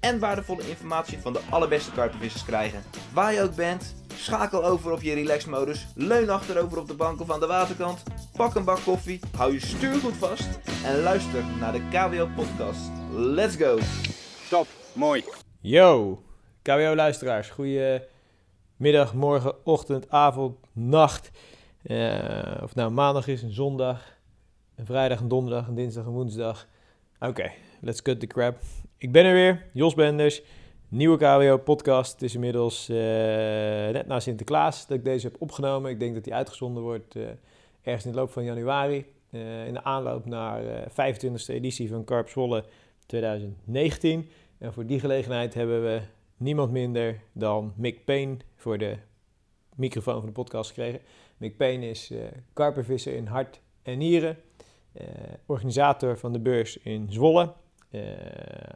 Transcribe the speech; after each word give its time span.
en 0.00 0.18
waardevolle 0.18 0.68
informatie 0.68 1.18
van 1.18 1.32
de 1.32 1.40
allerbeste 1.50 1.92
karpenvissers 1.92 2.44
krijgen. 2.44 2.82
Waar 3.12 3.32
je 3.32 3.42
ook 3.42 3.54
bent, 3.54 3.94
schakel 4.14 4.64
over 4.64 4.92
op 4.92 5.02
je 5.02 5.14
relaxmodus, 5.14 5.86
leun 5.94 6.30
achterover 6.30 6.78
op 6.78 6.86
de 6.86 6.94
bank 6.94 7.20
of 7.20 7.30
aan 7.30 7.40
de 7.40 7.46
waterkant, 7.46 8.02
pak 8.36 8.54
een 8.54 8.64
bak 8.64 8.80
koffie, 8.84 9.20
hou 9.36 9.52
je 9.52 9.60
stuur 9.60 9.94
goed 9.94 10.16
vast 10.16 10.48
en 10.84 11.02
luister 11.02 11.44
naar 11.60 11.72
de 11.72 11.88
KWO 11.90 12.28
podcast. 12.36 12.90
Let's 13.12 13.56
go! 13.56 13.78
Top, 14.50 14.66
mooi. 14.92 15.24
Yo, 15.60 16.22
KWO-luisteraars. 16.62 17.50
Goeie 17.50 18.02
middag, 18.76 19.14
morgen, 19.14 19.66
ochtend, 19.66 20.10
avond, 20.10 20.56
nacht. 20.72 21.30
Eh, 21.82 22.60
of 22.62 22.74
nou 22.74 22.90
maandag 22.90 23.26
is, 23.26 23.42
een 23.42 23.52
zondag, 23.52 24.18
een 24.76 24.86
vrijdag, 24.86 25.20
een 25.20 25.28
donderdag, 25.28 25.66
een 25.66 25.74
dinsdag, 25.74 26.04
een 26.04 26.12
woensdag. 26.12 26.66
Oké, 27.20 27.50
let's 27.80 28.02
cut 28.02 28.20
the 28.20 28.26
crap. 28.26 28.56
Ik 29.00 29.12
ben 29.12 29.24
er 29.24 29.32
weer, 29.32 29.66
Jos 29.72 29.94
Benders. 29.94 30.42
Nieuwe 30.88 31.16
KWO-podcast. 31.16 32.12
Het 32.12 32.22
is 32.22 32.34
inmiddels 32.34 32.88
eh, 32.88 32.96
net 32.96 34.06
na 34.06 34.20
Sinterklaas 34.20 34.86
dat 34.86 34.96
ik 34.96 35.04
deze 35.04 35.26
heb 35.26 35.36
opgenomen. 35.38 35.90
Ik 35.90 36.00
denk 36.00 36.14
dat 36.14 36.24
die 36.24 36.34
uitgezonden 36.34 36.82
wordt 36.82 37.16
eh, 37.16 37.22
ergens 37.82 38.04
in 38.04 38.10
de 38.10 38.16
loop 38.16 38.30
van 38.30 38.44
januari. 38.44 39.06
Eh, 39.30 39.66
in 39.66 39.72
de 39.72 39.84
aanloop 39.84 40.26
naar 40.26 40.66
eh 40.66 40.90
25e 40.90 41.46
editie 41.46 41.88
van 41.88 42.04
Carp 42.04 42.28
Zwolle 42.28 42.64
2019. 43.06 44.28
En 44.58 44.72
voor 44.72 44.86
die 44.86 45.00
gelegenheid 45.00 45.54
hebben 45.54 45.82
we 45.82 46.00
niemand 46.36 46.72
minder 46.72 47.20
dan 47.32 47.72
Mick 47.76 48.04
Payne 48.04 48.36
voor 48.56 48.78
de 48.78 48.96
microfoon 49.74 50.18
van 50.18 50.26
de 50.26 50.32
podcast 50.32 50.68
gekregen. 50.68 51.00
Mick 51.36 51.56
Payne 51.56 51.88
is 51.88 52.12
karpervisser 52.52 53.14
in 53.14 53.26
hart 53.26 53.60
en 53.82 53.98
nieren. 53.98 54.36
organisator 55.46 56.18
van 56.18 56.32
de 56.32 56.40
beurs 56.40 56.76
in 56.76 57.06
Zwolle. 57.10 57.52
Eh, 57.90 58.00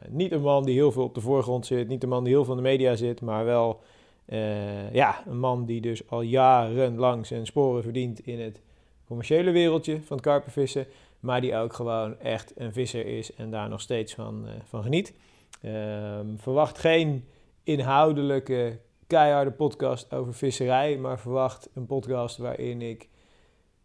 niet 0.09 0.31
een 0.31 0.41
man 0.41 0.63
die 0.65 0.75
heel 0.75 0.91
veel 0.91 1.03
op 1.03 1.15
de 1.15 1.21
voorgrond 1.21 1.65
zit, 1.65 1.87
niet 1.87 2.03
een 2.03 2.09
man 2.09 2.23
die 2.23 2.33
heel 2.33 2.43
veel 2.43 2.57
in 2.57 2.63
de 2.63 2.69
media 2.69 2.95
zit, 2.95 3.21
maar 3.21 3.45
wel 3.45 3.81
eh, 4.25 4.93
ja, 4.93 5.23
een 5.27 5.39
man 5.39 5.65
die 5.65 5.81
dus 5.81 6.09
al 6.09 6.21
jarenlang 6.21 7.25
zijn 7.25 7.45
sporen 7.45 7.83
verdient 7.83 8.19
in 8.19 8.39
het 8.39 8.61
commerciële 9.07 9.51
wereldje 9.51 10.01
van 10.01 10.17
het 10.17 10.25
karpervissen, 10.25 10.85
maar 11.19 11.41
die 11.41 11.55
ook 11.55 11.73
gewoon 11.73 12.19
echt 12.19 12.53
een 12.55 12.73
visser 12.73 13.05
is 13.05 13.35
en 13.35 13.51
daar 13.51 13.69
nog 13.69 13.81
steeds 13.81 14.13
van, 14.13 14.47
eh, 14.47 14.53
van 14.63 14.83
geniet. 14.83 15.13
Ehm, 15.61 16.25
verwacht 16.35 16.77
geen 16.77 17.25
inhoudelijke, 17.63 18.79
keiharde 19.07 19.51
podcast 19.51 20.13
over 20.13 20.33
visserij, 20.33 20.97
maar 20.97 21.19
verwacht 21.19 21.69
een 21.73 21.85
podcast 21.85 22.37
waarin 22.37 22.81
ik 22.81 23.09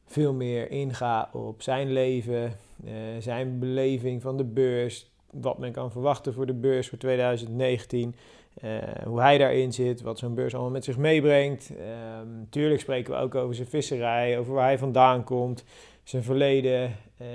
veel 0.06 0.32
meer 0.32 0.70
inga 0.70 1.30
op 1.32 1.62
zijn 1.62 1.92
leven, 1.92 2.56
eh, 2.84 2.92
zijn 3.18 3.58
beleving 3.58 4.22
van 4.22 4.36
de 4.36 4.44
beurs, 4.44 5.10
wat 5.30 5.58
men 5.58 5.72
kan 5.72 5.90
verwachten 5.90 6.34
voor 6.34 6.46
de 6.46 6.54
beurs 6.54 6.88
voor 6.88 6.98
2019, 6.98 8.14
eh, 8.60 8.70
hoe 9.04 9.20
hij 9.20 9.38
daarin 9.38 9.72
zit, 9.72 10.00
wat 10.00 10.18
zo'n 10.18 10.34
beurs 10.34 10.54
allemaal 10.54 10.72
met 10.72 10.84
zich 10.84 10.96
meebrengt. 10.96 11.72
Ehm, 11.78 12.28
tuurlijk 12.50 12.80
spreken 12.80 13.12
we 13.12 13.20
ook 13.20 13.34
over 13.34 13.54
zijn 13.54 13.68
visserij, 13.68 14.38
over 14.38 14.54
waar 14.54 14.64
hij 14.64 14.78
vandaan 14.78 15.24
komt, 15.24 15.64
zijn 16.02 16.22
verleden. 16.22 16.82
Eh, 17.16 17.26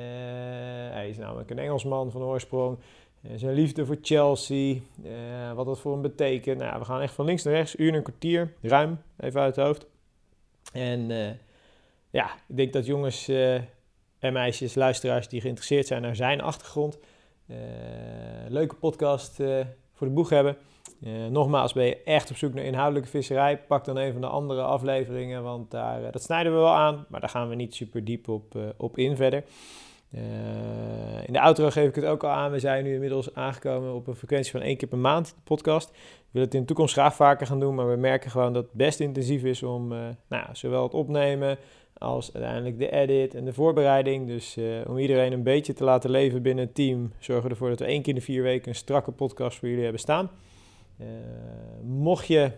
hij 0.92 1.09
is 1.09 1.18
namelijk 1.18 1.50
een 1.50 1.59
Engelsman 1.59 2.12
van 2.12 2.22
oorsprong. 2.22 2.78
Eh, 3.22 3.32
zijn 3.36 3.53
liefde 3.53 3.86
voor 3.86 3.98
Chelsea, 4.02 4.76
wat 5.56 5.66
dat 5.66 5.80
voor 5.80 5.92
hem 5.92 6.02
betekent. 6.02 6.59
Nou, 6.59 6.80
we 6.80 6.86
gaan 6.86 7.02
echt 7.02 7.14
van 7.14 7.26
links 7.26 7.44
naar 7.44 7.53
rechts, 7.53 7.76
uur 7.76 7.90
en 7.90 7.96
een 7.96 8.03
kwartier, 8.03 8.53
ruim, 8.62 9.02
even 9.20 9.42
uit 9.42 9.56
het 9.56 9.66
hoofd. 9.66 9.86
En 10.74 11.08
ja, 12.09 12.26
ik 12.48 12.58
denk 12.58 12.74
dat 12.74 12.86
jongens 12.86 13.30
en 14.20 14.34
meisjes, 14.34 14.76
luisteraars 14.76 15.28
die 15.28 15.42
geïnteresseerd 15.42 15.88
zijn 15.88 16.02
naar 16.02 16.16
zijn 16.16 16.42
achtergrond, 16.42 17.00
leuke 18.48 18.76
podcast 18.76 19.40
eh, 19.40 19.66
voor 19.94 20.08
de 20.08 20.14
boeg 20.14 20.30
hebben. 20.30 20.58
Eh, 21.02 21.26
nogmaals, 21.26 21.74
ben 21.74 21.86
je 21.86 22.04
echt 22.04 22.30
op 22.30 22.38
zoek 22.38 22.54
naar 22.54 22.64
inhoudelijke 22.64 23.09
visserij, 23.09 23.58
pak 23.58 23.86
dan 23.86 23.98
een 23.98 24.12
van 24.12 24.22
de 24.22 24.28
andere 24.28 24.62
afleveringen, 24.62 25.44
want 25.44 25.72
daar, 25.72 26.03
eh, 26.03 26.12
dat 26.12 26.24
snijden 26.24 26.52
we 26.52 26.58
wel 26.58 26.74
aan, 26.74 27.06
maar 27.09 27.20
daar 27.20 27.30
gaan 27.30 27.50
we 27.50 27.56
niet 27.56 27.76
super 27.76 28.03
diep 28.03 28.28
op, 28.28 28.56
eh, 28.56 28.62
op 28.78 28.98
in 28.98 29.16
verder. 29.16 29.44
Eh, 30.14 31.28
in 31.28 31.34
de 31.34 31.40
outro 31.40 31.70
geef 31.70 31.88
ik 31.88 31.96
het 31.96 32.06
ook 32.06 32.24
al 32.24 32.30
aan. 32.30 32.52
We 32.52 32.59
zijn 32.59 32.84
nu 32.84 32.94
inmiddels 32.94 33.36
aangekomen 33.36 33.94
op 33.94 34.08
een 34.08 34.16
frequentie 34.16 34.52
van 34.52 34.62
één 34.62 34.78
keer 34.78 34.88
per 34.88 34.98
maand, 34.98 35.28
de 35.28 35.42
podcast. 35.44 35.90
We 35.90 35.98
willen 36.32 36.48
het 36.48 36.53
in 36.53 36.62
de 36.62 36.68
toekomst 36.68 36.94
graag 36.94 37.16
vaker 37.16 37.48
gaan 37.48 37.59
doen, 37.59 37.76
maar 37.76 37.90
we 37.90 37.96
merken 37.96 38.32
gewoon 38.32 38.53
dat 38.53 38.64
het 38.64 38.74
best 38.74 39.00
intensief 39.00 39.44
is 39.44 39.64
om 39.64 39.92
eh, 39.92 40.00
nou, 40.30 40.46
zowel 40.52 40.84
het 40.84 40.94
opnemen 40.94 41.58
als 41.98 42.34
uiteindelijk 42.34 42.80
de 42.80 42.92
edit 42.92 43.36
en 43.36 43.46
de 43.46 43.54
voorbereiding. 43.54 44.28
Dus 44.28 44.58
eh, 44.58 44.64
om 44.88 44.98
iedereen 44.98 45.34
een 45.34 45.44
beetje 45.44 45.74
te 45.74 45.84
laten 45.84 46.09
leven 46.09 46.42
binnen 46.42 46.66
het 46.66 46.76
team, 46.76 47.12
zorgen 47.20 47.46
we 47.46 47.50
ervoor 47.50 47.70
dat 47.70 47.80
we 47.80 47.86
één 47.86 48.02
keer 48.02 48.14
in 48.14 48.20
de 48.20 48.26
vier 48.26 48.44
weken 48.44 48.70
een 48.70 48.76
strakke 48.76 49.12
podcast 49.12 49.58
voor 49.58 49.68
jullie 49.68 49.84
hebben 49.84 50.02
staan. 50.02 50.30
Eh, 50.98 51.08
mocht 51.84 52.28
je 52.28 52.52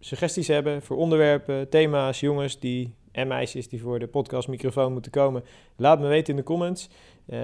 suggesties 0.00 0.48
hebben 0.48 0.82
voor 0.82 0.96
onderwerpen, 0.96 1.68
thema's, 1.68 2.20
jongens 2.20 2.58
die, 2.58 2.94
en 3.12 3.28
meisjes 3.28 3.68
die 3.68 3.80
voor 3.80 3.98
de 3.98 4.06
podcastmicrofoon 4.06 4.92
moeten 4.92 5.10
komen, 5.10 5.44
laat 5.76 6.00
me 6.00 6.06
weten 6.06 6.32
in 6.32 6.36
de 6.36 6.46
comments. 6.46 6.88
Eh, 7.26 7.40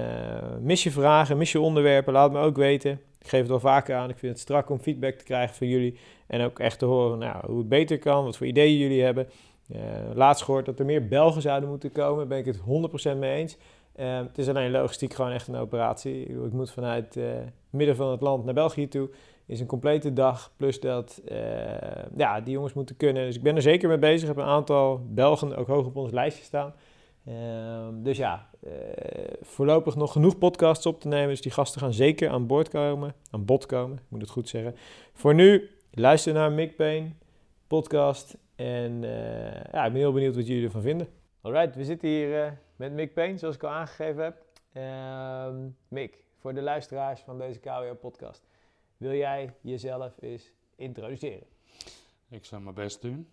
mis 0.60 0.82
je 0.82 0.90
vragen, 0.90 1.36
mis 1.36 1.52
je 1.52 1.60
onderwerpen, 1.60 2.12
laat 2.12 2.32
me 2.32 2.40
ook 2.40 2.56
weten. 2.56 3.00
Ik 3.20 3.28
geef 3.28 3.40
het 3.40 3.48
wel 3.48 3.60
vaker 3.60 3.96
aan. 3.96 4.10
Ik 4.10 4.18
vind 4.18 4.32
het 4.32 4.40
strak 4.40 4.70
om 4.70 4.78
feedback 4.78 5.14
te 5.14 5.24
krijgen 5.24 5.56
van 5.56 5.66
jullie. 5.66 5.98
En 6.26 6.40
ook 6.40 6.58
echt 6.58 6.78
te 6.78 6.84
horen 6.84 7.18
nou, 7.18 7.46
hoe 7.46 7.58
het 7.58 7.68
beter 7.68 7.98
kan, 7.98 8.24
wat 8.24 8.36
voor 8.36 8.46
ideeën 8.46 8.78
jullie 8.78 9.02
hebben. 9.02 9.28
Uh, 9.68 9.80
laatst 10.14 10.44
gehoord 10.44 10.66
dat 10.66 10.78
er 10.78 10.84
meer 10.84 11.08
Belgen 11.08 11.42
zouden 11.42 11.68
moeten 11.68 11.92
komen. 11.92 12.28
Ben 12.28 12.38
ik 12.38 12.44
het 12.44 12.60
100% 13.14 13.18
mee 13.18 13.36
eens. 13.36 13.56
Uh, 13.96 14.16
het 14.16 14.38
is 14.38 14.48
alleen 14.48 14.70
logistiek 14.70 15.14
gewoon 15.14 15.30
echt 15.30 15.48
een 15.48 15.56
operatie. 15.56 16.24
Ik, 16.24 16.52
moet 16.52 16.70
vanuit 16.70 17.04
het 17.04 17.16
uh, 17.16 17.30
midden 17.70 17.96
van 17.96 18.10
het 18.10 18.20
land 18.20 18.44
naar 18.44 18.54
België 18.54 18.88
toe. 18.88 19.10
Is 19.46 19.60
een 19.60 19.66
complete 19.66 20.12
dag. 20.12 20.52
Plus 20.56 20.80
dat 20.80 21.22
ja, 22.16 22.40
die 22.40 22.52
jongens 22.52 22.72
moeten 22.72 22.96
kunnen. 22.96 23.26
Dus 23.26 23.36
ik 23.36 23.42
ben 23.42 23.56
er 23.56 23.62
zeker 23.62 23.88
mee 23.88 23.98
bezig. 23.98 24.28
Ik 24.28 24.36
heb 24.36 24.44
een 24.44 24.50
aantal 24.50 25.06
Belgen 25.08 25.56
ook 25.56 25.66
hoog 25.66 25.86
op 25.86 25.96
ons 25.96 26.12
lijstje 26.12 26.44
staan. 26.44 26.74
Ehm, 27.24 28.02
dus 28.02 28.16
ja, 28.16 28.48
voorlopig 29.40 29.96
nog 29.96 30.12
genoeg 30.12 30.38
podcasts 30.38 30.86
op 30.86 31.00
te 31.00 31.08
nemen. 31.08 31.28
Dus 31.28 31.40
die 31.40 31.52
gasten 31.52 31.80
gaan 31.80 31.92
zeker 31.92 32.28
aan 32.28 32.46
boord 32.46 32.68
komen. 32.68 33.14
Aan 33.30 33.44
bod 33.44 33.66
komen, 33.66 33.96
ik 33.96 34.04
moet 34.08 34.20
het 34.20 34.30
goed 34.30 34.48
zeggen. 34.48 34.74
Voor 35.12 35.34
nu, 35.34 35.70
luister 35.90 36.32
naar 36.32 36.52
Mick 36.52 36.76
Payne, 36.76 37.08
podcast. 37.66 38.36
En 38.58 39.02
uh, 39.02 39.62
ja, 39.72 39.84
ik 39.84 39.92
ben 39.92 40.00
heel 40.00 40.12
benieuwd 40.12 40.34
wat 40.34 40.46
jullie 40.46 40.64
ervan 40.64 40.82
vinden. 40.82 41.08
Alright, 41.40 41.76
we 41.76 41.84
zitten 41.84 42.08
hier 42.08 42.46
uh, 42.46 42.52
met 42.76 42.92
Mick 42.92 43.14
Payne, 43.14 43.38
zoals 43.38 43.54
ik 43.54 43.62
al 43.62 43.70
aangegeven 43.70 44.22
heb. 44.22 44.46
Um, 45.52 45.76
Mick, 45.88 46.24
voor 46.36 46.54
de 46.54 46.62
luisteraars 46.62 47.20
van 47.20 47.38
deze 47.38 47.58
KWO-podcast. 47.58 48.46
Wil 48.96 49.14
jij 49.14 49.54
jezelf 49.60 50.14
eens 50.20 50.52
introduceren? 50.76 51.46
Ik 52.28 52.44
zal 52.44 52.60
mijn 52.60 52.74
best 52.74 53.02
doen. 53.02 53.28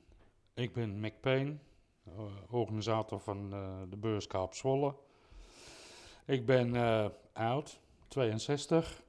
Ik 0.53 0.73
ben 0.73 0.99
Mick 0.99 1.19
Payne, 1.21 1.55
organisator 2.49 3.19
van 3.19 3.49
de 3.89 3.97
beurs 3.97 4.27
Kaap 4.27 4.53
Zwolle. 4.53 4.95
Ik 6.25 6.45
ben 6.45 6.75
oud, 7.33 7.79
62. 8.07 9.03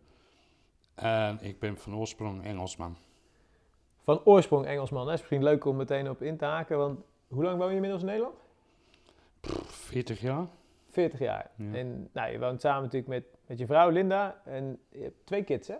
En 0.94 1.38
ik 1.40 1.58
ben 1.58 1.78
van 1.78 1.96
oorsprong 1.96 2.44
Engelsman. 2.44 2.96
Van 4.06 4.20
oorsprong 4.24 4.66
Engelsman. 4.66 5.04
Dat 5.04 5.14
is 5.14 5.20
misschien 5.20 5.42
leuk 5.42 5.64
om 5.64 5.76
meteen 5.76 6.10
op 6.10 6.22
in 6.22 6.36
te 6.36 6.44
haken. 6.44 6.78
Want 6.78 7.00
hoe 7.28 7.42
lang 7.42 7.58
woon 7.58 7.68
je 7.68 7.74
inmiddels 7.74 8.00
in 8.02 8.08
Nederland? 8.08 8.34
Pff, 9.40 9.74
40 9.74 10.20
jaar. 10.20 10.46
40 10.90 11.18
jaar. 11.18 11.50
Ja. 11.56 11.72
En 11.72 12.08
nou, 12.12 12.32
je 12.32 12.38
woont 12.38 12.60
samen 12.60 12.82
natuurlijk 12.82 13.08
met, 13.08 13.24
met 13.46 13.58
je 13.58 13.66
vrouw 13.66 13.90
Linda. 13.90 14.40
En 14.44 14.78
je 14.90 15.02
hebt 15.02 15.26
twee 15.26 15.44
kids, 15.44 15.68
hè? 15.68 15.74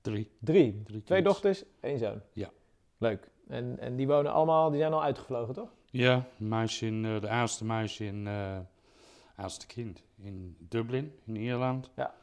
Drie. 0.00 0.30
Drie. 0.38 0.82
Drie 0.84 1.02
twee 1.02 1.22
kids. 1.22 1.32
dochters, 1.32 1.64
één 1.80 1.98
zoon. 1.98 2.20
Ja. 2.32 2.50
Leuk. 2.98 3.30
En, 3.48 3.78
en 3.78 3.96
die 3.96 4.06
wonen 4.06 4.32
allemaal, 4.32 4.70
die 4.70 4.80
zijn 4.80 4.92
al 4.92 5.02
uitgevlogen, 5.02 5.54
toch? 5.54 5.68
Ja, 5.90 6.26
meisje 6.36 6.86
in, 6.86 7.04
uh, 7.04 7.20
de 7.20 7.28
oudste 7.28 7.64
meisje 7.64 8.04
in, 8.04 8.26
uh, 8.26 8.58
oudste 9.36 9.66
kind 9.66 10.02
in 10.16 10.56
Dublin, 10.58 11.12
in 11.24 11.36
Ierland. 11.36 11.90
Ja. 11.96 12.14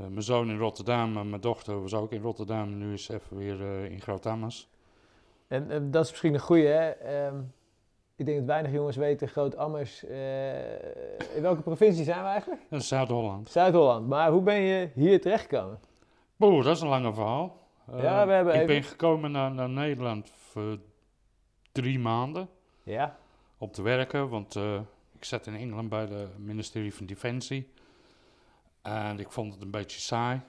Uh, 0.00 0.06
mijn 0.06 0.22
zoon 0.22 0.50
in 0.50 0.58
Rotterdam, 0.58 1.16
en 1.16 1.30
mijn 1.30 1.40
dochter 1.40 1.80
was 1.80 1.94
ook 1.94 2.12
in 2.12 2.22
Rotterdam. 2.22 2.78
Nu 2.78 2.92
is 2.92 3.04
ze 3.04 3.14
even 3.14 3.36
weer 3.36 3.84
in 3.84 4.00
Groot-Ammers. 4.00 4.68
En, 5.48 5.90
dat 5.90 6.04
is 6.04 6.10
misschien 6.10 6.34
een 6.34 6.40
goede, 6.40 6.66
hè? 6.66 7.26
Um, 7.26 7.52
ik 8.16 8.26
denk 8.26 8.38
dat 8.38 8.46
weinig 8.46 8.72
jongens 8.72 8.96
weten, 8.96 9.28
Groot-Ammers. 9.28 10.04
Uh, 10.04 10.72
in 11.36 11.42
welke 11.42 11.62
provincie 11.62 12.04
zijn 12.04 12.22
we 12.22 12.28
eigenlijk? 12.28 12.62
Zuid-Holland. 12.70 13.50
Zuid-Holland. 13.50 14.08
Maar 14.08 14.30
hoe 14.30 14.42
ben 14.42 14.60
je 14.60 14.90
hier 14.94 15.20
terechtgekomen? 15.20 15.80
Boe, 16.36 16.62
dat 16.62 16.76
is 16.76 16.82
een 16.82 16.88
lange 16.88 17.14
verhaal. 17.14 17.66
Eh, 17.92 18.02
Ja, 18.02 18.26
we 18.26 18.32
hebben 18.32 18.54
ik 18.54 18.60
even- 18.60 18.74
ben 18.74 18.82
gekomen 18.84 19.30
naar, 19.30 19.50
naar 19.52 19.68
Nederland 19.68 20.30
voor 20.30 20.78
drie 21.72 21.98
maanden 21.98 22.48
Ja, 22.82 23.16
om 23.58 23.70
te 23.70 23.82
werken, 23.82 24.28
want 24.28 24.56
eh, 24.56 24.80
ik 25.12 25.24
zat 25.24 25.46
in 25.46 25.54
Engeland 25.54 25.88
bij 25.88 26.06
de 26.06 26.26
ministerie 26.36 26.94
van 26.94 27.06
Defensie. 27.06 27.72
En 28.82 29.18
ik 29.18 29.30
vond 29.32 29.52
het 29.54 29.62
een 29.62 29.70
beetje 29.70 30.00
saai. 30.00 30.40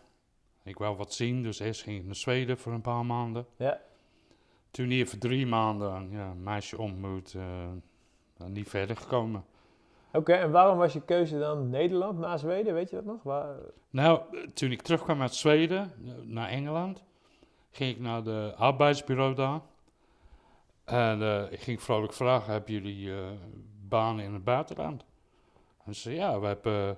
Ik 0.63 0.78
wou 0.78 0.96
wat 0.98 1.13
zien, 1.13 1.44
dus 1.44 1.60
eerst 1.60 1.81
ging 1.81 2.00
ik 2.00 2.06
naar 2.06 2.16
Zweden 2.16 2.57
voor 2.57 2.72
een 2.74 2.81
paar 2.81 3.06
maanden. 3.06 3.46
ja. 3.56 3.80
Toen 4.71 4.89
hier 4.89 5.07
voor 5.07 5.19
drie 5.19 5.48
maanden 5.48 6.12
ja, 6.12 6.30
een 6.30 6.44
meisje 6.44 6.77
ontmoet, 6.77 7.33
eh, 7.33 7.44
en 8.38 8.51
niet 8.51 8.69
verder 8.69 8.98
gekomen. 8.98 9.45
Oké, 10.13 10.33
en 10.33 10.51
waarom 10.51 10.77
was 10.77 10.94
je 10.94 11.01
keuze 11.01 11.39
dan 11.39 11.69
Nederland 11.69 12.19
na 12.19 12.38
Zweden? 12.38 12.74
Weet 12.74 12.89
je 12.89 12.95
dat 12.95 13.06
nog? 13.06 13.24
Waar... 13.24 13.56
Nou, 13.89 14.21
toen 14.54 14.71
ik 14.71 14.81
terugkwam 14.81 15.21
uit 15.21 15.36
Zweden 15.36 15.92
naar 16.24 16.50
Engeland, 16.50 17.04
ging 17.71 17.95
ik 17.95 18.01
naar 18.01 18.24
de 18.24 18.54
arbeidsbureau 18.57 19.36
daar. 19.36 19.62
En 20.83 21.22
eh, 21.22 21.51
ik 21.51 21.60
ging 21.60 21.81
vrolijk 21.81 22.13
vragen, 22.13 22.51
hebben 22.51 22.74
jullie 22.74 23.13
eh, 23.13 23.27
banen 23.88 24.25
in 24.25 24.33
het 24.33 24.44
buitenland? 24.44 25.06
En 25.86 25.95
ze 25.95 26.13
ja, 26.13 26.39
we 26.39 26.45
hebben 26.45 26.98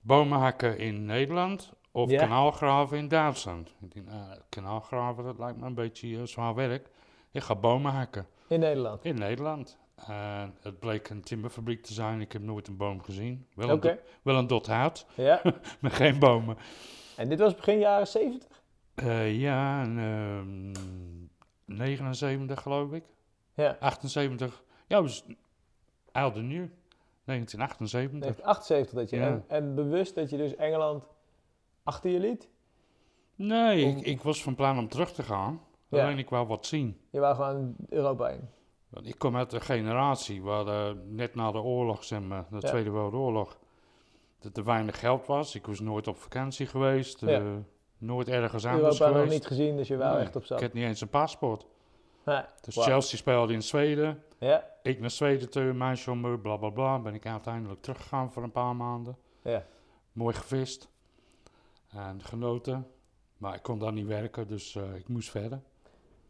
bomen 0.00 0.38
hakken 0.38 0.78
in 0.78 1.04
Nederland 1.04 1.72
of 1.98 2.10
Ja. 2.10 2.18
kanaalgraven 2.18 2.98
in 2.98 3.08
Duitsland. 3.08 3.74
Ik 3.80 3.94
denk, 3.94 4.06
nou, 4.06 4.38
kanaalgraven, 4.48 5.24
dat 5.24 5.38
lijkt 5.38 5.58
me 5.58 5.66
een 5.66 5.74
beetje 5.74 6.16
eh, 6.16 6.22
zwaar 6.22 6.54
werk. 6.54 6.90
Ik 7.32 7.42
ga 7.42 7.54
bomen 7.54 7.92
hakken 7.92 8.26
In 8.48 8.60
Nederland. 8.60 9.04
in 9.04 9.14
Nederland. 9.14 9.78
En 10.06 10.54
het 10.60 10.78
bleek 10.78 11.08
een 11.08 11.22
timmerfabriek 11.22 11.82
te 11.82 11.92
zijn. 11.92 12.20
Ik 12.20 12.32
heb 12.32 12.42
nooit 12.42 12.68
een 12.68 12.76
boom 12.76 13.02
gezien. 13.02 13.46
Wel, 13.54 13.70
een, 13.70 13.98
wel 14.22 14.36
een 14.36 14.46
dot 14.46 14.66
hout, 14.66 15.06
ja. 15.14 15.40
maar 15.80 15.90
geen 15.90 16.18
bomen. 16.18 16.56
En 17.16 17.28
dit 17.28 17.38
was 17.38 17.54
begin 17.54 17.78
jaren 17.78 18.06
70? 18.06 18.62
Eh, 18.94 19.40
ja, 19.40 19.82
en, 19.82 19.98
ehm, 19.98 21.76
79 21.78 22.62
geloof 22.62 22.92
ik. 22.92 23.04
Ja. 23.54 23.76
78. 23.80 24.62
Ja, 24.86 25.02
was 25.02 25.24
oud 26.12 26.36
en 26.36 26.46
nieuw. 26.46 26.68
1978. 27.24 28.20
1978 28.20 28.98
dat 28.98 29.10
je. 29.10 29.16
Ja. 29.16 29.26
En, 29.26 29.44
en 29.48 29.74
bewust 29.74 30.14
dat 30.14 30.30
je 30.30 30.36
dus 30.36 30.56
Engeland 30.56 31.04
achter 31.88 32.10
je 32.10 32.20
liet? 32.20 32.48
Nee, 33.34 33.84
Om- 33.84 33.96
ik, 33.98 34.06
ik 34.06 34.22
was 34.22 34.42
van 34.42 34.54
plan 34.54 34.78
om 34.78 34.88
terug 34.88 35.12
te 35.12 35.22
gaan. 35.22 35.60
Ja. 35.88 36.02
Alleen 36.02 36.18
ik 36.18 36.28
wou 36.30 36.46
wat 36.46 36.66
zien. 36.66 37.00
Je 37.10 37.20
wou 37.20 37.34
gewoon 37.34 37.74
Europa 37.88 38.28
in. 38.28 38.48
Want 38.88 39.06
ik 39.06 39.18
kom 39.18 39.36
uit 39.36 39.52
een 39.52 39.60
generatie 39.60 40.42
waar 40.42 40.96
net 41.06 41.34
na 41.34 41.52
de 41.52 41.58
oorlog, 41.60 42.04
zeg 42.04 42.20
maar, 42.20 42.46
de 42.50 42.56
Ja. 42.60 42.68
Tweede 42.68 42.90
Wereldoorlog, 42.90 43.58
dat 44.38 44.56
er 44.56 44.64
weinig 44.64 44.98
geld 45.00 45.26
was. 45.26 45.54
Ik 45.54 45.66
was 45.66 45.80
nooit 45.80 46.06
op 46.08 46.16
vakantie 46.16 46.66
geweest. 46.66 47.20
Ja. 47.20 47.28
eh, 47.28 47.44
nooit 47.98 48.28
ergens 48.28 48.64
anders 48.66 48.82
Europa 48.82 49.04
nog 49.06 49.14
geweest. 49.14 49.32
niet 49.32 49.46
gezien, 49.46 49.76
dus 49.76 49.88
je 49.88 49.96
wou 49.96 50.12
Nee, 50.14 50.22
echt 50.22 50.34
op 50.36 50.40
Ik 50.40 50.46
stap. 50.46 50.60
had 50.60 50.72
niet 50.72 50.84
eens 50.84 51.00
een 51.00 51.08
paspoort. 51.08 51.66
Nee. 52.24 52.42
Dus. 52.60 52.76
Chelsea 52.76 53.18
speelde 53.18 53.52
in 53.52 53.62
Zweden. 53.62 54.22
Ja, 54.38 54.64
Ik 54.82 55.00
naar 55.00 55.10
Zweden 55.10 55.50
toe, 55.50 55.72
meisje 55.72 56.10
om 56.10 56.20
me, 56.20 56.38
bla 56.38 56.56
bla 56.56 56.70
bla. 56.70 56.98
Ben 56.98 57.14
ik 57.14 57.26
uiteindelijk 57.26 57.80
teruggegaan 57.82 58.32
voor 58.32 58.42
een 58.42 58.52
paar 58.52 58.76
maanden. 58.76 59.16
ja. 59.42 59.64
Mooi 60.12 60.34
gevist. 60.34 60.88
En 61.88 62.22
genoten. 62.22 62.86
Maar 63.36 63.54
ik 63.54 63.62
kon 63.62 63.78
daar 63.78 63.92
niet 63.92 64.06
werken, 64.06 64.46
dus 64.48 64.76
eh, 64.76 64.94
ik 64.94 65.08
moest 65.08 65.30
verder. 65.30 65.60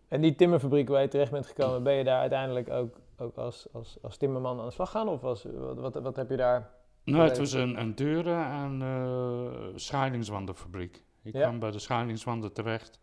En 0.09 0.21
die 0.21 0.35
timmerfabriek 0.35 0.89
waar 0.89 1.03
je 1.03 1.09
terecht 1.09 1.31
bent 1.31 1.47
gekomen, 1.47 1.83
ben 1.83 1.93
je 1.95 2.05
daar 2.05 2.21
uiteindelijk 2.21 2.71
ook, 2.71 2.97
ook 3.19 3.37
als, 3.37 3.67
als, 3.73 3.97
als 4.03 4.17
timmerman 4.17 4.59
aan 4.61 4.67
de 4.67 4.73
slag 4.73 4.91
gaan? 4.91 5.09
Of 5.09 5.21
was, 5.21 5.45
wat, 5.55 5.79
wat, 5.79 5.95
wat 5.95 6.17
heb 6.17 6.31
je 6.31 6.37
daar? 6.37 6.71
Nou, 7.05 7.29
het 7.29 7.39
was 7.39 7.53
een, 7.53 7.81
een 7.81 7.95
deuren- 7.95 8.51
en 8.51 8.83
eh 8.83 9.69
scheidingswandenfabriek. 9.75 11.03
Ik 11.23 11.33
Ja. 11.33 11.41
kwam 11.43 11.59
bij 11.59 11.71
de 11.71 11.79
scheidingswanden 11.79 12.53
terecht. 12.53 13.01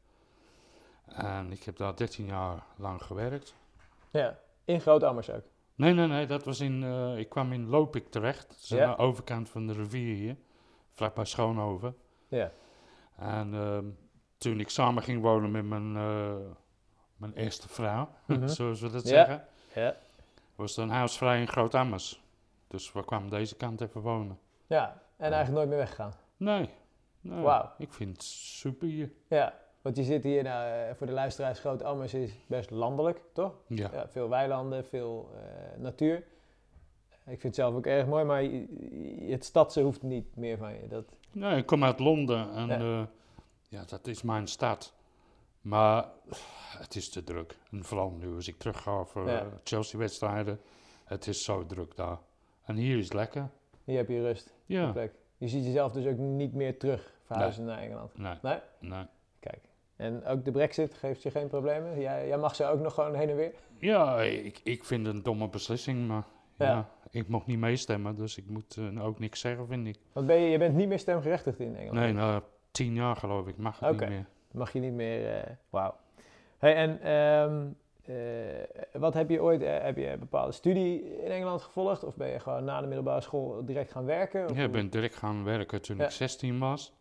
En 1.06 1.52
ik 1.52 1.64
heb 1.64 1.78
daar 1.78 1.96
13 1.96 2.26
jaar 2.26 2.64
lang 2.78 3.02
gewerkt. 3.04 3.56
Ja, 4.12 4.40
in 4.66 4.82
Groot-Ammers 4.82 5.30
ook. 5.32 5.44
Nee, 5.76 5.94
nee, 5.94 6.08
nee, 6.08 6.26
dat 6.26 6.44
was 6.44 6.60
in... 6.60 6.84
eh, 6.84 7.18
ik 7.18 7.30
kwam 7.30 7.52
in 7.54 7.68
Lopik 7.68 8.08
terecht. 8.10 8.48
Dat 8.48 8.58
is 8.58 8.68
Ja. 8.70 8.84
aan 8.86 8.92
de 8.92 8.98
overkant 8.98 9.50
van 9.50 9.68
de 9.68 9.74
rivier 9.74 10.16
hier. 10.16 10.38
Vlakbij 10.94 11.26
Schoonhoven. 11.26 11.96
Ja. 12.28 12.52
En 13.18 13.54
ehm, 13.54 13.86
toen 14.38 14.60
ik 14.60 14.70
samen 14.70 15.04
ging 15.04 15.22
wonen 15.22 15.52
met 15.52 15.66
mijn, 15.66 15.96
eh, 15.96 16.36
mijn 17.18 17.34
eerste 17.34 17.68
vrouw, 17.70 18.10
Mhm. 18.28 18.48
zoals 18.48 18.82
we 18.82 18.90
dat 18.90 19.04
Ja. 19.04 19.10
zeggen, 19.10 19.46
Ja. 19.76 19.96
was 20.56 20.78
er 20.78 20.84
een 20.84 20.90
huis 20.90 21.18
vrij 21.18 21.40
in 21.42 21.48
Groot-Ammers. 21.48 22.24
Dus 22.68 22.92
we 22.94 23.06
kwamen 23.06 23.30
deze 23.30 23.56
kant 23.56 23.82
even 23.82 24.02
wonen. 24.02 24.40
Ja, 24.68 25.02
en 25.18 25.32
eigenlijk 25.32 25.54
nooit 25.56 25.68
meer 25.70 25.78
weggegaan. 25.78 26.14
Nee, 26.38 26.70
nee 27.22 27.42
Wauw. 27.42 27.72
ik 27.78 27.94
vind 27.94 28.12
het 28.12 28.24
super 28.24 28.88
hier. 28.88 29.12
Ja, 29.28 29.54
want 29.82 29.96
je 29.96 30.04
zit 30.04 30.24
hier, 30.24 30.44
nou, 30.44 30.70
eh, 30.72 30.96
voor 30.96 31.08
de 31.08 31.14
luisteraars, 31.14 31.60
Groot-Ammers 31.60 32.14
is 32.14 32.32
best 32.48 32.70
landelijk, 32.70 33.22
toch? 33.34 33.54
Ja. 33.68 33.90
Ja, 33.94 34.08
veel 34.10 34.30
weilanden, 34.30 34.86
veel 34.86 35.30
eh, 35.34 35.80
natuur. 35.82 36.24
Ik 37.28 37.40
vind 37.40 37.44
het 37.44 37.56
zelf 37.56 37.76
ook 37.76 37.86
erg 37.86 38.06
mooi, 38.08 38.24
maar 38.24 38.44
het 39.30 39.46
stadse 39.46 39.82
hoeft 39.82 40.02
niet 40.02 40.36
meer 40.36 40.58
van 40.58 40.74
je. 40.74 40.88
Dat, 40.88 41.06
Nee, 41.32 41.58
ik 41.58 41.66
kom 41.66 41.84
uit 41.84 42.00
Londen 42.00 42.54
en 42.54 42.68
Ja. 42.68 42.78
ja. 42.80 43.08
ja, 43.68 43.84
dat 43.86 44.08
is 44.08 44.22
mijn 44.22 44.48
stad. 44.48 44.94
Maar 45.62 46.06
het 46.78 46.96
is 46.96 47.10
te 47.10 47.24
druk. 47.24 47.58
En 47.72 47.84
vooral 47.84 48.10
nu 48.12 48.36
als 48.36 48.48
ik 48.48 48.58
terug 48.58 48.82
ga 48.82 49.04
voor 49.06 49.30
Ja. 49.30 49.40
eh, 49.40 49.46
Chelsea-wedstrijden. 49.64 50.60
Het 51.06 51.28
is 51.28 51.44
zo 51.44 51.66
druk 51.66 51.96
daar. 51.96 52.18
En 52.64 52.76
hier 52.76 52.98
is 52.98 53.04
het 53.04 53.14
lekker. 53.14 53.50
hier 53.84 53.98
heb 53.98 54.10
je 54.10 54.22
rust. 54.22 54.54
Ja. 54.66 54.92
plek. 54.92 55.14
Je 55.38 55.48
ziet 55.48 55.66
jezelf 55.66 55.92
dus 55.92 56.06
ook 56.06 56.18
niet 56.18 56.54
meer 56.54 56.78
terug 56.80 57.14
verhuizen 57.26 57.66
naar 57.66 57.78
Engeland. 57.80 58.18
Nee, 58.18 58.34
Nee? 58.42 58.58
nee. 58.80 59.06
Kijk. 59.40 59.60
En 59.96 60.26
ook 60.26 60.46
de 60.46 60.52
brexit 60.52 60.94
geeft 60.94 61.22
je 61.24 61.32
geen 61.32 61.48
problemen? 61.48 62.00
Jij, 62.00 62.28
jij 62.28 62.38
mag 62.38 62.56
ze 62.56 62.66
ook 62.66 62.80
nog 62.80 62.94
gewoon 62.94 63.16
heen 63.16 63.30
en 63.30 63.36
weer? 63.36 63.54
Ja, 63.80 64.22
ik, 64.22 64.60
ik 64.64 64.84
vind 64.84 65.06
het 65.06 65.16
een 65.16 65.24
domme 65.24 65.50
beslissing, 65.50 66.08
maar 66.08 66.24
ja. 66.56 66.66
Ja. 66.66 66.90
Ik 67.16 67.28
mocht 67.28 67.46
niet 67.46 67.60
meestemmen, 67.60 68.16
dus 68.16 68.38
ik 68.38 68.50
moet 68.50 68.78
eh, 68.78 69.06
ook 69.06 69.20
niks 69.20 69.40
zeggen, 69.40 69.68
vind 69.68 69.88
ik. 69.88 69.98
Want 70.14 70.28
ben 70.28 70.36
je, 70.40 70.50
je 70.50 70.58
bent 70.58 70.76
niet 70.76 70.88
meer 70.88 71.00
stemgerechtigd 71.00 71.60
in 71.60 71.76
Engeland? 71.76 72.00
Nee, 72.00 72.14
na 72.14 72.44
tien 72.72 72.94
jaar 72.94 73.16
geloof 73.16 73.48
ik 73.48 73.58
mag 73.58 73.80
het 73.80 74.00
niet 74.00 74.10
meer. 74.10 74.26
Mag 74.52 74.74
je 74.74 74.80
niet 74.80 74.94
meer... 74.94 75.36
eh, 75.36 75.52
Wauw. 75.70 75.96
Hey, 76.58 76.76
en 76.76 77.02
ehm, 77.02 77.66
eh, 78.02 79.00
wat 79.02 79.14
heb 79.14 79.30
je 79.30 79.42
ooit... 79.42 79.62
heb 79.62 79.98
je 79.98 80.10
een 80.10 80.20
bepaalde 80.20 80.52
studie 80.52 81.18
in 81.24 81.32
Engeland 81.32 81.62
gevolgd? 81.62 82.04
Of 82.04 82.16
ben 82.16 82.28
je 82.30 82.40
gewoon 82.40 82.64
na 82.64 82.82
de 82.82 82.88
middelbare 82.88 83.22
school 83.22 83.66
direct 83.66 83.92
gaan 83.92 84.06
werken? 84.06 84.50
Of 84.50 84.58
Ja, 84.58 84.64
ik 84.64 84.72
ben 84.72 84.90
direct 84.90 85.16
gaan 85.16 85.44
werken 85.44 85.82
toen 85.82 85.98
Ja. 85.98 86.04
ik 86.06 86.10
16 86.12 86.60
was. 86.60 86.94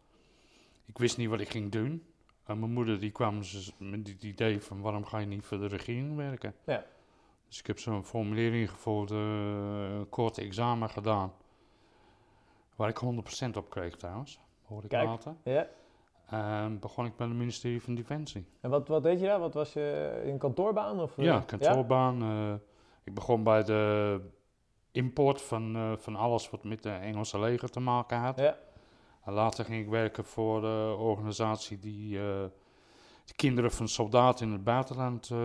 Ik 0.87 0.99
wist 0.99 1.17
niet 1.17 1.29
wat 1.29 1.41
ik 1.41 1.49
ging 1.49 1.73
doen. 1.73 2.03
En 2.47 2.59
mijn 2.59 2.73
moeder 2.73 3.01
die 3.01 3.11
kwam 3.11 3.39
dus 3.39 3.73
met 3.79 4.09
het 4.09 4.23
idee 4.23 4.61
van 4.61 4.81
waarom 4.81 5.05
ga 5.05 5.19
je 5.19 5.27
niet 5.27 5.45
voor 5.45 5.59
de 5.59 5.67
regering 5.67 6.17
werken? 6.17 6.55
Ja. 6.65 6.85
Dus 7.55 7.63
ik 7.63 7.69
heb 7.69 7.79
zo'n 7.79 8.05
formulering 8.05 8.71
gevolgd, 8.71 9.11
eh, 9.11 9.19
een 9.19 10.09
kort 10.09 10.39
examen 10.39 10.91
gedaan. 10.91 11.33
Waar 12.77 12.89
ik 12.89 12.97
100% 12.97 13.57
op 13.57 13.71
kreeg 13.71 13.97
trouwens, 13.97 14.41
hoorde 14.67 14.85
ik 14.85 14.91
Kijk. 14.91 15.05
later. 15.07 15.35
Ja. 15.43 15.67
En 16.27 16.79
begon 16.79 17.07
ik 17.07 17.17
bij 17.17 17.27
het 17.27 17.37
ministerie 17.37 17.83
van 17.83 17.95
Defensie. 17.95 18.47
En 18.61 18.71
wat, 18.71 18.89
wat 18.89 19.03
deed 19.03 19.21
je 19.21 19.27
daar? 19.27 19.39
Wat 19.39 19.55
was 19.55 19.73
je... 19.73 20.23
Een 20.25 20.39
kantoorbaan? 20.39 21.01
Of, 21.01 21.19
eh, 21.19 21.25
Ja, 21.25 21.41
kantoorbaan. 21.41 22.23
eh, 22.23 22.55
ik 23.05 23.15
begon 23.15 23.43
bij 23.43 23.63
de 23.63 24.21
import 24.93 25.43
van, 25.43 25.77
eh, 25.77 25.93
van 25.97 26.17
alles 26.17 26.51
wat 26.51 26.65
met 26.65 26.83
de 26.83 26.91
Engelse 26.91 27.39
leger 27.39 27.71
te 27.71 27.81
maken 27.81 28.19
had. 28.19 28.39
Ja. 28.39 28.59
En 29.25 29.33
later 29.33 29.65
ging 29.65 29.83
ik 29.83 29.89
werken 29.91 30.25
voor 30.25 30.61
de 30.61 30.95
organisatie 30.99 31.79
die 31.79 32.19
eh, 32.19 32.45
de 33.25 33.35
kinderen 33.35 33.71
van 33.71 33.89
soldaten 33.89 34.47
in 34.47 34.53
het 34.53 34.65
buitenland 34.65 35.31
eh, 35.31 35.39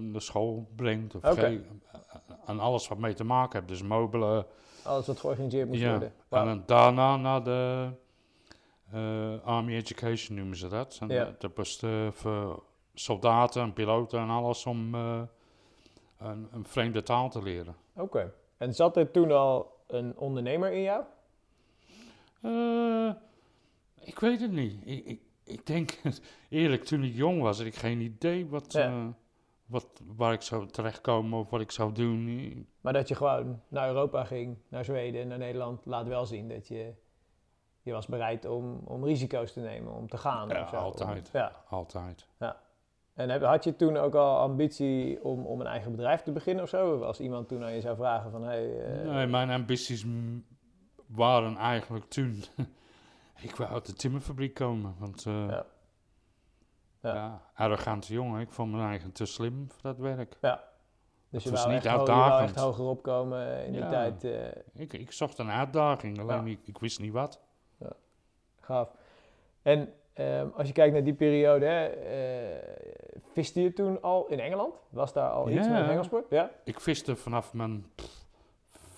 naar 0.00 0.20
school 0.20 0.68
brengt. 0.76 1.14
Of 1.14 1.22
en 2.46 2.60
alles 2.60 2.88
wat 2.88 2.98
mee 2.98 3.14
te 3.14 3.24
maken 3.24 3.58
heeft. 3.58 3.68
Dus 3.68 3.82
mobelen. 3.82 4.46
Alles 4.82 5.06
wat 5.06 5.20
georganiseerd 5.20 5.68
moest 5.68 5.80
Ja. 5.80 5.90
worden. 5.90 6.08
En 6.08 6.14
Wauw. 6.28 6.44
dan 6.44 6.62
daarna 6.66 7.16
naar 7.16 7.42
de 7.44 7.88
eh, 8.92 9.40
Army 9.44 9.74
Education 9.74 10.36
noemen 10.36 10.56
ze 10.56 10.68
dat. 10.68 10.96
En 11.00 11.08
Ja. 11.08 11.24
dat- 11.24 11.40
dat 11.40 11.50
was 11.54 11.82
eh, 11.82 12.10
voor 12.10 12.62
soldaten 12.94 13.62
en 13.62 13.72
piloten 13.72 14.18
en 14.20 14.28
alles 14.28 14.66
om 14.66 14.94
eh, 14.94 15.22
een, 16.18 16.48
een 16.52 16.64
vreemde 16.66 17.02
taal 17.02 17.30
te 17.30 17.42
leren. 17.42 17.76
Oké. 17.96 18.32
En 18.56 18.74
zat 18.74 18.96
er 18.96 19.10
toen 19.10 19.32
al 19.32 19.72
een 19.86 20.16
ondernemer 20.18 20.72
in 20.72 20.82
jou? 20.82 21.04
Eh, 22.40 23.10
ik 24.00 24.18
weet 24.18 24.40
het 24.40 24.52
niet. 24.52 24.76
Ik, 24.84 25.04
ik, 25.04 25.20
ik 25.44 25.66
denk, 25.66 26.00
eerlijk, 26.48 26.84
toen 26.84 27.02
ik 27.04 27.14
jong 27.14 27.42
was, 27.42 27.58
had 27.58 27.66
ik 27.66 27.74
geen 27.74 28.00
idee 28.00 28.46
wat, 28.46 28.72
Ja. 28.72 28.86
eh, 28.86 29.06
wat, 29.66 30.02
waar 30.16 30.32
ik 30.32 30.42
zou 30.42 30.66
terechtkomen 30.66 31.38
of 31.38 31.50
wat 31.50 31.60
ik 31.60 31.70
zou 31.70 31.92
doen. 31.92 32.66
Maar 32.80 32.92
dat 32.92 33.08
je 33.08 33.14
gewoon 33.14 33.60
naar 33.68 33.88
Europa 33.88 34.24
ging, 34.24 34.56
naar 34.68 34.84
Zweden, 34.84 35.28
naar 35.28 35.38
Nederland, 35.38 35.86
laat 35.86 36.06
wel 36.06 36.26
zien 36.26 36.48
dat 36.48 36.68
je, 36.68 36.92
je 37.82 37.92
was 37.92 38.06
bereid 38.06 38.44
om, 38.44 38.80
om 38.84 39.04
risico's 39.04 39.52
te 39.52 39.60
nemen, 39.60 39.92
om 39.92 40.08
te 40.08 40.16
gaan. 40.16 40.48
Ja, 40.48 40.62
altijd. 40.62 41.30
Ja. 41.32 41.64
Altijd. 41.68 42.28
En 43.14 43.28
heb, 43.30 43.42
had 43.42 43.64
je 43.64 43.76
toen 43.76 43.96
ook 43.96 44.14
al 44.14 44.38
ambitie 44.38 45.24
om, 45.24 45.46
om 45.46 45.60
een 45.60 45.66
eigen 45.66 45.90
bedrijf 45.90 46.22
te 46.22 46.32
beginnen 46.32 46.62
of 46.62 46.68
zo? 46.68 46.94
Of 46.94 47.02
Als 47.02 47.20
iemand 47.20 47.48
toen 47.48 47.64
aan 47.64 47.74
je 47.74 47.80
zou 47.80 47.96
vragen 47.96 48.30
van, 48.30 48.42
hey, 48.42 48.80
eh, 48.80 49.10
Nee, 49.12 49.26
mijn 49.26 49.50
ambities 49.50 50.06
waren 51.06 51.56
eigenlijk 51.56 52.04
toen... 52.08 52.44
ik 53.40 53.56
wou 53.56 53.70
uit 53.72 53.86
de 53.86 53.92
timmerfabriek 53.92 54.54
komen, 54.54 54.94
want... 54.98 55.26
eh, 55.26 55.48
Ja. 55.48 55.66
Ja. 57.00 57.14
Ja. 57.14 57.42
arrogante 57.54 58.12
jongen. 58.12 58.40
Ik 58.40 58.50
vond 58.50 58.72
me 58.72 58.82
eigenlijk 58.82 59.14
te 59.16 59.24
slim 59.26 59.66
voor 59.70 59.82
dat 59.82 59.98
werk. 59.98 60.36
Dus 61.28 61.44
je 61.44 61.50
was 61.50 61.60
wou, 61.62 61.74
niet 61.74 61.84
echt, 61.84 61.94
ho- 61.96 62.00
je 62.04 62.06
wou 62.10 62.22
echt 62.22 62.30
uitdagend. 62.32 62.58
hoger 62.58 62.84
opkomen 62.84 63.56
eh, 63.58 63.66
in 63.66 63.72
die 63.72 63.80
Ja. 63.80 63.88
tijd. 63.90 64.24
eh, 64.24 64.62
Ik, 64.74 64.92
ik 64.92 65.12
zocht 65.12 65.38
een 65.38 65.50
uitdaging, 65.50 66.20
alleen 66.20 66.46
Ja. 66.46 66.50
ik, 66.52 66.60
ik 66.64 66.78
wist 66.78 67.00
niet 67.00 67.12
wat. 67.12 67.40
gaaf. 68.60 68.90
En 69.62 69.92
ehm, 70.12 70.48
als 70.56 70.66
je 70.66 70.72
kijkt 70.72 70.92
naar 70.92 71.04
die 71.04 71.14
periode, 71.14 71.64
hè, 71.66 71.90
viste 73.32 73.62
je 73.62 73.72
toen 73.72 74.02
al 74.02 74.26
in 74.26 74.40
Engeland? 74.40 74.74
Was 74.88 75.12
daar 75.12 75.30
al 75.30 75.48
iets 75.50 75.66
Ja. 75.66 75.72
met 75.72 75.86
hengelsport? 75.86 76.26
Ja. 76.30 76.50
Ik 76.64 76.80
viste 76.80 77.16
vanaf 77.16 77.52
mijn 77.52 77.86
pff, 77.94 78.24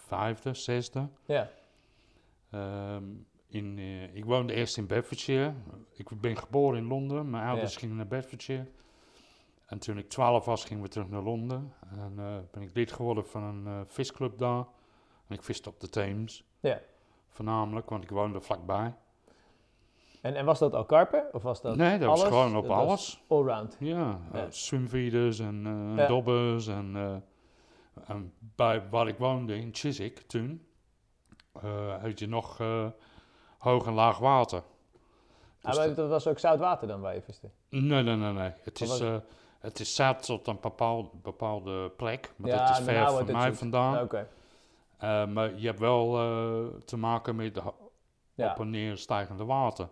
vijfde, 0.06 0.54
zesde. 0.54 1.08
Ja. 1.24 1.48
Ehm, 2.50 3.04
in, 3.48 3.78
eh, 3.78 4.14
ik 4.14 4.24
woonde 4.24 4.52
eerst 4.54 4.76
in 4.76 4.86
Bedfordshire. 4.86 5.54
Ik 5.92 6.20
ben 6.20 6.36
geboren 6.36 6.78
in 6.78 6.86
Londen. 6.86 7.30
Mijn 7.30 7.46
ouders 7.46 7.72
Ja. 7.72 7.78
gingen 7.78 7.96
naar 7.96 8.06
Bedfordshire. 8.06 8.66
En 9.66 9.78
toen 9.78 9.98
ik 9.98 10.08
12 10.08 10.44
was, 10.44 10.64
gingen 10.64 10.82
we 10.82 10.88
terug 10.88 11.08
naar 11.08 11.22
Londen. 11.22 11.72
En 11.90 12.12
eh, 12.18 12.36
ben 12.52 12.62
ik 12.62 12.70
lid 12.74 12.92
geworden 12.92 13.26
van 13.26 13.42
een 13.42 13.66
eh, 13.66 13.80
visclub 13.86 14.38
daar. 14.38 14.64
En 15.26 15.34
ik 15.34 15.42
viste 15.42 15.68
op 15.68 15.80
de 15.80 15.88
Theems. 15.88 16.44
Ja. 16.60 16.80
Voornamelijk, 17.28 17.90
want 17.90 18.02
ik 18.04 18.10
woonde 18.10 18.40
vlakbij. 18.40 18.94
En, 20.22 20.34
en 20.34 20.44
was 20.44 20.58
dat 20.58 20.74
al 20.74 20.84
karpen? 20.84 21.28
Of 21.32 21.42
was 21.42 21.60
dat 21.60 21.76
nee, 21.76 21.98
dat 21.98 22.08
was 22.08 22.22
gewoon 22.24 22.56
op 22.56 22.62
Dat 22.66 22.76
alles. 22.76 23.24
allround? 23.28 23.76
Ja, 23.80 24.20
Ja. 24.32 24.50
swimfeeders 24.50 25.38
en 25.38 25.62
Ja. 25.96 26.06
dobbers. 26.06 26.66
En, 26.66 27.22
en 28.06 28.32
bij 28.38 28.88
waar 28.88 29.08
ik 29.08 29.18
woonde 29.18 29.56
in 29.56 29.68
Chiswick 29.74 30.18
toen, 30.18 30.66
had 32.00 32.18
je 32.18 32.26
nog 32.28 32.60
hoog 33.58 33.86
en 33.86 33.92
laag 33.92 34.18
water. 34.18 34.58
Ah, 34.58 35.72
Dus 35.72 35.76
maar 35.76 35.94
dat- 35.94 36.08
was 36.08 36.26
ook 36.26 36.38
zout 36.38 36.58
water 36.58 36.88
dan 36.88 37.00
waar 37.00 37.14
je 37.14 37.22
viste? 37.22 37.50
nee, 37.68 38.02
nee, 38.02 38.16
nee, 38.16 38.32
nee. 38.32 38.52
Het 38.62 38.80
is, 38.80 39.00
eh, 39.00 39.16
het 39.58 39.80
is 39.80 39.94
zout 39.94 40.22
tot 40.22 40.46
een 40.46 40.58
bepaald, 40.60 41.22
bepaalde 41.22 41.90
plek. 41.90 42.32
Maar 42.36 42.50
Ja, 42.50 42.58
dat 42.58 42.70
is 42.70 42.78
en 42.78 42.84
ver 42.84 43.10
van 43.10 43.32
mij 43.32 43.48
zoet. 43.48 43.58
vandaan. 43.58 44.08
Eh, 44.98 45.26
maar 45.26 45.54
je 45.58 45.66
hebt 45.66 45.78
wel 45.78 46.18
eh, 46.18 46.66
te 46.84 46.96
maken 46.96 47.36
met 47.36 47.60
Ja. 48.34 48.50
op 48.50 48.60
en 48.60 48.70
neer 48.70 48.96
stijgende 48.96 49.44
water. 49.44 49.88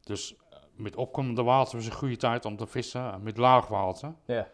Dus 0.00 0.34
met 0.74 0.96
opkomende 0.96 1.42
water 1.42 1.76
was 1.76 1.86
een 1.86 1.92
goede 1.92 2.16
tijd 2.16 2.44
om 2.44 2.56
te 2.56 2.66
vissen. 2.66 3.12
En 3.12 3.22
met 3.22 3.36
laag 3.36 3.66
water. 3.68 4.14
Ja. 4.24 4.48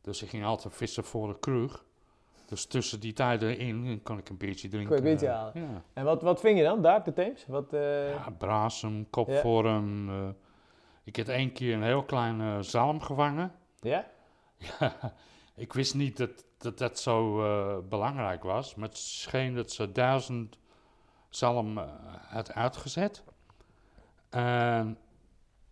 Dus 0.00 0.22
ik 0.22 0.28
ging 0.28 0.44
altijd 0.44 0.74
vissen 0.74 1.04
voor 1.04 1.28
de 1.28 1.38
kroeg. 1.38 1.84
Dus 2.48 2.66
tussen 2.66 3.00
die 3.00 3.12
tijden 3.12 3.58
in 3.58 4.00
kon 4.02 4.18
ik 4.18 4.28
een 4.28 4.36
biertje 4.36 4.68
drinken. 4.68 4.96
Kon 4.96 5.04
je 5.04 5.10
een 5.10 5.16
biertje 5.18 5.26
eh, 5.28 5.34
halen? 5.34 5.52
Ja. 5.72 5.82
En 5.92 6.04
wat, 6.04 6.22
wat 6.22 6.40
ving 6.40 6.58
je 6.58 6.64
dan 6.64 6.82
daar 6.82 6.96
op 6.98 7.04
de 7.04 7.12
Theems? 7.12 7.46
Wat, 7.46 7.72
eh, 7.72 8.10
ja, 8.10 8.30
brasem, 8.38 9.10
kopvorm. 9.10 10.08
eh. 10.08 10.28
ik 11.04 11.16
heb 11.16 11.28
één 11.28 11.52
keer 11.52 11.74
een 11.74 11.82
heel 11.82 12.02
klein 12.04 12.40
eh, 12.40 12.58
zalm 12.60 13.00
gevangen. 13.00 13.52
ja? 13.80 14.06
Ja, 14.78 14.92
ik 15.54 15.72
wist 15.72 15.94
niet 15.94 16.16
dat 16.16 16.44
dat, 16.58 16.78
dat 16.78 16.98
zo 16.98 17.82
belangrijk 17.88 18.42
was. 18.42 18.74
Maar 18.74 18.88
het 18.88 18.98
scheen 18.98 19.54
dat 19.54 19.70
ze 19.72 19.92
duizend 19.92 20.58
zalm 21.28 21.78
had 22.28 22.52
uitgezet. 22.52 23.22
En 24.30 24.98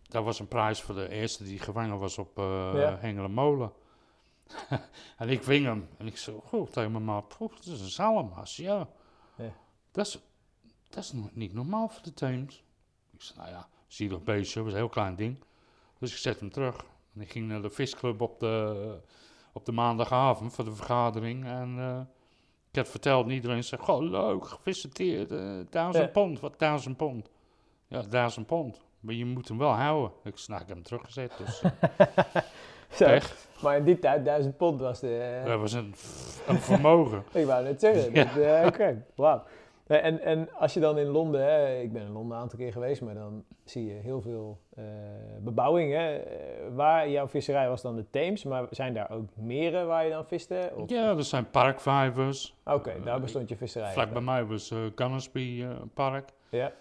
dat 0.02 0.24
was 0.24 0.38
een 0.38 0.48
prijs 0.48 0.80
voor 0.82 0.94
de 0.94 1.08
eerste 1.08 1.44
die 1.44 1.58
gevangen 1.58 1.98
was 1.98 2.18
op 2.18 2.38
eh 2.38 2.70
Ja. 2.74 2.96
Hengelenmolen. 3.00 3.72
en 5.18 5.28
ik 5.28 5.42
ving 5.42 5.64
hem. 5.64 5.88
En 5.98 6.06
ik 6.06 6.16
zo, 6.16 6.40
goed 6.46 6.72
tegen 6.72 6.92
mijn 6.92 7.04
maat, 7.04 7.28
"Poeh, 7.38 7.50
dat 7.54 7.66
is 7.66 7.80
een 7.80 7.88
zalmmas, 7.88 8.56
ja. 8.56 8.88
Ja. 9.36 9.52
Dat 9.92 10.06
is, 10.06 10.18
dat 10.88 11.04
is 11.04 11.12
niet 11.32 11.52
normaal 11.54 11.88
voor 11.88 12.02
de 12.02 12.14
Theems. 12.14 12.62
Ik 13.12 13.22
zei, 13.22 13.38
nou 13.38 13.50
ja, 13.50 13.68
zielig 13.86 14.22
beestje, 14.22 14.62
was 14.62 14.72
een 14.72 14.78
heel 14.78 14.88
klein 14.88 15.16
ding. 15.16 15.44
Dus 15.98 16.10
ik 16.12 16.16
zet 16.18 16.40
hem 16.40 16.50
terug. 16.50 16.84
En 17.14 17.20
ik 17.20 17.30
ging 17.30 17.48
naar 17.48 17.62
de 17.62 17.70
visclub 17.70 18.20
op 18.20 18.40
de, 18.40 18.98
op 19.52 19.64
de 19.64 19.72
maandagavond 19.72 20.52
voor 20.54 20.64
de 20.64 20.74
vergadering. 20.74 21.44
En 21.44 21.74
eh, 21.78 22.00
ik 22.70 22.76
had 22.76 22.88
verteld 22.88 23.24
en 23.26 23.30
iedereen 23.32 23.64
zei, 23.64 23.82
goh, 23.82 24.02
leuk, 24.10 24.46
gefeliciteerd, 24.46 25.30
eh, 25.30 25.58
duizend 25.70 26.04
Ja. 26.04 26.10
pond. 26.10 26.40
Wat 26.40 26.58
duizend 26.58 26.96
pond? 26.96 27.30
Ja, 27.88 28.02
duizend 28.02 28.46
pond. 28.46 28.80
Maar 29.00 29.14
je 29.14 29.24
moet 29.24 29.48
hem 29.48 29.58
wel 29.58 29.72
houden. 29.72 30.12
Ik 30.24 30.36
snap, 30.36 30.60
ik 30.60 30.66
heb 30.66 30.76
hem 30.76 30.84
teruggezet, 30.86 31.32
dus 31.38 31.62
eh, 31.62 31.70
Zo. 32.90 33.04
echt. 33.04 33.48
Maar 33.62 33.76
in 33.76 33.84
die 33.84 33.98
tijd, 33.98 34.24
1000 34.24 34.56
pond 34.56 34.80
was 34.80 35.00
de... 35.00 35.40
eh, 35.44 35.50
Dat 35.50 35.60
was 35.60 35.72
een, 35.72 35.94
een 36.48 36.58
vermogen. 36.60 37.22
Ik 37.40 37.46
wou 37.46 37.64
net 37.64 37.80
zeggen. 37.80 38.14
Ja. 38.14 38.24
dat, 38.24 38.36
eh, 38.36 38.66
Oké, 38.66 39.04
wauw. 39.14 39.42
En, 39.86 40.20
en 40.20 40.48
als 40.58 40.74
je 40.74 40.80
dan 40.80 40.98
in 40.98 41.06
Londen, 41.06 41.42
hè, 41.44 41.80
ik 41.80 41.92
ben 41.92 42.02
in 42.02 42.10
Londen 42.12 42.36
een 42.36 42.42
aantal 42.42 42.58
keer 42.58 42.72
geweest, 42.72 43.02
maar 43.02 43.14
dan 43.14 43.44
zie 43.64 43.86
je 43.86 43.92
heel 43.92 44.20
veel 44.20 44.58
eh, 44.76 44.84
bebouwing. 45.40 45.92
Hè. 45.92 46.20
Waar 46.74 47.08
jouw 47.10 47.28
visserij 47.28 47.68
was 47.68 47.82
dan 47.82 47.96
de 47.96 48.10
Theems, 48.10 48.44
maar 48.44 48.66
zijn 48.70 48.94
daar 48.94 49.10
ook 49.10 49.28
meren 49.36 49.86
waar 49.86 50.04
je 50.04 50.10
dan 50.10 50.26
viste? 50.26 50.70
Of- 50.76 50.88
Ja, 50.90 51.08
er 51.16 51.24
zijn 51.24 51.50
parkvijvers. 51.50 52.56
Oké, 52.64 52.92
daar 53.04 53.20
bestond 53.20 53.48
je 53.48 53.56
visserij. 53.56 53.92
Vlak 53.92 54.12
bij 54.12 54.22
mij 54.22 54.44
was 54.44 54.70
eh 54.70 54.78
Gunnersby 54.94 55.66
Park. 55.94 56.28
Ja, 56.48 56.72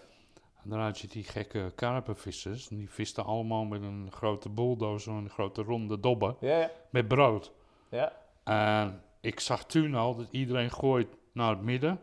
En 0.66 0.72
dan 0.72 0.80
had 0.80 0.98
je 0.98 1.08
die 1.08 1.24
gekke 1.24 1.72
karpenvissers. 1.74 2.68
en 2.68 2.76
Die 2.76 2.90
visten 2.90 3.24
allemaal 3.24 3.64
met 3.64 3.82
een 3.82 4.08
grote 4.12 4.48
bulldozer 4.48 5.12
en 5.12 5.18
een 5.18 5.30
grote 5.30 5.62
ronde 5.62 6.00
dobber. 6.00 6.36
ja, 6.40 6.58
ja. 6.58 6.70
Met 6.90 7.08
brood. 7.08 7.52
ja. 7.88 8.12
En 8.44 9.02
ik 9.20 9.40
zag 9.40 9.64
toen 9.64 9.94
al 9.94 10.14
dat 10.16 10.26
iedereen 10.30 10.70
gooit 10.70 11.08
naar 11.32 11.50
het 11.50 11.62
midden. 11.62 12.00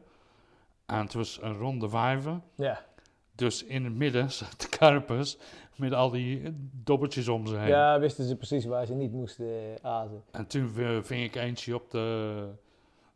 En 0.86 0.98
het 0.98 1.13
was 1.13 1.41
een 1.41 1.58
ronde 1.58 1.89
vijver. 1.89 2.41
ja. 2.55 2.86
Dus 3.36 3.63
in 3.63 3.84
het 3.84 3.93
midden 3.93 4.32
zaten 4.32 4.58
de 4.58 4.77
karpers 4.77 5.38
met 5.75 5.93
al 5.93 6.10
die 6.10 6.41
dobbeltjes 6.72 7.27
om 7.27 7.48
ze 7.48 7.55
heen. 7.58 7.67
Ja, 7.67 8.00
wisten 8.00 8.25
ze 8.25 8.36
precies 8.36 8.65
waar 8.65 8.86
ze 8.86 8.93
niet 8.93 9.12
moesten 9.12 9.46
eh, 9.46 9.86
azen. 9.91 10.24
En 10.32 10.48
toen 10.48 10.74
eh, 10.77 10.98
ving 11.01 11.24
ik 11.24 11.36
eentje 11.36 11.75
op 11.75 11.91
de, 11.91 12.48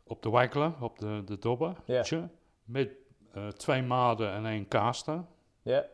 op 0.04 0.22
de 0.22 0.30
wijkelen, 0.30 0.74
op 0.80 0.98
de, 0.98 1.22
de 1.24 1.38
dobber. 1.38 1.76
Met 2.64 2.90
eh, 3.32 3.48
twee 3.48 3.82
maden 3.82 4.32
en 4.32 4.46
één 4.46 4.68
kaaster. 4.68 5.24
Ja, 5.68 5.84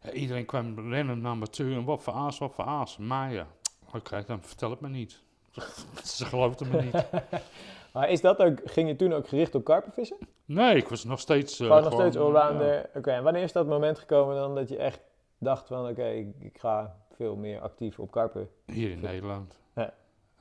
En 0.00 0.14
iedereen 0.14 0.44
kwam 0.44 0.90
rennen 0.90 1.20
naar 1.20 1.36
me 1.36 1.46
toe. 1.46 1.72
En 1.74 1.84
wat 1.84 2.02
voor 2.02 2.12
aas, 2.12 2.38
wat 2.38 2.54
voor 2.54 2.64
aas? 2.64 2.96
Maya. 2.96 3.46
Oké, 3.94 4.24
dan 4.26 4.42
vertel 4.42 4.70
het 4.70 4.80
me 4.80 4.88
niet. 4.88 5.22
Ze 6.04 6.24
geloofden 6.24 6.68
me 6.70 6.82
niet. 6.82 7.04
maar 7.92 8.10
is 8.10 8.20
dat 8.20 8.38
ook, 8.42 8.58
ging 8.64 8.88
je 8.88 8.96
toen 8.96 9.12
ook 9.12 9.28
gericht 9.28 9.54
op 9.54 9.64
karpenvissen? 9.64 10.16
Nee, 10.44 10.76
ik 10.76 10.88
was 10.88 11.04
nog 11.04 11.20
steeds... 11.20 11.60
eh, 11.60 11.66
Gewoon 11.66 11.82
nog 11.82 11.92
steeds 11.92 12.16
ja. 12.16 12.22
allrounder. 12.22 12.90
Oké, 12.94 13.10
en 13.10 13.22
wanneer 13.22 13.42
is 13.42 13.52
dat 13.52 13.66
moment 13.66 13.98
gekomen 13.98 14.36
dan 14.36 14.54
dat 14.54 14.68
je 14.68 14.76
echt 14.76 15.00
dacht 15.38 15.66
van 15.66 15.88
oké, 15.88 16.06
ik, 16.08 16.34
ik 16.38 16.58
ga 16.58 16.96
veel 17.14 17.36
meer 17.36 17.60
actief 17.60 17.98
op 17.98 18.10
karpen? 18.10 18.48
Hier 18.66 18.90
in 18.90 19.00
Nederland. 19.00 19.58
Ja. 19.74 19.94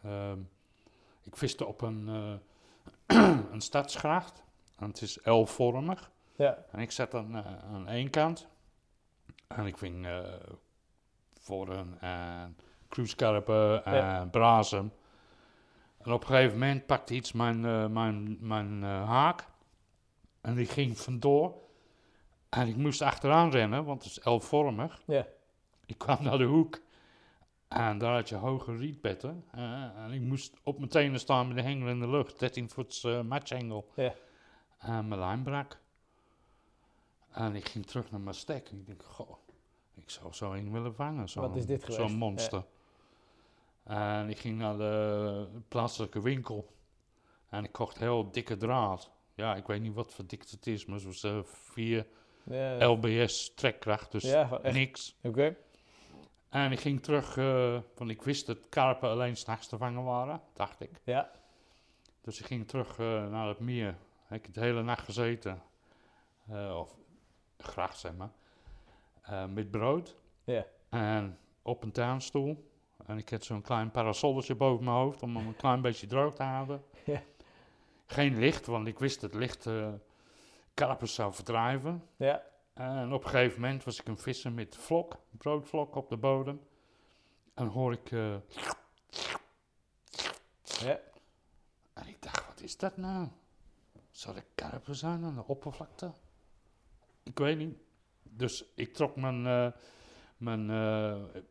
Ehm, 0.04 0.40
ik 1.24 1.36
viste 1.38 1.66
op 1.66 1.82
een, 1.82 2.10
eh, 3.06 3.18
een 3.54 3.62
stadsgracht. 3.62 4.44
En 4.78 4.88
het 4.88 5.02
is 5.02 5.20
L-vormig. 5.24 6.12
Ja, 6.42 6.58
En 6.72 6.80
ik 6.80 6.92
zat 6.92 7.14
aan, 7.14 7.36
eh, 7.36 7.74
aan 7.74 7.88
één 7.88 8.10
kant. 8.10 8.48
En 9.48 9.66
ik 9.66 9.78
ving 9.78 10.06
eh 10.06 10.20
vorren 11.40 11.98
en 12.02 12.58
cruisekarpen 12.90 13.86
en 13.86 13.94
Ja. 13.96 14.26
brazen. 14.26 14.94
En 15.98 16.12
op 16.12 16.22
een 16.22 16.28
gegeven 16.28 16.60
moment 16.60 16.86
pakte 16.86 17.14
iets 17.14 17.32
mijn, 17.32 17.66
eh, 17.66 17.88
mijn, 17.88 18.38
mijn 18.48 18.84
eh, 18.84 19.08
haak. 19.10 19.48
En 20.42 20.56
die 20.56 20.66
ging 20.66 20.98
vandoor. 20.98 21.54
En 22.50 22.68
ik 22.68 22.76
moest 22.76 23.02
achteraan 23.02 23.50
rennen, 23.52 23.86
want 23.86 24.04
het 24.04 24.12
is 24.12 24.26
L-vormig. 24.26 25.02
ja. 25.06 25.26
Ik 25.86 25.98
kwam 25.98 26.18
naar 26.24 26.38
de 26.38 26.44
hoek. 26.44 26.82
En 27.68 27.98
daar 27.98 28.14
had 28.14 28.30
je 28.30 28.36
hoge 28.36 28.76
rietbetten. 28.78 29.46
eh, 29.52 29.84
en 29.98 30.12
ik 30.12 30.22
moest 30.22 30.58
op 30.64 30.78
mijn 30.78 30.90
tenen 30.90 31.20
staan 31.20 31.48
met 31.48 31.58
de 31.58 31.64
hengel 31.64 31.88
in 31.88 32.00
de 32.00 32.10
lucht. 32.10 32.40
13 32.40 32.70
voets 32.70 33.04
eh 33.04 33.22
matchhengel. 33.22 33.92
Ja. 33.96 34.14
En 34.78 35.08
mijn 35.08 35.20
lijn 35.20 35.44
brak. 35.44 35.80
En 37.32 37.56
ik 37.56 37.70
ging 37.70 37.86
terug 37.86 38.12
naar 38.12 38.20
mijn 38.20 38.36
stek. 38.36 38.70
En 38.70 38.78
ik 38.78 38.86
denk, 38.86 39.04
goh, 39.04 39.38
ik 39.94 40.10
zou 40.10 40.34
zo 40.34 40.54
een 40.54 40.72
willen 40.72 40.96
vangen. 40.96 41.30
Zo'n, 41.30 41.42
Wat 41.42 41.56
is 41.56 41.66
dit 41.66 41.84
geweest? 41.84 42.00
Zo'n 42.00 42.18
monster. 42.18 42.66
En 43.84 44.30
ik 44.30 44.38
ging 44.38 44.58
naar 44.58 44.78
de 44.78 45.48
plaatselijke 45.68 46.22
winkel. 46.22 46.74
En 47.50 47.64
ik 47.64 47.72
kocht 47.72 47.98
heel 47.98 48.32
dikke 48.32 48.58
draad. 48.58 49.12
Ja, 49.36 49.56
ik 49.56 49.68
weet 49.68 49.82
niet 49.82 49.94
wat 49.94 50.14
voor 50.14 50.28
dikte 50.28 50.56
het 50.56 50.68
is, 50.68 50.86
maar 50.86 51.00
zo'n 51.00 51.32
eh, 51.32 51.44
4 51.44 52.08
ja. 52.44 52.86
LBS 52.88 53.54
trekkracht. 53.54 54.12
Dus 54.12 54.24
ja, 54.24 54.60
niks. 54.64 55.16
Oké. 55.24 55.56
En 56.52 56.72
ik 56.72 56.80
ging 56.80 57.04
terug, 57.04 57.38
eh, 57.38 57.80
want 57.96 58.10
ik 58.10 58.22
wist 58.22 58.46
dat 58.46 58.58
karpen 58.70 59.10
alleen 59.10 59.38
s'nachts 59.38 59.68
te 59.68 59.78
vangen 59.78 60.04
waren, 60.04 60.42
dacht 60.54 60.82
ik. 60.82 61.02
Ja, 61.04 61.32
Dus 62.22 62.40
ik 62.40 62.46
ging 62.46 62.68
terug 62.68 63.00
eh, 63.00 63.30
naar 63.30 63.48
het 63.48 63.60
meer. 63.60 63.98
Ik 64.30 64.46
heb 64.46 64.54
de 64.54 64.60
hele 64.60 64.84
nacht 64.84 65.06
gezeten, 65.06 65.62
eh, 66.48 66.78
of 66.80 66.96
graag 67.64 67.96
zeg 67.98 68.14
maar, 68.16 68.32
eh, 69.22 69.46
met 69.46 69.72
brood. 69.72 70.16
Ja. 70.44 70.66
En 70.90 71.40
op 71.62 71.84
een 71.84 71.92
tuinstoel. 71.92 72.70
En 73.06 73.18
ik 73.18 73.30
had 73.30 73.44
zo'n 73.44 73.62
klein 73.62 73.92
parasolletje 73.92 74.56
boven 74.56 74.84
mijn 74.86 74.96
hoofd 74.98 75.24
om 75.24 75.36
hem 75.36 75.48
een 75.48 75.56
klein 75.56 75.82
beetje 75.82 76.08
droog 76.08 76.36
te 76.36 76.44
houden. 76.44 76.84
Ja. 77.06 77.22
Geen 78.06 78.38
licht, 78.40 78.66
want 78.66 78.88
ik 78.88 79.00
wist 79.00 79.22
dat 79.22 79.34
licht 79.34 79.66
eh 79.66 79.94
karpen 80.74 81.08
zou 81.08 81.34
verdrijven. 81.34 82.04
ja. 82.16 82.44
En 82.74 83.14
op 83.14 83.24
een 83.24 83.30
gegeven 83.30 83.62
moment 83.62 83.84
was 83.84 84.00
ik 84.00 84.08
een 84.08 84.18
vissen 84.18 84.54
met 84.54 84.76
vlok, 84.78 85.16
broodvlok 85.38 85.96
op 85.96 86.10
de 86.10 86.18
bodem. 86.18 86.62
En 87.54 87.68
hoor 87.68 87.94
ik... 87.94 88.12
eh, 88.12 88.36
Ja. 90.64 91.00
En 91.94 92.08
ik 92.08 92.22
dacht, 92.22 92.48
wat 92.48 92.62
is 92.62 92.78
dat 92.78 92.98
nou? 92.98 93.28
Zou 94.12 94.36
er 94.36 94.46
karpen 94.56 94.96
zijn 94.96 95.24
aan 95.24 95.36
de 95.36 95.48
oppervlakte? 95.48 96.12
Ik 97.24 97.38
weet 97.38 97.58
niet. 97.58 97.78
Dus 98.24 98.66
ik 98.76 98.94
trok 98.94 99.16
mijn, 99.16 99.46
eh, 99.48 99.68
mijn 100.38 100.70
eh, 100.70 101.42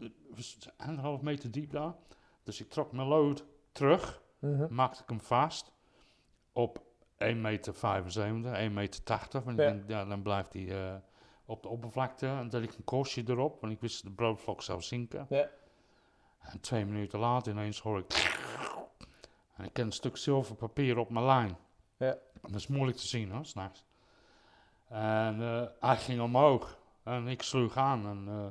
anderhalf 0.76 1.20
meter 1.22 1.50
diep 1.50 1.70
daar. 1.72 1.94
Dus 2.42 2.60
ik 2.60 2.70
trok 2.70 2.92
mijn 2.92 3.08
lood 3.08 3.44
terug, 3.72 4.22
Mhm. 4.38 4.74
maakte 4.74 5.02
ik 5.02 5.08
hem 5.08 5.20
vast 5.20 5.72
op 6.52 6.82
1,75 7.18 8.34
meter, 8.34 8.54
1,80 8.54 8.72
meter. 8.72 9.02
80, 9.02 9.42
want 9.42 9.58
Ja. 9.58 9.78
ja, 9.86 10.04
dan 10.04 10.22
blijft 10.22 10.52
hij 10.52 10.68
eh, 10.92 10.96
op 11.44 11.62
de 11.62 11.68
oppervlakte. 11.68 12.26
En 12.26 12.48
dan 12.48 12.62
ik 12.62 12.74
een 12.74 12.84
kostje 12.84 13.22
erop, 13.26 13.60
want 13.60 13.72
ik 13.72 13.80
wist 13.80 14.02
dat 14.02 14.10
de 14.10 14.16
broodvlok 14.16 14.62
zou 14.62 14.82
zinken. 14.82 15.26
Ja. 15.28 15.48
En 16.40 16.60
twee 16.60 16.84
minuten 16.84 17.18
later 17.18 17.52
ineens 17.52 17.80
hoor 17.80 17.98
ik... 17.98 18.38
En 19.56 19.64
ik 19.64 19.72
ken 19.72 19.86
een 19.86 19.92
stuk 19.92 20.16
zilverpapier 20.16 20.98
op 20.98 21.10
mijn 21.10 21.24
lijn. 21.24 21.56
Ja. 21.96 22.16
Dat 22.42 22.54
is 22.54 22.66
moeilijk 22.66 22.98
te 22.98 23.06
zien 23.06 23.30
hoor, 23.30 23.44
s'nachts. 23.44 23.84
En 24.90 25.40
eh, 25.42 25.62
hij 25.80 25.96
ging 25.96 26.20
omhoog. 26.20 26.78
En 27.02 27.26
ik 27.28 27.42
sloeg 27.42 27.76
aan. 27.76 28.06
En 28.06 28.24
eh, 28.28 28.46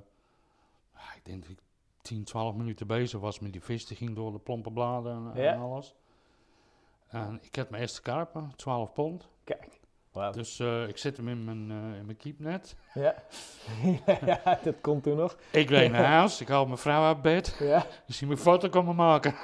ik 1.15 1.25
denk 1.25 1.41
dat 1.41 1.51
ik 1.51 1.59
10, 2.01 2.23
12 2.23 2.55
minuten 2.55 2.87
bezig 2.87 3.19
was 3.19 3.39
met 3.39 3.51
die 3.51 3.63
vis. 3.63 3.85
Die 3.85 3.97
ging 3.97 4.15
door 4.15 4.31
de 4.31 4.39
plompe 4.39 4.71
bladen 4.71 5.11
en, 5.15 5.31
en 5.35 5.41
Ja. 5.41 5.55
alles. 5.55 5.95
En 7.07 7.39
ik 7.41 7.55
heb 7.55 7.69
mijn 7.69 7.81
eerste 7.81 8.01
karpen, 8.01 8.53
12 8.55 8.93
pond. 8.93 9.27
Kijk. 9.43 9.79
Wauw. 10.11 10.31
Dus 10.31 10.59
eh, 10.59 10.87
ik 10.87 10.97
zet 10.97 11.17
hem 11.17 11.27
in 11.27 11.43
mijn, 11.43 11.71
in 11.95 12.05
mijn 12.05 12.17
keepnet. 12.17 12.75
Ja. 12.93 13.15
ja, 14.25 14.59
dat 14.63 14.75
komt 14.81 15.03
toen 15.03 15.17
nog. 15.17 15.37
Ik 15.51 15.69
reed 15.69 15.91
naar 16.01 16.05
huis, 16.05 16.41
ik 16.41 16.47
haal 16.47 16.65
mijn 16.65 16.77
vrouw 16.77 17.03
uit 17.05 17.21
bed. 17.21 17.55
Ja. 17.59 17.85
Dus 18.05 18.17
die 18.17 18.27
moet 18.27 18.37
een 18.37 18.43
foto 18.43 18.69
komen 18.69 18.95
maken. 18.95 19.35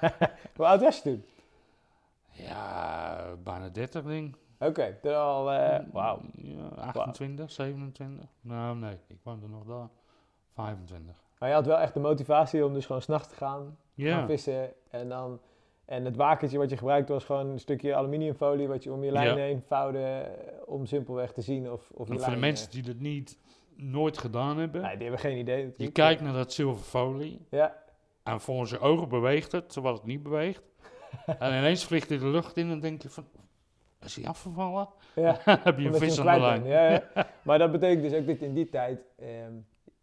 Hoe 0.56 0.66
oud 0.66 0.80
was 0.80 0.96
je 0.96 1.02
toen? 1.02 1.24
Ja, 2.30 3.24
bijna 3.42 3.68
30 3.68 4.02
ding. 4.04 4.36
Oké, 4.58 4.98
toen 5.02 5.14
al... 5.14 5.52
eh, 5.52 5.84
Wauw. 5.92 6.20
Ja, 6.36 6.68
28, 6.68 7.50
27. 7.50 8.24
Nou, 8.40 8.76
nee, 8.76 8.96
ik 9.06 9.18
woonde 9.22 9.48
nog 9.48 9.64
daar. 9.64 9.88
25. 10.54 11.14
Maar 11.38 11.48
je 11.48 11.54
had 11.54 11.66
wel 11.66 11.78
echt 11.78 11.94
de 11.94 12.00
motivatie 12.00 12.64
om 12.64 12.72
dus 12.72 12.86
gewoon 12.86 13.02
s'nachts 13.02 13.28
te 13.28 13.34
gaan, 13.34 13.76
gaan 13.96 14.26
vissen. 14.26 14.72
En 14.90 15.08
dan... 15.08 15.40
En 15.84 16.04
het 16.04 16.16
wakertje 16.16 16.58
wat 16.58 16.70
je 16.70 16.76
gebruikte 16.76 17.12
was 17.12 17.24
gewoon 17.24 17.46
een 17.46 17.58
stukje 17.60 17.94
aluminiumfolie 17.94 18.68
wat 18.68 18.82
je 18.84 18.92
om 18.92 19.04
je 19.04 19.12
lijn 19.12 19.26
Ja. 19.26 19.34
heen 19.34 19.62
vouwde 19.66 19.98
eh, 19.98 20.52
om 20.64 20.86
simpelweg 20.86 21.32
te 21.32 21.40
zien 21.40 21.70
of, 21.72 21.90
of 21.94 22.08
je 22.08 22.18
voor 22.18 22.32
de 22.32 22.38
mensen 22.38 22.70
die 22.70 22.82
dat 22.82 22.96
niet 22.98 23.38
nooit 23.74 24.18
gedaan 24.18 24.58
hebben. 24.58 24.82
Nee, 24.82 24.92
die 24.96 25.02
hebben 25.02 25.20
geen 25.20 25.38
idee 25.38 25.74
je 25.76 25.90
kijkt 25.90 26.20
naar 26.20 26.32
dat 26.32 26.52
zilverfolie. 26.52 27.46
Ja, 27.50 27.82
En 28.22 28.40
volgens 28.40 28.70
je 28.70 28.78
ogen 28.78 29.08
beweegt 29.08 29.52
het, 29.52 29.72
terwijl 29.72 29.94
het 29.94 30.04
niet 30.04 30.22
beweegt. 30.22 30.62
en 31.38 31.58
ineens 31.58 31.84
vliegt 31.84 32.08
hij 32.08 32.18
de 32.18 32.26
lucht 32.28 32.56
in 32.56 32.62
en 32.64 32.68
dan 32.70 32.80
denk 32.80 33.02
je 33.02 33.10
van... 33.10 33.24
Is 34.06 34.16
hij 34.16 34.26
afgevallen? 34.26 34.88
ja. 35.14 35.36
Heb 35.64 35.78
je 35.78 35.86
een 35.86 35.94
vis 35.94 36.20
aan 36.20 36.34
de 36.34 36.40
lijn? 36.40 36.64
Ja, 36.64 36.88
ja. 36.90 37.26
Maar 37.42 37.58
dat 37.58 37.72
betekent 37.72 38.02
dus 38.02 38.12
ook 38.20 38.26
dat 38.26 38.36
in 38.36 38.54
die 38.54 38.68
tijd, 38.68 39.00
ehm, 39.18 39.52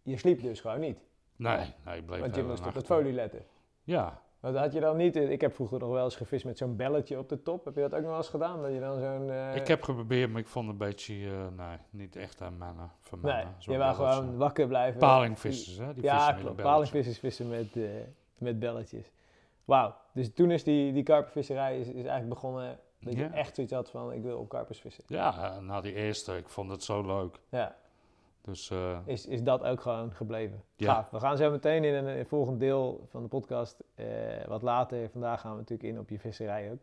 je 0.03 0.17
sliep 0.17 0.41
dus 0.41 0.61
gewoon 0.61 0.79
niet. 0.79 0.99
Nee, 1.35 1.73
nee, 1.85 1.97
ik 1.97 2.05
bleef 2.05 2.19
Want 2.19 2.35
je 2.35 2.43
moest 2.43 2.67
op 2.67 2.73
het 2.73 2.85
folie 2.85 3.13
letten. 3.13 3.45
Ja, 3.83 4.21
Want 4.39 4.55
had 4.55 4.73
je 4.73 4.79
dan 4.79 4.97
niet, 4.97 5.15
ik 5.15 5.41
heb 5.41 5.53
vroeger 5.53 5.79
nog 5.79 5.89
wel 5.89 6.03
eens 6.03 6.15
gevist 6.15 6.45
met 6.45 6.57
zo'n 6.57 6.75
belletje 6.75 7.17
op 7.17 7.29
de 7.29 7.43
top. 7.43 7.65
Heb 7.65 7.75
je 7.75 7.81
dat 7.81 7.93
ook 7.93 7.99
nog 7.99 8.09
wel 8.09 8.17
eens 8.17 8.29
gedaan? 8.29 8.61
Dat 8.61 8.71
je 8.73 8.79
dan 8.79 8.99
zo'n... 8.99 9.29
eh, 9.29 9.55
ik 9.55 9.67
heb 9.67 9.81
geprobeerd, 9.81 10.31
maar 10.31 10.41
ik 10.41 10.47
vond 10.47 10.67
het 10.67 10.79
een 10.81 10.87
beetje... 10.87 11.13
eh, 11.13 11.65
nee, 11.65 11.77
niet 11.89 12.15
echt 12.15 12.41
aan 12.41 12.57
mannen. 12.57 12.91
Nee, 13.11 13.33
mannen. 13.33 13.53
je 13.59 13.77
wou 13.77 13.95
gewoon 13.95 14.37
wakker 14.37 14.67
blijven. 14.67 14.99
Palingvissers, 14.99 15.77
hè? 15.77 15.93
Die 15.93 16.03
ja, 16.03 16.15
vissen 16.15 16.33
met 16.35 16.43
klopt. 16.43 16.61
Palingvissers 16.61 17.19
vissen 17.19 17.49
met, 17.49 17.75
eh, 17.75 17.83
met 18.37 18.59
belletjes. 18.59 19.11
Wauw. 19.65 19.95
Dus 20.13 20.33
toen 20.33 20.51
is 20.51 20.63
die, 20.63 20.93
die 20.93 21.03
karpervisserij 21.03 21.79
is, 21.79 21.87
is 21.87 21.93
eigenlijk 21.93 22.29
begonnen 22.29 22.79
dat 23.03 23.13
je 23.15 23.25
echt 23.25 23.55
zoiets 23.55 23.73
had 23.73 23.89
van 23.89 24.13
ik 24.13 24.21
wil 24.21 24.37
op 24.37 24.49
karpers 24.49 24.79
vissen. 24.79 25.03
Ja, 25.07 25.59
na 25.59 25.81
die 25.81 25.93
eerste, 25.93 26.37
ik 26.37 26.49
vond 26.49 26.71
het 26.71 26.83
zo 26.83 27.05
leuk. 27.05 27.39
Ja, 27.49 27.75
Dus 28.41 28.69
eh, 28.69 28.99
is, 29.05 29.25
is 29.25 29.43
dat 29.43 29.63
ook 29.63 29.81
gewoon 29.81 30.11
gebleven. 30.11 30.63
Ja. 30.75 30.93
Gaaf. 30.93 31.09
We 31.09 31.19
gaan 31.19 31.37
zo 31.37 31.51
meteen 31.51 31.83
in 31.83 31.93
een, 31.93 32.07
in 32.07 32.19
een 32.19 32.25
volgend 32.25 32.59
deel 32.59 33.07
van 33.09 33.21
de 33.21 33.27
podcast, 33.27 33.83
eh, 33.95 34.05
wat 34.47 34.61
later, 34.61 35.09
vandaag 35.09 35.41
gaan 35.41 35.51
we 35.51 35.57
natuurlijk 35.57 35.89
in 35.89 35.99
op 35.99 36.09
je 36.09 36.19
visserij 36.19 36.71
ook. 36.71 36.79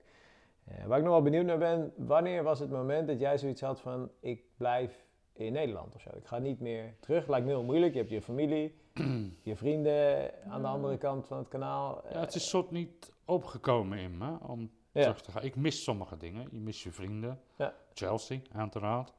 Eh, 0.64 0.84
waar 0.86 0.98
ik 0.98 1.04
nog 1.04 1.12
wel 1.12 1.22
benieuwd 1.22 1.44
naar 1.44 1.58
ben, 1.58 1.92
wanneer 1.96 2.42
was 2.42 2.58
het 2.58 2.70
moment 2.70 3.06
dat 3.08 3.20
jij 3.20 3.38
zoiets 3.38 3.60
had 3.60 3.80
van 3.80 4.10
ik 4.20 4.42
blijf 4.56 5.04
in 5.32 5.52
Nederland 5.52 5.94
of 5.94 6.00
zo? 6.00 6.10
Ik 6.14 6.26
ga 6.26 6.38
niet 6.38 6.60
meer 6.60 6.94
terug. 7.00 7.28
Lijkt 7.28 7.46
me 7.46 7.52
heel 7.52 7.62
moeilijk. 7.62 7.92
Je 7.92 7.98
hebt 7.98 8.10
je 8.10 8.22
familie, 8.22 8.74
je 9.42 9.56
vrienden 9.56 10.30
aan 10.48 10.62
de 10.62 10.68
andere 10.68 10.96
kant 10.98 11.26
van 11.26 11.38
het 11.38 11.48
kanaal. 11.48 12.02
ja, 12.12 12.20
het 12.20 12.34
is 12.34 12.48
soort 12.48 12.70
niet 12.70 13.12
opgekomen 13.24 13.98
in 13.98 14.18
me 14.18 14.36
om 14.46 14.70
Ja. 14.92 15.02
terug 15.02 15.20
te 15.20 15.30
gaan. 15.30 15.42
Ik 15.42 15.56
mis 15.56 15.82
sommige 15.82 16.16
dingen. 16.16 16.48
Je 16.50 16.60
mist 16.60 16.80
je 16.80 16.92
vrienden. 16.92 17.40
Ja. 17.56 17.74
Chelsea, 17.94 18.40
uiteraard. 18.52 19.12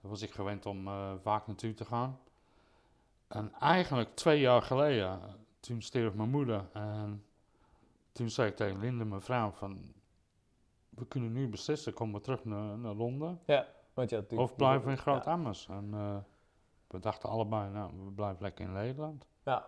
Daar 0.00 0.10
was 0.10 0.22
ik 0.22 0.30
gewend 0.30 0.66
om 0.66 0.86
eh, 0.88 1.12
vaak 1.22 1.46
naartoe 1.46 1.74
te 1.74 1.84
gaan. 1.84 2.18
En 3.28 3.52
eigenlijk 3.60 4.14
twee 4.14 4.40
jaar 4.40 4.62
geleden, 4.62 5.20
toen 5.60 5.82
stierf 5.82 6.14
mijn 6.14 6.30
moeder. 6.30 6.68
En 6.72 7.24
toen 8.12 8.30
zei 8.30 8.50
ik 8.50 8.56
tegen 8.56 8.78
Linde, 8.80 9.04
mijn 9.04 9.20
vrouw, 9.22 9.50
van... 9.50 9.92
We 10.88 11.06
kunnen 11.06 11.32
nu 11.32 11.48
beslissen, 11.48 11.92
komen 11.92 12.14
we 12.14 12.20
terug 12.20 12.44
naar, 12.44 12.78
naar 12.78 12.94
Londen? 12.94 13.40
Want 13.94 14.10
je 14.10 14.16
had 14.16 14.24
natuurlijk- 14.24 14.50
Of 14.50 14.56
blijven 14.56 14.84
we 14.84 14.90
in 14.90 14.98
Groot 14.98 15.24
Ja. 15.24 15.30
Ammers? 15.30 15.68
En 15.68 15.88
eh, 15.94 16.16
we 16.86 16.98
dachten 16.98 17.28
allebei, 17.28 17.70
nou, 17.70 17.92
we 18.04 18.10
blijven 18.10 18.42
lekker 18.42 18.64
in 18.64 18.72
Nederland. 18.72 19.26
Ja. 19.44 19.58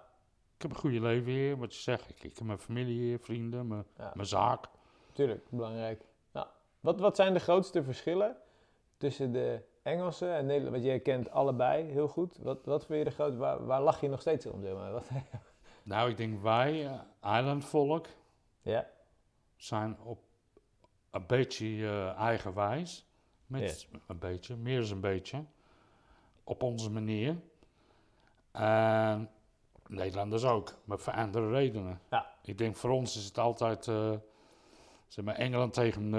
Ik 0.56 0.62
heb 0.62 0.70
een 0.70 0.76
goede 0.76 1.00
leven 1.00 1.32
hier, 1.32 1.56
wat 1.56 1.74
je 1.74 1.80
zegt. 1.80 2.08
Ik, 2.10 2.22
ik 2.22 2.36
heb 2.38 2.46
mijn 2.46 2.58
familie 2.58 3.00
hier, 3.00 3.18
vrienden, 3.18 3.66
mijn, 3.66 3.84
Ja. 3.96 4.12
mijn 4.14 4.26
zaak. 4.28 4.68
Tuurlijk, 5.12 5.50
belangrijk. 5.50 6.04
Nou, 6.32 6.46
wat, 6.80 7.00
wat 7.00 7.16
zijn 7.16 7.34
de 7.34 7.40
grootste 7.40 7.82
verschillen 7.82 8.36
tussen 8.96 9.32
de 9.32 9.60
Engelsen 9.82 10.34
en 10.34 10.46
Nederland? 10.46 10.72
Want 10.72 10.84
jij 10.84 11.00
kent 11.00 11.30
allebei 11.30 11.84
heel 11.84 12.08
goed. 12.08 12.38
Wat, 12.38 12.64
wat 12.64 12.86
vind 12.86 12.98
je 12.98 13.04
de 13.04 13.10
groot, 13.10 13.36
waar, 13.36 13.66
waar 13.66 13.82
lach 13.82 14.00
je 14.00 14.08
nog 14.08 14.20
steeds 14.20 14.46
om? 14.46 14.62
Zeg 14.62 14.74
maar? 14.74 14.92
Wat, 14.92 15.08
Nou, 15.82 16.10
ik 16.10 16.16
denk 16.16 16.42
wij, 16.42 16.86
eh, 16.86 17.00
eilandvolk, 17.20 18.06
ja, 18.62 18.90
zijn 19.56 19.98
op 20.02 20.18
een 21.10 21.26
beetje 21.26 21.66
eh, 21.66 22.18
eigenwijs. 22.18 23.08
Met 23.46 23.88
een 24.06 24.18
beetje, 24.18 24.56
meer 24.56 24.80
dan 24.80 24.90
een 24.90 25.00
beetje. 25.00 25.44
Op 26.44 26.62
onze 26.62 26.90
manier. 26.90 27.36
En 28.52 29.30
Nederlanders 29.86 30.44
ook, 30.44 30.74
maar 30.84 30.98
voor 30.98 31.12
andere 31.12 31.50
redenen. 31.50 32.00
Ja. 32.10 32.34
Ik 32.42 32.58
denk 32.58 32.76
voor 32.76 32.90
ons 32.90 33.16
is 33.16 33.24
het 33.24 33.38
altijd, 33.38 33.88
eh, 33.88 34.12
zeg 35.10 35.24
maar, 35.24 35.34
Engeland 35.34 35.72
tegen 35.72 36.04
eh, 36.04 36.10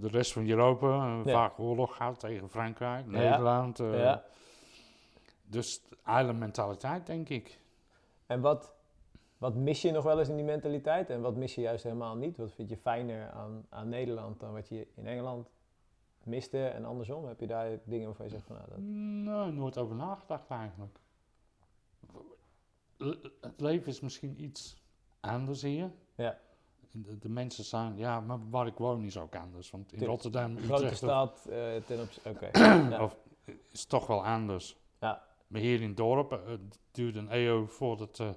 de 0.00 0.08
rest 0.08 0.32
van 0.32 0.48
Europa. 0.48 0.86
eh, 1.18 1.24
Ja. 1.24 1.32
Vaak 1.32 1.58
oorlog 1.58 1.96
gaat 1.96 2.20
tegen 2.20 2.48
Frankrijk, 2.50 3.04
Ja. 3.04 3.10
Nederland. 3.10 3.80
eh, 3.80 3.98
ja. 3.98 4.24
Dus 5.42 5.82
eilandmentaliteit, 6.04 7.06
denk 7.06 7.28
ik. 7.28 7.60
En 8.26 8.40
wat, 8.40 8.72
wat 9.38 9.54
mis 9.54 9.82
je 9.82 9.90
nog 9.90 10.04
wel 10.04 10.18
eens 10.18 10.28
in 10.28 10.36
die 10.36 10.44
mentaliteit? 10.44 11.10
En 11.10 11.20
wat 11.20 11.36
mis 11.36 11.54
je 11.54 11.60
juist 11.60 11.82
helemaal 11.84 12.16
niet? 12.16 12.36
Wat 12.36 12.52
vind 12.52 12.70
je 12.70 12.76
fijner 12.76 13.30
aan, 13.30 13.66
aan 13.68 13.88
Nederland 13.88 14.40
dan 14.40 14.52
wat 14.52 14.68
je 14.68 14.86
in 14.94 15.06
Engeland 15.06 15.48
miste 16.22 16.66
en 16.66 16.84
andersom? 16.84 17.26
Heb 17.26 17.40
je 17.40 17.46
daar 17.46 17.78
dingen 17.84 18.06
waarvan 18.06 18.24
je 18.26 18.30
zegt 18.32 18.44
van... 18.46 18.56
Nou, 18.56 18.68
dat, 18.68 18.78
Nee, 18.78 19.52
nooit 19.52 19.78
over 19.78 19.96
nagedacht 19.96 20.50
eigenlijk. 20.50 20.98
Le- 22.96 23.30
Het 23.40 23.60
leven 23.60 23.86
is 23.88 24.00
misschien 24.00 24.42
iets 24.42 24.82
anders 25.20 25.62
hier. 25.62 25.90
Ja. 26.14 26.38
De, 27.02 27.18
de 27.18 27.28
mensen 27.28 27.64
zijn, 27.64 27.96
ja, 27.96 28.20
maar 28.20 28.50
waar 28.50 28.66
ik 28.66 28.76
woon 28.76 29.02
is 29.04 29.18
ook 29.18 29.34
anders. 29.36 29.70
Want 29.70 29.82
in 29.92 29.98
Tuurlijk. 29.98 30.10
Rotterdam, 30.10 30.56
grote 30.58 30.72
Utrecht 30.72 30.90
of- 30.92 30.96
stad 31.08 31.46
eh, 31.46 31.76
ten 31.76 32.00
opzichte... 32.00 32.28
Oké. 32.30 32.50
ja. 32.90 33.10
is 33.72 33.84
toch 33.86 34.06
wel 34.06 34.24
anders. 34.24 34.76
Ja. 35.00 35.22
Maar 35.46 35.60
hier 35.60 35.80
in 35.80 35.88
het 35.88 35.96
dorp, 35.96 36.32
eh, 36.32 36.46
het 36.46 36.78
duurt 36.90 37.16
een 37.16 37.34
eeuw 37.36 37.66
voordat 37.66 38.20
eh, 38.20 38.30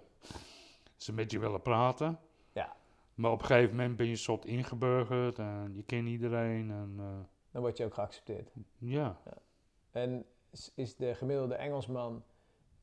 ze 0.95 1.13
met 1.13 1.32
je 1.32 1.39
willen 1.39 1.62
praten. 1.62 2.19
Ja. 2.54 2.76
Maar 3.13 3.32
op 3.32 3.39
een 3.39 3.45
gegeven 3.45 3.76
moment 3.76 3.95
ben 3.95 4.06
je 4.06 4.12
een 4.12 4.17
soort 4.17 4.45
ingeburgerd 4.45 5.39
en 5.39 5.72
je 5.76 5.84
kent 5.84 6.08
iedereen. 6.08 6.72
En, 6.72 6.93
eh, 6.98 7.06
Dan 7.52 7.62
word 7.62 7.78
je 7.78 7.86
ook 7.86 7.93
geaccepteerd. 7.93 8.50
ja, 8.78 9.17
En 9.91 10.26
is- 10.76 10.95
de 10.95 11.15
gemiddelde 11.15 11.56
Engelsman, 11.56 12.24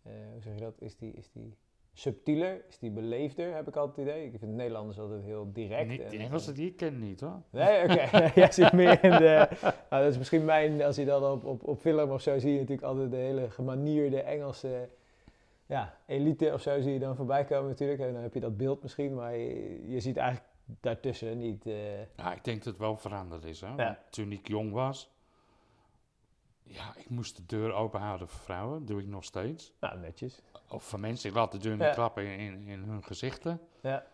eh, 0.02 0.12
hoe 0.32 0.42
zeg 0.42 0.54
je 0.54 0.60
dat, 0.60 0.80
is 0.80 0.96
die, 0.96 1.12
is 1.12 1.30
die 1.30 1.56
subtieler, 1.98 2.64
is 2.68 2.78
die 2.78 2.90
beleefder, 2.90 3.54
heb 3.54 3.68
ik 3.68 3.76
altijd 3.76 3.96
het 4.06 4.16
idee. 4.16 4.24
Ik 4.32 4.38
vind 4.38 4.52
Nederlanders 4.52 4.98
altijd 4.98 5.22
heel 5.22 5.50
direct. 5.52 5.88
niet, 5.88 6.00
en- 6.00 6.10
die 6.10 6.18
Engelsen 6.18 6.54
die 6.54 6.66
ik 6.66 6.76
ken 6.76 6.98
niet 6.98 7.20
hoor. 7.20 7.42
Nee, 7.50 7.82
oké. 7.82 8.08
Jij 8.40 8.52
zit 8.52 8.72
meer 8.72 9.04
in 9.04 9.10
de... 9.10 9.48
Nou, 9.90 10.02
dat 10.02 10.10
is 10.12 10.18
misschien 10.18 10.44
mijn... 10.44 10.82
Als 10.82 10.96
je 10.96 11.04
dan 11.04 11.24
op, 11.24 11.44
op, 11.44 11.62
op 11.68 11.80
film 11.80 12.10
of 12.10 12.20
zo 12.22 12.38
zie 12.38 12.52
je 12.52 12.58
natuurlijk 12.58 12.86
altijd 12.86 13.10
de 13.10 13.16
hele 13.16 13.50
gemanierde 13.50 14.20
Engelse... 14.20 14.88
Ja, 15.66 15.94
elite 16.06 16.52
of 16.52 16.60
zo 16.62 16.80
zie 16.80 16.92
je 16.92 16.98
dan 16.98 17.16
voorbij 17.16 17.44
komen 17.44 17.68
natuurlijk. 17.68 18.00
En 18.00 18.12
dan 18.12 18.22
heb 18.22 18.34
je 18.34 18.40
dat 18.40 18.56
beeld 18.56 18.82
misschien, 18.82 19.14
maar 19.14 19.36
je, 19.36 19.82
je 19.90 20.00
ziet 20.00 20.16
eigenlijk 20.16 20.48
daartussen 20.80 21.38
niet... 21.38 21.66
eh, 21.66 21.98
Ja, 22.16 22.34
ik 22.34 22.44
denk 22.44 22.56
dat 22.56 22.66
het 22.66 22.78
wel 22.78 22.96
veranderd 22.96 23.44
is. 23.44 23.60
Hè? 23.60 23.74
Ja. 23.76 23.98
Toen 24.10 24.32
ik 24.32 24.48
jong 24.48 24.72
was, 24.72 25.10
ja, 26.66 26.92
ik 26.96 27.10
moest 27.10 27.36
de 27.36 27.46
deur 27.46 27.72
open 27.72 28.00
houden 28.00 28.28
voor 28.28 28.40
vrouwen. 28.40 28.78
Dat 28.78 28.86
doe 28.88 29.00
ik 29.00 29.06
nog 29.06 29.24
steeds. 29.24 29.72
Nou, 29.80 29.98
netjes. 29.98 30.42
Of 30.68 30.82
voor 30.84 31.00
mensen, 31.00 31.28
ik 31.30 31.36
laat 31.36 31.52
de 31.52 31.58
deur 31.58 31.72
niet 31.76 31.82
Ja. 31.86 31.92
klappen 31.92 32.24
in, 32.38 32.66
in, 32.66 32.82
hun 32.82 33.02
gezichten. 33.04 33.60
Ja. 33.82 34.04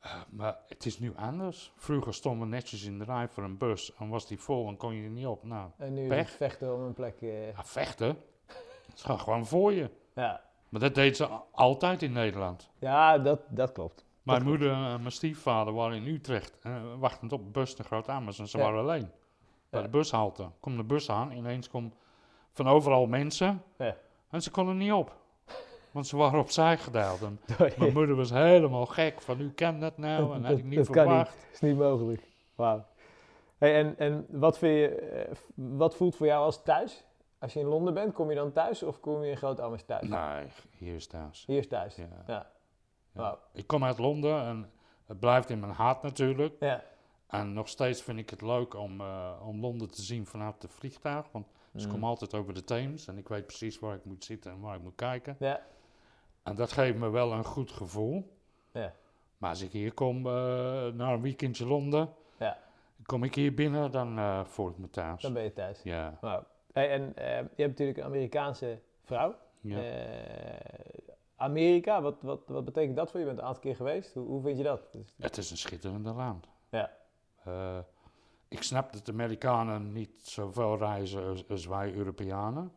Eh, 0.00 0.12
maar 0.30 0.58
het 0.68 0.86
is 0.86 0.98
nu 0.98 1.14
anders. 1.16 1.72
Vroeger 1.76 2.14
stonden 2.14 2.48
we 2.48 2.54
netjes 2.54 2.84
in 2.84 2.98
de 2.98 3.04
rij 3.04 3.28
voor 3.28 3.42
een 3.44 3.56
bus 3.58 3.94
en 3.94 4.08
was 4.08 4.26
die 4.26 4.40
vol 4.40 4.68
en 4.68 4.76
kon 4.76 4.94
je 4.94 5.02
er 5.04 5.10
niet 5.10 5.26
op. 5.26 5.44
Nou, 5.44 5.70
En 5.76 5.94
nu 5.94 6.08
Pech. 6.08 6.30
vechten 6.30 6.74
om 6.74 6.80
een 6.80 6.94
plek. 6.94 7.20
eh, 7.20 7.50
ja, 7.52 7.64
vechten. 7.64 8.18
Het 8.90 9.00
gaat 9.00 9.20
gewoon 9.20 9.46
voor 9.46 9.72
je. 9.72 9.90
ja. 10.14 10.44
Maar 10.68 10.80
dat 10.80 10.94
deed 10.94 11.16
ze 11.16 11.26
altijd 11.52 12.02
in 12.02 12.12
Nederland. 12.12 12.70
ja, 12.78 13.18
dat, 13.18 13.40
dat 13.48 13.72
klopt. 13.72 14.04
Mijn 14.22 14.38
Dat 14.38 14.48
moeder 14.48 14.72
en 14.72 15.00
mijn 15.00 15.12
stiefvader 15.12 15.72
waren 15.74 15.96
in 15.96 16.14
Utrecht, 16.14 16.58
eh, 16.62 16.82
wachtend 16.98 17.32
op 17.32 17.44
de 17.44 17.50
bus 17.50 17.76
naar 17.76 17.86
Groot-Amers 17.86 18.38
en 18.38 18.48
ze 18.48 18.58
Ja. 18.58 18.64
waren 18.64 18.80
alleen. 18.80 19.10
Bij 19.70 19.82
de 19.82 19.88
bushalte. 19.88 20.46
Komt 20.60 20.76
de 20.76 20.84
bus 20.84 21.10
aan, 21.10 21.30
ineens 21.32 21.68
komt 21.68 21.94
van 22.52 22.68
overal 22.68 23.06
mensen 23.06 23.62
Ja. 23.78 23.96
en 24.30 24.42
ze 24.42 24.50
konden 24.50 24.76
niet 24.76 24.92
op. 24.92 25.16
Want 25.90 26.06
ze 26.06 26.16
waren 26.16 26.40
opzij 26.40 26.78
gedaald. 26.78 27.22
En 27.22 27.40
Mijn 27.78 27.92
moeder 27.92 28.16
was 28.16 28.30
helemaal 28.30 28.86
gek 28.86 29.20
van, 29.20 29.40
u 29.40 29.50
kent 29.52 29.80
dat 29.80 29.98
nou 29.98 30.34
en 30.34 30.44
had 30.44 30.58
ik 30.58 30.64
niet 30.64 30.76
dat 30.76 30.86
verwacht. 30.86 31.34
niet. 31.36 31.52
is 31.52 31.60
niet 31.60 31.76
mogelijk. 31.76 32.22
Wauw. 32.54 32.84
Hey, 33.58 33.74
en 33.84 33.98
en 33.98 34.26
wat, 34.28 34.58
vind 34.58 34.74
je, 34.78 34.88
eh, 34.88 35.34
wat 35.54 35.96
voelt 35.96 36.16
voor 36.16 36.26
jou 36.26 36.44
als 36.44 36.62
thuis? 36.62 37.04
Als 37.38 37.52
je 37.52 37.60
in 37.60 37.66
Londen 37.66 37.94
bent, 37.94 38.12
kom 38.14 38.28
je 38.30 38.36
dan 38.36 38.52
thuis 38.52 38.82
of 38.82 39.00
kom 39.00 39.22
je 39.24 39.30
in 39.30 39.36
Groot-Amers 39.36 39.84
thuis? 39.84 40.08
Nee, 40.08 40.46
hier 40.70 40.94
is 40.94 41.06
thuis. 41.06 41.44
Hier 41.46 41.58
is 41.58 41.68
thuis. 41.68 41.96
Ja. 42.26 42.46
Ja. 43.14 43.38
Ik 43.52 43.66
kom 43.66 43.84
uit 43.84 43.98
Londen 43.98 44.42
en 44.42 44.70
het 45.06 45.20
blijft 45.20 45.50
in 45.50 45.60
mijn 45.60 45.72
hart 45.72 46.02
natuurlijk. 46.02 46.54
Ja. 46.60 46.82
En 47.26 47.52
nog 47.52 47.68
steeds 47.68 48.02
vind 48.02 48.18
ik 48.18 48.30
het 48.30 48.42
leuk 48.42 48.74
om, 48.74 49.00
eh, 49.00 49.32
om 49.46 49.60
Londen 49.60 49.90
te 49.90 50.02
zien 50.02 50.26
vanuit 50.26 50.60
de 50.60 50.68
vliegtuig. 50.68 51.26
Want 51.32 51.46
ze 51.76 51.86
Mm. 51.86 51.92
komen 51.92 52.08
altijd 52.08 52.34
over 52.34 52.54
de 52.54 52.64
Theems 52.64 53.06
en 53.08 53.18
ik 53.18 53.28
weet 53.28 53.46
precies 53.46 53.78
waar 53.78 53.94
ik 53.94 54.04
moet 54.04 54.24
zitten 54.24 54.50
en 54.52 54.60
waar 54.60 54.76
ik 54.76 54.82
moet 54.82 54.94
kijken. 54.94 55.36
Ja. 55.38 55.60
En 56.42 56.54
dat 56.54 56.72
geeft 56.72 56.98
me 56.98 57.08
wel 57.10 57.32
een 57.32 57.44
goed 57.44 57.70
gevoel. 57.70 58.36
Ja. 58.72 58.92
Maar 59.38 59.50
als 59.50 59.60
ik 59.62 59.72
hier 59.72 59.92
kom 59.92 60.16
eh, 60.26 60.32
na 60.86 61.12
een 61.12 61.20
weekendje 61.22 61.66
Londen, 61.66 62.12
Ja. 62.38 62.58
kom 63.06 63.24
ik 63.24 63.34
hier 63.34 63.54
binnen, 63.54 63.90
dan 63.90 64.18
eh 64.18 64.44
voel 64.44 64.68
ik 64.68 64.78
me 64.78 64.90
thuis. 64.90 65.22
Dan 65.22 65.32
ben 65.32 65.42
je 65.42 65.52
thuis. 65.52 65.82
Ja. 65.82 66.18
Hey, 66.72 66.90
en 66.90 67.02
je 67.16 67.22
hebt 67.56 67.56
natuurlijk 67.56 67.98
een 67.98 68.04
Amerikaanse 68.04 68.78
vrouw. 69.04 69.34
ja. 69.60 69.80
Amerika, 71.36 72.02
wat, 72.02 72.22
wat, 72.22 72.40
wat 72.46 72.64
betekent 72.64 72.96
dat 72.96 73.10
voor 73.10 73.20
je? 73.20 73.26
Je 73.26 73.32
bent 73.32 73.42
een 73.42 73.46
aantal 73.48 73.62
keer 73.62 73.76
geweest. 73.76 74.14
Hoe, 74.14 74.26
hoe 74.26 74.42
vind 74.42 74.56
je 74.58 74.62
dat? 74.64 74.88
Dus- 74.92 75.14
het 75.18 75.36
is 75.36 75.50
een 75.50 75.56
schitterende 75.56 76.12
land. 76.12 76.46
Ja. 76.70 76.90
Eh, 77.46 77.78
ik 78.48 78.62
snap 78.62 78.92
dat 78.92 79.06
de 79.06 79.12
Amerikanen 79.12 79.92
niet 79.92 80.10
zoveel 80.22 80.78
reizen 80.78 81.24
als, 81.28 81.48
als 81.48 81.66
wij 81.66 81.94
Europeanen, 81.94 82.72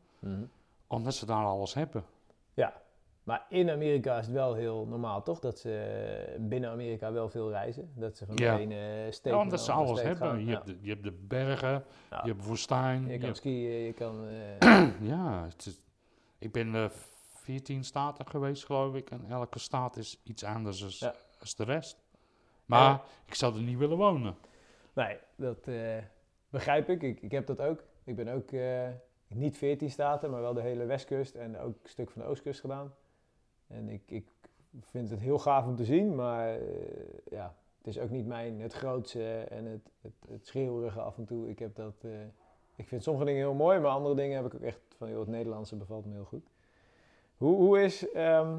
omdat 0.87 1.13
ze 1.15 1.25
daar 1.25 1.45
alles 1.45 1.73
hebben. 1.73 2.03
Ja, 2.53 2.81
maar 3.23 3.45
in 3.49 3.69
Amerika 3.69 4.17
is 4.17 4.25
het 4.25 4.35
wel 4.35 4.53
heel 4.53 4.85
normaal, 4.85 5.23
toch? 5.23 5.39
Dat 5.39 5.59
ze 5.59 6.35
binnen 6.39 6.69
Amerika 6.71 7.11
wel 7.11 7.29
veel 7.29 7.49
reizen. 7.49 7.91
Dat 7.95 8.17
ze 8.17 8.25
van 8.25 8.35
Ja. 8.35 8.55
de 8.55 8.61
ene 8.61 9.07
steek 9.11 9.33
Ja, 9.33 9.39
omdat 9.39 9.61
ze 9.61 9.71
alles 9.71 10.01
hebben. 10.01 10.27
gaan. 10.27 10.39
Je, 10.39 10.45
Ja. 10.45 10.51
hebt 10.53 10.65
de, 10.65 10.77
je 10.81 10.89
hebt 10.89 11.03
de 11.03 11.11
bergen, 11.11 11.83
Ja. 12.09 12.21
je 12.23 12.31
hebt 12.31 12.45
woestijn. 12.45 13.01
Je 13.05 13.11
je 13.11 13.17
kan 13.17 13.25
hebt- 13.25 13.37
skiën, 13.37 13.83
je 13.85 13.93
kan... 13.93 14.27
eh, 14.59 15.01
ja, 15.11 15.43
het 15.43 15.65
is- 15.65 15.81
ik 16.37 16.51
ben 16.51 16.75
eh 16.75 16.89
14 17.33 17.83
staten 17.83 18.27
geweest, 18.27 18.65
geloof 18.65 18.95
ik. 18.95 19.09
En 19.11 19.25
elke 19.29 19.59
staat 19.59 19.97
is 19.97 20.19
iets 20.23 20.43
anders 20.43 20.83
als, 20.83 21.09
als 21.39 21.55
de 21.55 21.63
rest. 21.63 21.97
Maar 22.65 23.01
ik 23.25 23.33
zou 23.35 23.55
er 23.55 23.61
niet 23.61 23.77
willen 23.77 23.97
wonen. 23.97 24.35
Nee, 24.93 25.17
dat 25.35 25.67
eh, 25.67 25.97
begrijp 26.49 26.89
ik. 26.89 27.01
ik. 27.01 27.21
Ik 27.21 27.31
heb 27.31 27.45
dat 27.45 27.61
ook. 27.61 27.83
Ik 28.03 28.15
ben 28.15 28.27
ook 28.27 28.51
eh, 28.51 28.87
niet 29.27 29.57
14 29.57 29.89
staten, 29.89 30.29
maar 30.29 30.41
wel 30.41 30.53
de 30.53 30.61
hele 30.61 30.85
westkust 30.85 31.35
en 31.35 31.57
ook 31.57 31.75
een 31.83 31.89
stuk 31.89 32.09
van 32.11 32.21
de 32.21 32.27
oostkust 32.27 32.59
gedaan. 32.59 32.93
En 33.67 33.89
ik, 33.89 34.01
ik 34.05 34.27
vind 34.81 35.09
het 35.09 35.19
heel 35.19 35.39
gaaf 35.39 35.65
om 35.65 35.75
te 35.75 35.85
zien, 35.85 36.15
maar 36.15 36.53
eh, 36.53 36.61
ja, 37.29 37.55
het 37.77 37.87
is 37.87 37.99
ook 37.99 38.09
niet 38.09 38.25
mijn 38.25 38.61
het 38.61 38.73
grootste 38.73 39.37
en 39.39 39.65
het, 39.65 39.91
het, 40.27 40.47
schreeuwerige 40.47 41.01
af 41.01 41.17
en 41.17 41.25
toe. 41.25 41.49
Ik 41.49 41.59
heb 41.59 41.75
dat... 41.75 42.05
ik 42.75 42.87
vind 42.87 43.03
sommige 43.03 43.25
dingen 43.25 43.41
heel 43.41 43.53
mooi, 43.53 43.79
maar 43.79 43.91
andere 43.91 44.15
dingen 44.15 44.35
heb 44.35 44.45
ik 44.45 44.53
ook 44.53 44.61
echt 44.61 44.81
van, 44.97 45.09
joh, 45.09 45.19
het 45.19 45.27
Nederlandse 45.27 45.75
bevalt 45.75 46.05
me 46.05 46.13
heel 46.13 46.25
goed. 46.25 46.49
Hoe, 47.37 47.55
hoe 47.55 47.81
is 47.83 48.11
ehm, 48.11 48.57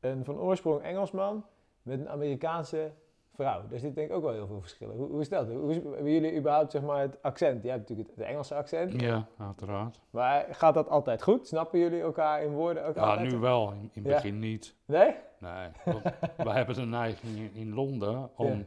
een 0.00 0.24
van 0.24 0.38
oorsprong 0.38 0.82
Engelsman 0.82 1.44
met 1.82 2.00
een 2.00 2.08
Amerikaanse 2.08 2.92
vrouw? 3.40 3.62
Daar 3.68 3.78
zit 3.78 3.94
denk 3.94 4.08
ik 4.10 4.14
ook 4.16 4.22
wel 4.22 4.32
heel 4.32 4.46
veel 4.46 4.60
verschillen. 4.60 4.96
Hoe, 4.96 5.08
hoe 5.08 5.20
is 5.20 5.28
dat? 5.28 5.46
Hoe 5.48 5.70
is, 5.70 5.76
hebben 5.76 6.12
jullie 6.12 6.36
überhaupt 6.36 6.70
zeg 6.70 6.82
maar, 6.82 7.00
het 7.00 7.22
accent? 7.22 7.62
Jij 7.62 7.72
hebt 7.72 7.88
natuurlijk 7.88 8.16
het, 8.16 8.26
Engelse 8.26 8.54
accent. 8.54 9.00
Ja, 9.00 9.26
uiteraard. 9.38 10.00
Maar 10.10 10.46
gaat 10.50 10.74
dat 10.74 10.88
altijd 10.88 11.22
goed? 11.22 11.46
Snappen 11.46 11.78
jullie 11.78 12.00
elkaar 12.00 12.42
in 12.42 12.50
woorden 12.52 12.86
ook 12.86 12.94
Ja, 12.94 13.02
altijd? 13.02 13.30
nu 13.32 13.38
wel. 13.38 13.70
In, 13.72 13.78
in 13.80 13.88
het 14.02 14.04
Ja. 14.04 14.14
begin 14.14 14.38
niet. 14.38 14.74
Nee? 14.84 15.14
Nee. 15.38 15.68
wij 16.46 16.54
hebben 16.56 16.74
de 16.74 16.80
neiging 16.84 17.36
in, 17.36 17.50
in 17.54 17.74
Londen 17.74 18.30
om 18.36 18.46
Ja. 18.58 18.64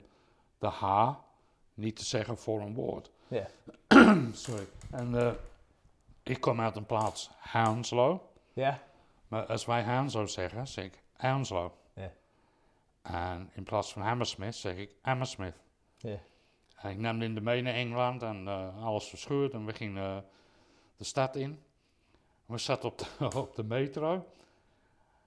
de 0.57 0.67
H 0.67 1.09
niet 1.73 1.95
te 1.95 2.05
zeggen 2.05 2.37
voor 2.37 2.61
een 2.61 2.73
woord. 2.73 3.11
Ja. 3.27 3.45
Sorry. 4.33 4.65
En 4.91 5.15
eh, 5.19 5.31
ik 6.23 6.41
kom 6.41 6.61
uit 6.61 6.75
een 6.75 6.85
plaats, 6.85 7.31
Hounslow. 7.37 8.19
Ja? 8.53 8.79
Maar 9.27 9.45
als 9.45 9.65
wij 9.65 9.81
Hounslow 9.83 10.27
zeggen, 10.27 10.67
zeg 10.67 10.85
ik 10.85 11.01
Hounslow. 11.17 11.71
En 13.03 13.49
in 13.53 13.63
plaats 13.63 13.93
van 13.93 14.01
Hammersmith 14.01 14.55
zeg 14.55 14.75
ik 14.75 14.95
Hammersmith. 15.01 15.55
En 16.75 16.91
ik 16.91 16.97
nam 16.97 17.21
in 17.21 17.35
de 17.35 17.41
mee 17.41 17.61
naar 17.61 17.73
Engeland 17.73 18.21
en 18.21 18.47
eh, 18.47 18.83
alles 18.83 19.07
verscheurd 19.07 19.53
en 19.53 19.65
we 19.65 19.73
gingen 19.73 20.17
eh, 20.17 20.23
de 20.97 21.03
stad 21.03 21.35
in. 21.35 21.63
We 22.45 22.57
zaten 22.57 22.89
op 22.89 22.97
de, 22.97 23.05
op 23.39 23.55
de 23.55 23.63
metro 23.63 24.27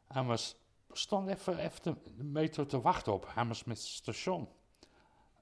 en 0.07 0.29
we 0.29 0.53
stonden 0.93 1.35
even, 1.35 1.59
even 1.59 1.99
de, 2.15 2.25
metro 2.25 2.67
te 2.67 2.81
wachten 2.81 3.13
op 3.13 3.27
Hammersmith 3.27 3.79
station. 3.79 4.49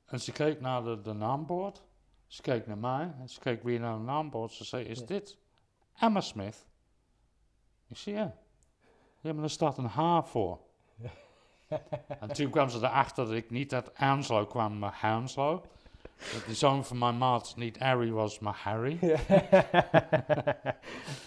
En 0.05 0.21
ze 0.21 0.33
keek 0.33 0.61
naar 0.61 0.85
de, 0.85 1.01
de 1.01 1.13
naambord, 1.13 1.83
ze 2.27 2.43
keek 2.43 2.67
naar 2.67 2.79
mij 2.79 3.15
en 3.19 3.29
ze 3.29 3.41
keek 3.41 3.63
weer 3.63 3.81
naar 3.81 3.97
de 3.97 4.05
naambord. 4.05 4.53
Ze 4.53 4.65
zei, 4.65 4.85
is 4.85 5.07
dit 5.07 5.39
Hammersmith? 5.93 6.67
Ik 7.87 7.97
zei, 7.97 8.17
ja. 8.17 8.37
Ja, 9.21 9.33
maar 9.33 9.45
er 9.45 9.51
staat 9.51 9.79
een 9.79 9.85
H 9.85 10.23
voor. 10.25 10.61
En 12.21 12.29
toen 12.33 12.51
kwam 12.51 12.69
ze 12.69 12.79
erachter 12.79 13.25
dat 13.27 13.35
ik 13.35 13.51
niet 13.51 13.75
uit 13.75 13.91
Hounslow 13.95 14.49
kwam, 14.49 14.79
maar 14.79 14.97
Hounslow. 15.01 15.63
Dat 16.33 16.45
die 16.47 16.55
zoon 16.55 16.85
van 16.85 16.99
mijn 16.99 17.19
maat 17.19 17.53
niet 17.57 17.79
Harry 17.79 18.11
was, 18.11 18.39
maar 18.39 18.55
Harry. 18.63 18.99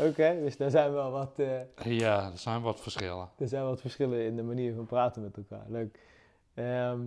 Oké, 0.09 0.39
dus 0.43 0.57
daar 0.57 0.69
zijn 0.69 0.91
wel 0.93 1.11
wat... 1.11 1.39
eh, 1.39 1.97
Ja, 1.97 2.31
er 2.31 2.37
zijn 2.37 2.61
wat 2.61 2.81
verschillen. 2.81 3.29
Er 3.37 3.47
zijn 3.47 3.63
wat 3.63 3.81
verschillen 3.81 4.25
in 4.25 4.35
de 4.35 4.43
manier 4.43 4.73
van 4.75 4.85
praten 4.85 5.21
met 5.21 5.37
elkaar. 5.37 5.65
Leuk. 5.67 5.99
Ehm, 6.53 6.99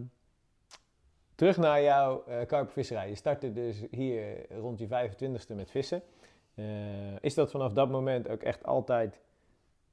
terug 1.34 1.56
naar 1.56 1.82
jouw 1.82 2.24
karpervisserij. 2.46 3.08
Je 3.08 3.14
startte 3.14 3.52
dus 3.52 3.82
hier 3.90 4.46
rond 4.60 4.78
je 4.78 4.86
25ste 4.86 5.54
met 5.54 5.70
vissen. 5.70 6.02
Eh, 6.54 6.64
is 7.20 7.34
dat 7.34 7.50
vanaf 7.50 7.72
dat 7.72 7.90
moment 7.90 8.28
ook 8.28 8.42
echt 8.42 8.64
altijd 8.64 9.20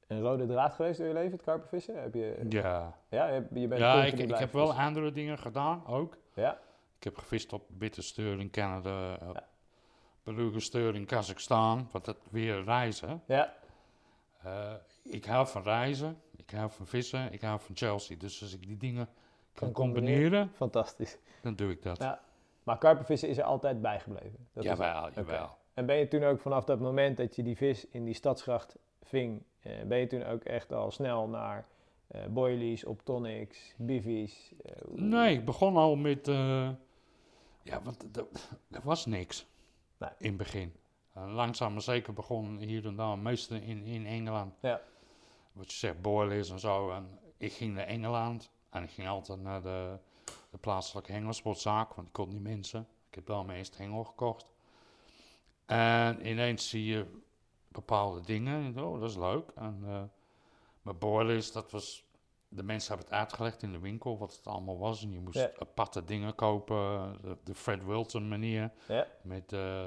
een 0.08 0.20
rode 0.20 0.46
draad 0.46 0.74
geweest 0.74 1.00
in 1.00 1.06
je 1.06 1.12
leven, 1.12 1.32
het 1.32 1.42
karpervissen? 1.42 2.02
Heb 2.02 2.14
je, 2.14 2.46
Ja, 2.48 2.94
ja, 3.08 3.26
je, 3.28 3.66
bent 3.68 3.80
ja 3.80 4.04
ik, 4.04 4.18
heb 4.38 4.52
wel 4.52 4.66
vissen. 4.66 4.84
andere 4.84 5.12
dingen 5.12 5.38
gedaan 5.38 5.86
ook. 5.86 6.16
Ja, 6.34 6.58
Ik 6.98 7.04
heb 7.04 7.16
gevist 7.16 7.52
op 7.52 7.62
bittersteur 7.68 8.40
in 8.40 8.50
Canada, 8.50 9.12
op 9.14 9.34
Ja. 9.34 9.44
belugersteur 10.22 10.94
in 10.94 11.04
Kazachstan, 11.06 11.88
wat 11.92 12.04
dat 12.04 12.16
weer 12.30 12.64
reizen. 12.64 13.22
ja, 13.26 13.54
Eh, 14.42 14.72
ik 15.02 15.24
hou 15.24 15.46
van 15.46 15.62
reizen, 15.62 16.20
ik 16.36 16.50
hou 16.50 16.70
van 16.70 16.86
vissen, 16.86 17.32
ik 17.32 17.40
hou 17.40 17.60
van 17.60 17.76
Chelsea. 17.76 18.16
Dus 18.16 18.42
als 18.42 18.54
ik 18.54 18.66
die 18.66 18.76
dingen 18.76 19.08
kan, 19.54 19.72
combineren. 19.72 20.12
combineren, 20.12 20.50
fantastisch. 20.54 21.18
dan 21.42 21.54
doe 21.54 21.70
ik 21.70 21.82
dat. 21.82 21.98
Ja. 21.98 22.20
Maar 22.62 22.78
karpervissen 22.78 23.28
is 23.28 23.38
er 23.38 23.44
altijd 23.44 23.80
bijgebleven? 23.82 24.46
Dat 24.52 24.64
is- 24.64 24.70
jawel, 24.70 25.10
jawel. 25.14 25.56
En 25.74 25.86
ben 25.86 25.96
je 25.96 26.08
toen 26.08 26.24
ook 26.24 26.40
vanaf 26.40 26.64
dat 26.64 26.80
moment 26.80 27.16
dat 27.16 27.36
je 27.36 27.42
die 27.42 27.56
vis 27.56 27.86
in 27.88 28.04
die 28.04 28.14
stadsgracht 28.14 28.76
ving, 29.02 29.42
eh, 29.57 29.57
ben 29.86 29.98
je 29.98 30.06
toen 30.06 30.24
ook 30.24 30.42
echt 30.44 30.72
al 30.72 30.90
snel 30.90 31.28
naar 31.28 31.66
eh 32.08 32.26
boilies, 32.26 32.84
op 32.84 33.04
tonics, 33.04 33.74
bivies? 33.76 34.52
eh, 34.64 34.72
Nee, 34.94 35.34
ik 35.34 35.44
begon 35.44 35.76
al 35.76 35.96
met. 35.96 36.28
eh, 36.28 36.70
ja, 37.62 37.82
want 37.82 38.16
er- 38.16 38.26
was 38.82 39.06
niks 39.06 39.46
Nee. 39.98 40.10
in 40.18 40.28
het 40.28 40.36
begin. 40.36 40.72
Langzaam 41.14 41.72
maar 41.72 41.82
zeker 41.82 42.12
begon 42.12 42.58
hier 42.58 42.86
en 42.86 42.96
daar, 42.96 43.18
meestal 43.18 43.56
in, 43.56 43.84
in 43.84 44.06
Engeland. 44.06 44.54
Ja. 44.60 44.80
Wat 45.52 45.72
je 45.72 45.78
zegt, 45.78 46.00
boilies 46.02 46.50
en 46.50 46.58
zo. 46.58 46.90
En 46.90 47.18
ik 47.36 47.52
ging 47.52 47.74
naar 47.74 47.86
Engeland 47.86 48.50
en 48.70 48.82
ik 48.82 48.90
ging 48.90 49.08
altijd 49.08 49.40
naar 49.40 49.62
de, 49.62 49.96
de 50.50 50.58
plaatselijke 50.58 51.12
hengelsportzaak, 51.12 51.94
want 51.94 52.06
ik 52.06 52.12
kon 52.12 52.28
niet 52.28 52.42
mensen. 52.42 52.86
Ik 53.08 53.14
heb 53.14 53.26
daar 53.26 53.44
meest 53.44 53.76
hengel 53.78 54.04
gekocht. 54.04 54.52
En 55.66 56.26
ineens 56.28 56.68
zie 56.68 56.84
je 56.84 57.06
bepaalde 57.68 58.20
dingen. 58.20 58.64
en 58.76 58.84
Oh, 58.84 59.00
dat 59.00 59.10
is 59.10 59.16
leuk. 59.16 59.50
En, 59.56 59.82
eh 59.86 60.02
maar 60.82 60.96
boilies, 60.96 61.52
dat 61.52 61.70
was 61.70 62.06
de 62.48 62.62
mensen 62.62 62.88
hebben 62.88 63.06
het 63.10 63.18
uitgelegd 63.18 63.62
in 63.62 63.72
de 63.72 63.78
winkel 63.78 64.18
wat 64.18 64.36
het 64.36 64.46
allemaal 64.46 64.78
was. 64.78 65.02
En 65.02 65.12
je 65.12 65.20
moest 65.20 65.38
Ja. 65.38 65.50
aparte 65.58 66.04
dingen 66.04 66.34
kopen. 66.34 67.16
De, 67.22 67.36
de 67.44 67.54
Fred 67.54 67.84
Wilton 67.84 68.28
manier. 68.28 68.70
Ja. 68.88 69.06
Met, 69.22 69.52
eh, 69.52 69.84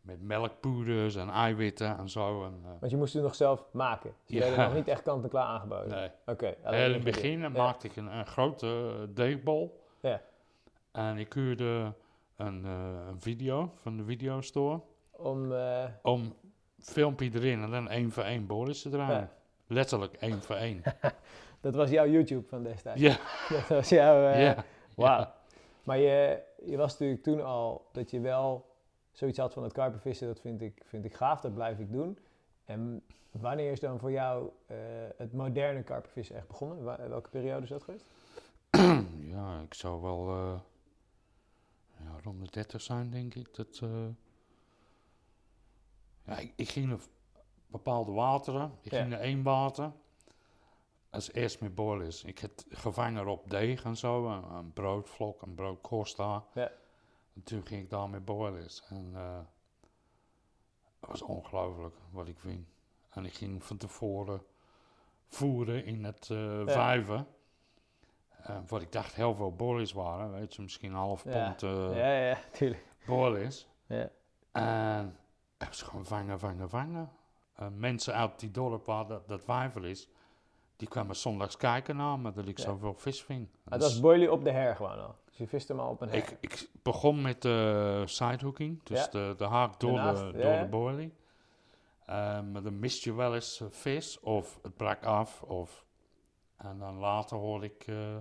met 0.00 0.22
melkpoeders 0.22 1.14
en 1.16 1.28
eiwitten 1.28 1.98
en 1.98 2.08
zo. 2.08 2.44
En, 2.44 2.60
eh, 2.64 2.70
Want 2.80 2.90
je 2.92 2.96
moest 2.98 3.14
het 3.14 3.22
nog 3.22 3.34
zelf 3.34 3.64
maken. 3.72 4.14
Ze 4.26 4.34
Ja. 4.34 4.40
werden 4.40 4.64
nog 4.64 4.74
niet 4.74 4.88
echt 4.88 5.02
kant-en-klaar 5.02 5.46
aangeboden. 5.46 5.88
nee. 5.90 6.10
Oké. 6.26 6.54
Heel 6.62 6.86
in 6.86 6.92
het 6.94 7.04
begin 7.04 7.52
maakte 7.52 7.86
ik 7.86 7.96
een, 7.96 8.16
een 8.18 8.26
grote 8.26 8.96
eh, 9.00 9.06
deegbol. 9.14 9.84
Ja. 10.00 10.22
En 10.92 11.18
ik 11.18 11.32
huurde 11.32 11.94
een, 12.36 12.64
eh, 12.64 13.06
een 13.08 13.20
video 13.20 13.72
van 13.74 13.96
de 13.96 14.04
videostore. 14.04 14.80
Om, 15.10 15.52
eh, 15.52 15.84
Om 16.02 16.34
filmpje 16.80 17.30
erin 17.34 17.62
en 17.62 17.70
dan 17.70 17.88
één 17.88 18.10
voor 18.12 18.22
één 18.22 18.46
boris 18.46 18.82
te 18.82 18.88
draaien. 18.88 19.18
Ja. 19.20 19.30
Letterlijk 19.66 20.14
één 20.14 20.42
voor 20.42 20.56
één. 20.56 20.82
dat 21.60 21.74
was 21.74 21.90
jouw 21.90 22.06
YouTube 22.06 22.48
van 22.48 22.62
destijds. 22.62 23.00
ja, 23.00 23.16
Dat 23.48 23.68
was 23.68 23.88
jouw... 23.88 24.26
eh, 24.30 24.42
ja. 24.42 24.64
Wauw. 24.94 25.18
ja. 25.18 25.34
Maar 25.82 25.98
je, 25.98 26.42
je 26.64 26.76
was 26.76 26.90
natuurlijk 26.92 27.22
toen 27.22 27.42
al 27.44 27.88
dat 27.92 28.10
je 28.10 28.20
wel 28.20 28.68
zoiets 29.12 29.38
had 29.38 29.52
van 29.52 29.62
het 29.62 29.72
karpervissen, 29.72 30.26
dat 30.26 30.40
vind 30.40 30.60
ik, 30.62 30.82
vind 30.84 31.04
ik 31.04 31.14
gaaf, 31.14 31.40
dat 31.40 31.54
blijf 31.54 31.78
ik 31.78 31.92
doen. 31.92 32.18
En 32.64 33.02
wanneer 33.30 33.72
is 33.72 33.80
dan 33.80 33.98
voor 33.98 34.10
jou 34.12 34.50
eh, 34.66 34.76
het 35.16 35.32
moderne 35.32 35.82
karpervissen 35.82 36.36
echt 36.36 36.46
begonnen? 36.46 36.82
Wa- 36.84 37.08
welke 37.08 37.28
periode 37.28 37.62
is 37.62 37.68
dat 37.68 37.82
geweest? 37.82 38.04
ja, 39.34 39.60
ik 39.64 39.74
zou 39.74 40.00
wel 40.02 40.28
eh, 40.28 40.60
ja, 42.04 42.10
rond 42.22 42.40
de 42.44 42.50
30 42.50 42.80
zijn, 42.80 43.10
denk 43.10 43.34
ik. 43.34 43.54
Dat, 43.54 43.80
ja, 46.24 46.36
ik, 46.38 46.52
ik 46.56 46.68
ging 46.68 46.86
naar 46.88 46.98
bepaalde 47.66 48.12
wateren. 48.12 48.72
Ik 48.82 48.90
Ja. 48.92 48.98
ging 48.98 49.10
naar 49.10 49.20
één 49.20 49.42
water. 49.42 49.92
Als 51.10 51.32
eerst 51.32 51.60
met 51.60 51.74
boilers. 51.74 52.24
Ik 52.24 52.38
had 52.40 52.66
gevangen 52.68 53.26
op 53.28 53.50
deeg 53.50 53.84
en 53.84 53.96
zo. 53.96 54.28
Een, 54.28 54.42
een 54.54 54.72
broodvlok, 54.72 55.42
een 55.42 55.54
broodcosta. 55.54 56.44
Ja. 56.54 56.70
En 57.34 57.42
toen 57.42 57.66
ging 57.66 57.82
ik 57.82 57.90
daar 57.90 58.08
met 58.08 58.24
boilers. 58.24 58.82
En 58.88 59.10
eh 59.14 59.38
dat 61.00 61.10
was 61.10 61.22
ongelooflijk 61.22 61.96
wat 62.10 62.28
ik 62.28 62.38
ving. 62.38 62.64
En 63.10 63.24
ik 63.24 63.32
ging 63.34 63.64
van 63.64 63.76
tevoren 63.76 64.42
voeren 65.28 65.84
in 65.84 66.04
het 66.04 66.30
eh 66.30 66.62
vijven. 66.66 67.26
Eh, 68.42 68.58
wat 68.66 68.82
ik 68.82 68.92
dacht 68.92 69.14
heel 69.14 69.34
veel 69.34 69.52
boilies 69.54 69.92
waren. 69.92 70.30
Weet 70.32 70.54
je, 70.54 70.62
misschien 70.62 70.90
een 70.90 70.96
half 70.96 71.24
Ja. 71.24 71.44
pond 71.44 71.62
eh 71.62 71.96
ja, 71.96 72.12
ja, 72.28 72.38
tuurlijk. 72.52 72.84
boilies. 73.06 73.68
Ja. 73.86 74.10
En 74.52 75.16
hebben 75.60 75.78
ze 75.78 75.84
gewoon 75.84 76.04
vangen, 76.04 76.38
vangen, 76.38 76.68
vangen. 76.70 77.10
Eh, 77.54 77.66
mensen 77.76 78.14
uit 78.14 78.40
die 78.40 78.50
dorp 78.50 78.86
waar 78.86 79.06
dat, 79.06 79.28
dat 79.28 79.82
is, 79.82 80.08
die 80.76 80.88
kwamen 80.88 81.16
zondags 81.16 81.56
kijken 81.56 81.96
naar 81.96 82.18
me 82.18 82.32
dat 82.32 82.48
ik 82.48 82.58
Ja. 82.58 82.64
zoveel 82.64 82.94
vis 82.94 83.22
ving. 83.22 83.48
Dus 83.50 83.70
dat 83.70 83.80
was 83.80 84.00
boilie 84.00 84.32
op 84.32 84.44
de 84.44 84.50
her 84.50 84.76
gewoon 84.76 85.00
al. 85.00 85.14
Dus 85.24 85.36
je 85.36 85.46
viste 85.46 85.72
hem 85.72 85.80
al 85.82 85.90
op 85.90 86.00
een 86.00 86.08
her. 86.08 86.16
ik, 86.18 86.36
ik 86.40 86.68
begon 86.82 87.22
met 87.22 87.42
de 87.42 88.02
sidehooking, 88.06 88.82
dus 88.82 89.04
Ja. 89.04 89.10
de, 89.10 89.34
de 89.36 89.44
haak 89.44 89.80
door, 89.80 89.92
Daarnaast, 89.94 90.20
de, 90.22 90.32
door 90.32 90.50
ja. 90.52 90.62
de 90.62 90.68
boilie. 90.68 91.14
Eh, 92.06 92.40
maar 92.40 92.62
dan 92.62 92.78
mist 92.78 93.04
je 93.04 93.14
wel 93.14 93.34
eens 93.34 93.60
eh, 93.60 93.66
vis 93.70 94.20
of 94.20 94.58
het 94.62 94.76
brak 94.76 95.04
af. 95.04 95.42
Of, 95.42 95.84
en 96.56 96.78
dan 96.78 96.94
later 96.98 97.36
hoorde 97.36 97.66
ik 97.66 97.86
eh, 97.86 98.16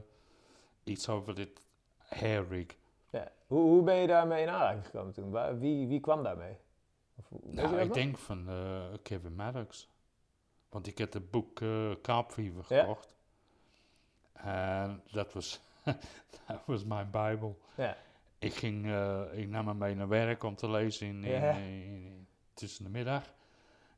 iets 0.83 1.09
over 1.09 1.35
dit 1.35 1.67
hair 1.97 2.47
rig. 2.47 2.77
Ja. 3.09 3.31
Hoe, 3.47 3.61
hoe 3.61 3.83
ben 3.83 3.95
je 3.95 4.07
daarmee 4.07 4.41
in 4.41 4.49
aanraking 4.49 4.85
gekomen 4.85 5.13
toen? 5.13 5.59
Wie, 5.59 5.87
wie 5.87 5.99
kwam 5.99 6.23
daarmee? 6.23 6.57
Of, 7.29 7.39
Nou, 7.43 7.77
ik 7.79 7.85
nog? 7.87 7.93
denk 7.95 8.17
van 8.17 8.49
eh, 8.49 8.83
Kevin 9.03 9.35
Maddox. 9.35 9.89
Want 10.69 10.87
ik 10.87 10.97
heb 10.97 11.13
het 11.13 11.31
boek 11.31 11.59
Ja. 11.59 11.95
gekocht. 12.63 13.15
En 14.33 15.01
dat 15.11 15.33
was, 15.33 15.59
dat 16.47 16.61
was 16.65 16.83
mijn 16.85 17.09
bijbel. 17.11 17.59
Ja. 17.75 17.97
Ik, 18.39 18.53
ging, 18.53 18.85
eh, 18.85 19.21
ik 19.31 19.47
nam 19.49 19.67
hem 19.67 19.77
mee 19.77 19.95
naar 19.95 20.07
werk 20.07 20.43
om 20.43 20.55
te 20.55 20.69
lezen 20.69 21.07
in, 21.07 21.23
in- 21.23 21.31
Ja. 21.31 21.51
in- 21.51 21.83
in- 21.83 22.27
tussen 22.53 22.83
de 22.83 22.89
middag. 22.89 23.23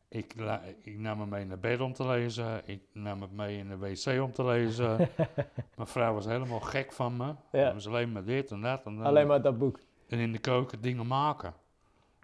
Ik, 0.08 0.34
ik 0.82 0.98
nam 1.00 1.20
hem 1.20 1.30
mee 1.30 1.46
naar 1.46 1.60
bed 1.60 1.80
om 1.82 1.94
te 1.94 2.06
lezen. 2.08 2.62
Ik 2.66 2.82
nam 2.92 3.22
het 3.22 3.32
mee 3.32 3.58
in 3.58 3.68
de 3.68 3.78
wc 3.78 4.22
om 4.22 4.32
te 4.32 4.44
lezen. 4.44 4.98
Mijn 5.76 5.88
vrouw 5.88 6.14
was 6.14 6.26
helemaal 6.26 6.60
gek 6.60 6.92
van 6.92 7.18
me. 7.18 7.26
Ja. 7.52 7.60
Het 7.64 7.74
was 7.74 7.88
alleen 7.88 8.12
maar 8.12 8.24
dit 8.24 8.52
en 8.52 8.62
dat. 8.62 8.86
En, 8.86 9.02
Alleen 9.02 9.28
maar 9.28 9.42
dat 9.42 9.58
boek. 9.58 9.80
en 10.08 10.20
in 10.20 10.32
de 10.32 10.38
keuken 10.40 10.82
dingen 10.82 11.08
maken. 11.08 11.54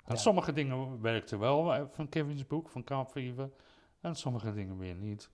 En 0.07 0.13
Ja. 0.15 0.19
sommige 0.19 0.53
dingen 0.53 1.01
werkten 1.01 1.39
wel 1.39 1.73
eh, 1.73 1.83
van 1.91 2.09
Kevin's 2.09 2.47
boek, 2.47 2.69
van 2.69 2.83
Kaapfever. 2.83 3.49
En 4.01 4.15
sommige 4.15 4.53
dingen 4.53 4.77
weer 4.77 4.95
niet. 4.95 5.29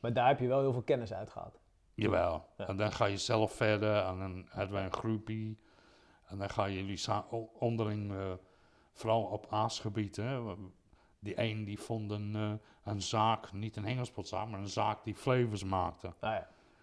Maar 0.00 0.12
daar 0.12 0.28
heb 0.28 0.40
je 0.40 0.46
wel 0.46 0.60
heel 0.60 0.72
veel 0.72 0.82
kennis 0.82 1.12
uit 1.12 1.30
gehad. 1.30 1.60
Jawel. 1.94 2.48
Ja. 2.56 2.66
En 2.66 2.76
dan 2.76 2.92
ga 2.92 3.04
je 3.04 3.16
zelf 3.16 3.52
verder. 3.52 4.04
En 4.04 4.18
dan 4.18 4.46
hadden 4.48 4.72
wij 4.72 4.84
een 4.84 4.92
groepie. 4.92 5.58
En 6.26 6.38
dan 6.38 6.50
ga 6.50 6.64
je 6.64 6.76
jullie 6.76 7.00
onderling, 7.58 8.12
eh, 8.12 8.32
vooral 8.92 9.22
op 9.22 9.46
aasgebied. 9.50 10.16
Hè, 10.16 10.54
die 11.18 11.40
een 11.40 11.64
die 11.64 11.80
vond 11.80 12.10
een, 12.10 12.34
eh, 12.34 12.52
een 12.92 13.02
zaak, 13.02 13.52
niet 13.52 13.76
een 13.76 13.84
hengelspotzaak, 13.84 14.48
maar 14.48 14.60
een 14.60 14.68
zaak 14.68 15.04
die 15.04 15.14
flavors 15.14 15.64
maakte. 15.64 16.14
Ah 16.20 16.36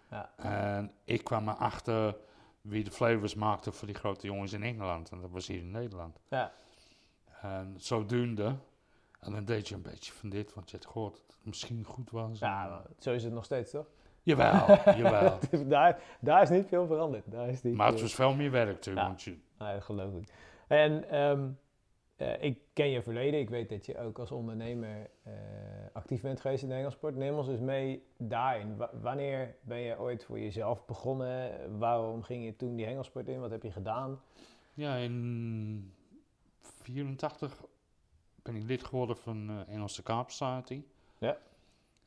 ja. 0.08 0.30
En 0.36 0.92
ik 1.04 1.24
kwam 1.24 1.48
erachter 1.48 2.16
wie 2.60 2.84
de 2.84 2.90
flavors 2.90 3.34
maakte 3.34 3.72
voor 3.72 3.86
die 3.86 3.96
grote 3.96 4.26
jongens 4.26 4.52
in 4.52 4.62
Engeland. 4.62 5.10
En 5.10 5.20
dat 5.20 5.30
was 5.30 5.46
hier 5.46 5.58
in 5.58 5.70
Nederland. 5.70 6.20
Ja. 6.28 6.52
En 7.44 7.74
zodoende. 7.76 8.56
En 9.20 9.32
dan 9.32 9.44
deed 9.44 9.68
je 9.68 9.74
een 9.74 9.82
beetje 9.82 10.12
van 10.12 10.28
dit, 10.28 10.54
want 10.54 10.70
je 10.70 10.76
had 10.76 10.86
gehoord 10.86 11.12
dat 11.16 11.36
het 11.36 11.46
misschien 11.46 11.84
goed 11.84 12.10
was. 12.10 12.38
Ja, 12.38 12.82
zo 12.98 13.12
is 13.12 13.24
het 13.24 13.32
nog 13.32 13.44
steeds, 13.44 13.70
toch? 13.70 13.86
Jawel, 14.22 14.66
jawel. 15.02 15.38
Dus 15.50 15.66
daar, 15.66 16.02
daar 16.20 16.42
is 16.42 16.48
niet 16.50 16.66
veel 16.66 16.86
veranderd. 16.86 17.30
Daar 17.30 17.48
is 17.48 17.62
niet, 17.62 17.74
Maar 17.74 17.90
het 17.90 18.00
was 18.00 18.14
veel 18.14 18.34
meer 18.34 18.50
werk 18.50 18.80
toe. 18.80 18.94
Ja. 18.94 19.06
Want 19.06 19.22
je, 19.22 19.36
geloof 19.78 20.14
ik. 20.14 20.28
En 20.66 21.10
ehm, 21.10 21.48
eh, 22.16 22.42
ik 22.42 22.58
ken 22.72 22.88
je 22.90 23.02
verleden. 23.02 23.40
Ik 23.40 23.50
weet 23.50 23.68
dat 23.68 23.86
je 23.86 23.98
ook 23.98 24.18
als 24.18 24.30
ondernemer 24.30 25.10
eh, 25.22 25.32
actief 25.92 26.22
bent 26.22 26.40
geweest 26.40 26.62
in 26.62 26.68
de 26.68 26.74
hengelsport. 26.74 27.16
Neem 27.16 27.34
ons 27.34 27.48
eens 27.48 27.60
mee 27.60 28.06
daarin. 28.18 28.76
Wa- 28.76 28.90
wanneer 29.00 29.56
ben 29.60 29.78
je 29.78 29.98
ooit 29.98 30.24
voor 30.24 30.38
jezelf 30.38 30.86
begonnen? 30.86 31.78
Waarom 31.78 32.22
ging 32.22 32.44
je 32.44 32.56
toen 32.56 32.76
die 32.76 32.86
hengelsport 32.86 33.28
in? 33.28 33.40
Wat 33.40 33.50
heb 33.50 33.62
je 33.62 33.72
gedaan? 33.72 34.20
ja, 34.74 34.96
in 34.96 35.92
84 36.82 37.64
ben 38.42 38.56
ik 38.56 38.62
lid 38.62 38.84
geworden 38.84 39.16
van 39.16 39.50
eh 39.50 39.74
Engelse 39.74 40.02
Kaap 40.02 40.30
Society. 40.30 40.84
Ja. 41.18 41.36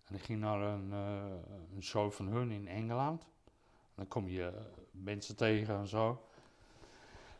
En 0.06 0.16
ik 0.16 0.22
ging 0.22 0.40
naar 0.40 0.62
een, 0.62 0.94
eh, 0.94 1.76
een 1.76 1.84
show 1.84 2.12
van 2.12 2.28
hun 2.28 2.52
in 2.52 2.68
Engeland. 2.68 3.24
En 3.24 3.94
dan 3.96 4.08
kom 4.08 4.28
je 4.28 4.48
eh, 4.48 4.62
mensen 4.92 5.36
tegen 5.36 5.76
en 5.76 5.88
zo. 5.88 6.28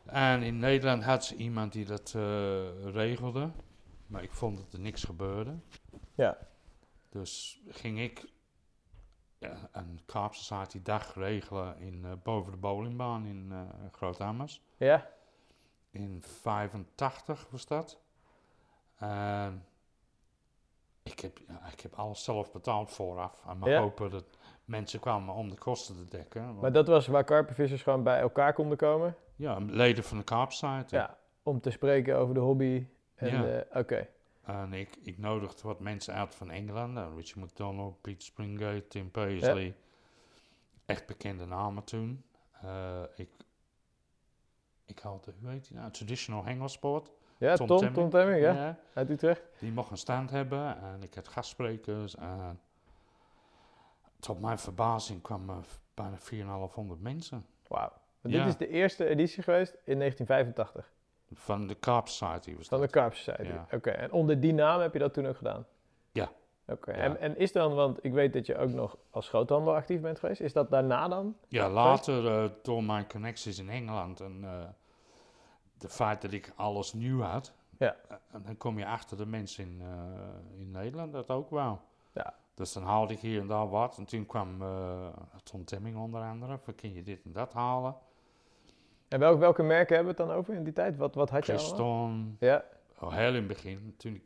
En 0.04 0.42
in 0.42 0.58
Nederland 0.58 1.04
had 1.04 1.24
ze 1.24 1.36
iemand 1.36 1.72
die 1.72 1.84
dat 1.84 2.10
regelde. 2.84 3.50
Maar 4.06 4.22
ik 4.22 4.32
vond 4.32 4.56
dat 4.56 4.72
er 4.72 4.80
niks 4.80 5.04
gebeurde. 5.04 5.58
Ja. 6.14 6.38
Dus 7.08 7.60
ging 7.68 8.00
ik 8.00 8.24
ja, 9.38 9.68
een 9.72 10.00
Kaap 10.06 10.34
Society 10.34 10.82
dag 10.82 11.14
regelen 11.14 11.78
in, 11.78 12.20
boven 12.22 12.52
de 12.52 12.58
bowlingbaan 12.58 13.26
in 13.26 13.52
eh 13.52 13.60
Groot-Ammers. 13.92 14.62
Ja? 14.76 15.17
In 15.90 16.22
85 16.26 17.46
was 17.50 17.66
dat. 17.66 18.00
En 18.96 19.64
ik 21.02 21.20
heb, 21.20 21.38
ja, 21.48 21.60
ik 21.72 21.80
heb 21.80 21.94
alles 21.94 22.24
zelf 22.24 22.52
betaald 22.52 22.90
vooraf. 22.90 23.42
En 23.46 23.58
maar 23.58 23.68
Ja. 23.70 23.80
hopen 23.80 24.10
dat 24.10 24.24
mensen 24.64 25.00
kwamen 25.00 25.34
om 25.34 25.48
de 25.50 25.58
kosten 25.58 25.96
te 25.96 26.16
dekken. 26.16 26.46
Want, 26.46 26.60
Maar 26.60 26.72
dat 26.72 26.86
was 26.86 27.06
waar 27.06 27.24
karpenvissers 27.24 27.82
gewoon 27.82 28.02
bij 28.02 28.18
elkaar 28.20 28.52
konden 28.52 28.76
komen? 28.78 29.16
Ja, 29.36 29.58
leden 29.58 30.04
van 30.04 30.16
de 30.18 30.24
Kaapsite. 30.24 30.96
Ja. 30.96 31.18
Om 31.42 31.60
te 31.60 31.70
spreken 31.70 32.16
over 32.16 32.34
de 32.34 32.40
hobby. 32.40 32.86
En, 33.14 33.42
Ja. 33.46 33.64
Oké. 33.80 34.08
En 34.42 34.72
ik, 34.72 34.96
ik 35.02 35.18
nodigde 35.18 35.62
wat 35.62 35.80
mensen 35.80 36.14
uit 36.14 36.34
van 36.34 36.50
Engeland. 36.50 36.92
nou, 36.92 37.16
Richard 37.16 37.44
McDonald, 37.44 38.00
Pete 38.00 38.24
Springate, 38.24 38.86
Tim 38.88 39.10
Paisley. 39.10 39.74
Echt 40.86 41.06
bekende 41.06 41.46
namen 41.46 41.84
toen. 41.84 42.24
Eh, 42.62 43.02
ik, 43.16 43.30
ik 44.88 44.98
had, 44.98 45.24
de- 45.24 45.32
hoe 45.40 45.50
heet 45.50 45.68
die 45.68 45.76
nou? 45.76 45.90
Traditional 45.90 46.44
Hengelsport. 46.44 47.10
Ja, 47.38 47.54
Tom 47.56 47.66
Tom, 47.66 47.76
Temming. 47.78 47.96
Tom 47.98 48.10
Temming, 48.10 48.40
ja. 48.40 48.52
Ja, 48.52 48.78
Uit 48.92 49.10
Utrecht. 49.10 49.42
die 49.58 49.72
mocht 49.72 49.90
een 49.90 49.96
stand 49.96 50.30
hebben. 50.30 50.80
En 50.82 51.02
ik 51.02 51.14
had 51.14 51.28
gastsprekers. 51.28 52.14
En 52.16 52.60
tot 54.20 54.40
mijn 54.40 54.58
verbazing 54.58 55.22
kwamen 55.22 55.64
bijna 55.94 56.16
4,500 56.18 57.00
mensen. 57.00 57.46
Wauw. 57.66 57.92
Ja. 58.20 58.38
Dit 58.38 58.46
is 58.46 58.56
de 58.56 58.68
eerste 58.68 59.06
editie 59.06 59.42
geweest 59.42 59.72
in 59.84 59.98
1985. 59.98 60.92
Van 61.32 61.66
de 61.66 61.78
Carp 61.78 62.08
Society 62.08 62.56
was 62.56 62.68
Van 62.68 62.80
de. 62.80 62.86
Carp 62.88 63.14
Society. 63.14 63.42
Ja. 63.52 63.66
Oké, 63.72 63.90
en 63.90 64.12
onder 64.12 64.40
die 64.40 64.52
naam 64.52 64.80
heb 64.80 64.92
je 64.92 64.98
dat 64.98 65.14
toen 65.14 65.26
ook 65.26 65.36
gedaan? 65.36 65.66
Ja. 66.12 66.30
Oké, 66.68 66.90
Ja. 66.90 66.96
en, 66.98 67.20
en 67.20 67.36
is 67.38 67.52
dan, 67.52 67.74
want 67.74 68.04
ik 68.04 68.12
weet 68.12 68.32
dat 68.32 68.46
je 68.46 68.56
ook 68.56 68.70
nog 68.70 68.96
als 69.10 69.28
groothandel 69.28 69.74
actief 69.74 70.00
bent 70.00 70.18
geweest, 70.18 70.40
is 70.40 70.52
dat 70.52 70.70
daarna 70.70 71.08
dan? 71.08 71.36
Ja, 71.48 71.70
later 71.70 72.26
eh, 72.26 72.50
door 72.62 72.84
mijn 72.84 73.08
connecties 73.08 73.58
in 73.58 73.68
Engeland 73.70 74.20
en 74.20 74.38
eh 74.44 74.50
de 75.78 75.88
feit 75.88 76.22
dat 76.22 76.32
ik 76.32 76.52
alles 76.56 76.92
nieuw 76.92 77.20
had. 77.20 77.52
Ja. 77.78 77.96
eh, 78.08 78.16
en 78.32 78.42
dan 78.42 78.56
kom 78.56 78.78
je 78.78 78.86
achter 78.86 79.16
de 79.16 79.26
mensen 79.26 79.64
in, 79.64 79.82
in 80.58 80.70
Nederland 80.70 81.12
dat 81.12 81.30
ook 81.30 81.50
wel. 81.50 81.80
Ja. 82.12 82.34
Dus 82.54 82.72
dan 82.72 82.82
haalde 82.82 83.12
ik 83.12 83.18
hier 83.20 83.40
en 83.40 83.46
daar 83.46 83.68
wat. 83.68 83.98
En 83.98 84.04
toen 84.04 84.26
kwam 84.26 84.62
Tom 85.42 85.64
Temming 85.64 85.96
onder 85.96 86.22
andere. 86.22 86.58
Van, 86.58 86.74
kun 86.74 86.92
je 86.94 87.02
dit 87.02 87.24
en 87.24 87.32
dat 87.32 87.52
halen? 87.52 87.96
En 89.08 89.18
welke, 89.18 89.38
welke 89.38 89.62
merken 89.62 89.94
hebben 89.96 90.14
we 90.14 90.20
het 90.22 90.28
dan 90.30 90.38
over 90.38 90.54
in 90.54 90.64
die 90.64 90.72
tijd? 90.72 90.96
Wat, 90.96 91.14
wat 91.14 91.30
had 91.30 91.46
je 91.46 91.52
allemaal? 91.52 91.68
Christon, 91.70 92.36
Ja, 92.40 92.64
al 92.98 93.12
heel 93.12 93.28
in 93.28 93.34
het 93.34 93.46
begin, 93.46 93.94
toen 93.96 94.14
ik, 94.14 94.22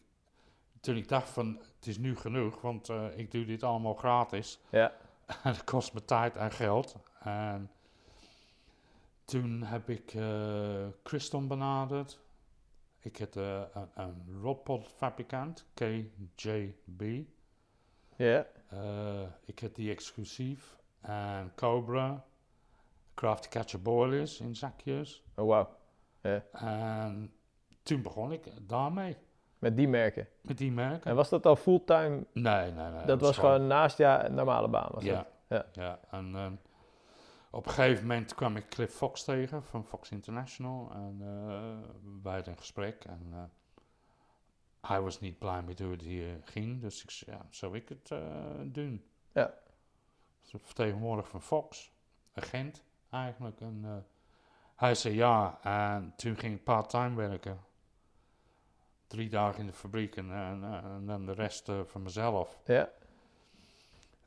toen 0.83 0.97
ik 0.97 1.09
dacht 1.09 1.29
van, 1.29 1.59
het 1.77 1.87
is 1.87 1.99
nu 1.99 2.17
genoeg, 2.17 2.61
want 2.61 2.89
eh, 2.89 3.19
ik 3.19 3.31
doe 3.31 3.45
dit 3.45 3.63
allemaal 3.63 3.95
gratis. 3.95 4.61
Ja. 4.71 4.93
En 5.43 5.53
het 5.53 5.65
kost 5.65 5.95
me 5.95 6.05
tijd 6.05 6.37
en 6.37 6.53
geld. 6.53 6.97
En 7.21 7.71
toen 9.25 9.63
heb 9.63 9.89
ik 9.89 10.15
eh 10.15 10.87
Christon 11.03 11.49
benaderd. 11.49 12.21
Ik 12.99 13.17
heb 13.17 13.37
eh, 13.37 13.63
een, 13.73 13.89
een 13.95 14.41
rodpotfabrikant, 14.41 15.67
KJB. 15.75 17.27
Ja. 18.17 18.47
Ik 19.45 19.59
heb 19.59 19.75
die 19.75 19.91
exclusief. 19.91 20.77
En 21.01 21.53
Cobra, 21.55 22.25
Craft 23.15 23.49
Catcher 23.49 23.83
Boilers 23.83 24.41
in 24.41 24.57
zakjes. 24.57 25.23
Oh, 25.35 25.47
wauw. 25.47 25.77
En 26.53 27.33
toen 27.83 28.03
begon 28.03 28.33
ik 28.33 28.69
daarmee, 28.69 29.17
Met 29.63 29.77
die 29.77 29.89
merken. 29.89 30.29
met 30.41 30.59
die 30.59 30.73
merken. 30.73 31.11
En 31.11 31.17
was 31.17 31.29
dat 31.29 31.47
al 31.47 31.57
fulltime? 31.57 32.25
Nee, 32.33 32.73
nee, 32.73 32.91
nee. 32.91 33.05
dat 33.05 33.21
was 33.21 33.39
gewoon 33.39 33.67
naast 33.67 33.99
ja, 33.99 34.29
normale 34.29 34.69
baan. 34.69 34.89
Was 34.93 35.05
Ja, 35.05 35.27
dat? 35.49 35.67
Ja. 35.73 35.83
ja. 35.83 35.99
En 36.11 36.35
eh, 36.37 36.51
op 37.51 37.67
een 37.67 37.73
gegeven 37.73 38.07
moment 38.07 38.35
kwam 38.35 38.57
ik 38.57 38.69
Cliff 38.69 38.95
Fox 38.95 39.25
tegen 39.25 39.63
van 39.63 39.85
Fox 39.85 40.11
International. 40.11 40.91
En 40.93 41.17
eh 41.21 41.91
wij 42.23 42.35
hadden 42.35 42.53
een 42.53 42.59
gesprek. 42.59 43.05
En 43.05 43.27
eh, 43.33 43.43
hij 44.81 45.01
was 45.01 45.21
niet 45.21 45.39
blij 45.39 45.63
met 45.63 45.79
hoe 45.79 45.91
het 45.91 46.03
hier 46.03 46.41
ging. 46.45 46.81
Dus 46.81 47.03
ik 47.03 47.11
zei, 47.11 47.37
ja, 47.37 47.47
zou 47.51 47.77
ik 47.77 47.89
het 47.89 48.11
eh, 48.11 48.21
doen? 48.65 49.05
Ja. 49.33 49.55
Dus 50.41 50.61
vertegenwoordiger 50.63 51.31
van 51.31 51.43
Fox. 51.43 51.93
Agent 52.35 52.85
eigenlijk. 53.11 53.61
En 53.61 54.07
hij 54.77 54.95
zei 54.95 55.15
ja. 55.15 55.59
En 55.63 56.13
toen 56.17 56.37
ging 56.37 56.55
ik 56.55 56.65
part-time 56.65 57.15
werken. 57.17 57.71
Drie 59.13 59.29
dagen 59.29 59.61
in 59.61 59.67
de 59.67 59.73
fabriek 59.73 60.17
en, 60.17 60.33
en, 60.33 60.65
en 60.85 61.07
dan 61.07 61.27
de 61.27 61.33
rest 61.33 61.69
eh, 61.69 61.81
van 61.85 62.03
mezelf. 62.03 62.59
Ja. 62.65 62.91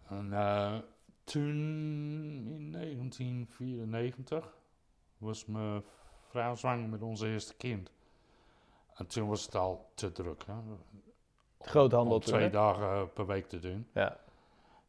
En 0.08 0.34
eh, 0.34 0.78
toen, 1.24 1.56
in 2.58 2.72
1994, 2.72 4.58
was 5.18 5.46
mijn 5.46 5.84
vrouw 6.28 6.56
zwanger 6.56 6.90
met 6.90 7.02
onze 7.02 7.28
eerste 7.28 7.56
kind. 7.56 7.92
En 8.96 9.08
toen 9.08 9.28
was 9.28 9.46
het 9.46 9.56
al 9.56 9.92
te 9.94 10.12
druk. 10.12 10.46
Hè? 10.46 10.54
Groothandel 11.60 12.14
Om 12.14 12.20
toen, 12.22 12.34
twee 12.34 12.44
hè? 12.44 12.50
dagen 12.50 13.14
per 13.14 13.26
week 13.26 13.48
te 13.48 13.60
doen. 13.60 13.88
Ja. 13.94 14.20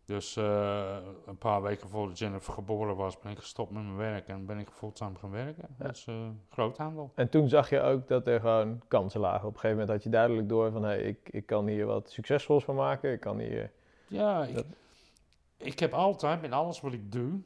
Dus 0.06 0.36
eh, 0.36 0.96
een 1.26 1.38
paar 1.38 1.62
weken 1.62 1.88
voordat 1.88 2.18
Jennifer 2.18 2.52
geboren 2.52 2.96
was, 2.96 3.18
ben 3.18 3.32
ik 3.32 3.38
gestopt 3.38 3.70
met 3.70 3.82
mijn 3.82 3.96
werk 3.96 4.28
en 4.28 4.46
ben 4.46 4.58
ik 4.58 4.68
fulltime 4.70 5.18
gaan 5.18 5.30
werken. 5.30 5.68
Ja. 5.78 5.84
Dat 5.84 5.94
is 5.96 6.06
groothandel. 6.50 7.12
En 7.14 7.28
toen 7.28 7.48
zag 7.48 7.70
je 7.70 7.80
ook 7.80 8.08
dat 8.08 8.26
er 8.26 8.40
gewoon 8.40 8.82
kansen 8.88 9.20
lagen. 9.20 9.48
Op 9.48 9.54
een 9.54 9.60
gegeven 9.60 9.70
moment 9.70 9.88
had 9.90 10.02
je 10.02 10.08
duidelijk 10.10 10.48
door 10.48 10.72
van... 10.72 10.82
hé, 10.82 10.88
hey, 10.88 11.02
ik, 11.02 11.28
ik 11.30 11.46
kan 11.46 11.66
hier 11.66 11.86
wat 11.86 12.10
succesvols 12.10 12.64
van 12.64 12.74
maken. 12.74 13.12
Ik 13.12 13.20
kan 13.20 13.38
hier... 13.38 13.72
Ja, 14.08 14.44
ik, 14.44 14.54
Dat- 14.54 14.64
ik 15.56 15.78
heb 15.78 15.92
altijd 15.92 16.40
met 16.40 16.52
alles 16.52 16.80
wat 16.80 16.92
ik 16.92 17.12
doe, 17.12 17.40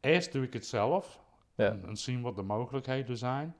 eerst 0.00 0.32
doe 0.32 0.42
ik 0.44 0.52
het 0.52 0.66
zelf 0.66 1.20
Ja. 1.54 1.66
en, 1.68 1.84
en 1.86 1.96
zien 1.96 2.22
wat 2.22 2.36
de 2.36 2.42
mogelijkheden 2.42 3.16
zijn. 3.16 3.56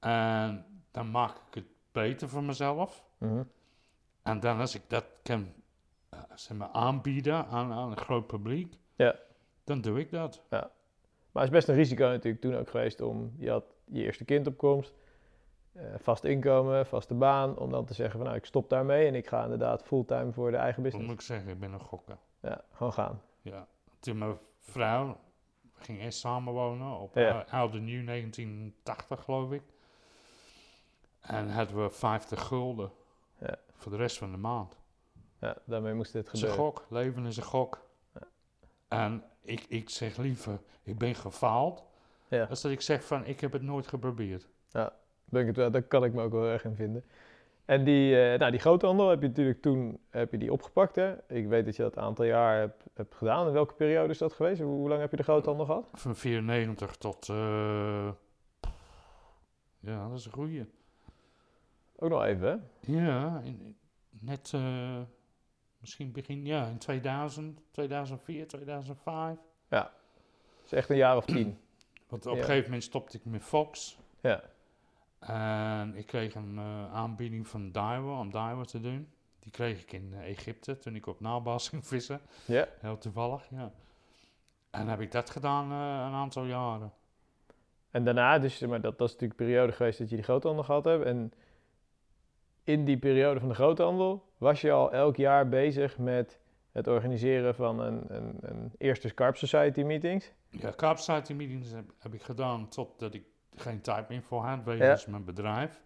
En 0.00 0.66
dan 0.90 1.10
maak 1.10 1.30
ik 1.36 1.54
het 1.54 1.66
beter 1.92 2.28
voor 2.28 2.42
mezelf. 2.44 3.04
Mhm. 3.18 3.42
En 4.22 4.40
dan 4.40 4.58
als 4.60 4.74
ik 4.74 4.82
dat 4.88 5.04
kan 5.22 5.52
zeg 6.34 6.56
maar, 6.56 6.68
aanbieden 6.68 7.46
aan, 7.46 7.72
aan 7.72 7.90
een 7.90 7.96
groot 7.96 8.26
publiek, 8.26 8.74
Ja. 8.96 9.16
dan 9.64 9.80
doe 9.80 9.98
ik 10.00 10.10
dat. 10.10 10.42
Maar 10.50 11.44
het 11.44 11.52
is 11.54 11.58
best 11.58 11.68
een 11.68 11.74
risico 11.74 12.04
natuurlijk 12.06 12.42
toen 12.42 12.56
ook 12.56 12.70
geweest 12.70 13.00
om... 13.00 13.34
Je 13.38 13.50
had 13.50 13.64
je 13.84 14.02
eerste 14.02 14.24
kind 14.24 14.46
op 14.46 14.56
komst. 14.56 14.94
eh, 15.72 15.82
vast 15.98 16.24
inkomen, 16.24 16.86
vaste 16.86 17.14
baan. 17.14 17.58
Om 17.58 17.70
dan 17.70 17.84
te 17.84 17.94
zeggen 17.94 18.16
van 18.16 18.24
nou, 18.26 18.38
ik 18.38 18.44
stop 18.44 18.68
daarmee. 18.70 19.06
En 19.06 19.14
ik 19.14 19.26
ga 19.28 19.42
inderdaad 19.42 19.82
fulltime 19.82 20.32
voor 20.32 20.50
de 20.50 20.56
eigen 20.56 20.82
Wat 20.82 20.90
business. 20.92 21.10
moet 21.10 21.20
ik 21.20 21.26
zeggen, 21.26 21.50
ik 21.50 21.60
ben 21.60 21.72
een 21.72 21.80
gokker. 21.80 22.16
Ja, 22.40 22.64
gewoon 22.72 22.92
gaan. 22.92 23.20
Ja. 23.42 23.66
Toen 24.00 24.18
mijn 24.18 24.38
vrouw 24.58 25.16
ging 25.74 26.00
eerst 26.00 26.18
samenwonen 26.18 26.98
op 26.98 27.14
Ja. 27.14 27.44
eh, 27.44 27.52
Oud 27.52 27.74
en 27.74 27.84
Nieuw 27.84 28.04
1980 28.04 29.22
geloof 29.24 29.52
ik. 29.52 29.62
En 31.20 31.50
hadden 31.50 31.82
we 31.82 31.90
50 31.90 32.42
gulden 32.46 32.90
Ja. 33.38 33.54
voor 33.76 33.90
de 33.92 33.98
rest 33.98 34.18
van 34.18 34.30
de 34.30 34.36
maand. 34.36 34.78
Ja, 35.46 35.56
daarmee 35.64 35.94
moest 35.94 36.12
dit 36.12 36.24
Het 36.26 36.34
is 36.34 36.42
een 36.42 36.48
gebeuren. 36.48 36.74
gok, 36.74 36.86
leven 36.90 37.26
is 37.26 37.36
een 37.36 37.42
gok. 37.42 37.84
En 38.88 39.22
ik, 39.42 39.64
ik 39.68 39.90
zeg 39.90 40.16
liever, 40.16 40.58
ik 40.82 40.98
ben 40.98 41.14
gefaald, 41.14 41.84
Ja. 42.28 42.44
als 42.44 42.60
dat 42.62 42.72
ik 42.72 42.80
zeg 42.80 43.04
van, 43.04 43.24
ik 43.24 43.40
heb 43.40 43.52
het 43.52 43.62
nooit 43.62 43.86
geprobeerd. 43.86 44.48
Ben 45.24 45.40
ik 45.40 45.46
het 45.46 45.56
wel, 45.56 45.70
daar 45.70 45.82
kan 45.82 46.04
ik 46.04 46.12
me 46.12 46.22
ook 46.22 46.32
wel 46.32 46.44
erg 46.46 46.64
in 46.64 46.74
vinden. 46.74 47.04
En 47.64 47.84
die, 47.84 48.20
eh, 48.32 48.38
nou, 48.38 48.50
die 48.50 48.60
groothandel 48.60 49.08
heb 49.08 49.22
je 49.22 49.28
natuurlijk 49.28 49.62
toen 49.62 49.98
heb 50.10 50.30
je 50.32 50.38
die 50.38 50.52
opgepakt. 50.52 50.96
Hè? 50.96 51.14
Ik 51.28 51.46
weet 51.48 51.64
dat 51.64 51.76
je 51.76 51.82
dat 51.82 51.96
een 51.96 52.02
aantal 52.02 52.24
jaar 52.24 52.58
hebt, 52.58 52.84
hebt 52.94 53.14
gedaan. 53.14 53.46
In 53.46 53.52
welke 53.52 53.74
periode 53.74 54.08
is 54.12 54.18
dat 54.18 54.32
geweest? 54.32 54.60
Hoe, 54.60 54.70
hoe 54.70 54.88
lang 54.88 55.00
heb 55.00 55.10
je 55.10 55.16
de 55.16 55.22
groothandel 55.22 55.64
gehad? 55.66 55.88
Van 55.92 56.16
94 56.16 56.96
tot, 56.96 57.28
eh, 57.28 58.08
ja, 59.80 60.08
dat 60.08 60.18
is 60.18 60.26
een 60.26 60.32
goeie. 60.32 60.64
Ook 61.98 62.10
nog 62.10 62.24
even, 62.24 62.48
hè? 62.48 62.56
Ja, 62.92 63.40
in- 63.44 63.76
net 64.20 64.50
eh, 64.54 65.00
misschien 65.86 66.12
begin, 66.12 66.46
ja, 66.46 66.66
in 66.66 66.78
2000, 66.78 67.60
2004, 67.70 68.46
2005. 68.46 69.36
Dat 69.68 69.90
is 70.64 70.72
echt 70.72 70.90
een 70.90 70.96
jaar 70.96 71.16
of 71.16 71.24
tien. 71.24 71.58
Want 72.08 72.26
op 72.26 72.32
Ja. 72.32 72.38
een 72.38 72.44
gegeven 72.44 72.64
moment 72.64 72.82
stopte 72.82 73.16
ik 73.16 73.24
met 73.24 73.42
Fox. 73.42 73.98
Ja. 74.20 74.42
En 75.18 75.94
ik 75.96 76.06
kreeg 76.06 76.34
een 76.34 76.58
eh, 76.58 76.94
aanbieding 76.94 77.48
van 77.48 77.72
Daiwa 77.72 78.18
om 78.18 78.30
Daiwa 78.30 78.64
te 78.64 78.80
doen. 78.80 79.08
Die 79.38 79.50
kreeg 79.52 79.80
ik 79.82 79.92
in 79.92 80.12
eh, 80.14 80.28
Egypte 80.28 80.78
toen 80.78 80.94
ik 80.94 81.06
op 81.06 81.20
nabaas 81.20 81.68
ging 81.68 81.86
vissen. 81.86 82.20
Ja. 82.44 82.68
Heel 82.80 82.98
toevallig, 82.98 83.46
ja. 83.50 83.72
En 84.70 84.88
heb 84.88 85.00
ik 85.00 85.12
dat 85.12 85.30
gedaan 85.30 85.70
eh, 85.70 86.06
een 86.06 86.14
aantal 86.14 86.44
jaren. 86.44 86.92
En 87.90 88.04
daarna, 88.04 88.38
dus 88.38 88.60
maar, 88.60 88.80
dat, 88.80 88.98
dat 88.98 89.08
is 89.08 89.12
natuurlijk 89.12 89.40
de 89.40 89.44
periode 89.46 89.72
geweest 89.72 89.98
dat 89.98 90.08
je 90.08 90.14
die 90.16 90.24
groothandel 90.24 90.64
gehad 90.64 90.84
hebt. 90.84 91.04
En 91.04 91.32
in 92.66 92.84
die 92.84 92.98
periode 92.98 93.40
van 93.40 93.48
de 93.48 93.54
groothandel 93.54 94.24
was 94.38 94.60
je 94.60 94.72
al 94.72 94.92
elk 94.92 95.16
jaar 95.16 95.48
bezig 95.48 95.98
met 95.98 96.38
het 96.72 96.86
organiseren 96.86 97.54
van 97.54 97.80
een, 97.80 98.04
een, 98.08 98.36
een 98.40 98.72
eerste 98.78 99.08
Scarp 99.08 99.36
Society 99.36 99.82
meetings. 99.82 100.32
Ja, 100.50 100.72
Carp 100.76 100.98
Society 100.98 101.32
meetings 101.32 101.70
heb, 101.70 101.84
heb 101.98 102.14
ik 102.14 102.22
gedaan 102.22 102.68
totdat 102.68 103.14
ik 103.14 103.24
geen 103.54 103.80
tijd 103.80 104.08
meer 104.08 104.22
voor 104.22 104.42
had 104.44 104.64
wegens 104.64 105.06
mijn 105.06 105.24
bedrijf. 105.24 105.82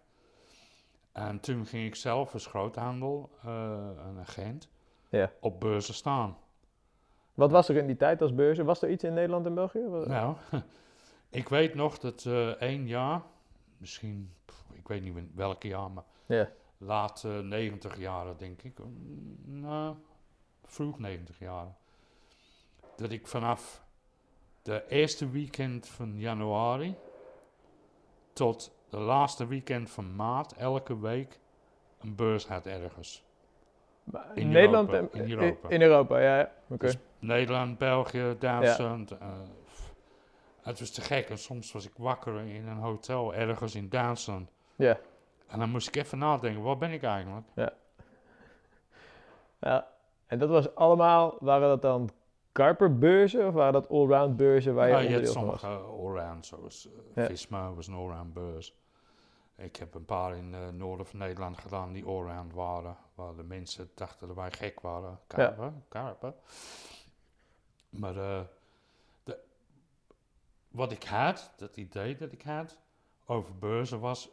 En 1.11 1.39
toen 1.39 1.65
ging 1.65 1.85
ik 1.85 1.95
zelf 1.95 2.33
als 2.33 2.45
groothandel, 2.45 3.29
eh, 3.43 3.87
een 4.09 4.19
agent, 4.19 4.69
Ja. 5.09 5.31
op 5.39 5.59
beurzen 5.59 5.93
staan. 5.93 6.37
Wat 7.33 7.51
was 7.51 7.69
er 7.69 7.75
in 7.75 7.87
die 7.87 7.95
tijd 7.97 8.21
als 8.21 8.33
beurzen? 8.35 8.65
Was 8.65 8.81
er 8.81 8.89
iets 8.89 9.03
in 9.03 9.13
Nederland 9.13 9.45
en 9.45 9.53
België? 9.53 9.79
Nou, 10.05 10.35
ik 11.29 11.49
weet 11.49 11.75
nog 11.75 11.97
dat 11.99 12.25
eh 12.25 12.47
één 12.49 12.87
jaar, 12.87 13.21
misschien, 13.77 14.33
pff, 14.45 14.63
ik 14.73 14.87
weet 14.87 15.01
niet 15.03 15.15
in 15.15 15.31
welke 15.35 15.67
jaar, 15.67 15.91
maar 15.91 16.03
Ja. 16.25 16.49
Laat 16.81 17.23
eh, 17.23 17.39
90 17.39 17.97
jaren 17.97 18.37
denk 18.37 18.61
ik. 18.61 18.77
Nou, 19.45 19.95
vroeg 20.65 20.99
90 20.99 21.39
jaren. 21.39 21.75
Dat 22.95 23.11
ik 23.11 23.27
vanaf 23.27 23.83
de 24.61 24.87
eerste 24.87 25.29
weekend 25.29 25.87
van 25.87 26.19
januari 26.19 26.95
tot 28.33 28.71
de 28.89 28.97
laatste 28.97 29.47
weekend 29.47 29.89
van 29.89 30.15
maart 30.15 30.53
elke 30.53 30.99
week 30.99 31.39
een 31.99 32.15
beurs 32.15 32.47
had 32.47 32.65
ergens. 32.65 33.23
In 34.33 34.49
Nederland 34.49 34.89
Europa, 34.89 35.17
en 35.17 35.23
in 35.23 35.31
Europa. 35.31 35.69
In 35.69 35.81
Europa, 35.81 36.19
ja. 36.19 36.37
ja. 36.37 36.51
Oké. 36.67 36.85
Dus 36.85 36.97
Nederland, 37.19 37.77
België, 37.77 38.35
Duitsland. 38.39 39.11
eh, 39.11 39.27
het 40.61 40.79
was 40.79 40.91
te 40.91 41.01
gek. 41.01 41.29
En 41.29 41.37
soms 41.37 41.71
was 41.71 41.85
ik 41.85 41.93
wakker 41.97 42.39
in 42.39 42.67
een 42.67 42.77
hotel 42.77 43.33
ergens 43.33 43.75
in 43.75 43.89
Duitsland. 43.89 44.51
Ja. 44.75 44.99
En 45.51 45.59
dan 45.59 45.69
moest 45.69 45.87
ik 45.87 45.95
even 45.95 46.17
nadenken, 46.17 46.63
waar 46.63 46.77
ben 46.77 46.91
ik 46.91 47.03
eigenlijk? 47.03 47.47
ja. 49.59 49.87
En 50.27 50.39
dat 50.39 50.49
was 50.49 50.75
allemaal, 50.75 51.35
waren 51.39 51.67
dat 51.67 51.81
dan 51.81 52.09
Karperbeurzen 52.51 53.47
of 53.47 53.53
waren 53.53 53.73
dat 53.73 53.89
allround 53.89 54.37
beurzen 54.37 54.73
waar 54.73 54.87
je 54.87 54.93
Nou, 54.93 55.07
je 55.09 55.19
was? 55.19 55.31
sommige 55.31 55.67
allround, 55.67 56.45
zoals 56.45 56.87
eh, 56.87 57.23
Ja. 57.23 57.25
Visma 57.25 57.73
was 57.73 57.87
een 57.87 57.93
allround 57.93 58.33
beurs. 58.33 58.79
Ik 59.55 59.75
heb 59.75 59.93
een 59.93 60.05
paar 60.05 60.35
in 60.35 60.53
het 60.53 60.75
noorden 60.75 61.05
van 61.05 61.19
Nederland 61.19 61.57
gedaan 61.57 61.91
die 61.91 62.05
allround 62.05 62.53
waren. 62.53 62.97
Waar 63.15 63.35
de 63.35 63.43
mensen 63.43 63.89
dachten 63.95 64.27
dat 64.27 64.35
wij 64.35 64.51
gek 64.51 64.79
waren. 64.79 65.19
Karpen, 65.27 65.85
karpen. 65.87 66.35
Maar 67.89 68.17
eh, 68.17 68.41
de, 69.23 69.39
wat 70.67 70.91
ik 70.91 71.03
had, 71.03 71.53
dat 71.57 71.77
idee 71.77 72.15
dat 72.15 72.31
ik 72.31 72.41
had 72.41 72.77
over 73.25 73.57
beurzen 73.57 73.99
was... 73.99 74.29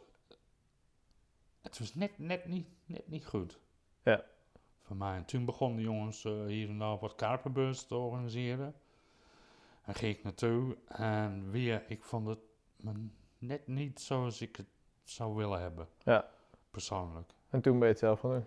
Het 1.69 1.79
was 1.79 1.95
net, 1.95 2.19
net, 2.19 2.45
niet, 2.45 2.67
net 2.85 3.07
niet 3.07 3.25
goed. 3.25 3.59
Ja. 4.03 4.23
Voor 4.81 4.95
mij. 4.95 5.15
En 5.15 5.25
toen 5.25 5.45
begonnen 5.45 5.77
de 5.77 5.83
jongens 5.83 6.25
eh, 6.25 6.45
hier 6.45 6.69
en 6.69 6.77
daar 6.77 6.97
wat 6.97 7.15
karpenbeurzen 7.15 7.87
te 7.87 7.95
organiseren. 7.95 8.75
En 9.81 9.95
ging 9.95 10.17
ik 10.17 10.23
naartoe 10.23 10.77
en 10.87 11.51
weer, 11.51 11.83
ik 11.87 12.03
vond 12.03 12.27
het 12.27 12.39
me 12.75 12.91
net 13.37 13.67
niet 13.67 13.99
zoals 13.99 14.41
ik 14.41 14.55
het 14.55 14.67
zou 15.03 15.35
willen 15.35 15.61
hebben. 15.61 15.87
Ja. 16.03 16.29
persoonlijk. 16.71 17.31
En 17.49 17.61
toen 17.61 17.73
ben 17.79 17.87
je 17.87 17.93
het 17.93 17.99
zelf 17.99 18.19
gaan 18.19 18.31
doen. 18.31 18.45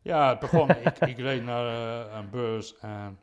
Ja, 0.00 0.28
het 0.28 0.38
begon. 0.38 0.68
ik, 0.86 0.98
ik 0.98 1.18
reed 1.18 1.42
naar 1.42 1.66
eh, 1.66 2.16
een 2.16 2.30
beurs 2.30 2.78
en 2.78 3.20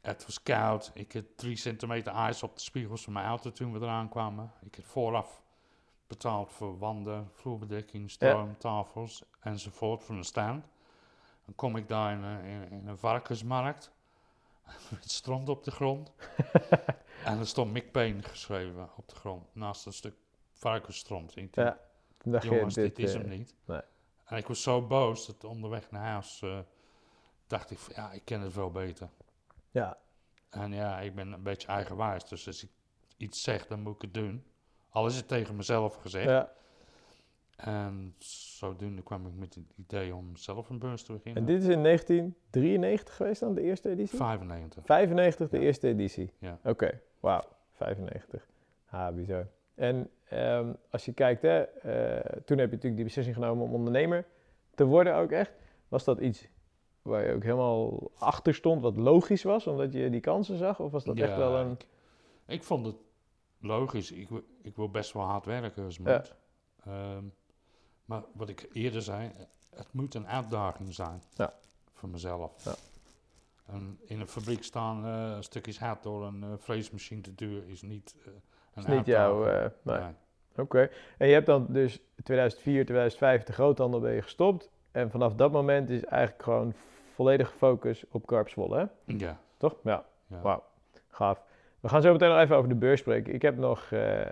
het 0.00 0.26
was 0.26 0.42
koud. 0.42 0.90
Ik 0.94 1.12
had 1.12 1.24
drie 1.36 1.56
centimeter 1.56 2.12
ijs 2.12 2.42
op 2.42 2.54
de 2.54 2.60
spiegels 2.60 3.04
van 3.04 3.12
mijn 3.12 3.26
auto 3.26 3.52
toen 3.52 3.72
we 3.72 3.78
eraan 3.78 4.08
kwamen. 4.08 4.52
Ik 4.60 4.74
had 4.74 4.84
vooraf 4.84 5.42
betaald 6.08 6.52
voor 6.52 6.78
wanden, 6.78 7.28
vloerbedekking, 7.32 8.10
stroom, 8.10 8.58
tafels 8.58 9.22
enzovoort 9.40 10.04
voor 10.04 10.14
een 10.16 10.24
stand. 10.24 10.68
Dan 11.44 11.54
kom 11.54 11.76
ik 11.76 11.88
daar 11.88 12.12
in, 12.12 12.22
een- 12.22 12.44
in, 12.44 12.70
in 12.70 12.86
een 12.86 12.98
varkensmarkt. 12.98 13.90
Het 15.00 15.10
strand 15.10 15.48
op 15.48 15.64
de 15.64 15.70
grond. 15.70 16.12
en 17.24 17.38
er 17.38 17.46
stond 17.46 17.72
Mick 17.72 17.92
Payne 17.92 18.22
geschreven 18.22 18.88
op 18.96 19.08
de 19.08 19.14
grond. 19.14 19.54
Naast 19.54 19.86
een 19.86 19.92
stuk 19.92 20.14
varkensstront. 20.52 21.36
Ik 21.36 21.52
denk, 21.54 21.68
Ja, 21.68 21.78
dacht 22.30 22.44
jongens, 22.44 22.74
dit, 22.74 22.98
is 22.98 23.14
eh, 23.14 23.20
hem 23.20 23.28
niet. 23.28 23.54
nee. 23.64 23.80
En 24.24 24.36
ik 24.36 24.46
was 24.46 24.62
zo 24.62 24.86
boos 24.86 25.26
dat 25.26 25.44
onderweg 25.44 25.90
naar 25.90 26.04
huis 26.10 26.42
eh, 26.42 26.58
dacht 27.46 27.70
ik 27.70 27.78
van, 27.78 27.92
ja, 27.96 28.12
ik 28.12 28.24
ken 28.24 28.40
het 28.40 28.54
wel 28.54 28.70
beter. 28.70 29.08
Ja, 29.70 29.98
En 30.50 30.72
ja, 30.72 31.00
ik 31.00 31.14
ben 31.14 31.32
een 31.32 31.42
beetje 31.42 31.68
eigenwijs. 31.68 32.24
Dus 32.24 32.46
als 32.46 32.62
ik 32.64 32.70
iets 33.16 33.42
zeg, 33.42 33.66
dan 33.66 33.80
moet 33.80 33.94
ik 33.94 34.02
het 34.02 34.14
doen. 34.14 34.44
Al 34.90 35.06
is 35.06 35.16
het 35.16 35.28
tegen 35.28 35.56
mezelf 35.56 35.94
gezegd. 35.94 36.24
ja. 36.28 36.52
En 37.56 38.14
zodoende 38.18 39.02
kwam 39.02 39.26
ik 39.26 39.32
met 39.34 39.54
het 39.54 39.64
idee 39.76 40.14
om 40.14 40.36
zelf 40.36 40.68
een 40.68 40.78
beurs 40.78 41.02
te 41.02 41.12
beginnen. 41.12 41.40
En 41.42 41.48
dit 41.48 41.62
is 41.62 41.68
in 41.68 41.82
1993 41.82 43.16
geweest 43.16 43.40
dan, 43.40 43.54
de 43.54 43.62
eerste 43.62 43.88
editie? 43.90 44.18
95. 44.18 44.84
95 44.84 45.48
de 45.48 45.56
Ja. 45.58 45.62
eerste 45.62 45.88
editie? 45.88 46.32
Ja. 46.38 46.58
Oké, 46.64 47.00
wauw, 47.20 47.42
95. 47.72 48.46
Ah, 48.90 49.14
bizar. 49.14 49.46
En 49.74 50.10
ehm, 50.28 50.72
als 50.90 51.04
je 51.04 51.12
kijkt, 51.12 51.42
hè, 51.42 51.60
eh, 51.62 52.20
toen 52.44 52.58
heb 52.58 52.66
je 52.68 52.74
natuurlijk 52.74 52.94
die 52.96 53.04
beslissing 53.04 53.36
genomen 53.36 53.64
om 53.64 53.74
ondernemer 53.74 54.26
te 54.74 54.84
worden 54.84 55.14
ook 55.14 55.30
echt. 55.30 55.52
Was 55.88 56.04
dat 56.04 56.20
iets 56.20 56.48
waar 57.02 57.26
je 57.26 57.32
ook 57.32 57.42
helemaal 57.42 58.10
achter 58.18 58.54
stond, 58.54 58.82
wat 58.82 58.96
logisch 58.96 59.42
was, 59.42 59.66
omdat 59.66 59.92
je 59.92 60.10
die 60.10 60.20
kansen 60.20 60.56
zag? 60.56 60.80
Of 60.80 60.90
was 60.90 61.04
dat 61.04 61.18
echt 61.18 61.36
wel 61.36 61.56
een... 61.56 61.70
Ik, 61.72 61.86
ik 62.46 62.62
vond 62.62 62.86
het 62.86 62.96
logisch. 63.60 64.12
Ik, 64.12 64.28
ik 64.68 64.76
wil 64.76 64.90
best 64.90 65.12
wel 65.12 65.22
hard 65.22 65.44
werken 65.44 65.84
als 65.84 65.96
Ja. 65.96 66.16
moet. 66.16 66.34
Ehm, 66.84 67.24
maar 68.04 68.22
wat 68.32 68.48
ik 68.48 68.68
eerder 68.72 69.02
zei, 69.02 69.32
het 69.74 69.92
moet 69.92 70.14
een 70.14 70.26
uitdaging 70.26 70.94
zijn. 70.94 71.22
Ja. 71.34 71.54
Voor 71.92 72.08
mezelf. 72.08 72.64
Ja. 72.64 72.74
En 73.66 73.98
in 74.04 74.20
een 74.20 74.28
fabriek 74.28 74.64
staan 74.64 75.04
eh, 75.04 75.36
stukjes 75.40 75.78
hout 75.78 76.02
door 76.02 76.24
een 76.26 76.42
eh 76.42 76.52
vleesmachine 76.56 77.20
te 77.20 77.34
duwen 77.34 77.66
is 77.66 77.82
niet 77.82 78.14
eh, 78.24 78.32
een 78.74 78.82
is 78.82 78.86
niet 78.86 79.06
jouw... 79.06 79.44
nee. 79.44 79.98
Nee. 79.98 80.12
Oké. 80.56 80.90
En 81.18 81.26
je 81.26 81.32
hebt 81.32 81.46
dan 81.46 81.66
dus 81.68 82.00
2004, 82.22 82.84
2005 82.84 83.44
de 83.44 83.52
groothandel 83.52 84.00
ben 84.00 84.12
je 84.12 84.22
gestopt. 84.22 84.70
En 84.90 85.10
vanaf 85.10 85.34
dat 85.34 85.52
moment 85.52 85.90
is 85.90 86.04
eigenlijk 86.04 86.42
gewoon 86.42 86.74
volledig 87.14 87.54
focus 87.56 88.04
op 88.10 88.26
Karp 88.26 88.48
Zwolle, 88.48 88.78
hè? 88.78 89.14
Ja. 89.16 89.40
Toch? 89.56 89.76
Ja. 89.84 90.04
ja. 90.26 90.40
Wauw, 90.40 90.64
gaaf. 91.08 91.42
We 91.80 91.88
gaan 91.88 92.02
zo 92.02 92.12
meteen 92.12 92.28
nog 92.28 92.38
even 92.38 92.56
over 92.56 92.68
de 92.68 92.74
beurs 92.74 93.00
spreken. 93.00 93.34
Ik 93.34 93.42
heb 93.42 93.56
nog 93.56 93.92
eh, 93.92 94.20
eh, 94.20 94.30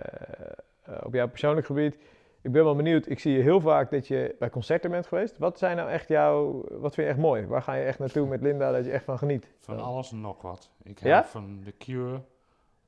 op 1.03 1.13
jouw 1.13 1.27
persoonlijk 1.27 1.65
gebied. 1.65 1.97
Ik 2.41 2.51
ben 2.51 2.63
wel 2.63 2.75
benieuwd. 2.75 3.09
Ik 3.09 3.19
zie 3.19 3.33
je 3.33 3.41
heel 3.41 3.61
vaak 3.61 3.91
dat 3.91 4.07
je 4.07 4.35
bij 4.39 4.49
concerten 4.49 4.91
bent 4.91 5.07
geweest. 5.07 5.37
Wat 5.37 5.57
zijn 5.57 5.75
nou 5.75 5.89
echt 5.89 6.07
jouw. 6.07 6.65
Wat 6.69 6.93
vind 6.93 7.07
je 7.07 7.13
echt 7.13 7.17
mooi? 7.17 7.45
Waar 7.45 7.61
ga 7.61 7.73
je 7.73 7.83
echt 7.83 7.99
naartoe 7.99 8.27
met 8.27 8.41
Linda 8.41 8.71
dat 8.71 8.85
je 8.85 8.91
echt 8.91 9.03
van 9.03 9.17
geniet? 9.17 9.47
Van 9.57 9.79
alles 9.79 10.11
en 10.11 10.21
nog 10.21 10.41
wat. 10.41 10.71
Ik 10.83 10.99
hou 10.99 11.11
Ja? 11.13 11.23
van 11.25 11.61
The 11.63 11.71
Cure. 11.77 12.21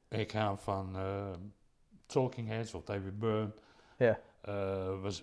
Ik 0.10 0.32
hou 0.32 0.57
van 0.60 0.95
eh, 0.95 1.32
Talking 2.05 2.47
Heads 2.47 2.74
of 2.74 2.84
David 2.84 3.20
Byrne. 3.20 3.51
Ja. 3.97 4.20
Eh, 4.41 4.53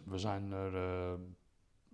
we, 0.04 0.18
zijn 0.18 0.48
naar 0.48 0.74
eh, 0.74 1.12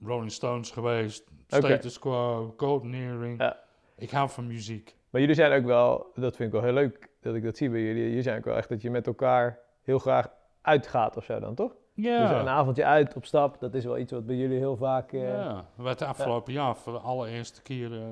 Rolling 0.05 0.33
Stones 0.33 0.71
geweest. 0.71 1.25
Status 1.47 1.99
Quo, 1.99 2.55
Golden 2.57 2.95
Earring. 2.95 3.39
Ja. 3.39 3.63
Ik 3.97 4.11
hou 4.11 4.31
van 4.31 4.47
muziek. 4.47 4.97
Maar 5.11 5.21
jullie 5.21 5.37
zijn 5.37 5.61
ook 5.61 5.67
wel. 5.67 6.11
Dat 6.15 6.37
vind 6.37 6.49
ik 6.49 6.55
wel 6.55 6.63
heel 6.63 6.73
leuk 6.73 7.09
dat 7.23 7.35
ik 7.35 7.43
dat 7.43 7.57
zie 7.57 7.71
bij 7.71 7.81
jullie. 7.83 8.03
Jullie 8.03 8.23
zijn 8.23 8.39
ook 8.39 8.45
wel 8.45 8.57
echt 8.57 8.69
dat 8.69 8.83
je 8.83 8.91
met 8.91 9.07
elkaar 9.07 9.59
heel 9.83 9.99
graag 9.99 10.29
uitgaat 10.63 11.17
of 11.17 11.25
zo 11.25 11.41
dan, 11.41 11.55
toch? 11.55 11.75
Ja. 11.95 12.29
Dus 12.29 12.41
een 12.41 12.49
avondje 12.49 12.85
uit 12.85 13.15
op 13.17 13.25
stap. 13.25 13.61
Dat 13.61 13.75
is 13.75 13.85
wel 13.85 13.99
iets 13.99 14.13
wat 14.13 14.27
bij 14.27 14.37
jullie 14.37 14.59
heel 14.59 14.77
vaak. 14.77 15.13
eh, 15.13 15.23
ja. 15.23 15.35
ja. 15.35 15.67
We 15.75 15.87
hebben 15.89 16.07
afgelopen 16.09 16.53
jaar 16.53 16.77
voor 16.77 16.93
de 16.93 16.99
allereerste 16.99 17.63
keer 17.63 17.93
eh, 17.93 18.07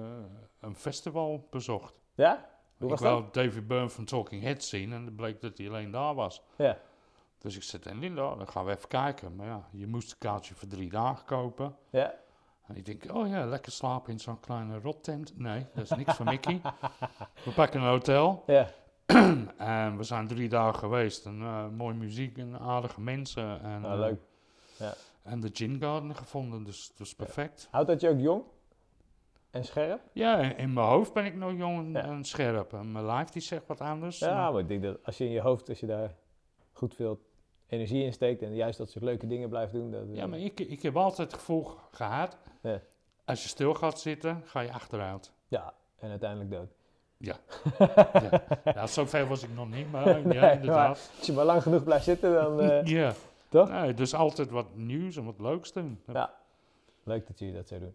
een 0.61 0.75
festival 0.77 1.47
bezocht. 1.51 1.95
Hoe 2.77 2.93
ik 2.93 2.99
wou 2.99 3.23
dat? 3.23 3.35
David 3.35 3.67
Byrne 3.67 3.89
van 3.89 4.05
Talking 4.05 4.43
Heads 4.43 4.69
zien 4.69 4.93
en 4.93 5.05
het 5.05 5.17
bleek 5.17 5.41
dat 5.41 5.59
hij 5.59 5.69
alleen 5.69 5.91
daar 5.91 6.15
was. 6.15 6.43
Ja. 6.57 6.77
Dus 7.39 7.57
ik 7.57 7.63
zei 7.63 7.83
tegen 7.83 7.99
Linda, 7.99 8.35
dan 8.35 8.49
gaan 8.49 8.65
we 8.65 8.71
even 8.71 8.89
kijken. 8.89 9.37
Maar 9.37 9.47
ja, 9.47 9.69
je 9.71 9.87
moest 9.87 10.13
een 10.13 10.19
kaartje 10.19 10.55
voor 10.55 10.69
drie 10.69 10.91
dagen 10.91 11.25
kopen. 11.25 11.77
Ja. 11.91 12.15
En 12.67 12.77
ik 12.77 12.85
denk, 12.87 13.15
oh 13.15 13.29
ja, 13.29 13.45
lekker 13.47 13.73
slapen 13.73 14.13
in 14.13 14.19
zo'n 14.21 14.41
kleine 14.41 14.79
rottent. 14.81 15.39
Nee, 15.39 15.67
dat 15.75 15.85
is 15.85 15.91
niks 15.91 16.15
voor 16.17 16.25
Mickey. 16.25 16.61
We 17.45 17.51
pakken 17.55 17.81
een 17.81 17.87
hotel 17.87 18.43
Ja. 18.47 18.69
en 19.57 19.97
we 19.97 20.03
zijn 20.03 20.27
drie 20.27 20.49
dagen 20.49 20.79
geweest. 20.79 21.27
En 21.27 21.41
eh, 21.41 21.69
mooie 21.69 21.95
muziek 21.95 22.39
en 22.39 22.59
aardige 22.59 23.01
mensen. 23.01 23.61
En, 23.63 23.85
eh, 23.85 23.99
leuk. 23.99 24.21
Ja. 24.79 24.95
En 25.23 25.41
de 25.41 25.51
Gin 25.53 25.79
Garden 25.81 26.17
gevonden, 26.17 26.65
dus, 26.65 26.93
dus 26.97 27.15
perfect. 27.15 27.69
Houdt 27.71 27.89
dat 27.89 28.01
je 28.01 28.09
ook 28.09 28.21
jong 28.21 28.43
en 29.51 29.65
scherp? 29.65 30.01
Ja, 30.13 30.39
in, 30.57 30.73
mijn 30.73 30.87
hoofd 30.87 31.13
ben 31.13 31.25
ik 31.25 31.35
nog 31.37 31.53
jong 31.57 31.97
en, 31.97 32.17
Ja. 32.17 32.23
scherp. 32.23 32.73
En 32.73 32.93
mijn 32.93 33.05
lijf 33.07 33.29
die 33.29 33.43
zegt 33.43 33.67
wat 33.67 33.81
anders. 33.81 34.19
Ja, 34.19 34.35
Maar- 34.35 34.53
maar 34.53 34.61
ik 34.61 34.69
denk 34.69 34.83
dat 34.83 34.99
als 35.05 35.19
je 35.19 35.25
in 35.25 35.31
je 35.31 35.41
hoofd, 35.41 35.69
als 35.69 35.81
je 35.81 35.87
daar 35.87 36.15
goed 36.73 36.95
veel 36.95 37.21
energie 37.67 38.05
in 38.05 38.13
steekt 38.13 38.43
en 38.43 38.55
juist 38.55 38.79
dat 38.79 38.91
soort 38.91 39.05
leuke 39.05 39.27
dingen 39.27 39.49
blijft 39.49 39.73
doen. 39.73 39.91
Dat, 39.91 40.03
ja, 40.13 40.27
maar 40.27 40.39
ik, 40.39 40.61
ik 40.61 40.83
heb 40.83 40.97
altijd 40.97 41.31
het 41.31 41.39
gevoel 41.41 41.65
gehad, 41.91 42.37
als 43.25 43.43
je 43.43 43.49
stil 43.49 43.75
gaat 43.75 44.01
zitten, 44.01 44.43
ga 44.45 44.61
je 44.61 44.73
achteruit. 44.73 45.33
Ja, 45.49 45.75
en 45.99 46.11
uiteindelijk 46.11 46.51
dood. 46.51 46.75
Ja. 47.29 47.37
Ja, 48.64 48.87
zover 48.87 49.27
was 49.27 49.43
ik 49.43 49.55
nog 49.55 49.71
niet, 49.71 49.91
maar 49.93 50.09
ja, 50.09 50.14
Nee, 50.18 50.53
inderdaad. 50.53 51.11
Als 51.18 51.27
je 51.27 51.33
maar 51.33 51.45
lang 51.45 51.62
genoeg 51.62 51.85
blijft 51.85 52.05
zitten, 52.05 52.33
dan... 52.33 52.61
eh, 52.61 52.85
Ja. 52.99 53.12
Toch? 53.49 53.71
Nee, 53.71 53.95
dus 53.95 54.14
altijd 54.14 54.51
wat 54.51 54.66
nieuws 54.75 55.16
en 55.16 55.25
wat 55.25 55.39
leuks 55.41 55.73
doen. 55.73 56.01
Ja. 56.12 56.35
Leuk 57.03 57.27
dat 57.27 57.39
jullie 57.39 57.55
dat 57.55 57.68
zo 57.68 57.79
doen. 57.79 57.95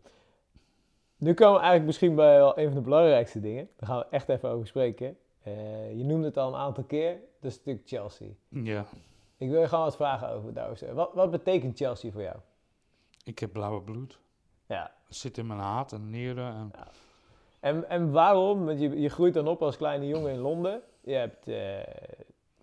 Nu 1.17 1.34
komen 1.34 1.53
we 1.53 1.59
eigenlijk 1.59 1.86
misschien 1.86 2.15
bij 2.15 2.36
wel 2.38 2.59
een 2.59 2.65
van 2.65 2.76
de 2.76 2.82
belangrijkste 2.82 3.39
dingen. 3.39 3.69
Daar 3.78 3.89
gaan 3.89 3.99
we 3.99 4.05
echt 4.09 4.30
even 4.30 4.49
over 4.49 4.67
spreken. 4.67 5.17
Eh, 5.43 5.97
je 5.97 6.03
noemde 6.03 6.26
het 6.28 6.38
al 6.38 6.47
een 6.53 6.59
aantal 6.59 6.84
keer, 6.84 7.19
dat 7.39 7.51
is 7.51 7.57
natuurlijk 7.57 7.88
Chelsea. 7.88 8.28
Ja, 8.49 8.86
Ik 9.38 9.49
wil 9.49 9.61
je 9.61 9.67
gewoon 9.67 9.84
wat 9.84 9.95
vragen 9.95 10.30
over 10.30 10.53
daarover. 10.53 10.93
Wat, 10.93 11.09
wat 11.13 11.32
betekent 11.32 11.78
Chelsea 11.78 12.11
voor 12.11 12.21
jou? 12.21 12.36
ik 13.23 13.39
heb 13.39 13.51
blauwe 13.53 13.82
bloed. 13.82 14.19
Ja. 14.65 14.91
Het 15.07 15.15
zit 15.15 15.38
in 15.38 15.47
mijn 15.47 15.59
hart 15.59 15.91
en 15.91 16.09
nieren. 16.09 16.53
En... 16.53 16.71
En, 17.66 17.89
en 17.89 18.11
waarom? 18.11 18.66
Want 18.66 18.80
je, 18.80 18.99
je 18.99 19.09
groeit 19.09 19.34
dan 19.34 19.47
op 19.47 19.61
als 19.61 19.78
kleine 19.78 20.07
jongen 20.07 20.32
in 20.32 20.39
Londen. 20.39 20.82
Je 21.01 21.13
hebt 21.13 21.47
eh, 21.47 21.80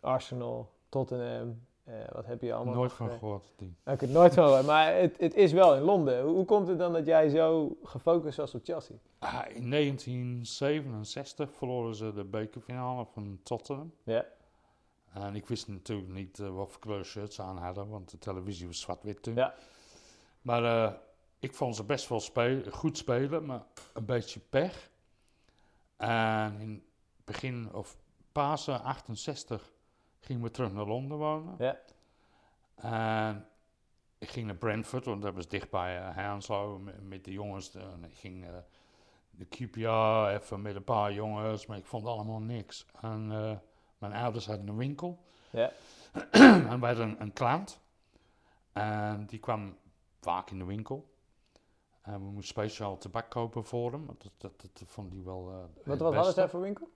Arsenal, 0.01 0.71
Tottenham, 0.89 1.61
eh, 1.85 1.95
wat 2.13 2.27
heb 2.27 2.43
je 2.43 2.55
allemaal 2.55 2.75
Nooit 2.75 2.89
nog, 2.89 2.97
van 2.97 3.11
eh? 3.11 3.19
gehoord. 3.19 3.53
Nou, 3.59 3.71
ik 3.71 3.77
heb 3.85 4.01
het 4.01 4.11
nooit 4.11 4.35
van 4.35 4.45
gehoord, 4.45 4.67
maar 4.67 4.95
het, 4.95 5.19
het 5.19 5.35
is 5.35 5.53
wel 5.53 5.77
in 5.77 5.83
Londen. 5.83 6.23
Hoe, 6.23 6.35
hoe 6.35 6.45
komt 6.45 6.69
het 6.69 6.79
dan 6.79 6.93
dat 6.93 7.07
jij 7.07 7.29
zo 7.29 7.77
gefocust 7.83 8.37
was 8.37 8.55
op 8.55 8.65
Chelsea? 8.65 8.97
Ah, 9.19 9.45
in 9.55 9.71
1967 9.71 11.51
verloren 11.53 11.95
ze 11.95 12.13
de 12.13 12.25
bekerfinale 12.25 13.05
van 13.05 13.41
Tottenham. 13.43 13.93
Ja. 14.03 14.27
En 15.13 15.35
ik 15.35 15.47
wist 15.47 15.69
natuurlijk 15.69 16.09
niet 16.09 16.39
wat 16.39 16.71
voor 16.71 16.81
kleur 16.81 17.05
shirts 17.05 17.37
ze 17.37 17.43
aan 17.43 17.59
hadden, 17.59 17.89
want 17.89 18.11
de 18.11 18.19
televisie 18.19 18.67
was 18.67 18.81
zwart-wit 18.81 19.23
toen. 19.23 19.35
Ja. 19.35 19.55
Maar 20.43 20.95
ik 21.39 21.55
vond 21.55 21.77
ze 21.77 21.85
best 21.85 22.09
wel 22.09 22.21
spelen, 22.21 22.73
goed 22.73 22.99
spelen, 22.99 23.45
maar 23.47 23.63
een 23.93 24.05
beetje 24.05 24.41
pech. 24.41 24.91
En 26.03 26.61
in 26.61 26.85
begin, 27.25 27.73
of 27.73 27.97
Pasen 28.33 28.83
68, 28.83 29.73
gingen 30.21 30.43
we 30.43 30.51
terug 30.51 30.73
naar 30.73 30.87
Londen 30.87 31.19
wonen. 31.19 31.55
Ja. 31.59 31.79
En 32.75 33.47
ik 34.19 34.29
ging 34.29 34.47
naar 34.47 34.57
Brentford, 34.57 35.05
want 35.05 35.23
dat 35.23 35.35
was 35.35 35.49
dichtbij 35.49 35.99
uh, 35.99 36.17
Hounslow 36.17 36.81
met, 36.81 37.09
met 37.09 37.25
de 37.25 37.33
jongens. 37.33 37.75
En 37.75 38.05
ik 38.05 38.15
ging 38.15 38.45
eh, 38.45 38.51
de 39.31 39.47
QPR 39.47 40.43
even 40.43 40.63
met 40.63 40.77
een 40.77 40.85
paar 40.85 41.13
jongens, 41.13 41.67
maar 41.67 41.77
ik 41.77 41.87
vond 41.87 42.07
allemaal 42.07 42.41
niks. 42.41 42.87
En 43.01 43.33
eh, 43.33 43.57
mijn 43.99 44.13
ouders 44.13 44.47
hadden 44.47 44.69
een 44.69 44.77
winkel. 44.77 45.25
Ja. 45.51 45.73
en 46.71 46.81
wij 46.81 46.89
hadden 46.89 47.09
een, 47.09 47.21
een 47.21 47.33
klant. 47.33 47.81
En 48.73 49.27
die 49.27 49.39
kwam 49.39 49.77
vaak 50.21 50.51
in 50.51 50.59
de 50.59 50.65
winkel. 50.65 51.12
En 52.03 52.13
we 52.13 52.25
moesten 52.31 52.45
speciaal 52.45 52.99
tabak 52.99 53.31
kopen 53.31 53.65
voor 53.65 53.93
hem. 53.93 54.07
want 54.07 54.23
Dat, 54.23 54.33
dat, 54.37 54.61
dat 54.61 54.83
vond 54.89 55.13
hij 55.13 55.23
wel 55.23 55.51
eh, 55.51 55.57
Wat, 55.57 55.69
het 55.85 55.99
wat 55.99 56.15
hadden 56.15 56.33
zij 56.35 56.49
voor 56.49 56.61
winkel? 56.61 56.89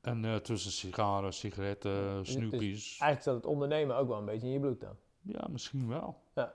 En 0.00 0.24
eh, 0.24 0.36
tussen 0.36 0.70
sigaren, 0.72 1.32
sigaretten, 1.32 2.26
snoepies. 2.26 2.98
Eigenlijk 2.98 3.22
zat 3.22 3.34
het 3.34 3.46
ondernemen 3.46 3.96
ook 3.96 4.08
wel 4.08 4.18
een 4.18 4.24
beetje 4.24 4.46
in 4.46 4.52
je 4.52 4.60
bloed 4.60 4.80
dan. 4.80 4.96
Ja, 5.20 5.46
misschien 5.50 5.88
wel. 5.88 6.22
Ja. 6.34 6.54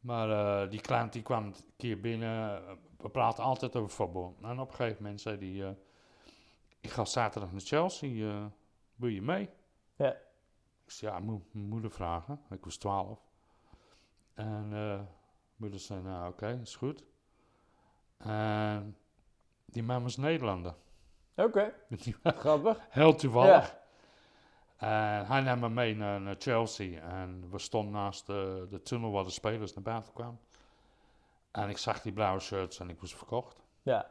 Maar 0.00 0.62
eh, 0.62 0.70
die 0.70 0.80
klant 0.80 1.12
die 1.12 1.22
kwam 1.22 1.44
een 1.44 1.54
keer 1.76 2.00
binnen. 2.00 2.56
eh, 2.68 2.72
We 2.98 3.08
praten 3.08 3.44
altijd 3.44 3.76
over 3.76 3.90
voetbal. 3.90 4.36
En 4.42 4.60
op 4.60 4.68
een 4.70 4.74
gegeven 4.74 5.02
moment 5.02 5.20
zei 5.20 5.58
hij... 5.58 5.68
eh, 5.68 5.74
ik 6.80 6.90
ga 6.90 7.04
zaterdag 7.04 7.52
naar 7.52 7.60
Chelsea. 7.60 8.30
eh, 8.30 8.46
wil 8.94 9.08
je 9.10 9.22
mee? 9.22 9.48
Ja. 9.96 10.10
Ik 10.84 10.90
zei, 10.94 11.12
ja, 11.12 11.18
moet 11.18 11.54
mijn 11.54 11.66
moeder 11.68 11.90
vragen. 11.90 12.40
Ik 12.50 12.64
was 12.64 12.76
12. 12.76 13.20
En 14.34 14.68
eh, 14.72 15.00
Moeder 15.56 15.80
zei, 15.80 16.02
nou 16.02 16.28
oké, 16.32 16.58
is 16.62 16.76
goed. 16.76 17.04
En 18.18 18.96
die 19.66 19.82
man 19.82 20.02
was 20.02 20.16
Nederlander. 20.16 20.74
Oké, 21.36 21.72
Die 21.88 22.16
grappig. 22.22 22.78
Heel 22.88 23.14
toevallig. 23.14 23.76
En 24.76 25.26
hij 25.26 25.40
nam 25.40 25.58
me 25.58 25.68
mee 25.68 25.96
naar, 25.96 26.20
naar 26.20 26.36
Chelsea. 26.38 27.00
En 27.00 27.50
we 27.50 27.58
stonden 27.58 27.92
naast 27.92 28.26
de, 28.26 28.66
de 28.70 28.82
tunnel 28.82 29.10
waar 29.10 29.24
de 29.24 29.30
spelers 29.30 29.74
naar 29.74 29.84
buiten 29.84 30.12
kwamen. 30.12 30.38
En 31.50 31.68
ik 31.68 31.78
zag 31.78 32.02
die 32.02 32.12
blauwe 32.12 32.40
shirts 32.40 32.80
en 32.80 32.90
ik 32.90 33.00
was 33.00 33.14
verkocht. 33.14 33.62
Ja, 33.82 34.10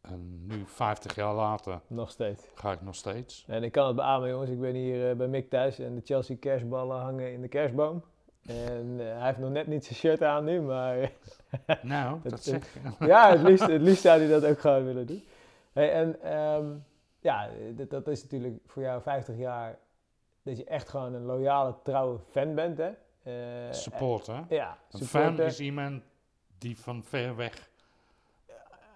En 0.00 0.46
nu, 0.46 0.62
50 0.66 1.14
jaar 1.14 1.34
later, 1.34 1.80
nog 1.86 2.10
steeds. 2.10 2.44
ga 2.54 2.72
ik 2.72 2.80
nog 2.82 2.94
steeds. 2.94 3.44
En 3.48 3.62
ik 3.62 3.72
kan 3.72 3.86
het 3.86 3.96
beamen, 3.96 4.28
jongens. 4.28 4.50
Ik 4.50 4.60
ben 4.60 4.74
hier 4.74 5.10
eh, 5.10 5.16
bij 5.16 5.28
Mick 5.28 5.50
thuis 5.50 5.78
en 5.78 5.94
de 5.94 6.00
Chelsea 6.04 6.36
kerstballen 6.40 7.00
hangen 7.00 7.32
in 7.32 7.40
de 7.40 7.48
kerstboom. 7.48 8.04
En 8.46 8.96
eh, 8.98 9.18
hij 9.18 9.26
heeft 9.26 9.38
nog 9.38 9.50
net 9.50 9.66
niet 9.66 9.84
zijn 9.84 9.98
shirt 9.98 10.22
aan 10.22 10.44
nu, 10.44 10.60
maar 10.60 11.10
Nou, 11.82 12.20
dat 12.30 12.44
zeg 12.44 12.72
je. 12.72 12.80
ja, 13.06 13.30
het 13.30 13.42
liefst, 13.42 13.66
het 13.66 13.82
liefst 13.82 14.02
zou 14.02 14.18
hij 14.18 14.28
dat 14.28 14.44
ook 14.44 14.58
gewoon 14.60 14.84
willen 14.84 15.06
doen. 15.06 15.24
Hey, 15.72 15.92
en 15.92 16.22
ehm, 16.22 16.66
ja, 17.20 17.48
dat, 17.88 18.08
is 18.08 18.22
natuurlijk 18.22 18.60
voor 18.66 18.82
jou 18.82 19.02
50 19.02 19.36
jaar 19.36 19.78
dat 20.42 20.56
je 20.56 20.64
echt 20.64 20.88
gewoon 20.88 21.14
een 21.14 21.24
loyale, 21.24 21.74
trouwe 21.82 22.18
fan 22.30 22.54
bent, 22.54 22.78
hè? 22.78 22.90
Eh, 23.22 23.72
Support, 23.72 24.26
hè? 24.26 24.32
eh, 24.32 24.40
ja, 24.48 24.78
Een 24.90 24.98
supporter. 24.98 25.36
fan 25.36 25.46
is 25.46 25.60
iemand 25.60 26.02
die 26.58 26.78
van 26.78 27.04
ver 27.04 27.36
weg... 27.36 27.72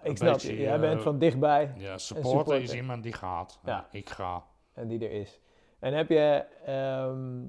Ik 0.03 0.17
snap 0.17 0.33
beetje, 0.33 0.51
je, 0.51 0.61
jij 0.61 0.73
eh, 0.73 0.79
bent 0.79 1.01
van 1.01 1.19
dichtbij 1.19 1.73
Ja, 1.77 1.97
supporter, 1.97 2.31
supporter. 2.31 2.61
is 2.61 2.73
iemand 2.73 3.03
die 3.03 3.13
gaat. 3.13 3.59
Ja. 3.65 3.87
Ik 3.91 4.09
ga. 4.09 4.43
en 4.73 4.87
die 4.87 4.99
er 5.05 5.11
is. 5.11 5.39
En 5.79 5.93
heb 5.93 6.09
je, 6.09 6.45
ehm, 6.65 7.43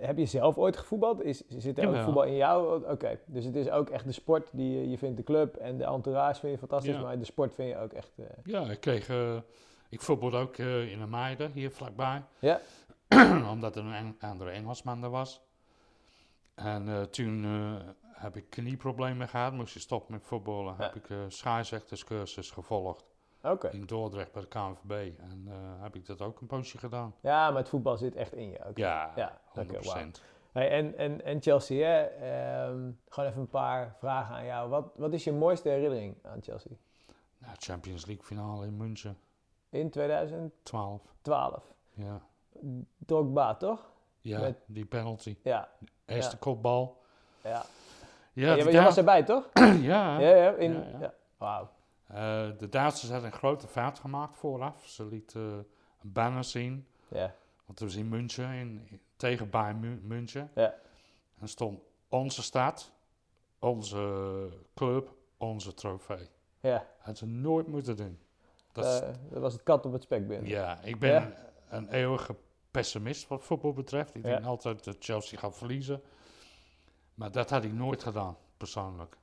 heb 0.00 0.18
je 0.18 0.26
zelf 0.26 0.58
ooit 0.58 0.76
gevoetbald? 0.76 1.22
Is, 1.22 1.42
zit 1.48 1.78
er 1.78 1.84
ook 1.84 1.90
Jawel. 1.90 2.04
voetbal 2.04 2.22
in 2.24 2.36
jou? 2.36 2.84
Oké, 2.90 3.18
dus 3.26 3.44
het 3.44 3.56
is 3.56 3.70
ook 3.70 3.88
echt 3.90 4.04
de 4.04 4.12
sport 4.12 4.48
die 4.52 4.80
je, 4.80 4.90
je 4.90 4.98
vindt 4.98 5.16
de 5.16 5.22
club 5.22 5.56
en 5.56 5.76
de 5.78 5.84
entourage 5.84 6.40
vind 6.40 6.52
je 6.52 6.58
fantastisch, 6.58 6.94
Ja. 6.94 7.00
maar 7.00 7.18
de 7.18 7.24
sport 7.24 7.54
vind 7.54 7.68
je 7.68 7.78
ook 7.78 7.92
echt... 7.92 8.10
eh, 8.16 8.24
Ja, 8.44 8.60
ik 8.70 8.80
kreeg... 8.80 9.08
eh, 9.08 9.36
ik 9.88 10.00
voetbalde 10.00 10.36
ook 10.36 10.56
eh, 10.56 10.92
in 10.92 11.00
een 11.00 11.10
meiden, 11.10 11.50
hier 11.52 11.70
vlakbij. 11.70 12.22
Ja. 12.38 12.60
Omdat 13.52 13.76
er 13.76 13.84
een 13.84 13.94
Eng- 13.94 14.16
andere 14.20 14.50
Engelsman 14.50 15.02
er 15.02 15.10
was. 15.10 15.40
En 16.54 17.08
toen 17.10 17.44
heb 18.12 18.36
ik 18.36 18.44
knieproblemen 18.50 19.28
gehad, 19.28 19.52
moest 19.52 19.74
je 19.74 19.80
stoppen 19.80 20.12
met 20.12 20.22
voetballen. 20.24 20.74
Ja. 20.78 20.84
Heb 20.84 20.94
ik 20.94 21.08
scheidsrechterscursus 21.28 22.50
gevolgd 22.50 23.04
In 23.72 23.84
Dordrecht 23.86 24.32
bij 24.32 24.42
de 24.42 24.48
KNVB. 24.48 25.18
En 25.20 25.44
eh, 25.48 25.82
heb 25.82 25.94
ik 25.94 26.06
dat 26.06 26.20
ook 26.20 26.40
een 26.40 26.46
poosje 26.46 26.78
gedaan. 26.78 27.14
Ja, 27.20 27.48
maar 27.50 27.58
het 27.58 27.68
voetbal 27.68 27.96
zit 27.96 28.14
echt 28.16 28.32
in 28.32 28.50
je. 28.50 28.58
Oké. 28.58 28.70
Ja, 28.80 29.12
Ja, 29.16 29.38
100%. 29.58 29.60
oké, 29.60 29.78
wauw. 29.82 30.04
Hey, 30.52 30.70
en, 30.70 30.96
en, 30.98 31.24
en 31.24 31.42
Chelsea, 31.42 31.86
hè? 31.88 32.02
Ehm, 32.04 32.90
gewoon 33.08 33.28
even 33.28 33.40
een 33.40 33.48
paar 33.48 33.96
vragen 33.98 34.34
aan 34.34 34.44
jou. 34.44 34.68
Wat, 34.68 34.86
wat 34.96 35.12
is 35.12 35.24
je 35.24 35.32
mooiste 35.32 35.68
herinnering 35.68 36.16
aan 36.22 36.42
Chelsea? 36.42 36.72
Nou, 37.38 37.54
Champions 37.58 38.06
League 38.06 38.24
finale 38.24 38.66
in 38.66 38.76
München, 38.76 39.18
In 39.70 39.90
2012. 39.90 41.02
12. 41.22 41.62
Ja, 41.94 42.20
Drogba, 43.06 43.54
toch? 43.54 43.90
ja 44.20 44.40
Met- 44.40 44.58
die 44.66 44.84
penalty. 44.84 45.36
Ja. 45.42 45.68
Eerste 46.06 46.32
Ja. 46.32 46.38
kopbal. 46.40 47.02
ja. 47.42 47.62
Ja, 48.32 48.54
je, 48.54 48.82
was 48.82 48.96
erbij, 48.96 49.22
toch? 49.22 49.48
ja. 49.80 50.18
Ja, 50.18 50.18
ja. 50.18 50.50
In, 50.50 50.72
Ja, 50.72 50.78
ja. 50.92 50.98
ja. 51.00 51.14
Wauw. 51.36 51.68
Eh, 52.14 52.48
de 52.58 52.68
Duitsers 52.68 53.10
hadden 53.10 53.30
een 53.32 53.36
grote 53.38 53.66
fout 53.66 53.98
gemaakt 53.98 54.36
vooraf. 54.36 54.86
Ze 54.88 55.06
lieten 55.06 55.42
een 56.02 56.12
banner 56.12 56.44
zien. 56.44 56.86
Ja. 57.08 57.34
Want 57.66 57.78
het 57.78 57.80
was 57.80 57.94
in 57.94 58.08
München, 58.08 58.52
in, 58.52 58.86
in- 58.90 59.00
tegen 59.16 59.50
Bayern 59.50 60.00
München. 60.06 60.50
Ja. 60.54 60.74
En 61.40 61.48
stond 61.48 61.80
onze 62.08 62.42
stad, 62.42 62.92
onze 63.58 64.48
club, 64.74 65.14
onze 65.36 65.74
trofee. 65.74 66.28
Ja. 66.60 66.86
Had 66.98 67.18
ze 67.18 67.26
nooit 67.26 67.66
moeten 67.66 67.96
doen. 67.96 68.18
Dat 68.72 69.02
Eh, 69.02 69.08
dat 69.30 69.40
was 69.42 69.52
het 69.52 69.62
kat 69.62 69.86
op 69.86 69.92
het 69.92 70.02
spek 70.02 70.28
binnen. 70.28 70.48
ja, 70.48 70.80
ik 70.82 70.98
ben 70.98 71.10
Ja. 71.12 71.32
een 71.68 71.88
eeuwige 71.88 72.36
pessimist 72.70 73.28
wat 73.28 73.44
voetbal 73.44 73.72
betreft. 73.72 74.14
Ik 74.14 74.24
Ja. 74.24 74.30
denk 74.30 74.44
altijd 74.44 74.84
dat 74.84 74.96
Chelsea 74.98 75.38
gaat 75.38 75.56
verliezen. 75.56 76.02
Maar 77.14 77.32
dat 77.32 77.50
had 77.50 77.64
ik 77.64 77.72
nooit 77.72 78.02
gedaan, 78.02 78.36
persoonlijk. 78.56 79.16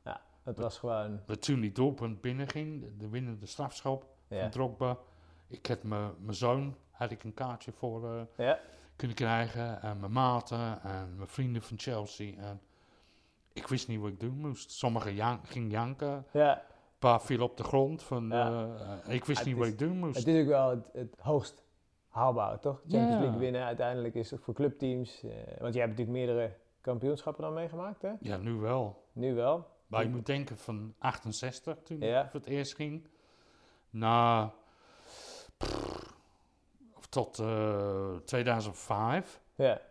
Het 0.44 0.58
was 0.58 0.78
gewoon... 0.78 1.20
Toen 1.39 1.60
die 1.60 1.72
doelpunt 1.72 2.22
binnenging, 2.22 2.82
de, 2.82 2.98
de 2.98 3.10
winnende 3.10 3.46
strafschop 3.46 4.06
Ja. 4.28 4.39
van 4.42 4.50
Drogba. 4.50 4.98
Ik 5.48 5.66
had 5.68 5.84
mijn 5.84 6.12
mijn 6.20 6.36
zoon, 6.36 6.76
had 6.92 7.12
ik 7.12 7.24
een 7.24 7.34
kaartje 7.34 7.72
voor 7.72 8.16
eh, 8.16 8.22
Ja. 8.46 8.60
kunnen 8.96 9.16
krijgen. 9.18 9.82
En 9.82 10.00
mijn 10.00 10.12
maten 10.12 10.82
en 10.84 11.16
mijn 11.16 11.28
vrienden 11.30 11.62
van 11.62 11.80
Chelsea. 11.80 12.38
En 12.38 12.62
ik 13.54 13.68
wist 13.68 13.88
niet 13.88 14.00
wat 14.00 14.10
ik 14.10 14.20
doen 14.20 14.38
moest. 14.38 14.72
Sommigen 14.72 15.14
jan 15.16 15.39
gingen 15.44 15.70
janken. 15.70 16.10
Een 16.10 16.24
ja. 16.32 16.64
paar 17.00 17.22
vielen 17.22 17.46
op 17.46 17.58
de 17.58 17.64
grond. 17.64 18.04
Van, 18.04 18.28
Ja. 18.28 18.68
eh, 19.06 19.14
ik 19.14 19.26
wist 19.26 19.39
Het 19.39 19.48
niet 19.48 19.58
wat 19.58 19.68
ik 19.68 19.80
doen 19.80 19.98
moest. 19.98 20.18
Het 20.18 20.28
is 20.28 20.42
ook 20.42 20.48
wel 20.48 20.70
het, 20.70 20.89
het 20.94 21.16
hoogst 21.20 21.64
haalbaar, 22.08 22.60
toch? 22.60 22.82
Champions. 22.82 23.20
League 23.22 23.39
winnen 23.39 23.64
uiteindelijk 23.64 24.16
is 24.16 24.34
voor 24.42 24.54
clubteams. 24.54 25.24
eh, 25.24 25.30
want 25.60 25.74
jij 25.74 25.84
hebt 25.86 25.98
natuurlijk 25.98 26.10
meerdere 26.26 26.54
kampioenschappen 26.82 27.44
dan 27.44 27.54
meegemaakt, 27.54 28.02
hè? 28.02 28.12
Ja, 28.20 28.38
nu 28.38 28.54
wel. 28.54 29.04
Nu 29.12 29.34
wel. 29.34 29.68
Maar 29.92 30.04
je 30.04 30.10
moet 30.10 30.26
denken 30.26 30.58
van 30.58 30.94
68 31.00 31.78
toen 31.84 32.00
Ja. 32.00 32.26
ik 32.26 32.34
het 32.34 32.46
eerst 32.46 32.76
ging. 32.76 33.08
Of 36.98 37.06
tot 37.10 37.39
eh, 37.39 38.16
2005 38.26 39.42
Ja. 39.56 39.82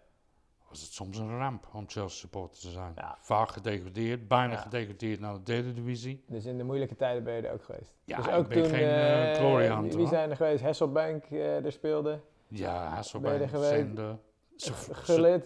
was 0.68 0.80
het 0.80 0.92
soms 0.92 1.18
een 1.18 1.38
ramp 1.38 1.66
om 1.72 1.84
Chelsea 1.88 2.18
supporter 2.20 2.61
te 2.61 2.70
zijn. 2.70 2.92
Ja. 2.96 3.16
Vaak 3.20 3.48
gedegradeerd, 3.51 4.28
bijna 4.28 4.57
gedegradeerd 4.57 5.20
naar 5.20 5.34
de 5.34 5.42
derde 5.42 5.72
divisie. 5.72 6.24
Dus 6.26 6.44
in 6.44 6.59
de 6.59 6.64
moeilijke 6.64 6.96
tijden 6.96 7.24
ben 7.24 7.34
je 7.34 7.42
er 7.42 7.53
ook 7.53 7.64
geweest. 7.64 7.92
Ja, 8.05 8.16
dus 8.16 8.26
ik 8.26 8.32
ook 8.32 8.48
ben 8.48 8.62
toen, 8.62 8.70
geen, 8.70 8.80
eh, 8.88 9.30
eh, 9.30 9.36
glory 9.38 9.96
wie, 9.96 10.07
zijn 10.07 10.30
er 10.30 10.36
geweest? 10.36 10.62
Hasselbank 10.62 11.24
eh 11.24 11.64
er 11.64 11.72
speelde. 11.72 12.20
Ja, 12.48 12.86
Hasselbank, 12.88 13.40
er 13.40 13.48
geweest? 13.48 13.70
Zende. 13.70 14.16
Ze, 14.57 14.72
ze, 15.05 15.42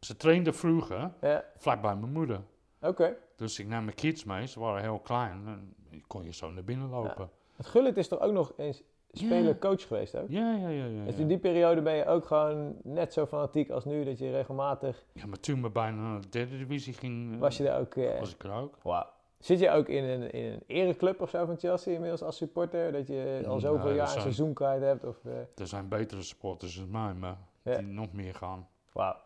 ze 0.00 0.16
trainde 0.16 0.52
vroeger 0.52 1.12
Ja, 1.20 1.44
vlakbij 1.56 1.96
mijn 1.96 2.12
moeder. 2.12 2.40
oké. 2.80 3.16
Dus 3.36 3.58
ik 3.58 3.66
nam 3.66 3.84
mijn 3.84 3.96
kids 3.96 4.24
mee, 4.24 4.46
ze 4.46 4.60
waren 4.60 4.82
heel 4.82 4.98
klein. 4.98 5.42
En 5.46 5.74
kon 6.06 6.24
je 6.24 6.32
zo 6.32 6.50
naar 6.50 6.64
binnen 6.64 6.88
lopen. 6.88 7.30
Het 7.56 7.66
Gullit 7.66 7.96
is 7.96 8.08
toch 8.08 8.20
ook 8.20 8.32
nog 8.32 8.52
eens 8.56 8.82
speler-coach 9.12 9.86
geweest 9.86 10.16
ook? 10.16 10.28
Ja, 10.28 10.54
ja, 10.56 10.68
ja. 10.68 10.84
ja, 10.84 11.04
Dus 11.04 11.16
in 11.16 11.28
die 11.28 11.38
periode 11.38 11.82
ben 11.82 11.94
je 11.94 12.06
ook 12.06 12.24
gewoon 12.26 12.76
net 12.82 13.12
zo 13.12 13.26
fanatiek 13.26 13.70
als 13.70 13.84
nu, 13.84 14.04
dat 14.04 14.18
je 14.18 14.30
regelmatig... 14.30 15.04
Ja, 15.12 15.26
maar 15.26 15.40
toen 15.40 15.62
we 15.62 15.70
bijna 15.70 15.96
naar 16.10 16.20
de 16.20 16.28
derde 16.28 16.58
divisie 16.58 16.92
ging, 16.94 17.34
eh, 17.34 17.38
Was 17.40 17.56
je 17.56 17.68
er 17.68 17.80
ook... 17.80 17.94
eh, 17.96 18.18
was 18.18 18.34
ik 18.34 18.44
er 18.44 18.52
ook. 18.52 18.76
Wauw. 18.82 19.06
Zit 19.38 19.58
je 19.60 19.70
ook 19.70 19.88
in 19.88 20.04
een, 20.04 20.30
in 20.30 20.52
een 20.52 20.62
ereclub 20.66 21.20
of 21.20 21.30
zo 21.30 21.44
van 21.46 21.58
Chelsea 21.58 21.92
inmiddels 21.94 22.22
als 22.22 22.36
supporter? 22.36 22.92
Dat 22.92 23.06
je 23.06 23.42
al 23.46 23.50
Nee, 23.50 23.60
zoveel 23.60 23.92
jaar 23.92 24.00
een 24.04 24.08
zijn- 24.08 24.20
seizoenkaart 24.22 24.80
hebt? 24.82 25.04
Of, 25.04 25.16
eh, 25.24 25.32
Er 25.56 25.66
zijn 25.66 25.88
betere 25.88 26.22
supporters 26.22 26.76
dan 26.76 26.90
mij, 26.90 27.14
maar 27.14 27.36
Ja. 27.62 27.76
die 27.76 27.86
nog 27.86 28.12
meer 28.12 28.34
gaan. 28.34 28.68
Wauw. 28.92 29.16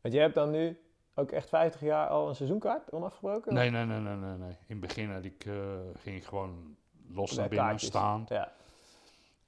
Want 0.00 0.14
je 0.14 0.20
hebt 0.20 0.34
dan 0.34 0.50
nu 0.50 0.78
ook 1.14 1.30
echt 1.30 1.48
50 1.48 1.80
jaar 1.80 2.08
al 2.08 2.28
een 2.28 2.34
seizoenkaart 2.34 2.92
onafgebroken? 2.92 3.54
Nee, 3.54 3.70
nee, 3.70 3.84
nee, 3.84 4.00
nee, 4.00 4.16
nee. 4.16 4.36
nee. 4.36 4.50
In 4.50 4.56
het 4.66 4.80
begin 4.80 5.12
had 5.12 5.24
ik, 5.24 5.44
eh, 5.44 5.54
ging 5.94 6.16
ik 6.16 6.24
gewoon 6.24 6.76
los 7.08 7.32
naar 7.34 7.48
binnen 7.48 7.66
kaartjes. 7.66 7.88
staan. 7.88 8.24
Ja. 8.28 8.52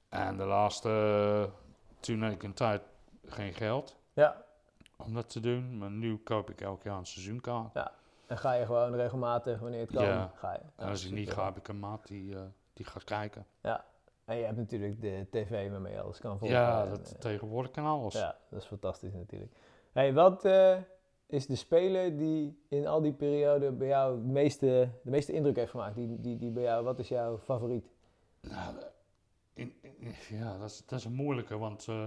En 0.09 0.37
de 0.37 0.45
laatste, 0.45 0.89
eh, 0.89 1.53
toen 1.99 2.21
had 2.21 2.31
ik 2.31 2.43
een 2.43 2.53
tijd 2.53 2.81
geen 3.25 3.53
geld 3.53 3.95
ja. 4.13 4.43
om 4.95 5.13
dat 5.13 5.29
te 5.29 5.39
doen. 5.39 5.77
Maar 5.77 5.91
nu 5.91 6.17
koop 6.17 6.49
ik 6.49 6.61
elk 6.61 6.83
jaar 6.83 6.97
een 6.97 7.05
seizoenkaart. 7.05 7.75
En 8.27 8.37
ga 8.37 8.53
je 8.53 8.65
gewoon 8.65 8.95
regelmatig, 8.95 9.59
wanneer 9.59 9.79
het 9.79 9.91
kan, 9.91 10.05
Ja. 10.05 10.31
ga 10.35 10.53
je. 10.53 10.59
En 10.75 10.87
als 10.87 11.05
ik 11.05 11.11
niet 11.11 11.31
ga, 11.31 11.45
heb 11.45 11.57
ik 11.57 11.67
een 11.67 11.79
maat 11.79 12.07
die, 12.07 12.35
eh, 12.35 12.41
die 12.73 12.85
gaat 12.85 13.03
kijken. 13.03 13.45
En 14.25 14.37
je 14.37 14.43
hebt 14.43 14.57
natuurlijk 14.57 15.01
de 15.01 15.27
tv 15.29 15.69
waarmee 15.71 15.93
je 15.93 16.01
alles 16.01 16.19
kan 16.19 16.39
volgen. 16.39 16.57
Ja, 16.57 16.85
dat 16.85 17.21
tegenwoordig 17.21 17.71
kan 17.71 17.85
alles. 17.85 18.13
Ja, 18.13 18.35
dat 18.49 18.61
is 18.61 18.67
fantastisch 18.67 19.13
natuurlijk. 19.13 19.51
Hey, 19.91 20.13
wat 20.13 20.45
is 21.27 21.45
de 21.47 21.55
speler 21.55 22.17
die 22.17 22.57
in 22.69 22.87
al 22.87 23.01
die 23.01 23.13
periode 23.13 23.71
bij 23.71 23.87
jou 23.87 24.15
het 24.15 24.25
meeste, 24.25 24.89
de 25.03 25.09
meeste 25.09 25.31
indruk 25.33 25.55
heeft 25.55 25.71
gemaakt? 25.71 25.95
Die, 25.95 26.21
die, 26.21 26.37
die 26.37 26.51
bij 26.51 26.63
jou, 26.63 26.83
wat 26.83 26.99
is 26.99 27.07
jouw 27.07 27.37
favoriet? 27.37 27.85
Nou, 28.41 28.75
in, 29.53 29.73
in- 29.81 30.13
ja, 30.29 30.57
dat 30.57 30.69
is, 30.69 30.83
dat 30.85 30.99
is 30.99 31.05
een 31.05 31.13
moeilijke, 31.13 31.57
want 31.57 31.87
eh, 31.87 32.03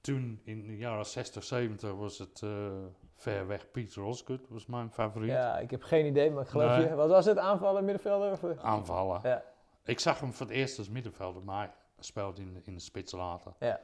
toen 0.00 0.40
in 0.44 0.66
de 0.66 0.76
jaren 0.76 1.06
60, 1.06 1.44
70 1.44 1.94
was 1.94 2.18
het 2.18 2.42
eh, 2.42 2.70
ver 3.14 3.46
weg 3.46 3.70
Pieter 3.70 4.02
Osgood, 4.02 4.48
was 4.48 4.66
mijn 4.66 4.90
favoriet. 4.90 5.30
Ja, 5.30 5.58
ik 5.58 5.70
heb 5.70 5.82
geen 5.82 6.06
idee, 6.06 6.30
maar 6.30 6.42
ik 6.42 6.48
geloof 6.48 6.76
Nee. 6.76 6.88
je. 6.88 6.94
Wat 6.94 7.08
was 7.08 7.24
het? 7.24 7.38
Aanvallen, 7.38 7.84
middenvelder? 7.84 8.32
Of, 8.32 8.42
eh? 8.42 8.64
Aanvallen. 8.64 9.20
Ja. 9.22 9.44
Ik 9.84 9.98
zag 10.00 10.20
hem 10.20 10.32
voor 10.32 10.46
het 10.46 10.54
eerst 10.54 10.78
als 10.78 10.88
middenvelder, 10.88 11.42
maar 11.42 11.74
hij 11.94 12.04
speelde 12.04 12.40
in, 12.42 12.52
de- 12.54 12.60
in 12.64 12.74
de 12.74 12.80
spits 12.80 13.12
later. 13.12 13.52
Ja. 13.58 13.80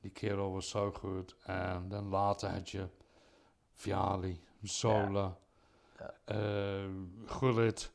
Die 0.00 0.10
kerel 0.10 0.52
was 0.52 0.68
zo 0.68 0.90
goed. 0.92 1.36
En 1.44 1.84
dan 1.88 2.08
later 2.08 2.48
had 2.50 2.70
je 2.70 2.86
Viali, 3.78 4.40
Zola, 4.62 5.36
Ja. 5.98 6.14
eh, 6.24 6.90
Gullit. 7.26 7.92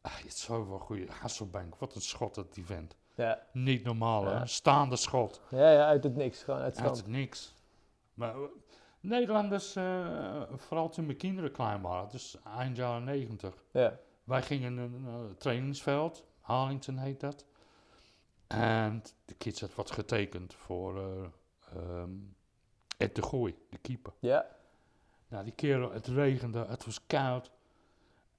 Ah, 0.00 0.12
je 0.16 0.22
hebt 0.22 0.36
zoveel 0.36 0.78
goede. 0.78 1.06
Hasselbank, 1.20 1.76
wat 1.76 1.94
een 1.94 2.00
schot 2.00 2.34
dat 2.34 2.54
die 2.54 2.64
vent. 2.66 2.96
Ja. 3.14 3.42
Niet 3.52 3.84
normaal, 3.84 4.24
Ja. 4.28 4.38
hè? 4.38 4.46
Staande 4.46 4.96
schot. 4.96 5.40
Ja, 5.50 5.70
ja, 5.70 5.86
uit 5.86 6.04
het 6.04 6.16
niks. 6.16 6.42
Gewoon 6.42 6.60
uit 6.60 6.76
het 6.76 6.86
Uit 6.86 6.96
het 6.96 7.06
niks. 7.06 7.54
Maar, 8.14 8.34
eh, 8.34 8.40
Nederlanders, 9.00 9.76
eh, 9.76 10.42
vooral 10.56 10.88
toen 10.88 11.06
mijn 11.06 11.18
kinderen 11.18 11.52
klein 11.52 11.80
waren, 11.80 12.08
dus 12.10 12.36
eind 12.56 12.76
jaren 12.76 13.04
negentig. 13.04 13.54
Ja. 13.70 13.98
Wij 14.24 14.42
gingen 14.42 14.74
naar 14.74 14.84
een 14.84 15.06
eh, 15.06 15.36
trainingsveld, 15.38 16.24
Harlington 16.40 16.96
heet 16.96 17.20
dat. 17.20 17.44
En 18.46 19.02
de 19.24 19.34
kids 19.34 19.60
had 19.60 19.74
wat 19.74 19.90
getekend 19.90 20.54
voor 20.54 20.98
eh 21.00 21.24
ehm, 21.76 22.10
Ed 22.96 23.14
de 23.14 23.22
Gooi, 23.22 23.58
de 23.70 23.78
keeper. 23.78 24.12
Ja. 24.18 24.46
Nou, 25.28 25.44
die 25.44 25.52
kerel, 25.52 25.92
het 25.92 26.06
regende, 26.06 26.64
het 26.68 26.84
was 26.84 27.06
koud. 27.06 27.50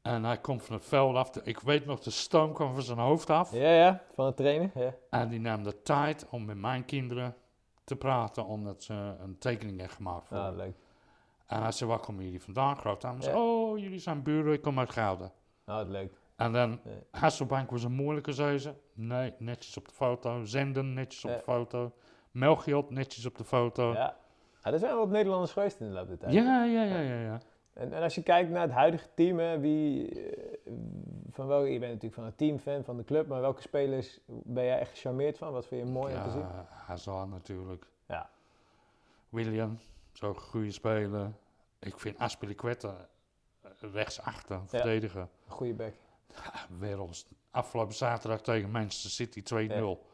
En 0.01 0.23
hij 0.23 0.38
komt 0.38 0.63
van 0.63 0.75
het 0.75 0.85
veld 0.85 1.15
af. 1.15 1.29
De- 1.29 1.41
ik 1.43 1.59
weet 1.59 1.85
nog, 1.85 1.99
de 1.99 2.09
stoom 2.09 2.53
kwam 2.53 2.73
van 2.73 2.81
zijn 2.83 2.97
hoofd 2.97 3.29
af. 3.29 3.51
Ja, 3.53 3.71
ja. 3.73 4.03
Van 4.13 4.25
het 4.25 4.38
trainen. 4.38 4.71
Ja. 4.75 4.93
En 5.09 5.29
die 5.29 5.39
nam 5.39 5.63
de 5.63 5.81
tijd 5.81 6.27
om 6.29 6.45
met 6.45 6.57
mijn 6.57 6.85
kinderen 6.85 7.35
te 7.83 7.95
praten, 7.95 8.45
omdat 8.45 8.83
ze 8.83 8.93
een 9.19 9.38
tekening 9.38 9.77
hebben 9.77 9.95
gemaakt 9.95 10.27
voor 10.27 10.38
Ah, 10.38 10.55
leuk. 10.55 10.75
En 11.45 11.61
hij 11.61 11.71
zei, 11.71 11.89
waar 11.89 11.99
komen 11.99 12.23
jullie 12.23 12.41
vandaan, 12.41 12.77
grootdames? 12.77 13.25
Ja. 13.25 13.39
Oh, 13.41 13.77
jullie 13.77 13.99
zijn 13.99 14.23
buren, 14.23 14.53
ik 14.53 14.61
kom 14.61 14.79
uit 14.79 14.89
Gouden. 14.89 15.31
Ah, 15.65 15.89
leuk. 15.89 16.13
En 16.35 16.51
dan, 16.53 16.79
Ja. 16.83 16.91
Hasselbank 17.19 17.69
was 17.69 17.83
een 17.83 17.91
moeilijke 17.91 18.31
zeuze. 18.31 18.75
Nee, 18.93 19.33
netjes 19.38 19.77
op 19.77 19.88
de 19.88 19.93
foto. 19.93 20.45
Zenden, 20.45 20.93
netjes 20.93 21.23
op 21.23 21.29
Ja. 21.29 21.35
de 21.38 21.43
foto. 21.43 21.91
Melchiot, 22.31 22.89
netjes 22.89 23.25
op 23.25 23.38
de 23.38 23.43
foto. 23.43 23.91
Ja, 23.93 24.17
Ja. 24.68 24.74
Ah, 24.74 24.74
er 24.74 24.80
zijn 24.80 24.91
wel 24.91 24.99
wat 24.99 25.09
Nederlanders 25.09 25.51
geweest 25.51 25.80
in 25.80 25.88
de 25.88 25.93
loop 25.93 26.07
der 26.07 26.18
tijd. 26.18 26.34
ja, 26.34 26.63
ja, 26.63 26.84
ja, 26.84 26.99
ja. 26.99 27.39
En, 27.74 27.93
en 27.93 28.03
als 28.03 28.15
je 28.15 28.24
kijkt 28.24 28.49
naar 28.49 28.61
het 28.61 28.72
huidige 28.72 29.07
team, 29.13 29.39
hè, 29.39 29.59
wie, 29.59 30.09
eh, 30.22 30.74
van 31.32 31.47
welke, 31.47 31.68
je 31.68 31.80
bent 31.80 31.91
natuurlijk 31.91 32.13
van 32.13 32.26
het 32.26 32.38
teamfan 32.38 32.84
van 32.84 32.97
de 32.97 33.03
club, 33.03 33.28
maar 33.28 33.41
welke 33.41 33.61
spelers 33.61 34.20
ben 34.26 34.63
jij 34.63 34.80
echt 34.80 34.91
gecharmeerd 34.91 35.38
van? 35.38 35.51
Wat 35.51 35.68
vind 35.68 35.86
je 35.86 35.91
mooi 35.91 36.15
om 36.15 36.24
te 36.24 36.30
zien? 36.30 36.39
Ja, 36.39 36.68
Hazard 36.70 37.30
natuurlijk. 37.30 37.86
Ja. 38.07 38.30
William, 39.30 39.80
zo'n 40.11 40.36
goede 40.36 40.72
speler. 40.72 41.32
Ik 41.80 41.99
vind 41.99 42.18
Aspilicueta 42.18 43.07
eh, 43.61 43.72
rechtsachter, 43.93 44.61
verdediger. 44.65 45.22
Een 45.22 45.51
goede 45.51 45.74
back. 45.74 45.93
Werelds. 46.80 47.26
Afgelopen 47.51 47.95
zaterdag 47.95 48.41
tegen 48.41 48.72
Manchester 48.72 49.09
City 49.09 49.43
2-0 49.43 50.05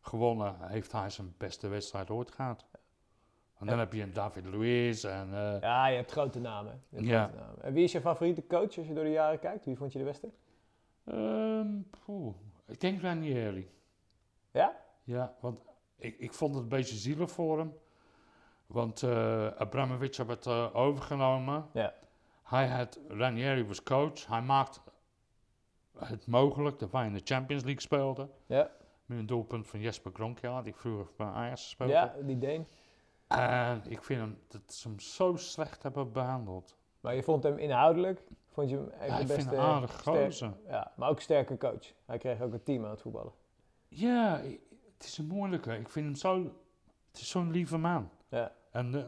gewonnen. 0.00 0.56
Heeft 0.60 0.92
hij 0.92 1.10
zijn 1.10 1.34
beste 1.38 1.68
wedstrijd 1.68 2.10
ooit 2.10 2.30
gehad. 2.30 2.64
En 3.62 3.68
dan 3.68 3.78
heb 3.78 3.92
je 3.92 4.02
een 4.02 4.12
David 4.12 4.44
Luiz 4.46 5.04
en... 5.04 5.28
eh, 5.34 5.60
Ja, 5.60 5.86
je 5.86 5.96
hebt 5.96 6.10
grote 6.10 6.40
namen. 6.40 6.82
Je 6.88 6.96
hebt 6.96 7.08
Ja. 7.08 7.24
grote 7.24 7.38
namen. 7.44 7.62
En 7.62 7.72
wie 7.72 7.84
is 7.84 7.92
je 7.92 8.00
favoriete 8.00 8.46
coach 8.46 8.76
als 8.78 8.86
je 8.86 8.94
door 8.94 9.04
de 9.04 9.10
jaren 9.10 9.38
kijkt? 9.38 9.64
Wie 9.64 9.76
vond 9.76 9.92
je 9.92 9.98
de 9.98 10.04
beste? 10.04 10.30
Poeh, 12.04 12.34
ik 12.66 12.80
denk 12.80 13.00
Ranieri. 13.02 13.70
Ja? 14.50 14.76
Ja, 15.04 15.34
want 15.40 15.60
ik, 15.96 16.18
ik 16.18 16.32
vond 16.32 16.54
het 16.54 16.62
een 16.62 16.68
beetje 16.68 16.94
zielig 16.96 17.30
voor 17.30 17.58
hem. 17.58 17.74
Want 18.66 19.02
eh 19.02 19.46
Abramovic 19.46 20.16
had 20.16 20.28
het 20.28 20.46
eh, 20.46 20.68
overgenomen. 20.76 21.66
Ja. 21.72 21.94
Hij 22.42 22.68
had, 22.68 23.00
Ranieri 23.08 23.64
was 23.66 23.82
coach. 23.82 24.26
Hij 24.26 24.42
maakte 24.42 24.80
het 25.98 26.26
mogelijk 26.26 26.78
dat 26.78 26.90
wij 26.90 27.06
in 27.06 27.12
de 27.12 27.20
Champions 27.24 27.62
League 27.62 27.80
speelden. 27.82 28.30
Ja. 28.46 28.70
Met 29.06 29.18
een 29.18 29.26
doelpunt 29.26 29.66
van 29.68 29.80
Jesper 29.80 30.12
Gronkja, 30.14 30.62
die 30.62 30.74
vroeger 30.74 31.06
bij 31.16 31.26
Ajax 31.26 31.68
speelde. 31.70 31.92
Ja, 31.92 32.14
die 32.22 32.38
Deen. 32.38 32.66
En 33.38 33.82
ik 33.88 34.02
vind 34.02 34.20
hem, 34.20 34.38
dat 34.48 34.60
ze 34.66 34.88
hem 34.88 35.00
zo 35.00 35.36
slecht 35.36 35.82
hebben 35.82 36.12
behandeld. 36.12 36.76
Maar 37.00 37.14
je 37.14 37.22
vond 37.22 37.42
hem 37.42 37.58
inhoudelijk, 37.58 38.22
vond 38.50 38.70
je 38.70 38.76
hem 38.76 38.88
echt 38.88 39.10
Ja, 39.10 39.18
de 39.18 39.34
beste... 39.34 39.56
aardig 39.56 40.02
gozer. 40.02 40.52
Ja, 40.66 40.92
maar 40.96 41.08
ook 41.08 41.16
een 41.16 41.22
sterke 41.22 41.56
coach. 41.56 41.92
Hij 42.06 42.18
kreeg 42.18 42.40
ook 42.40 42.52
een 42.52 42.62
team 42.62 42.84
aan 42.84 42.90
het 42.90 43.00
voetballen. 43.00 43.32
Ja, 43.88 44.40
het 44.96 45.04
is 45.04 45.18
een 45.18 45.26
moeilijke. 45.26 45.76
Ik 45.78 45.88
vind 45.88 46.06
hem 46.06 46.14
zo, 46.14 46.42
het 47.10 47.20
is 47.20 47.28
zo'n 47.28 47.50
lieve 47.50 47.76
man. 47.78 48.10
Ja. 48.28 48.52
En 48.70 48.94
eh, 48.94 49.04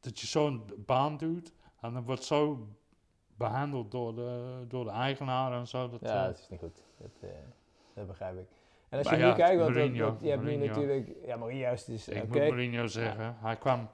dat 0.00 0.20
je 0.20 0.26
zo'n 0.26 0.72
baan 0.76 1.16
doet 1.16 1.52
en 1.80 1.92
dan 1.92 2.04
wordt 2.04 2.24
zo 2.24 2.68
behandeld 3.36 3.90
door 3.90 4.14
de, 4.14 4.64
door 4.68 4.84
de 4.84 4.90
eigenaar 4.90 5.52
en 5.52 5.66
zo. 5.66 5.88
Dat, 5.88 6.00
Ja, 6.00 6.20
eh, 6.20 6.24
dat 6.26 6.38
is 6.38 6.48
niet 6.48 6.60
goed. 6.60 6.82
Dat, 6.98 7.10
eh, 7.20 7.28
dat 7.94 8.06
begrijp 8.06 8.38
ik. 8.38 8.48
En 8.88 8.98
als 8.98 9.06
Maar 9.06 9.18
je 9.18 9.24
ja, 9.24 9.30
nu 9.30 9.36
kijkt, 9.36 9.60
want 9.62 9.74
Mourinho, 9.74 10.10
dat- 10.10 10.20
je 10.20 10.28
hebt 10.30 10.42
nu 10.42 10.56
natuurlijk... 10.56 11.10
Ja, 11.24 11.36
Mourinho 11.36 11.72
is 11.72 11.84
dus... 11.84 12.08
ik 12.08 12.28
moet 12.28 12.36
Mourinho 12.38 12.86
zeggen, 12.86 13.36
hij 13.40 13.56
kwam, 13.56 13.88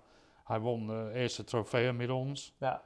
hij 0.45 0.59
won 0.61 0.87
de 0.87 1.11
eerste 1.15 1.45
trofee 1.45 1.93
met 1.93 2.11
ons. 2.11 2.55
Ja, 2.59 2.83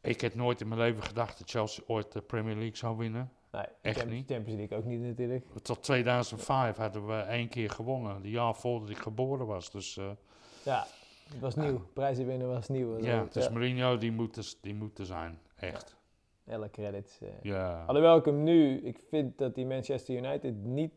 Ik 0.00 0.20
heb 0.20 0.34
nooit 0.34 0.60
in 0.60 0.68
mijn 0.68 0.80
leven 0.80 1.02
gedacht 1.02 1.38
dat 1.38 1.50
Chelsea 1.50 1.84
ooit 1.86 2.12
de 2.12 2.20
Premier 2.20 2.54
League 2.54 2.76
zou 2.76 2.96
winnen. 2.96 3.30
nee. 3.52 3.62
Echt 3.80 3.98
Champions- 3.98 4.20
niet. 4.20 4.30
Champions 4.36 4.58
League 4.58 4.78
ook 4.78 4.84
niet 4.84 5.00
natuurlijk. 5.00 5.44
Tot 5.62 5.82
2005 5.82 6.76
hadden 6.76 7.06
we 7.06 7.14
één 7.14 7.48
keer 7.48 7.70
gewonnen, 7.70 8.14
het 8.14 8.24
jaar 8.24 8.54
voordat 8.54 8.90
ik 8.90 8.98
geboren 8.98 9.46
was. 9.46 9.70
Dus 9.70 9.96
eh, 9.96 10.10
Ja, 10.64 10.86
het 11.32 11.40
was 11.40 11.54
nieuw. 11.54 11.80
Prijzen 11.92 12.26
winnen 12.26 12.48
was 12.48 12.68
nieuw. 12.68 12.98
ja, 12.98 13.26
dus 13.32 13.44
ja. 13.44 13.50
Mourinho 13.50 13.98
die 13.98 14.12
moet, 14.12 14.36
er, 14.36 14.52
die 14.60 14.74
moet 14.74 14.98
er 14.98 15.06
zijn, 15.06 15.38
echt. 15.56 15.96
Elle 16.46 16.70
credits. 16.70 17.20
eh. 17.20 17.28
Ja. 17.42 17.84
Alhoewel 17.86 18.16
ik 18.16 18.24
hem 18.24 18.42
nu... 18.42 18.80
Ik 18.80 18.98
vind 19.08 19.38
dat 19.38 19.54
die 19.54 19.66
Manchester 19.66 20.16
United 20.16 20.54
niet 20.64 20.92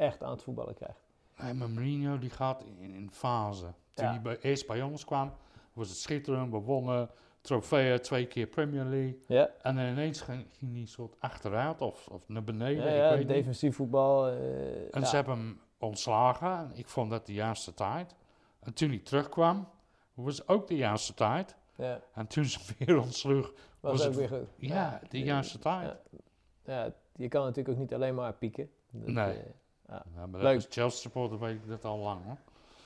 echt 0.00 0.22
aan 0.22 0.30
het 0.30 0.42
voetballen 0.42 0.74
krijgt. 0.74 1.00
Nee, 1.42 1.54
maar 1.54 1.70
Mourinho 1.70 2.18
die 2.18 2.30
gaat 2.30 2.62
in, 2.78 2.94
in 2.94 3.10
fase. 3.12 3.62
Toen 3.94 4.04
Ja. 4.04 4.10
hij 4.10 4.20
bij, 4.20 4.38
eerst 4.40 4.66
bij 4.66 4.82
ons 4.82 5.04
kwam, 5.04 5.32
was 5.72 5.88
het 5.88 5.98
schitterend. 5.98 6.50
We 6.52 6.58
wonnen 6.58 7.10
trofeeën, 7.40 8.00
twee 8.00 8.26
keer 8.26 8.46
Premier 8.46 8.84
League. 8.84 9.18
Ja, 9.26 9.50
En 9.62 9.76
dan 9.76 9.84
ineens 9.84 10.20
ging, 10.20 10.46
ging 10.58 10.74
hij 10.76 10.86
soort 10.86 11.14
achteruit 11.18 11.80
of, 11.80 12.08
of 12.08 12.28
naar 12.28 12.44
beneden, 12.44 12.92
ja, 12.94 13.10
ik 13.10 13.18
niet. 13.18 13.28
defensief 13.28 13.76
voetbal. 13.76 14.28
eh, 14.28 14.94
En 14.94 15.06
ze 15.06 15.14
hebben 15.14 15.36
hem 15.38 15.60
ontslagen. 15.78 16.50
En 16.50 16.70
ik 16.74 16.88
vond 16.88 17.10
dat 17.10 17.26
de 17.26 17.32
juiste 17.32 17.74
tijd. 17.74 18.14
En 18.60 18.74
toen 18.74 18.88
hij 18.88 18.98
terugkwam, 18.98 19.68
was 20.14 20.48
ook 20.48 20.66
de 20.68 20.76
juiste 20.76 21.14
tijd. 21.14 21.56
ja, 21.76 22.00
En 22.14 22.26
toen 22.26 22.44
ze 22.44 22.58
weer 22.78 22.98
ontsloeg, 23.00 23.52
was, 23.80 23.92
Was 23.92 24.00
ook 24.00 24.06
het- 24.06 24.16
weer 24.16 24.28
goed. 24.28 24.48
ja, 24.56 25.00
de 25.08 25.18
juiste 25.20 25.58
tijd. 25.58 25.86
Ja. 25.86 26.18
Ja, 26.64 26.92
je 27.16 27.28
kan 27.28 27.42
natuurlijk 27.44 27.68
ook 27.74 27.80
niet 27.80 27.94
alleen 27.94 28.14
maar 28.14 28.32
pieken. 28.32 28.70
Dat, 28.90 29.06
Nee. 29.14 29.32
eh, 29.38 29.44
Ja, 29.90 30.26
Leuk. 30.32 30.56
is 30.56 30.66
Chelsea 30.70 30.98
supporter 31.00 31.38
weet 31.38 31.54
ik 31.54 31.68
dat 31.68 31.84
al 31.84 31.98
lang 31.98 32.24
hoor. 32.24 32.36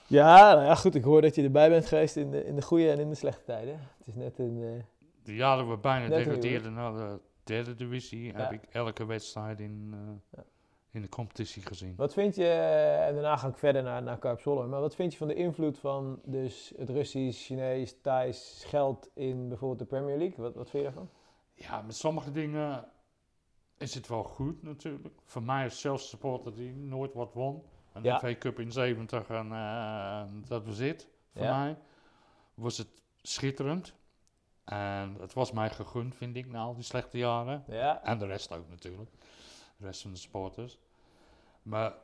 Ja, 0.06 0.52
nou 0.54 0.64
ja, 0.64 0.74
goed. 0.74 0.94
Ik 0.94 1.02
hoor 1.04 1.20
dat 1.22 1.34
je 1.34 1.42
erbij 1.42 1.68
bent 1.68 1.86
geweest 1.86 2.16
in 2.16 2.30
de, 2.30 2.44
in 2.44 2.54
de 2.54 2.62
goede 2.62 2.90
en 2.90 2.98
in 2.98 3.08
de 3.08 3.14
slechte 3.14 3.44
tijden. 3.44 3.74
Het 3.98 4.06
is 4.06 4.14
net 4.14 4.38
een... 4.38 4.62
eh, 4.62 4.82
De 5.24 5.34
jaren 5.34 5.66
dat 5.66 5.74
we 5.74 5.80
bijna 5.80 6.08
degradeerden 6.16 6.72
naar 6.74 6.92
de 6.92 7.18
derde 7.44 7.74
divisie, 7.74 8.32
heb 8.32 8.52
ik 8.52 8.60
elke 8.72 9.04
wedstrijd 9.06 9.60
in, 9.60 9.90
eh, 9.92 9.98
Ja. 10.38 10.44
in 10.90 11.02
de 11.02 11.08
competitie 11.08 11.66
gezien. 11.66 11.94
Wat 11.96 12.12
vind 12.12 12.34
je, 12.36 12.48
en 13.06 13.14
daarna 13.14 13.36
ga 13.36 13.48
ik 13.48 13.56
verder 13.56 13.82
naar, 13.82 14.02
naar 14.02 14.18
Karp 14.18 14.40
Zwolle, 14.40 14.66
maar 14.66 14.80
wat 14.80 14.94
vind 14.94 15.12
je 15.12 15.18
van 15.18 15.28
de 15.28 15.34
invloed 15.34 15.78
van 15.78 16.20
dus 16.24 16.72
het 16.76 16.90
Russisch, 16.90 17.44
Chinees, 17.46 18.00
Thais 18.00 18.64
geld 18.66 19.08
in 19.14 19.48
bijvoorbeeld 19.48 19.78
de 19.80 19.96
Premier 19.96 20.18
League? 20.18 20.36
Wat, 20.44 20.54
wat 20.54 20.70
vind 20.70 20.84
je 20.84 20.88
daarvan? 20.92 21.08
Ja, 21.54 21.82
met 21.82 21.96
sommige 21.96 22.30
dingen 22.30 22.84
is 23.78 23.94
het 23.94 24.08
wel 24.08 24.22
goed 24.24 24.62
natuurlijk. 24.62 25.14
Voor 25.24 25.42
mij 25.42 25.64
als 25.64 25.80
Chelsea 25.80 26.08
supporter 26.08 26.54
die 26.54 26.72
nooit 26.74 27.14
wat 27.14 27.32
won. 27.32 27.62
Een 27.92 28.02
Ja. 28.02 28.18
FA 28.18 28.34
Cup 28.34 28.60
in 28.60 28.72
70 28.72 29.28
en 29.28 29.52
eh, 29.52 30.22
dat 30.48 30.64
was 30.64 30.78
het. 30.78 31.08
Voor 31.32 31.42
Ja. 31.42 31.58
mij 31.58 31.78
was 32.54 32.78
het 32.78 32.88
schitterend. 33.22 33.94
En 34.64 35.14
het 35.20 35.32
was 35.32 35.52
mij 35.52 35.70
gegund, 35.70 36.14
vind 36.14 36.36
ik, 36.36 36.46
na 36.46 36.60
al 36.62 36.74
die 36.74 36.82
slechte 36.84 37.18
jaren. 37.18 37.64
Ja, 37.66 38.02
En 38.02 38.18
de 38.18 38.26
rest 38.26 38.52
ook 38.52 38.68
natuurlijk. 38.68 39.10
De 39.76 39.86
rest 39.86 40.02
van 40.02 40.10
de 40.10 40.16
supporters. 40.16 40.78
Maar 41.62 41.94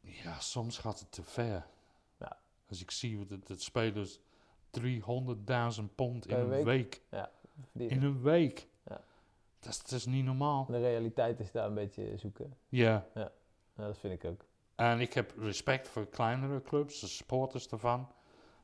ja, 0.00 0.38
soms 0.40 0.78
gaat 0.78 0.98
het 1.00 1.12
te 1.12 1.22
ver. 1.22 1.66
Ja. 2.18 2.38
Als 2.68 2.80
ik 2.80 2.90
zie 2.90 3.26
dat, 3.26 3.46
dat 3.46 3.60
spelers 3.62 4.18
300.000 4.70 5.94
pond 5.94 6.26
in 6.26 6.36
een 6.36 6.48
week? 6.48 6.64
week. 6.64 7.02
die, 7.72 7.88
In 7.88 8.02
een 8.02 8.22
week. 8.22 8.68
Dat, 9.62 9.72
is, 9.72 9.78
dat 9.82 9.92
is 9.92 10.06
niet 10.06 10.24
normaal. 10.24 10.66
de 10.66 10.78
realiteit 10.78 11.40
is 11.40 11.50
daar 11.52 11.66
een 11.66 11.74
beetje 11.74 12.16
zoeken. 12.16 12.56
Ja. 12.68 13.06
Ja, 13.14 13.32
dat 13.74 13.98
vind 13.98 14.22
ik 14.22 14.30
ook. 14.30 14.44
En 14.74 15.00
ik 15.00 15.12
heb 15.12 15.32
respect 15.38 15.88
voor 15.88 16.06
kleinere 16.06 16.62
clubs, 16.62 17.00
de 17.00 17.06
supporters 17.06 17.68
daarvan. 17.68 18.08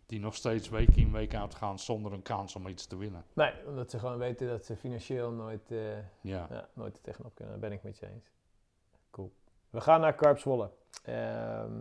Die 0.07 0.21
nog 0.21 0.35
steeds 0.35 0.69
week 0.69 0.97
in, 0.97 1.13
week 1.13 1.35
uit 1.35 1.55
gaan 1.55 1.79
zonder 1.79 2.13
een 2.13 2.23
kans 2.23 2.57
om 2.57 2.67
iets 2.67 2.87
te 2.87 2.97
winnen. 2.97 3.25
Nee, 3.33 3.53
omdat 3.67 3.91
ze 3.91 3.99
gewoon 3.99 4.19
weten 4.19 4.49
dat 4.49 4.65
ze 4.65 4.77
financieel 4.77 5.31
nooit, 5.31 5.71
eh, 5.71 5.97
Ja. 6.21 6.47
ja, 6.51 6.69
nooit 6.73 6.97
er 6.97 7.03
tegenop 7.03 7.35
kunnen. 7.35 7.61
Daar 7.61 7.69
ben 7.69 7.79
ik 7.79 7.83
met 7.83 7.99
je 7.99 8.07
eens. 8.07 8.31
Cool. 9.11 9.33
We 9.71 9.81
gaan 9.81 10.01
naar 10.01 10.15
Karp 10.15 10.39
Zwolle. 10.39 10.71
Ehm, 11.05 11.81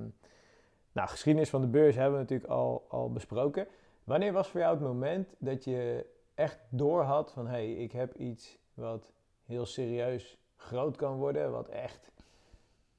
nou, 0.91 1.09
geschiedenis 1.09 1.49
van 1.49 1.61
de 1.61 1.67
beurs 1.67 1.95
hebben 1.95 2.13
we 2.13 2.19
natuurlijk 2.21 2.51
al, 2.51 2.85
al 2.89 3.11
besproken. 3.11 3.67
Wanneer 4.03 4.33
was 4.33 4.47
voor 4.47 4.59
jou 4.59 4.73
het 4.73 4.83
moment 4.83 5.35
dat 5.37 5.63
je 5.63 6.05
echt 6.33 6.59
door 6.69 7.03
had 7.03 7.31
van... 7.31 7.45
hé, 7.47 7.51
hey, 7.51 7.73
ik 7.73 7.91
heb 7.91 8.15
iets 8.15 8.57
wat 8.77 9.13
heel 9.45 9.65
serieus 9.65 10.37
groot 10.55 10.95
kan 10.95 11.17
worden... 11.17 11.51
wat 11.51 11.67
echt, 11.67 12.11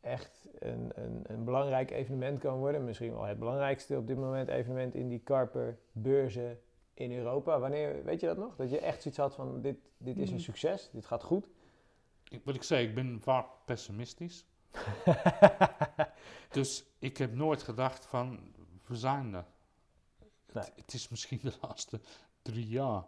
echt 0.01 0.49
een, 0.59 0.91
een, 0.95 1.23
een 1.27 1.45
belangrijk 1.45 1.91
evenement 1.91 2.41
kan 2.41 2.59
worden. 2.59 2.85
Misschien 2.85 3.13
wel 3.13 3.25
het 3.25 3.39
belangrijkste 3.39 3.97
op 3.97 4.07
dit 4.07 4.17
moment 4.17 4.49
evenement 4.49 4.95
in 4.95 5.09
die 5.09 5.21
Karper 5.21 5.79
beurzen 5.93 6.61
in 6.95 7.13
Europa. 7.13 7.59
Wanneer, 7.59 8.05
weet 8.05 8.21
je 8.21 8.27
dat 8.27 8.37
nog? 8.37 8.57
Dat 8.57 8.71
je 8.71 8.79
echt 8.79 9.03
zoiets 9.03 9.21
had 9.21 9.35
van, 9.35 9.61
dit, 9.61 9.77
dit 9.97 10.17
is 10.17 10.29
een 10.29 10.35
Hmm. 10.35 10.45
succes, 10.45 10.91
dit 10.93 11.07
gaat 11.07 11.23
goed. 11.23 11.49
Ik, 12.29 12.45
wat 12.45 12.55
ik 12.55 12.63
zei, 12.63 12.87
ik 12.87 12.95
ben 12.95 13.21
vaak 13.21 13.47
pessimistisch. 13.65 14.45
Dus 16.51 16.85
ik 16.99 17.17
heb 17.17 17.35
nooit 17.35 17.63
gedacht 17.63 18.07
van, 18.07 18.55
we 18.87 18.97
zijn 18.97 19.35
er. 19.35 19.45
Nee. 20.53 20.65
Het, 20.65 20.73
het 20.77 20.93
is 20.93 21.09
misschien 21.09 21.41
de 21.43 21.53
laatste 21.61 22.01
drie 22.43 22.67
jaar. 22.67 23.05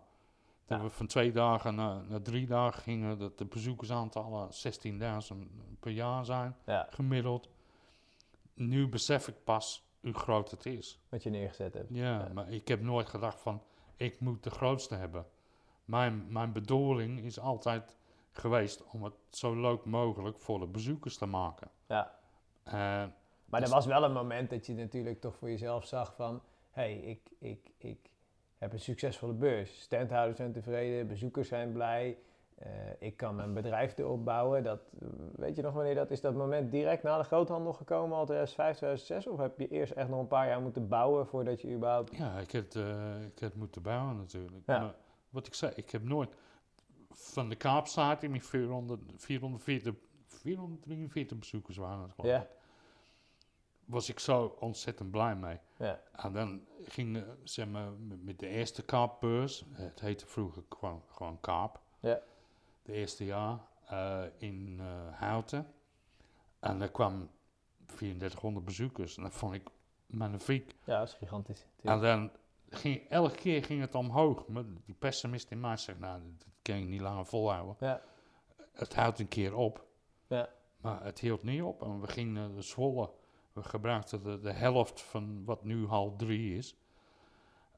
Ja. 0.77 0.83
we 0.83 0.91
van 0.91 1.07
twee 1.07 1.33
dagen 1.33 1.75
naar, 1.75 2.03
naar 2.09 2.23
drie 2.23 2.47
dagen 2.47 2.83
gingen, 2.83 3.19
dat 3.19 3.39
de 3.39 3.45
bezoekersaantallen 3.45 4.49
16.000 5.33 5.37
per 5.81 5.91
jaar 5.93 6.25
zijn, 6.25 6.57
Ja, 6.67 6.87
gemiddeld. 6.91 7.49
Nu 8.55 8.89
besef 8.89 9.29
ik 9.29 9.45
pas 9.45 9.89
hoe 10.01 10.13
groot 10.15 10.51
het 10.51 10.67
is. 10.67 11.01
wat 11.09 11.23
je 11.23 11.31
neergezet 11.31 11.75
hebt. 11.75 11.89
Ja, 11.95 12.19
Ja. 12.19 12.29
maar 12.35 12.51
ik 12.51 12.69
heb 12.69 12.81
nooit 12.83 13.09
gedacht 13.09 13.41
van, 13.41 13.63
ik 13.97 14.21
moet 14.21 14.43
de 14.43 14.51
grootste 14.51 14.95
hebben. 14.95 15.27
Mijn, 15.85 16.27
mijn 16.33 16.53
bedoeling 16.53 17.21
is 17.21 17.39
altijd 17.41 17.97
geweest 18.33 18.85
om 18.93 19.05
het 19.05 19.15
zo 19.31 19.61
leuk 19.61 19.85
mogelijk 19.85 20.41
voor 20.41 20.59
de 20.59 20.67
bezoekers 20.67 21.17
te 21.17 21.27
maken. 21.27 21.71
Ja. 21.89 22.15
Eh, 22.63 22.73
Maar 22.73 23.61
er 23.61 23.61
Dus- 23.61 23.71
was 23.71 23.87
wel 23.87 24.05
een 24.05 24.13
moment 24.13 24.51
dat 24.51 24.67
je 24.67 24.75
natuurlijk 24.75 25.21
toch 25.21 25.37
voor 25.37 25.49
jezelf 25.51 25.87
zag 25.87 26.15
van... 26.15 26.43
hé, 26.71 26.83
hey, 26.83 26.95
ik, 26.99 27.31
ik, 27.39 27.71
ik 27.79 28.10
heb 28.61 28.73
een 28.73 28.81
succesvolle 28.81 29.33
beurs. 29.33 29.81
Standhouders 29.81 30.37
zijn 30.37 30.53
tevreden, 30.53 31.07
bezoekers 31.07 31.49
zijn 31.49 31.73
blij. 31.73 32.19
eh, 32.55 32.69
ik 32.99 33.17
kan 33.17 33.35
mijn 33.35 33.55
bedrijf 33.55 33.99
erop 33.99 34.25
bouwen. 34.25 34.63
Dat, 34.63 34.81
weet 35.37 35.57
je 35.57 35.63
nog 35.63 35.75
wanneer 35.75 35.95
dat 35.95 36.11
is? 36.11 36.21
Dat 36.21 36.35
moment 36.35 36.71
direct 36.71 37.03
na 37.03 37.19
de 37.19 37.25
groothandel 37.25 37.73
gekomen, 37.73 38.17
al 38.17 38.25
2005, 38.25 38.77
2006? 38.77 39.27
Of 39.27 39.39
heb 39.39 39.59
je 39.59 39.69
eerst 39.69 39.93
echt 39.93 40.09
nog 40.09 40.21
een 40.21 40.27
paar 40.27 40.47
jaar 40.47 40.61
moeten 40.61 40.89
bouwen 40.89 41.27
voordat 41.27 41.61
je 41.61 41.75
überhaupt... 41.75 42.17
Ja, 42.17 42.39
ik 42.39 42.51
heb, 42.51 42.75
eh, 42.75 43.23
ik 43.23 43.39
heb 43.39 43.55
moeten 43.55 43.83
bouwen 43.83 44.17
natuurlijk. 44.17 44.67
Ja. 44.67 44.81
Maar 44.81 44.95
wat 45.31 45.47
ik 45.47 45.55
zei, 45.55 45.73
ik 45.75 45.91
heb 45.91 46.03
nooit 46.05 46.31
van 47.11 47.49
de 47.49 47.57
Kaapstad 47.57 48.23
in 48.23 48.31
mijn 48.31 48.43
400, 48.43 49.01
440, 49.17 49.95
443 50.27 51.39
bezoekers 51.39 51.77
waren 51.77 52.03
het 52.03 52.13
geloof 52.13 52.31
Ja, 52.31 52.41
ik, 52.43 52.49
was 53.91 54.09
ik 54.09 54.19
zo 54.19 54.57
ontzettend 54.59 55.11
blij 55.11 55.37
mee. 55.37 55.59
ja, 55.77 56.01
En 56.13 56.33
dan 56.33 56.65
ging, 56.85 57.17
eh, 57.17 57.23
zeg 57.45 57.67
maar, 57.69 57.91
met 58.23 58.39
de 58.39 58.47
eerste 58.47 58.83
Kaapbeurs, 58.83 59.65
het 59.73 60.01
heette 60.01 60.27
vroeger 60.27 60.63
gewoon, 60.69 61.03
gewoon 61.09 61.41
Kaap, 61.41 61.81
Ja. 62.01 62.21
de 62.83 62.93
eerste 62.93 63.25
jaar, 63.25 63.59
eh, 63.89 64.23
in 64.39 64.77
eh, 64.81 65.19
Houten. 65.19 65.73
En 66.61 66.79
daar 66.79 66.91
kwam 66.91 67.31
3400 67.87 68.65
bezoekers 68.65 69.17
en 69.17 69.23
dat 69.23 69.33
vond 69.35 69.55
ik 69.55 69.69
magnifiek. 70.07 70.75
ja, 70.85 70.99
dat 70.99 71.09
is 71.09 71.15
gigantisch. 71.15 71.67
En 71.83 72.01
dan 72.01 72.31
ging, 72.69 73.09
elke 73.09 73.35
keer 73.37 73.65
ging 73.65 73.81
het 73.81 73.95
omhoog. 73.95 74.47
Maar 74.47 74.65
die 74.85 74.95
pessimist 74.95 75.51
in 75.51 75.61
mij 75.61 75.77
zegt, 75.77 75.99
nou, 75.99 76.21
dat 76.39 76.47
kan 76.63 76.77
ik 76.77 76.87
niet 76.87 77.01
langer 77.01 77.27
volhouden. 77.27 77.77
Ja, 77.81 78.03
Het 78.73 78.95
houdt 78.95 79.19
een 79.19 79.29
keer 79.29 79.55
op. 79.55 79.87
Ja. 80.27 80.49
Maar 80.81 81.05
het 81.05 81.19
hield 81.19 81.43
niet 81.43 81.63
op. 81.63 81.83
En 81.83 82.01
we 82.01 82.07
gingen 82.07 82.55
de 82.55 82.63
Zwolle. 82.63 83.11
We 83.53 83.63
gebruikten 83.63 84.23
de, 84.23 84.41
de 84.41 84.53
helft 84.53 85.01
van 85.03 85.45
wat 85.45 85.65
nu 85.65 85.87
hal 85.87 86.15
3 86.17 86.57
is. 86.57 86.77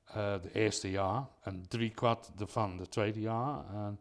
Eh 0.04 0.42
de 0.42 0.52
eerste 0.52 0.90
jaar. 0.90 1.26
En 1.40 1.68
drie 1.68 1.90
kwart 1.90 2.30
ervan 2.38 2.76
de 2.76 2.88
tweede 2.88 3.20
jaar. 3.20 3.64
En 3.74 4.00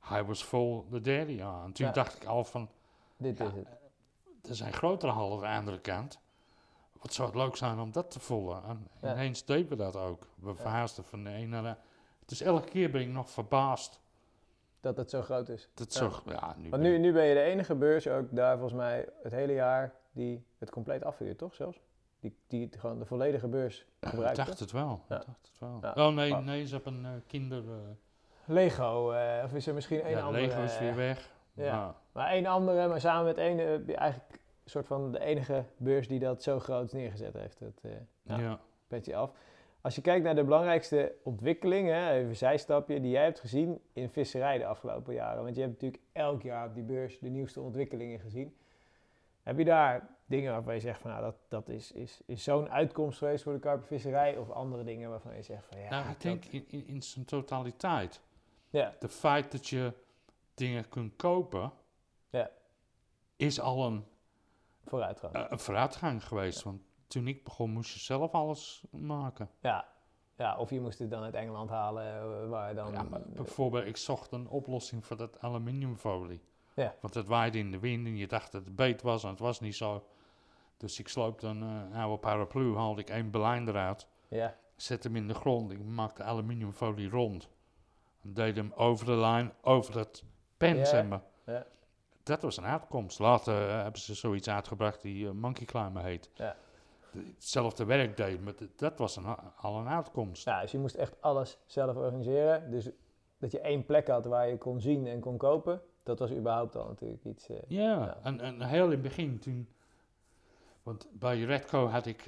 hij 0.00 0.24
was 0.24 0.44
vol 0.44 0.86
de 0.90 1.00
derde 1.00 1.34
jaar. 1.34 1.64
En 1.64 1.72
toen 1.72 1.86
Ja. 1.86 1.92
dacht 1.92 2.16
ik 2.16 2.24
al 2.24 2.44
van, 2.44 2.68
dit 3.16 3.38
Ja, 3.38 3.44
is 3.44 3.52
het. 3.54 3.68
er 4.48 4.54
zijn 4.54 4.72
grotere 4.72 5.12
hallen 5.12 5.36
aan 5.38 5.52
de 5.52 5.58
andere 5.58 5.80
kant. 5.80 6.18
Wat 7.00 7.12
zou 7.12 7.28
het 7.28 7.36
leuk 7.36 7.56
zijn 7.56 7.78
om 7.78 7.92
dat 7.92 8.10
te 8.10 8.20
vullen? 8.20 8.62
En 8.64 8.88
Ja. 9.00 9.12
ineens 9.12 9.44
deden 9.44 9.68
we 9.68 9.76
dat 9.76 9.96
ook. 9.96 10.26
We 10.34 10.54
verhuisden 10.54 11.04
van 11.04 11.24
de 11.24 11.30
een 11.30 11.48
naar 11.48 11.62
de... 11.62 11.74
Dus 12.26 12.40
elke 12.40 12.68
keer 12.68 12.90
ben 12.90 13.00
ik 13.00 13.08
nog 13.08 13.30
verbaasd. 13.30 14.00
Dat 14.80 14.96
het 14.96 15.10
zo 15.10 15.22
groot 15.22 15.48
is. 15.48 15.68
Dat 15.74 15.94
Ja. 15.94 15.98
zo... 16.10 16.20
Ja, 16.26 16.54
nu 16.58 16.70
Want 16.70 16.82
nu, 16.82 16.98
nu 16.98 17.12
ben 17.12 17.24
je 17.24 17.34
de 17.34 17.40
enige 17.42 17.74
beurs 17.74 18.08
ook 18.08 18.26
daar 18.30 18.52
volgens 18.58 18.78
mij 18.78 19.08
het 19.22 19.32
hele 19.32 19.52
jaar 19.52 19.94
die 20.12 20.44
het 20.58 20.70
compleet 20.70 21.04
afhuurt, 21.04 21.38
toch 21.38 21.54
zelfs? 21.54 21.80
Die, 22.20 22.36
die 22.46 22.68
gewoon 22.78 22.98
de 22.98 23.04
volledige 23.04 23.48
beurs 23.48 23.86
ik 24.00 24.08
gebruikt. 24.08 24.36
dacht 24.36 24.48
toch? 24.50 24.58
het 24.58 24.72
wel. 24.72 25.00
Ja. 25.08 25.20
Ik 25.20 25.26
dacht 25.26 25.46
het 25.46 25.58
wel. 25.58 25.78
Ja. 25.82 26.06
Oh 26.06 26.14
nee, 26.14 26.34
nee, 26.34 26.66
ze 26.66 26.74
hebben 26.74 26.94
een 26.94 27.04
eh, 27.04 27.20
kinder... 27.26 27.62
eh, 27.64 27.78
Lego, 28.44 29.10
eh, 29.12 29.44
of 29.44 29.52
is 29.54 29.66
er 29.66 29.74
misschien 29.74 30.02
één 30.02 30.16
ja, 30.16 30.22
andere? 30.22 30.46
Lego 30.46 30.62
is 30.62 30.78
weer 30.78 30.96
weg. 30.96 31.30
ja. 31.54 31.84
Maar 31.84 31.94
Maar 32.12 32.30
één 32.30 32.46
andere, 32.46 32.88
maar 32.88 33.00
samen 33.00 33.24
met 33.24 33.38
één, 33.38 33.56
je 33.86 33.96
eigenlijk 33.96 34.32
een 34.64 34.70
soort 34.70 34.86
van 34.86 35.12
de 35.12 35.20
enige 35.20 35.64
beurs 35.76 36.08
die 36.08 36.18
dat 36.18 36.42
zo 36.42 36.58
groot 36.58 36.92
neergezet 36.92 37.34
heeft. 37.34 37.58
Dat 37.58 37.80
eh 37.82 37.90
ja. 38.22 38.38
ja. 38.38 38.60
petje 38.86 39.16
af. 39.16 39.30
Als 39.80 39.94
je 39.94 40.00
kijkt 40.00 40.24
naar 40.24 40.34
de 40.34 40.44
belangrijkste 40.44 41.14
ontwikkelingen, 41.22 42.10
even 42.10 42.36
zijstapje, 42.36 43.00
die 43.00 43.10
jij 43.10 43.24
hebt 43.24 43.40
gezien 43.40 43.80
in 43.92 44.10
visserij 44.10 44.58
de 44.58 44.66
afgelopen 44.66 45.14
jaren. 45.14 45.42
Want 45.42 45.54
je 45.54 45.60
hebt 45.60 45.72
natuurlijk 45.72 46.02
elk 46.12 46.42
jaar 46.42 46.66
op 46.66 46.74
die 46.74 46.82
beurs 46.82 47.18
de 47.18 47.28
nieuwste 47.28 47.60
ontwikkelingen 47.60 48.20
gezien. 48.20 48.56
Heb 49.42 49.58
je 49.58 49.64
daar 49.64 50.08
dingen 50.26 50.52
waarvan 50.52 50.74
je 50.74 50.80
zegt 50.80 51.00
van 51.00 51.10
nou 51.10 51.22
dat, 51.22 51.36
dat 51.48 51.68
is, 51.68 51.92
is, 51.92 52.20
is 52.26 52.42
zo'n 52.42 52.70
uitkomst 52.70 53.18
geweest 53.18 53.42
voor 53.42 53.52
de 53.52 53.58
karpervisserij 53.58 54.36
of 54.36 54.50
andere 54.50 54.84
dingen 54.84 55.10
waarvan 55.10 55.36
je 55.36 55.42
zegt 55.42 55.66
van 55.66 55.78
ja. 55.78 55.88
nou, 55.90 56.02
ik 56.02 56.08
dat- 56.08 56.20
denk 56.22 56.44
in, 56.44 56.64
in, 56.68 56.86
in 56.86 57.02
zijn 57.02 57.24
totaliteit. 57.24 58.20
Ja, 58.70 58.94
De 58.98 59.08
feit 59.08 59.52
dat 59.52 59.68
je 59.68 59.92
dingen 60.54 60.88
kunt 60.88 61.16
kopen... 61.16 61.72
Ja. 62.30 62.50
is 63.36 63.60
al 63.60 63.86
een 63.86 64.04
vooruitgang. 64.84 65.34
Eh, 65.34 65.44
een 65.48 65.58
vooruitgang 65.58 66.26
geweest. 66.26 66.62
Want 66.62 66.80
toen 67.06 67.26
ik 67.28 67.44
begon, 67.44 67.70
moest 67.70 67.92
je 67.92 67.98
zelf 68.00 68.32
alles 68.32 68.84
maken. 68.90 69.50
Ja. 69.60 69.88
ja, 70.36 70.56
of 70.56 70.70
je 70.70 70.80
moest 70.80 70.98
het 70.98 71.10
dan 71.10 71.22
uit 71.22 71.34
Engeland 71.34 71.70
halen 71.70 72.04
eh, 72.06 72.48
waar 72.48 72.74
dan... 72.74 72.92
ja, 72.92 73.04
bijvoorbeeld, 73.26 73.86
ik 73.86 73.96
zocht 73.96 74.32
een 74.32 74.48
oplossing 74.48 75.06
voor 75.06 75.16
dat 75.16 75.40
aluminiumfolie. 75.40 76.40
Ja. 76.74 76.94
Want 77.00 77.14
het 77.14 77.26
waaide 77.26 77.58
in 77.58 77.70
de 77.70 77.78
wind 77.78 78.06
en 78.06 78.16
je 78.16 78.26
dacht 78.26 78.52
dat 78.52 78.64
het 78.64 78.76
beet 78.76 79.02
was 79.02 79.22
en 79.24 79.30
het 79.30 79.38
was 79.38 79.60
niet 79.60 79.76
zo. 79.76 80.04
Dus 80.76 80.98
ik 80.98 81.08
sloopte 81.08 81.46
een 81.46 81.62
eh, 81.92 82.00
oude 82.02 82.18
paraplu, 82.18 82.74
haalde 82.76 83.00
ik 83.00 83.10
één 83.10 83.30
belijn 83.30 83.68
eruit, 83.68 84.06
ja, 84.28 84.56
zette 84.76 85.06
hem 85.08 85.16
in 85.16 85.28
de 85.28 85.34
grond. 85.34 85.70
Ik 85.72 85.84
maakte 85.84 86.22
aluminiumfolie 86.22 87.08
rond. 87.08 87.48
En 88.22 88.34
deed 88.34 88.56
hem 88.56 88.72
over 88.74 89.06
de 89.06 89.12
lijn, 89.16 89.52
over 89.62 89.98
het 89.98 90.24
pen, 90.56 90.76
Ja, 90.76 90.84
zeg 90.84 91.06
maar. 91.06 91.22
ja. 91.46 91.66
Dat 92.22 92.42
was 92.42 92.56
een 92.56 92.64
uitkomst. 92.64 93.18
Later 93.18 93.68
eh, 93.68 93.82
hebben 93.82 94.00
ze 94.00 94.14
zoiets 94.14 94.48
uitgebracht 94.48 95.02
die 95.02 95.26
eh, 95.26 95.32
Monkey 95.32 95.66
Climber 95.66 96.02
heet. 96.02 96.30
Ja. 96.34 96.56
De- 97.12 97.24
Hetzelfde 97.34 97.84
werk 97.84 98.16
deed, 98.16 98.44
maar 98.44 98.54
dat 98.76 98.98
was 98.98 99.16
een, 99.16 99.24
al 99.56 99.78
een 99.78 99.88
uitkomst. 99.88 100.44
Ja, 100.44 100.60
dus 100.60 100.70
je 100.70 100.78
moest 100.78 100.94
echt 100.94 101.22
alles 101.22 101.58
zelf 101.66 101.96
organiseren. 101.96 102.70
Dus 102.70 102.88
dat 103.38 103.50
je 103.50 103.60
één 103.60 103.84
plek 103.86 104.06
had 104.08 104.24
waar 104.24 104.48
je 104.48 104.58
kon 104.58 104.80
zien 104.80 105.06
en 105.06 105.20
kon 105.20 105.36
kopen, 105.36 105.82
dat 106.16 106.28
was 106.28 106.38
überhaupt 106.38 106.76
al 106.76 106.86
natuurlijk 106.88 107.24
iets. 107.24 107.48
eh, 107.48 107.56
Ja, 107.68 107.80
Ja. 108.04 108.18
En, 108.22 108.40
en 108.40 108.62
heel 108.62 108.84
in 108.84 108.90
het 108.90 109.02
begin 109.02 109.38
toen... 109.38 109.68
Want 110.82 111.08
bij 111.12 111.40
Redco 111.40 111.86
had 111.86 112.06
ik 112.06 112.18
eh, 112.20 112.24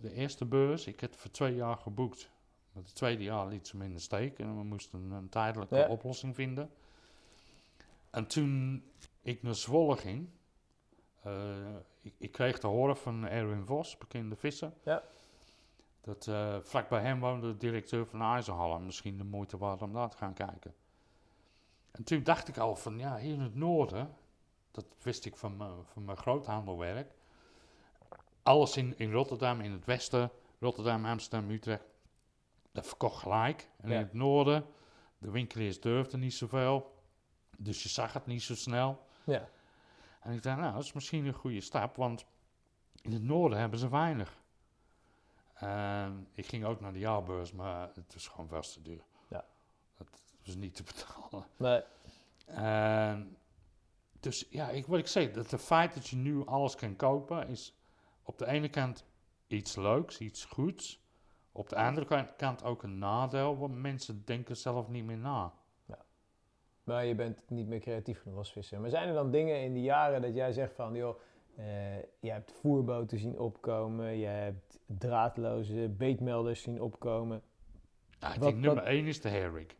de 0.00 0.12
eerste 0.12 0.44
beurs. 0.44 0.86
Ik 0.86 1.00
had 1.00 1.16
voor 1.16 1.30
twee 1.30 1.54
jaar 1.54 1.76
geboekt. 1.76 2.30
Maar 2.72 2.82
het 2.82 2.94
tweede 2.94 3.22
jaar 3.22 3.46
liet 3.46 3.66
ze 3.68 3.76
me 3.76 3.84
in 3.84 3.92
de 3.92 3.98
steek. 4.00 4.38
En 4.38 4.56
we 4.56 4.64
moesten 4.64 5.10
een 5.10 5.28
tijdelijke 5.28 5.76
Ja. 5.76 5.88
oplossing 5.88 6.34
vinden. 6.34 6.70
En 8.10 8.26
toen 8.26 8.82
ik 9.22 9.42
naar 9.42 9.54
Zwolle 9.54 9.96
ging... 9.96 10.28
eh, 11.22 11.56
ik, 12.00 12.14
ik 12.18 12.32
kreeg 12.32 12.58
te 12.58 12.66
horen 12.66 12.96
van 12.96 13.26
Erwin 13.26 13.66
Vos, 13.66 13.98
bekende 13.98 14.36
visser... 14.36 14.72
Ja. 14.84 15.02
dat 16.00 16.26
eh 16.26 16.56
vlak 16.62 16.88
bij 16.88 17.00
hem 17.02 17.20
woonde 17.20 17.46
de 17.46 17.56
directeur 17.56 18.06
van 18.06 18.22
IJzerhallen. 18.22 18.84
Misschien 18.86 19.18
de 19.18 19.24
moeite 19.24 19.58
waard 19.58 19.82
om 19.82 19.92
daar 19.92 20.10
te 20.10 20.16
gaan 20.16 20.34
kijken. 20.34 20.74
En 21.92 22.04
toen 22.04 22.22
dacht 22.22 22.48
ik 22.48 22.58
al 22.58 22.76
van, 22.76 22.98
ja, 22.98 23.16
hier 23.16 23.34
in 23.34 23.40
het 23.40 23.54
noorden... 23.54 24.16
dat 24.70 24.86
wist 25.02 25.24
ik 25.24 25.36
van 25.36 25.56
mijn, 25.56 25.84
van 25.84 26.04
mijn 26.04 26.16
groothandelwerk... 26.16 27.12
alles 28.42 28.76
in, 28.76 28.98
in 28.98 29.12
Rotterdam, 29.12 29.60
in 29.60 29.72
het 29.72 29.84
westen... 29.84 30.30
Rotterdam, 30.58 31.04
Amsterdam, 31.04 31.50
Utrecht... 31.50 31.84
dat 32.72 32.86
verkocht 32.86 33.22
gelijk. 33.22 33.68
En 33.76 33.88
Ja. 33.88 33.94
in 33.94 34.00
het 34.00 34.12
noorden... 34.12 34.66
de 35.18 35.30
winkeliers 35.30 35.80
durfden 35.80 36.20
niet 36.20 36.34
zoveel... 36.34 36.94
dus 37.58 37.82
je 37.82 37.88
zag 37.88 38.12
het 38.12 38.26
niet 38.26 38.42
zo 38.42 38.54
snel... 38.54 39.06
ja, 39.24 39.48
En 40.20 40.32
ik 40.32 40.42
dacht, 40.42 40.58
nou, 40.58 40.72
dat 40.74 40.82
is 40.82 40.92
misschien 40.92 41.26
een 41.26 41.32
goede 41.32 41.60
stap, 41.60 41.96
want 41.96 42.24
in 43.02 43.12
het 43.12 43.22
noorden 43.22 43.58
hebben 43.58 43.78
ze 43.78 43.88
weinig. 43.88 44.40
En 45.54 46.28
ik 46.32 46.46
ging 46.46 46.64
ook 46.64 46.80
naar 46.80 46.92
de 46.92 46.98
jaarbeurs, 46.98 47.52
maar 47.52 47.90
het 47.94 48.14
was 48.14 48.28
gewoon 48.28 48.48
veel 48.48 48.60
te 48.60 48.82
duur. 48.82 49.04
Ja. 49.28 49.44
Dat 49.96 50.08
was 50.44 50.54
niet 50.56 50.74
te 50.74 50.82
betalen. 50.82 51.46
nee, 51.56 51.82
En 52.46 53.36
dus 54.20 54.46
ja, 54.50 54.68
ik, 54.70 54.86
wat 54.86 54.98
ik 54.98 55.06
zeg, 55.06 55.30
dat 55.32 55.50
het 55.50 55.60
feit 55.62 55.94
dat 55.94 56.08
je 56.08 56.16
nu 56.16 56.46
alles 56.46 56.74
kan 56.74 56.96
kopen, 56.96 57.48
is 57.48 57.76
op 58.22 58.38
de 58.38 58.46
ene 58.46 58.68
kant 58.68 59.04
iets 59.46 59.76
leuks, 59.76 60.18
iets 60.18 60.44
goeds. 60.44 61.00
Op 61.52 61.68
de 61.68 61.76
andere 61.76 62.06
kan- 62.06 62.36
kant 62.36 62.64
ook 62.64 62.82
een 62.82 62.98
nadeel, 62.98 63.58
want 63.58 63.74
mensen 63.74 64.22
denken 64.24 64.56
zelf 64.56 64.88
niet 64.88 65.04
meer 65.04 65.18
na. 65.18 65.52
maar 66.84 67.04
je 67.04 67.14
bent 67.14 67.42
niet 67.50 67.66
meer 67.68 67.80
creatief 67.80 68.20
genoeg 68.22 68.38
als 68.38 68.52
visser. 68.52 68.80
Maar 68.80 68.90
zijn 68.90 69.08
er 69.08 69.14
dan 69.14 69.30
dingen 69.30 69.60
in 69.62 69.72
die 69.72 69.82
jaren 69.82 70.22
dat 70.22 70.34
jij 70.34 70.52
zegt 70.52 70.74
van, 70.74 70.94
joh, 70.94 71.18
eh, 71.56 71.96
je 72.20 72.30
hebt 72.30 72.52
voerboten 72.52 73.18
zien 73.18 73.38
opkomen, 73.38 74.16
je 74.18 74.26
hebt 74.26 74.78
draadloze 74.86 75.88
beetmelders 75.88 76.62
zien 76.62 76.80
opkomen. 76.80 77.36
Ik 77.36 78.18
Wat- 78.20 78.40
denk 78.40 78.54
nummer 78.54 78.74
wat- 78.74 78.84
één 78.84 79.06
is 79.06 79.20
de 79.20 79.28
herring. 79.28 79.70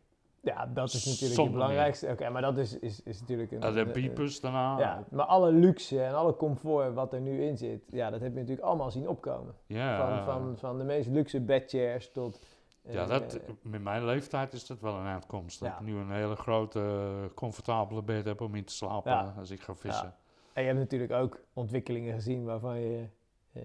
Ja, 0.45 0.65
dat 0.65 0.93
is 0.93 1.05
natuurlijk 1.05 1.41
het 1.41 1.51
belangrijkste. 1.51 2.07
Oké, 2.07 2.29
maar 2.29 2.41
dat 2.41 2.57
is, 2.57 2.79
is, 2.79 3.01
is 3.03 3.19
natuurlijk 3.19 3.51
een... 3.51 3.61
En 3.61 3.73
de 3.73 3.79
een- 3.79 3.91
beepers 3.91 4.39
daarna. 4.39 4.79
Ja, 4.79 5.03
maar 5.11 5.25
alle 5.25 5.51
luxe 5.51 6.03
en 6.03 6.13
alle 6.15 6.35
comfort 6.35 6.93
wat 6.93 7.13
er 7.13 7.21
nu 7.21 7.43
in 7.43 7.57
zit, 7.57 7.83
ja, 7.91 8.09
dat 8.09 8.21
heb 8.21 8.31
je 8.33 8.39
natuurlijk 8.39 8.67
allemaal 8.67 8.91
zien 8.91 9.07
opkomen. 9.09 9.53
Ja, 9.65 9.97
Van, 10.07 10.23
van, 10.33 10.57
van 10.57 10.77
de 10.77 10.83
meest 10.83 11.09
luxe 11.09 11.39
bedchairs 11.41 12.11
tot... 12.11 12.39
eh, 12.81 12.93
ja 12.93 13.05
dat, 13.05 13.39
met 13.61 13.81
mijn 13.81 14.05
leeftijd 14.05 14.53
is 14.53 14.65
dat 14.67 14.79
wel 14.79 14.95
een 14.95 15.05
uitkomst. 15.05 15.59
Dat 15.59 15.69
ik 15.69 15.79
nu 15.79 15.95
een 15.97 16.11
hele 16.11 16.35
grote, 16.35 17.09
comfortabele 17.35 18.01
bed 18.03 18.25
heb 18.25 18.41
om 18.41 18.55
in 18.55 18.63
te 18.65 18.73
slapen 18.73 19.11
Ja. 19.11 19.33
als 19.37 19.51
ik 19.51 19.61
ga 19.61 19.75
vissen. 19.75 20.15
En 20.53 20.61
je 20.61 20.67
hebt 20.67 20.79
natuurlijk 20.79 21.11
ook 21.11 21.41
ontwikkelingen 21.53 22.13
gezien 22.13 22.43
waarvan 22.43 22.79
je 22.79 23.05
eh, 23.53 23.61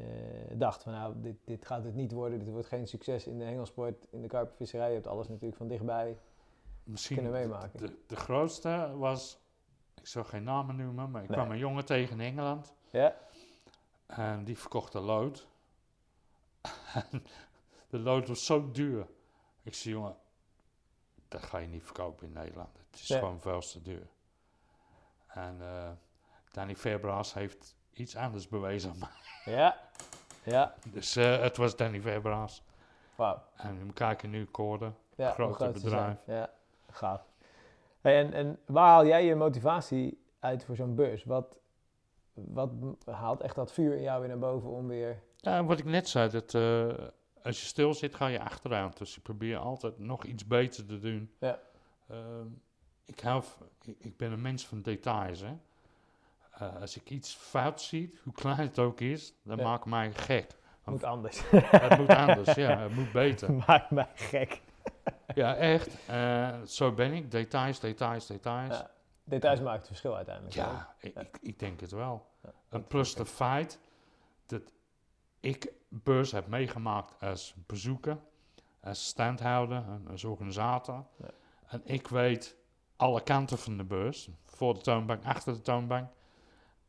dacht 0.55 0.83
van 0.83 0.93
nou, 0.93 1.15
dit, 1.17 1.37
dit 1.45 1.67
gaat 1.67 1.85
het 1.85 1.95
niet 1.95 2.13
worden. 2.13 2.39
Dit 2.39 2.49
wordt 2.51 2.67
geen 2.67 2.87
succes 2.87 3.27
in 3.27 3.39
de 3.39 3.45
hengelsport, 3.45 4.07
in 4.11 4.23
de 4.23 4.29
karpervisserij. 4.29 4.89
Je 4.89 4.95
hebt 4.95 5.07
alles 5.07 5.29
natuurlijk 5.29 5.57
van 5.57 5.69
dichtbij 5.69 6.17
Misschien 6.91 7.17
kunnen 7.17 7.33
meemaken. 7.33 7.79
de, 7.81 7.99
de 8.07 8.17
grootste 8.17 8.93
was, 8.97 9.39
ik 9.95 10.07
zal 10.07 10.25
geen 10.25 10.43
namen 10.43 10.77
noemen, 10.77 11.11
maar 11.11 11.23
ik 11.23 11.29
Nee. 11.29 11.39
kwam 11.39 11.51
een 11.51 11.59
jongen 11.59 11.85
tegen 11.85 12.21
in 12.21 12.27
Engeland. 12.27 12.75
Ja, 12.91 13.15
En 14.07 14.45
die 14.45 14.59
verkocht 14.59 14.95
een 14.95 15.03
lood. 15.03 15.47
En 16.95 17.25
de 17.89 17.99
lood 17.99 18.29
was 18.29 18.45
zo 18.47 18.71
duur. 18.71 19.07
Ik 19.63 19.75
zei, 19.75 19.95
jongen, 19.95 20.17
dat 21.29 21.43
ga 21.43 21.59
je 21.59 21.67
niet 21.67 21.83
verkopen 21.83 22.27
in 22.27 22.33
Nederland. 22.33 22.79
Het 22.91 23.01
is 23.01 23.09
Nee. 23.09 23.19
gewoon 23.19 23.41
veel 23.41 23.61
te 23.61 23.83
duur. 23.83 24.07
En 25.27 25.57
eh 25.61 25.91
Danny 26.51 26.77
Fairbrass 26.77 27.35
heeft 27.35 27.77
iets 27.93 28.17
anders 28.17 28.49
bewezen 28.49 28.91
aan 28.91 28.99
mij. 29.45 29.55
ja, 29.55 29.81
ja. 30.43 30.75
Dus 30.85 31.17
eh, 31.17 31.41
het 31.41 31.57
was 31.57 31.77
Danny 31.77 32.01
Fairbrass. 32.01 32.63
Wauw. 33.15 33.43
En 33.57 33.87
we 33.87 33.93
kijken 33.93 34.31
nu 34.31 34.45
Corden. 34.51 34.97
Ja, 35.15 35.33
Grote 35.33 35.71
bedrijf. 35.71 36.17
Ja, 36.27 36.51
gaaf. 36.99 37.27
Hey, 38.01 38.19
en, 38.25 38.33
en 38.33 38.59
waar 38.67 38.87
haal 38.89 39.07
jij 39.07 39.25
je 39.25 39.35
motivatie 39.35 40.23
uit 40.39 40.65
voor 40.65 40.77
zo'n 40.77 40.95
beurs? 40.95 41.25
Wat, 41.25 41.59
wat 42.33 42.71
haalt 43.05 43.41
echt 43.41 43.55
dat 43.55 43.73
vuur 43.73 43.97
in 43.97 44.03
jou 44.03 44.19
weer 44.21 44.29
naar 44.29 44.39
boven 44.39 44.71
om 44.71 44.87
weer... 44.89 45.23
Ja, 45.37 45.65
wat 45.65 45.79
ik 45.79 45.85
net 45.85 46.09
zei, 46.09 46.31
dat, 46.31 46.55
eh, 46.55 46.89
als 47.43 47.61
je 47.61 47.67
stil 47.67 47.95
zit, 47.95 48.15
ga 48.15 48.27
je 48.27 48.41
achteruit. 48.41 48.99
Dus 48.99 49.17
ik 49.17 49.23
probeer 49.23 49.57
altijd 49.57 49.99
nog 49.99 50.25
iets 50.25 50.47
beter 50.47 50.87
te 50.87 50.99
doen. 50.99 51.33
Ja. 51.39 51.59
Ehm, 52.09 52.47
ik, 53.05 53.21
hou, 53.21 53.43
ik, 53.85 53.97
ik 53.99 54.17
ben 54.17 54.33
een 54.33 54.43
mens 54.43 54.67
van 54.67 54.83
details. 54.83 55.41
Hè. 55.41 55.57
Eh, 56.51 56.81
als 56.81 56.97
ik 56.97 57.11
iets 57.11 57.35
fout 57.35 57.81
zie, 57.81 58.19
hoe 58.23 58.33
klein 58.33 58.57
het 58.59 58.79
ook 58.79 59.01
is, 59.01 59.35
dan 59.43 59.57
Ja. 59.57 59.65
maakt 59.65 59.85
mij 59.85 60.13
gek. 60.13 60.57
Moet 60.85 61.05
anders. 61.05 61.41
Het 61.51 61.99
moet 61.99 62.09
anders, 62.09 62.55
ja, 62.55 62.79
het 62.79 62.95
moet 62.95 63.13
beter. 63.13 63.53
Maakt 63.67 63.91
mij 63.91 64.09
gek. 64.15 64.61
Ja, 65.35 65.55
echt. 65.57 65.89
Eh, 66.07 66.63
zo 66.63 66.93
ben 66.93 67.13
ik. 67.13 67.31
Details, 67.31 67.81
details, 67.81 68.27
details. 68.27 68.77
Ja, 68.79 68.91
Details 69.25 69.61
maken 69.61 69.79
het 69.79 69.87
verschil 69.87 70.17
uiteindelijk. 70.17 70.55
Ja, 70.55 70.95
ik, 71.01 71.15
Ja. 71.15 71.21
ik, 71.21 71.39
ik 71.41 71.59
denk 71.59 71.81
het 71.81 71.91
wel. 71.91 72.27
Ja, 72.43 72.53
En 72.69 72.87
plus 72.87 73.15
de 73.15 73.27
feit 73.27 73.79
dat 74.47 74.63
ik 75.41 75.73
beurs 75.89 76.33
heb 76.33 76.47
meegemaakt 76.47 77.23
als 77.23 77.55
bezoeker, 77.67 78.19
als 78.81 79.07
standhouder, 79.07 79.85
als 80.11 80.25
organisator. 80.25 81.05
Ja. 81.17 81.29
En 81.67 81.83
ik 81.85 82.09
weet 82.09 82.57
alle 82.97 83.23
kanten 83.23 83.59
van 83.59 83.77
de 83.77 83.85
beurs, 83.85 84.29
voor 84.45 84.75
de 84.75 84.81
toonbank, 84.81 85.25
achter 85.25 85.53
de 85.55 85.63
toonbank. 85.63 86.11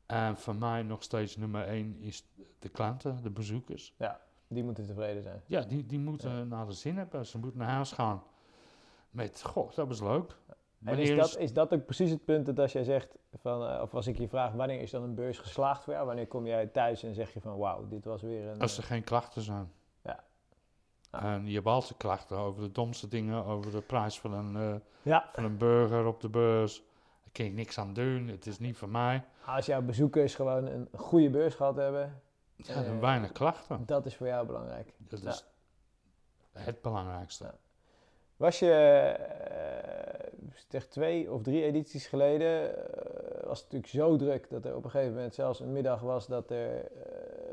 En 0.05 0.37
voor 0.37 0.55
mij 0.55 0.83
nog 0.83 1.03
steeds 1.03 1.35
nummer 1.37 1.67
één 1.67 1.99
is 1.99 2.25
de 2.59 2.69
klanten, 2.69 3.21
de 3.23 3.29
bezoekers. 3.29 3.93
Die 4.51 4.63
moeten 4.63 4.85
tevreden 4.85 5.23
zijn. 5.23 5.41
Ja, 5.45 5.61
die, 5.61 5.85
die 5.85 5.99
moeten 5.99 6.47
naar 6.47 6.65
de 6.65 6.73
zin 6.73 6.97
hebben. 6.97 7.25
Ze 7.25 7.37
moeten 7.37 7.59
naar 7.59 7.69
huis 7.69 7.91
gaan 7.91 8.23
met, 9.11 9.41
goh, 9.43 9.71
dat 9.75 9.87
was 9.87 10.01
leuk. 10.01 10.35
En 10.85 10.97
is 10.97 11.15
dat, 11.15 11.37
is 11.37 11.53
dat 11.53 11.73
ook 11.73 11.85
precies 11.85 12.09
het 12.09 12.25
punt 12.25 12.45
dat 12.45 12.59
als 12.59 12.71
jij 12.71 12.83
zegt, 12.83 13.15
van, 13.33 13.67
eh, 13.67 13.81
of 13.81 13.93
als 13.93 14.07
ik 14.07 14.17
je 14.17 14.27
vraag, 14.27 14.53
wanneer 14.53 14.81
is 14.81 14.91
dan 14.91 15.03
een 15.03 15.15
beurs 15.15 15.37
geslaagd 15.37 15.83
voor 15.83 15.93
jou? 15.93 16.05
Wanneer 16.05 16.27
kom 16.27 16.45
jij 16.45 16.67
thuis 16.67 17.03
en 17.03 17.13
zeg 17.13 17.33
je 17.33 17.41
van, 17.41 17.57
wauw, 17.57 17.87
dit 17.87 18.05
was 18.05 18.21
weer 18.21 18.47
een... 18.47 18.59
Als 18.59 18.77
er 18.77 18.83
geen 18.83 19.03
klachten 19.03 19.41
zijn. 19.41 19.71
Ja. 20.01 20.23
Ah. 21.09 21.23
En 21.23 21.47
je 21.47 21.53
hebt 21.53 21.65
altijd 21.65 21.97
klachten 21.97 22.37
over 22.37 22.61
de 22.61 22.71
domste 22.71 23.07
dingen, 23.07 23.45
over 23.45 23.71
de 23.71 23.81
prijs 23.81 24.19
van 24.19 24.33
een, 24.33 24.55
eh, 24.55 24.79
Ja, 25.01 25.29
van 25.33 25.43
een 25.43 25.57
burger 25.57 26.05
op 26.05 26.21
de 26.21 26.29
beurs. 26.29 26.83
Daar 27.23 27.31
kan 27.31 27.45
ik 27.45 27.53
niks 27.53 27.77
aan 27.77 27.93
doen, 27.93 28.27
het 28.27 28.45
is 28.45 28.59
niet 28.59 28.77
van 28.77 28.91
mij. 28.91 29.23
als 29.45 29.65
jouw 29.65 29.81
bezoekers 29.81 30.35
gewoon 30.35 30.65
een 30.65 30.87
goede 30.95 31.29
beurs 31.29 31.55
gehad 31.55 31.75
hebben, 31.75 32.21
Ja, 32.63 32.83
Eh, 32.83 32.99
weinig 32.99 33.31
klachten. 33.31 33.85
dat 33.85 34.05
is 34.05 34.15
voor 34.15 34.27
jou 34.27 34.45
belangrijk. 34.45 34.93
Dat 34.97 35.23
is 35.23 35.45
het 36.51 36.81
belangrijkste. 36.81 37.53
Was 38.37 38.59
je, 38.59 38.73
zeg 40.67 40.87
twee 40.87 41.31
of 41.31 41.41
drie 41.41 41.63
edities 41.63 42.07
geleden, 42.07 42.77
eh, 42.87 43.47
was 43.47 43.61
het 43.63 43.71
natuurlijk 43.71 43.87
zo 44.09 44.15
druk 44.17 44.49
dat 44.49 44.65
er 44.65 44.75
op 44.75 44.83
een 44.83 44.89
gegeven 44.89 45.13
moment 45.13 45.33
zelfs 45.33 45.59
een 45.59 45.71
middag 45.71 45.99
was 46.01 46.27
dat 46.27 46.51
er 46.51 46.91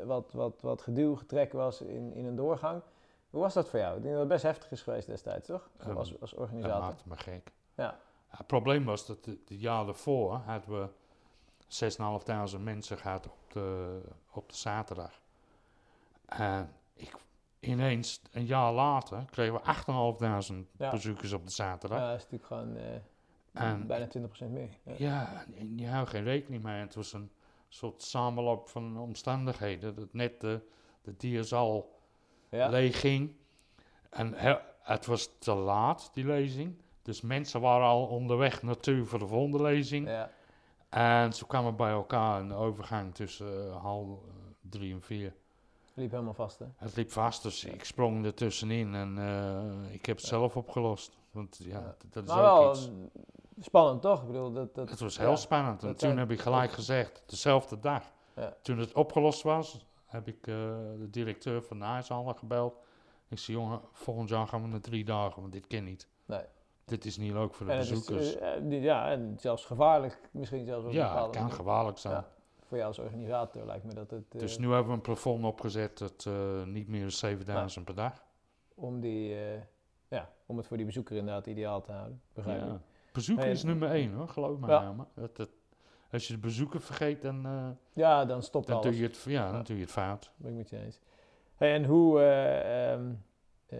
wat, 0.03 0.31
wat, 0.33 0.61
wat 0.61 0.81
geduw, 0.81 1.15
getrek 1.15 1.51
was 1.51 1.81
in, 1.81 2.13
in 2.13 2.25
een 2.25 2.35
doorgang. 2.35 2.81
Hoe 3.29 3.41
was 3.41 3.53
dat 3.53 3.69
voor 3.69 3.79
jou? 3.79 3.95
Ik 3.95 4.01
denk 4.01 4.11
dat 4.13 4.23
het 4.23 4.31
best 4.31 4.43
heftig 4.43 4.71
is 4.71 4.81
geweest 4.81 5.07
destijds, 5.07 5.47
toch? 5.47 5.69
Ehm, 5.77 5.97
als, 5.97 6.21
als 6.21 6.31
Dat 6.31 6.39
organisator. 6.39 6.79
maakte 6.79 7.03
me 7.09 7.17
gek. 7.17 7.51
Ja. 7.75 7.99
het 8.27 8.47
probleem 8.47 8.85
was 8.85 9.05
dat 9.05 9.23
de, 9.23 9.37
de 9.45 9.57
jaar 9.57 9.85
daarvoor 9.85 10.33
hadden 10.33 10.81
we 10.81 10.87
6.500 11.69 12.59
mensen 12.59 12.97
gehad 12.97 13.25
op 13.25 13.51
de, 13.53 13.99
op 14.31 14.49
de 14.49 14.55
zaterdag. 14.55 15.21
En 16.25 16.71
ik, 16.93 17.15
ineens, 17.59 18.21
een 18.31 18.45
jaar 18.45 18.73
later, 18.73 19.25
kregen 19.31 19.53
we 19.53 19.59
8.500 20.63 20.69
Ja. 20.77 20.91
bezoekers 20.91 21.33
op 21.33 21.45
de 21.45 21.51
zaterdag. 21.51 21.99
Ja, 21.99 22.07
dat 22.11 22.17
is 22.17 22.23
natuurlijk 22.23 22.47
gewoon 22.49 22.75
eh, 22.77 23.71
En- 23.71 23.87
bijna 23.87 24.07
20% 24.07 24.49
meer. 24.49 24.69
Ja. 24.97 25.45
Je 25.75 25.87
houdt 25.87 26.09
geen 26.09 26.23
rekening 26.23 26.63
mee. 26.63 26.79
Het 26.79 26.95
was 26.95 27.13
een 27.13 27.31
soort 27.69 28.01
samenloop 28.01 28.69
van 28.69 28.97
omstandigheden. 28.97 29.95
Dat 29.95 30.13
net 30.13 30.41
de, 30.41 30.61
de 31.01 31.15
dierenzaal 31.17 31.89
Ja. 32.49 32.67
leeg 32.69 32.99
ging. 32.99 33.35
En 34.09 34.33
he- 34.33 34.59
het 34.79 35.05
was 35.05 35.29
te 35.39 35.53
laat, 35.53 36.09
die 36.13 36.25
lezing. 36.25 36.75
Dus 37.01 37.21
mensen 37.21 37.61
waren 37.61 37.87
al 37.87 38.05
onderweg 38.07 38.61
naartoe 38.61 39.05
voor 39.05 39.19
de 39.19 39.27
volgende 39.27 39.61
lezing. 39.61 40.07
Ja. 40.07 40.31
En 40.97 41.33
ze 41.33 41.45
kwamen 41.47 41.75
bij 41.75 41.91
elkaar 41.91 42.41
in 42.41 42.47
de 42.47 42.53
overgang 42.53 43.15
tussen 43.15 43.67
eh, 43.71 43.81
half 43.81 44.07
eh, 44.07 44.33
drie 44.61 44.93
en 44.93 45.01
vier. 45.01 45.33
Liep 45.93 46.11
helemaal 46.11 46.33
vast, 46.33 46.59
hè? 46.59 46.65
Het 46.75 46.95
liep 46.95 47.11
vast, 47.11 47.43
dus 47.43 47.63
ik 47.65 47.83
sprong 47.83 48.25
er 48.25 48.33
tussenin 48.33 48.95
en 48.95 49.17
eh, 49.17 49.93
ik 49.93 50.05
heb 50.05 50.17
het 50.17 50.25
zelf 50.25 50.57
opgelost. 50.57 51.17
Want 51.31 51.57
ja, 51.61 51.95
dat 52.09 52.23
is 52.23 52.29
Maar 52.29 52.51
ook 52.51 52.59
wel 52.59 52.71
iets. 52.71 52.89
mm, 52.89 53.09
spannend, 53.59 54.01
toch? 54.01 54.21
Ik 54.21 54.27
bedoel, 54.27 54.51
dat, 54.51 54.75
dat, 54.75 54.89
Het 54.89 54.99
was 54.99 55.15
ja. 55.15 55.21
heel 55.21 55.37
spannend. 55.37 55.83
En 55.83 55.95
toen 55.95 56.17
heb 56.17 56.31
ik 56.31 56.39
gelijk 56.39 56.71
gezegd, 56.71 57.23
dezelfde 57.25 57.79
dag, 57.79 58.03
Ja. 58.35 58.53
toen 58.61 58.77
het 58.77 58.93
opgelost 58.93 59.41
was, 59.41 59.85
heb 60.05 60.27
ik 60.27 60.43
de 60.43 61.07
directeur 61.11 61.63
van 61.63 61.79
de 61.79 62.33
gebeld. 62.35 62.79
Ik 63.27 63.39
zei, 63.39 63.57
jongen, 63.57 63.81
volgend 63.91 64.29
jaar 64.29 64.47
gaan 64.47 64.61
we 64.61 64.67
naar 64.67 64.81
drie 64.81 65.05
dagen, 65.05 65.41
want 65.41 65.53
dit 65.53 65.67
kan 65.67 65.83
niet. 65.83 66.07
Nee. 66.25 66.43
Dit 66.87 67.05
is 67.05 67.17
niet 67.17 67.31
leuk 67.33 67.53
voor 67.53 67.65
de 67.65 67.71
En 67.71 67.79
is, 67.79 67.89
bezoekers. 67.89 68.35
eh, 68.37 68.55
eh, 68.55 68.83
ja, 68.83 69.11
en 69.11 69.35
zelfs 69.39 69.65
gevaarlijk, 69.65 70.21
misschien 70.31 70.65
zelfs 70.65 70.93
ja, 70.93 71.21
het 71.23 71.35
kan 71.35 71.51
gevaarlijk 71.51 71.97
zijn. 71.97 72.13
Ja. 72.13 72.27
Voor 72.67 72.77
jou 72.77 72.89
als 72.89 72.99
organisator 72.99 73.65
lijkt 73.65 73.83
me 73.85 73.93
dat 73.93 74.09
het... 74.11 74.23
Dus 74.31 74.57
nu 74.57 74.67
hebben 74.69 74.87
we 74.87 74.93
een 74.93 75.01
plafond 75.01 75.45
opgezet 75.45 75.97
dat 75.97 76.29
niet 76.65 76.87
meer 76.87 77.01
dan 77.01 77.11
7000 77.11 77.85
per 77.85 77.95
dag. 77.95 78.23
om, 78.75 78.99
die, 78.99 79.35
ja, 80.07 80.29
om 80.45 80.57
het 80.57 80.67
voor 80.67 80.77
die 80.77 80.85
bezoeker 80.85 81.15
inderdaad 81.17 81.47
ideaal 81.47 81.81
te 81.81 81.91
houden. 81.91 82.21
Begrijp 82.33 82.63
ik. 82.65 82.79
Bezoeker 83.13 83.45
is 83.47 83.63
nummer 83.63 83.89
één 83.89 84.13
hoor, 84.13 84.27
geloof 84.29 84.59
me. 84.59 84.67
Ja. 84.67 84.81
nou, 84.81 85.07
dat, 85.13 85.35
dat, 85.35 85.49
als 86.11 86.27
je 86.27 86.33
de 86.33 86.39
bezoeker 86.39 86.81
vergeet, 86.81 87.21
dan, 87.21 87.77
Ja, 87.93 88.25
dan 88.25 88.43
stopt 88.43 88.67
dan, 88.67 88.75
alles. 88.75 88.89
doe 88.89 88.97
je 89.01 89.07
het, 89.07 89.23
ja, 89.27 89.51
dan 89.51 89.63
doe 89.63 89.75
je 89.75 89.81
het 89.81 89.91
fout. 89.91 90.31
ben 90.35 90.51
ik 90.51 90.57
met 90.57 90.69
je 90.69 90.77
eens. 90.83 90.99
Hey, 91.55 91.73
en 91.73 91.85
hoe... 91.85 92.21
eh, 92.21 92.99
eh, 93.67 93.79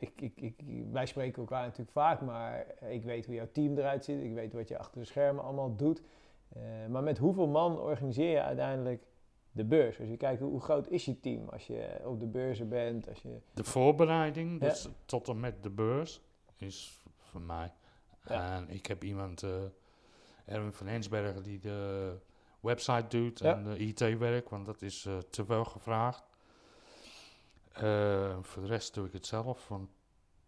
ik, 0.06 0.20
ik, 0.20 0.40
ik, 0.40 0.60
wij 0.92 1.06
spreken 1.06 1.40
elkaar 1.42 1.62
natuurlijk 1.62 1.90
vaak, 1.90 2.20
maar 2.20 2.66
ik 2.88 3.04
weet 3.04 3.26
hoe 3.26 3.34
jouw 3.34 3.48
team 3.52 3.78
eruit 3.78 4.04
ziet. 4.04 4.22
Ik 4.22 4.34
weet 4.34 4.52
wat 4.52 4.68
je 4.68 4.78
achter 4.78 5.00
de 5.00 5.06
schermen 5.06 5.44
allemaal 5.44 5.76
doet. 5.76 6.02
Eh, 6.48 6.62
maar 6.88 7.02
met 7.02 7.18
hoeveel 7.18 7.48
man 7.48 7.78
organiseer 7.78 8.30
je 8.30 8.42
uiteindelijk 8.42 9.02
de 9.52 9.64
beurs? 9.64 10.00
Als 10.00 10.08
je 10.08 10.16
kijkt, 10.16 10.40
hoe, 10.40 10.60
groot 10.60 10.88
is 10.88 11.04
je 11.04 11.20
team 11.20 11.48
als 11.48 11.66
je 11.66 12.00
op 12.04 12.20
de 12.20 12.26
beurzen 12.26 12.68
bent? 12.68 13.08
Als 13.08 13.22
je, 13.22 13.38
De 13.54 13.64
voorbereiding, 13.64 14.60
Ja. 14.62 14.68
dus 14.68 14.88
tot 15.04 15.28
en 15.28 15.40
met 15.40 15.62
de 15.62 15.70
beurs, 15.70 16.20
is 16.56 17.02
voor 17.16 17.40
mij. 17.40 17.72
Ja. 18.24 18.56
En 18.56 18.68
ik 18.68 18.86
heb 18.86 19.04
iemand, 19.04 19.42
eh 19.42 19.50
Erwin 20.44 20.72
van 20.72 20.86
Hensbergen, 20.86 21.42
die 21.42 21.58
de 21.58 22.12
website 22.60 23.06
doet 23.08 23.38
Ja. 23.38 23.54
en 23.56 23.64
de 23.64 23.78
IT-werk, 23.78 24.48
want 24.48 24.66
dat 24.66 24.82
is 24.82 25.08
te 25.30 25.44
veel 25.44 25.64
gevraagd. 25.64 26.29
Eh, 27.82 28.36
voor 28.40 28.62
de 28.62 28.68
rest 28.68 28.94
doe 28.94 29.06
ik 29.06 29.12
het 29.12 29.26
zelf. 29.26 29.68
Want 29.68 29.88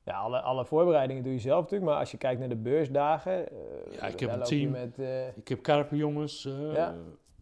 ja, 0.03 0.19
alle, 0.19 0.41
alle 0.41 0.65
voorbereidingen 0.65 1.23
doe 1.23 1.33
je 1.33 1.39
zelf 1.39 1.63
natuurlijk, 1.63 1.91
maar 1.91 2.01
als 2.01 2.11
je 2.11 2.17
kijkt 2.17 2.41
naar 2.41 2.49
de 2.49 2.57
beursdagen... 2.57 3.49
eh, 3.51 3.57
Ja, 3.95 4.03
ik 4.07 4.21
heb 4.21 4.33
een 4.33 4.43
team. 4.43 4.71
Met, 4.71 4.99
eh, 4.99 5.37
ik 5.37 5.49
heb 5.49 5.63
karpenjongens, 5.63 6.45
eh 6.45 6.73
Ja. 6.75 6.95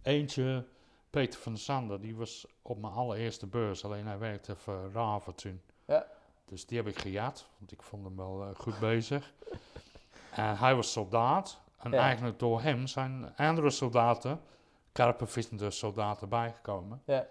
eentje, 0.03 0.64
Peter 1.11 1.41
van 1.41 1.53
der 1.53 1.61
Sander, 1.61 2.01
die 2.01 2.16
was 2.16 2.47
op 2.62 2.78
mijn 2.80 2.93
allereerste 2.93 3.47
beurs, 3.47 3.84
alleen 3.84 4.07
hij 4.07 4.18
werkte 4.18 4.57
voor 4.57 4.91
Raven 4.93 5.34
toen. 5.34 5.61
Ja. 5.86 6.07
Dus 6.45 6.66
die 6.66 6.78
heb 6.78 6.86
ik 6.86 6.99
gejat, 6.99 7.47
want 7.59 7.72
ik 7.72 7.82
vond 7.82 8.05
hem 8.05 8.16
wel 8.16 8.53
goed 8.57 8.78
bezig. 8.78 9.32
En 10.34 10.57
hij 10.57 10.74
was 10.74 10.93
soldaat. 10.93 11.61
En 11.78 11.91
Ja. 11.91 11.99
eigenlijk 11.99 12.38
door 12.38 12.61
hem 12.62 12.86
zijn 12.86 13.36
andere 13.36 13.70
soldaten, 13.70 14.41
karpenvissende 14.93 15.70
soldaten, 15.70 16.28
bijgekomen. 16.28 17.03
Ja. 17.07 17.26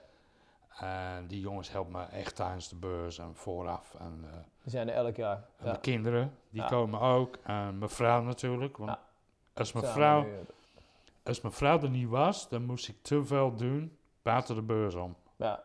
En 0.78 1.28
die 1.28 1.39
jongens 1.39 1.72
helpen 1.72 1.91
me 1.91 2.03
echt 2.03 2.36
tijdens 2.36 2.70
de 2.70 2.76
beurs 2.76 3.17
en 3.17 3.36
vooraf. 3.36 3.95
En, 3.99 4.20
eh, 4.24 4.38
Die 4.61 4.72
zijn 4.72 4.89
er 4.89 4.95
elk 4.95 5.15
jaar. 5.15 5.36
en 5.36 5.43
Ja. 5.57 5.65
mijn 5.65 5.80
kinderen, 5.80 6.34
die 6.49 6.61
Ja. 6.61 6.67
komen 6.67 6.99
ook. 6.99 7.36
En 7.43 7.78
mijn 7.78 7.89
vrouw 7.91 8.22
natuurlijk. 8.22 8.78
Want 8.78 8.89
Ja. 8.89 8.99
als, 9.53 9.72
mijn 9.74 9.86
vrouw, 9.86 10.24
eh, 10.24 10.30
als 11.24 11.41
mijn 11.41 11.53
vrouw 11.53 11.82
er 11.82 11.89
niet 11.89 12.09
was, 12.09 12.49
dan 12.49 12.65
moest 12.65 12.88
ik 12.88 12.95
te 13.01 13.26
veel 13.26 13.55
doen 13.55 13.97
buiten 14.22 14.55
de 14.55 14.61
beurs 14.61 14.95
om. 14.95 15.15
Ja, 15.36 15.63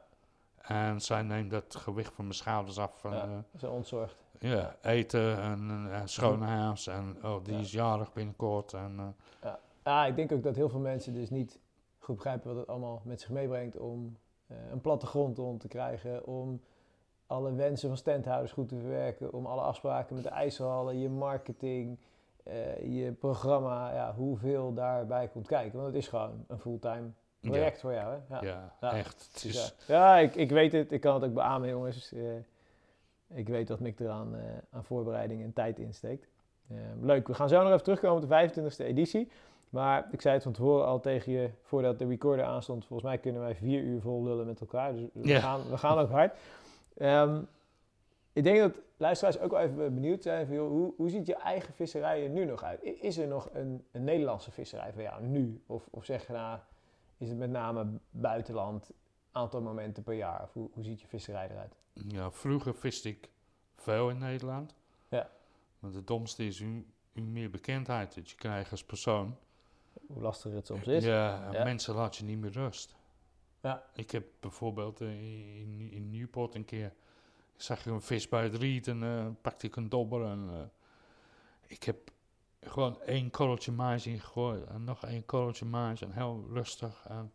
En 0.63 1.01
zij 1.01 1.23
neemt 1.23 1.53
het 1.53 1.75
gewicht 1.77 2.15
van 2.15 2.25
mijn 2.25 2.37
schouders 2.37 2.79
af. 2.79 3.01
Van, 3.01 3.13
Ja. 3.13 3.23
eh, 3.23 3.59
zo 3.61 3.71
ontzorgd. 3.71 4.17
ja, 4.39 4.77
eten 4.83 5.39
en 5.41 5.87
uh, 5.89 6.01
schoon 6.05 6.43
huis. 6.43 6.87
En 6.87 7.17
oh, 7.23 7.45
die 7.45 7.59
is 7.59 7.73
jarig 7.73 8.13
binnenkort. 8.13 8.73
En, 8.73 9.15
eh, 9.41 9.53
Ja, 9.85 10.07
ik 10.07 10.17
denk 10.17 10.33
ook 10.33 10.43
dat 10.43 10.55
heel 10.57 10.69
veel 10.69 10.81
mensen 10.81 11.15
dus 11.15 11.31
niet 11.31 11.59
goed 11.99 12.15
begrijpen 12.15 12.49
wat 12.49 12.57
het 12.57 12.67
allemaal 12.69 13.01
met 13.05 13.21
zich 13.21 13.31
meebrengt 13.31 13.77
om 13.79 14.05
eh, 14.07 14.24
een 14.71 14.81
plattegrond 14.81 15.39
om 15.39 15.59
te 15.59 15.69
krijgen, 15.69 16.27
om 16.27 16.61
alle 17.27 17.53
wensen 17.55 17.89
van 17.89 17.97
standhouders 17.99 18.53
goed 18.53 18.69
te 18.69 18.77
verwerken, 18.79 19.33
om 19.33 19.47
alle 19.47 19.61
afspraken 19.61 20.15
met 20.15 20.25
de 20.25 20.31
ijshallen, 20.31 20.99
je 20.99 21.09
marketing, 21.09 21.99
eh, 22.43 23.03
je 23.03 23.13
programma, 23.13 23.93
ja, 23.95 24.15
hoeveel 24.15 24.75
daarbij 24.75 25.29
komt 25.29 25.47
kijken. 25.47 25.73
Want 25.79 25.87
het 25.87 26.03
is 26.03 26.09
gewoon 26.09 26.45
een 26.49 26.59
fulltime 26.59 27.11
project 27.41 27.81
voor 27.81 27.93
jou. 27.93 28.19
Hè? 28.29 28.37
ja, 28.47 28.73
Ja. 28.81 28.93
echt. 28.93 29.29
Het 29.33 29.43
Dus 29.43 29.45
is, 29.45 29.75
ja, 29.87 30.17
ik, 30.19 30.35
ik 30.35 30.51
weet 30.51 30.73
het. 30.73 30.93
Ik 30.93 31.01
kan 31.01 31.15
het 31.15 31.25
ook 31.25 31.35
beamen, 31.35 31.69
jongens. 31.69 32.13
Eh, 32.13 32.23
ik 33.39 33.49
weet 33.49 33.69
wat 33.69 33.81
Mick 33.81 34.01
eraan 34.01 34.35
eh, 34.37 34.43
aan 34.71 34.85
voorbereiding 34.85 35.43
en 35.43 35.53
tijd 35.53 35.79
insteekt. 35.79 36.29
Eh, 36.69 36.77
leuk, 37.01 37.27
we 37.29 37.35
gaan 37.35 37.49
zo 37.49 37.63
nog 37.63 37.73
even 37.73 37.83
terugkomen 37.83 38.23
op 38.23 38.29
de 38.29 38.61
25e 38.63 38.85
editie. 38.85 39.31
Maar 39.75 40.09
ik 40.11 40.21
zei 40.21 40.35
het 40.35 40.43
van 40.43 40.53
tevoren 40.53 40.87
al 40.87 41.01
tegen 41.01 41.33
je, 41.33 41.51
voordat 41.63 41.99
de 41.99 42.07
recorder 42.07 42.45
aanstond. 42.45 42.87
Volgens 42.87 43.09
mij 43.09 43.19
kunnen 43.19 43.41
wij 43.41 43.55
vier 43.55 43.83
uur 43.83 44.01
vol 44.01 44.23
lullen 44.25 44.47
met 44.47 44.61
elkaar. 44.61 44.93
Dus 44.93 45.09
we, 45.13 45.29
Ja. 45.29 45.41
gaan, 45.41 45.69
we 45.71 45.79
gaan 45.79 45.99
ook 45.99 46.11
hard. 46.11 46.37
Ehm, 46.97 47.41
ik 48.33 48.45
denk 48.45 48.59
dat 48.59 48.81
luisteraars 48.97 49.39
ook 49.39 49.51
wel 49.51 49.61
even 49.61 49.95
benieuwd 49.95 50.23
zijn 50.23 50.47
van, 50.47 50.55
joh, 50.55 50.69
hoe, 50.69 50.93
hoe 50.97 51.09
ziet 51.11 51.27
je 51.27 51.35
eigen 51.37 51.75
visserij 51.75 52.23
er 52.23 52.29
nu 52.29 52.45
nog 52.45 52.63
uit? 52.63 52.83
Is 52.83 53.17
er 53.19 53.27
nog 53.27 53.49
een, 53.53 53.85
een 53.93 54.05
Nederlandse 54.05 54.51
visserij 54.51 54.93
van 54.93 55.03
jou 55.03 55.23
nu? 55.27 55.63
Of, 55.67 55.87
of 55.91 56.05
zeg 56.05 56.27
je 56.27 56.33
nou, 56.33 56.59
is 57.19 57.29
het 57.29 57.39
met 57.39 57.51
name 57.51 57.87
buitenland, 58.11 58.91
aantal 59.33 59.61
momenten 59.63 60.03
per 60.03 60.15
jaar? 60.15 60.43
Of 60.43 60.53
hoe, 60.53 60.69
hoe 60.73 60.85
ziet 60.85 61.01
je 61.01 61.07
visserij 61.07 61.49
eruit? 61.51 61.75
ja, 62.09 62.31
vroeger 62.31 62.75
viste 62.75 63.09
ik 63.09 63.29
veel 63.77 64.11
in 64.11 64.19
Nederland. 64.19 64.75
Ja. 65.09 65.31
Maar 65.79 65.93
het 65.93 66.07
domste 66.07 66.47
is 66.47 66.63
hoe, 66.63 66.83
hoe 67.13 67.23
meer 67.23 67.51
bekendheid 67.51 68.15
dat 68.15 68.31
je 68.31 68.37
krijgt 68.37 68.71
als 68.71 68.85
persoon. 68.85 69.37
Hoe 70.09 70.23
lastiger 70.23 70.57
het 70.57 70.67
soms 70.67 70.87
is? 70.87 71.05
Ja, 71.05 71.45
en 71.47 71.53
Ja. 71.53 71.65
mensen 71.65 71.95
laat 71.95 72.17
je 72.17 72.25
niet 72.25 72.39
meer 72.39 72.53
rust. 72.53 72.95
Ja. 73.61 73.83
Ik 73.95 74.11
heb 74.11 74.25
bijvoorbeeld 74.41 75.01
in, 75.01 75.89
in 75.93 76.11
Newport 76.11 76.55
een 76.55 76.65
keer... 76.65 76.93
Ik 77.55 77.63
zag 77.63 77.87
een 77.87 78.01
vis 78.03 78.29
bij 78.29 78.43
het 78.43 78.55
riet 78.55 78.89
en 78.89 79.03
eh, 79.03 79.27
pakte 79.41 79.67
ik 79.67 79.77
een 79.77 79.89
dobber. 79.89 80.25
En, 80.27 80.49
eh, 80.53 80.61
ik 81.67 81.83
heb 81.83 81.97
gewoon 82.61 83.01
één 83.03 83.31
korreltje 83.31 83.73
mais 83.73 84.07
ingegooid 84.07 84.67
en 84.67 84.85
nog 84.85 85.05
één 85.05 85.25
korreltje 85.27 85.65
mais 85.65 86.01
en 86.03 86.13
heel 86.13 86.45
rustig. 86.53 87.05
En, 87.09 87.33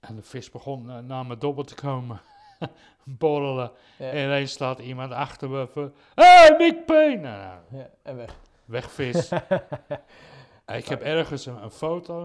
en 0.00 0.14
de 0.16 0.22
vis 0.22 0.50
begon 0.50 0.90
eh, 0.90 0.98
naar 0.98 1.26
mijn 1.26 1.38
dobber 1.38 1.64
te 1.66 1.74
komen. 1.74 2.20
Borrelen. 3.04 3.70
Ja. 3.98 4.10
En 4.10 4.24
ineens 4.24 4.52
staat 4.52 4.78
iemand 4.78 5.12
achter 5.12 5.50
me 5.50 5.68
van... 5.72 5.92
Hey, 6.14 6.54
Mick 6.58 6.86
Payne! 6.86 7.20
Nou, 7.20 7.38
nou, 7.70 7.82
Ja, 7.82 7.90
en 8.02 8.16
weg. 8.16 8.34
wegvis. 8.64 9.28
En 9.28 9.44
ik 10.66 10.86
heb 10.86 11.00
ergens 11.02 11.46
een, 11.46 11.62
een 11.62 11.70
foto 11.70 12.20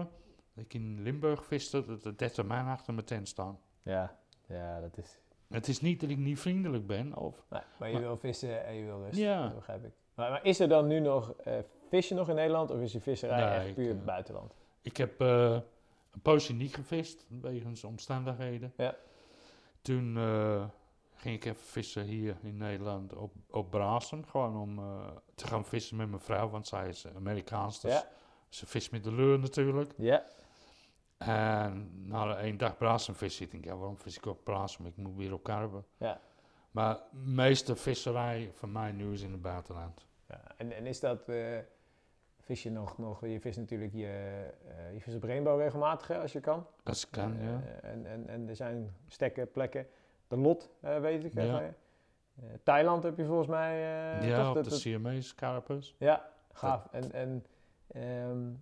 dat 0.54 0.64
ik 0.64 0.74
in 0.74 1.02
Limburg 1.02 1.44
viste, 1.44 1.84
dat 1.84 2.02
de 2.02 2.14
30 2.14 2.44
man 2.46 2.66
achter 2.66 2.94
mijn 2.94 3.06
tent 3.06 3.28
staan. 3.28 3.58
ja, 3.82 4.18
ja, 4.48 4.80
dat 4.80 4.96
is... 4.98 5.18
Het 5.48 5.68
is 5.68 5.80
niet 5.80 6.00
dat 6.00 6.10
ik 6.10 6.16
niet 6.18 6.40
vriendelijk 6.40 6.86
ben, 6.86 7.16
of... 7.16 7.44
Nee, 7.50 7.60
maar 7.78 7.88
je 7.88 7.94
Maar- 7.94 8.02
wil 8.02 8.16
vissen 8.16 8.64
en 8.64 8.74
je 8.74 8.84
wil 8.84 9.02
rust. 9.04 9.18
Ja. 9.18 9.42
Dat 9.42 9.54
begrijp 9.54 9.84
ik. 9.84 9.92
Maar, 10.14 10.30
maar 10.30 10.44
is 10.44 10.60
er 10.60 10.68
dan 10.68 10.86
nu 10.86 11.00
nog 11.00 11.32
eh 11.32 11.58
vis 11.88 12.08
je 12.08 12.14
nog 12.14 12.28
in 12.28 12.34
Nederland 12.34 12.70
of 12.70 12.80
is 12.80 12.92
je 12.92 13.00
visserij 13.00 13.44
Nee, 13.44 13.54
echt 13.58 13.66
ik, 13.68 13.74
puur 13.74 13.90
eh, 13.96 14.04
buitenland? 14.04 14.54
Ik 14.82 14.96
heb 14.96 15.20
eh, 15.20 15.50
een 16.12 16.20
poosje 16.22 16.52
niet 16.52 16.74
gevist, 16.74 17.26
wegens 17.40 17.84
omstandigheden. 17.84 18.72
Ja. 18.76 18.94
Toen 19.82 20.16
eh, 20.16 20.64
ging 21.14 21.34
ik 21.36 21.44
even 21.44 21.62
vissen 21.66 22.02
hier 22.04 22.36
in 22.42 22.56
Nederland 22.56 23.14
op, 23.14 23.32
op 23.50 23.74
gewoon 24.26 24.56
om 24.56 24.78
eh, 24.78 25.06
te 25.34 25.46
gaan 25.46 25.64
vissen 25.64 25.96
met 25.96 26.08
mijn 26.08 26.22
vrouw, 26.22 26.48
want 26.48 26.66
zij 26.66 26.88
is 26.88 27.06
Amerikaans, 27.16 27.80
dus 27.80 27.92
Ja. 27.92 28.08
Ze 28.48 28.66
vist 28.66 28.90
met 28.90 29.04
de 29.04 29.12
leur 29.14 29.38
natuurlijk. 29.38 29.92
Ja, 29.96 30.24
En 31.18 31.90
na 32.08 32.36
één 32.36 32.56
dag 32.58 32.76
Braasen 32.76 33.14
vissen, 33.14 33.48
ik 33.52 33.64
ja, 33.64 33.76
waarom 33.76 33.98
vis 33.98 34.16
ik 34.16 34.26
op 34.26 34.44
Braasen? 34.44 34.86
Ik 34.86 34.96
moet 34.96 35.16
weer 35.16 35.32
op 35.32 35.42
Karben. 35.42 35.84
Ja. 35.96 36.20
Maar 36.70 36.94
de 36.94 37.16
meeste 37.30 37.76
visserij 37.76 38.50
van 38.54 38.72
mij 38.72 38.92
nu 38.92 39.12
is 39.12 39.22
in 39.22 39.32
het 39.32 39.42
buitenland. 39.42 40.06
ja. 40.28 40.40
En, 40.56 40.72
en 40.72 40.86
is 40.86 41.00
dat... 41.00 41.28
eh, 41.28 41.58
vis 42.40 42.62
je 42.62 42.70
nog, 42.70 42.98
nog... 42.98 43.26
Je 43.26 43.40
vist 43.40 43.58
natuurlijk 43.58 43.92
je... 43.92 44.06
eh, 44.68 44.92
je 44.92 45.00
vist 45.00 45.16
op 45.16 45.22
Rainbow 45.22 45.60
regelmatig 45.60 46.08
hè, 46.08 46.18
als 46.20 46.32
je 46.32 46.40
kan. 46.40 46.66
Als 46.84 47.10
kan, 47.10 47.36
Eh, 47.38 47.44
ja. 47.44 47.60
en, 47.82 48.06
en, 48.06 48.28
en 48.28 48.48
er 48.48 48.56
zijn 48.56 48.94
stekken, 49.06 49.50
plekken. 49.50 49.86
De 50.28 50.36
lot, 50.36 50.70
eh, 50.80 51.00
weet 51.00 51.24
ik. 51.24 51.34
Ja. 51.34 51.60
Eh, 51.62 51.68
Thailand 52.62 53.02
heb 53.02 53.16
je 53.16 53.24
volgens 53.24 53.48
mij... 53.48 53.72
eh, 54.20 54.28
ja, 54.28 54.38
toch? 54.38 54.48
op 54.48 54.54
Dat- 54.54 54.64
de 54.64 54.70
Siamese 54.70 55.34
karpers. 55.34 55.94
Ja, 55.98 56.30
gaaf. 56.52 56.86
En, 56.90 57.12
en 57.12 57.46
ehm, 57.92 58.52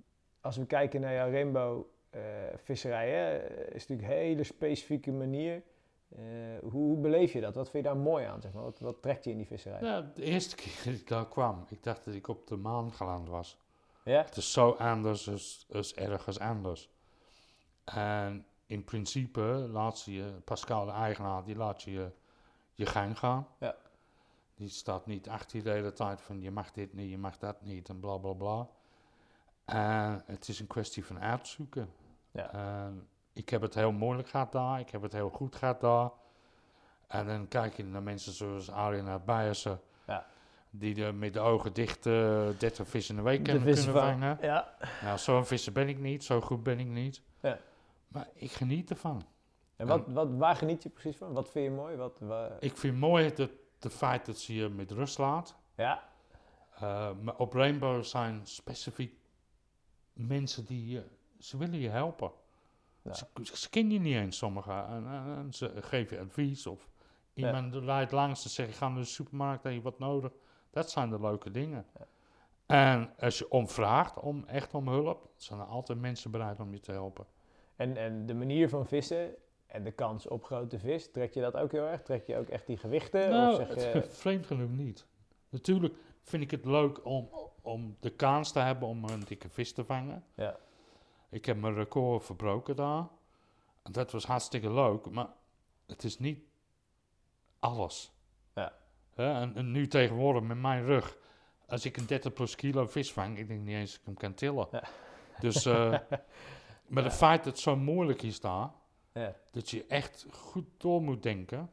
als 0.41 0.57
we 0.57 0.67
kijken 0.67 1.01
naar 1.01 1.15
jouw 1.15 1.31
rainbow 1.31 1.85
eh, 2.11 2.21
visserij, 2.57 3.11
hè, 3.11 3.39
is 3.75 3.87
natuurlijk 3.87 4.09
een 4.09 4.25
hele 4.25 4.45
specifieke 4.45 5.13
manier. 5.13 5.63
Eh, 6.09 6.23
hoe, 6.61 6.71
hoe 6.71 6.97
beleef 6.97 7.33
je 7.33 7.41
dat? 7.41 7.55
Wat 7.55 7.71
vind 7.71 7.85
je 7.85 7.91
daar 7.91 7.99
mooi 7.99 8.25
aan? 8.25 8.41
Zeg 8.41 8.53
maar? 8.53 8.63
wat, 8.63 8.79
wat 8.79 9.03
trekt 9.03 9.25
je 9.25 9.31
in 9.31 9.37
die 9.37 9.47
visserij? 9.47 9.81
Ja? 9.81 9.87
Ja, 9.87 10.11
de 10.15 10.23
eerste 10.23 10.57
keer 10.63 10.83
dat 10.85 10.95
ik 10.95 11.09
daar 11.09 11.29
kwam, 11.29 11.65
ik 11.69 11.83
dacht 11.83 12.05
dat 12.05 12.15
ik 12.15 12.29
op 12.29 12.47
de 12.47 12.57
maan 12.57 12.93
geland 12.93 13.29
was. 13.29 13.59
Het 14.03 14.37
is 14.37 14.53
zo 14.53 14.71
anders 14.71 15.31
als, 15.31 15.67
als 15.73 15.95
ergens 15.95 16.39
anders. 16.39 16.91
En 17.85 18.47
in 18.67 18.85
principe 18.85 19.41
laat 19.73 19.99
ze 19.99 20.13
je, 20.13 20.33
Pascal 20.45 20.85
de 20.85 20.91
eigenaar, 20.91 21.45
die 21.45 21.57
laat 21.57 21.83
je 21.83 22.11
je 22.73 22.87
gang 22.87 23.19
gaan. 23.19 23.49
Ja. 23.59 23.77
Die 24.55 24.69
staat 24.69 25.07
niet 25.07 25.29
achter 25.29 25.57
je 25.57 25.63
de 25.63 25.71
hele 25.71 25.93
tijd 25.93 26.21
van 26.21 26.41
je 26.41 26.51
mag 26.51 26.73
dit 26.73 26.93
niet, 26.93 27.11
je 27.11 27.19
mag 27.19 27.39
dat 27.39 27.63
niet 27.63 27.89
en 27.89 28.01
bla 28.01 28.17
bla 28.17 28.33
bla. 28.33 28.69
En 29.67 30.23
het 30.27 30.49
is 30.49 30.61
een 30.61 30.67
kwestie 30.67 31.05
van 31.05 31.21
uitzoeken. 31.21 31.89
Ja. 32.31 32.53
En 32.53 33.09
ik 33.33 33.49
heb 33.49 33.61
het 33.63 33.75
heel 33.75 33.93
moeilijk 33.93 34.29
gehad 34.29 34.53
daar, 34.53 34.81
ik 34.81 34.91
heb 34.91 35.03
het 35.03 35.13
heel 35.13 35.29
goed 35.31 35.57
gehad 35.57 35.81
daar. 35.81 36.11
En 37.07 37.27
dan 37.27 37.49
kijk 37.49 37.77
je 37.77 37.85
naar 37.85 38.03
mensen 38.03 38.33
zoals 38.33 38.71
Arjen 38.71 39.23
Bijersen, 39.25 39.81
Ja. 40.07 40.27
die 40.71 41.05
er 41.05 41.15
met 41.15 41.33
de 41.33 41.41
ogen 41.41 41.73
dicht 41.73 42.07
eh 42.07 42.49
30 42.59 42.89
vissen 42.89 43.17
in 43.17 43.23
de 43.23 43.29
week 43.31 43.45
De 43.45 43.53
kunnen, 43.53 43.77
vangen. 43.93 44.39
Ja. 44.41 44.75
Nou, 45.03 45.19
zo'n 45.19 45.47
visser 45.47 45.73
ben 45.73 45.89
ik 45.89 45.99
niet, 45.99 46.25
zo 46.25 46.41
goed 46.41 46.63
ben 46.63 46.79
ik 46.79 46.87
niet. 46.87 47.23
Ja. 47.41 47.59
Maar 48.09 48.29
ik 48.35 48.51
geniet 48.53 48.91
ervan. 48.91 49.23
En 49.77 49.87
wat, 49.87 50.03
wat, 50.07 50.29
waar 50.31 50.57
geniet 50.57 50.83
je 50.83 50.89
precies 50.89 51.17
van? 51.17 51.33
Wat 51.33 51.51
vind 51.51 51.65
je 51.65 51.71
mooi? 51.71 51.97
Wat, 51.97 52.19
wa- 52.21 52.57
Ik 52.61 52.77
vind 52.77 52.97
mooi 52.99 53.35
dat 53.35 53.51
de 53.79 53.91
feit 53.91 54.27
dat 54.27 54.39
ze 54.39 54.55
je 54.55 54.69
met 54.69 54.91
rust 54.91 55.19
laat. 55.19 55.57
ja, 55.75 56.03
Eh, 56.81 57.11
maar 57.23 57.37
op 57.37 57.53
Rainbow 57.53 58.05
zijn 58.05 58.41
specifiek 58.45 59.15
mensen 60.17 60.65
die 60.65 60.89
je, 60.89 61.03
ze 61.39 61.57
willen 61.57 61.79
je 61.79 61.89
helpen. 61.89 62.31
Ja. 63.03 63.15
Ze, 63.15 63.27
ze 63.43 63.71
kennen 63.71 63.93
je 63.93 63.99
niet 64.01 64.15
eens, 64.17 64.37
sommigen. 64.37 64.87
En, 64.87 65.07
en- 65.07 65.37
en 65.37 65.53
ze 65.55 65.73
geven 65.83 66.17
je 66.17 66.23
advies. 66.23 66.67
Of 66.67 66.89
iemand 67.35 67.75
rijdt 67.75 68.13
langs 68.13 68.45
en 68.45 68.51
zegt, 68.51 68.69
ik 68.69 68.75
ga 68.75 68.89
naar 68.89 68.99
de 68.99 69.05
supermarkt, 69.05 69.63
heb 69.65 69.73
je 69.73 69.81
wat 69.83 69.99
nodig? 69.99 70.33
Dat 70.71 70.91
zijn 70.91 71.11
de 71.11 71.21
leuke 71.21 71.51
dingen. 71.51 71.87
Ja. 71.99 72.07
En 72.67 73.11
als 73.19 73.39
je 73.39 73.51
om 73.51 73.69
vraagt, 73.69 74.19
om, 74.21 74.45
echt 74.47 74.75
om 74.75 74.89
hulp, 74.89 75.29
zijn 75.37 75.61
er 75.61 75.67
altijd 75.67 76.01
mensen 76.01 76.31
bereid 76.31 76.61
om 76.61 76.73
je 76.73 76.81
te 76.81 76.93
helpen. 76.93 77.27
en, 77.77 77.97
en 77.97 78.27
de 78.27 78.35
manier 78.35 78.69
van 78.69 78.87
vissen 78.87 79.35
en 79.67 79.85
de 79.85 79.93
kans 79.93 80.29
op 80.29 80.45
grote 80.45 80.79
vis, 80.79 81.11
trek 81.11 81.35
je 81.35 81.41
dat 81.41 81.57
ook 81.57 81.73
heel 81.73 81.85
erg? 81.87 82.03
Trek 82.03 82.27
je 82.27 82.37
ook 82.37 82.49
echt 82.49 82.67
die 82.67 82.77
gewichten? 82.77 83.31
Nou, 83.31 83.61
of 83.63 83.67
zeg 83.81 83.93
je, 83.93 84.03
vreemd 84.23 84.47
genoeg 84.47 84.71
niet. 84.71 85.07
Natuurlijk 85.49 85.95
vind 86.23 86.43
ik 86.43 86.51
het 86.51 86.65
leuk 86.65 87.05
om, 87.05 87.29
om 87.67 87.97
de 88.01 88.11
kans 88.11 88.53
te 88.53 88.59
hebben 88.59 88.89
om 88.89 89.05
een 89.05 89.21
dikke 89.21 89.49
vis 89.49 89.73
te 89.73 89.85
vangen. 89.85 90.25
Ja. 90.35 90.57
Ik 91.29 91.45
heb 91.45 91.57
mijn 91.57 91.75
record 91.75 92.25
verbroken 92.25 92.77
daar. 92.77 93.07
En 93.83 93.93
dat 93.93 94.13
was 94.13 94.25
hartstikke 94.25 94.73
leuk, 94.73 95.11
maar 95.11 95.29
het 95.87 96.05
is 96.05 96.19
niet 96.19 96.45
alles. 97.59 98.13
Ja. 98.55 98.73
En, 99.15 99.55
en 99.55 99.71
nu 99.73 99.89
tegenwoordig 99.89 100.43
met 100.43 100.59
mijn 100.59 100.85
rug, 100.85 101.17
als 101.67 101.85
ik 101.85 101.97
een 101.97 102.07
30 102.07 102.33
plus 102.33 102.55
kilo 102.55 102.87
vis 102.87 103.13
vang, 103.13 103.39
ik 103.39 103.49
denk 103.49 103.61
niet 103.61 103.75
eens 103.75 103.91
dat 103.91 104.01
ik 104.01 104.07
hem 104.07 104.17
kan 104.17 104.35
tillen. 104.35 104.69
Ja. 104.71 104.83
Dus, 105.41 105.65
eh, 105.65 105.99
maar 106.93 107.05
het 107.05 107.15
feit 107.15 107.45
dat 107.45 107.53
het 107.53 107.63
zo 107.63 107.77
moeilijk 107.77 108.23
is 108.23 108.41
daar, 108.41 108.71
ja. 109.13 109.35
dat 109.51 109.71
je 109.71 109.87
echt 109.87 110.27
goed 110.31 110.67
door 110.77 111.03
moet 111.03 111.23
denken. 111.23 111.71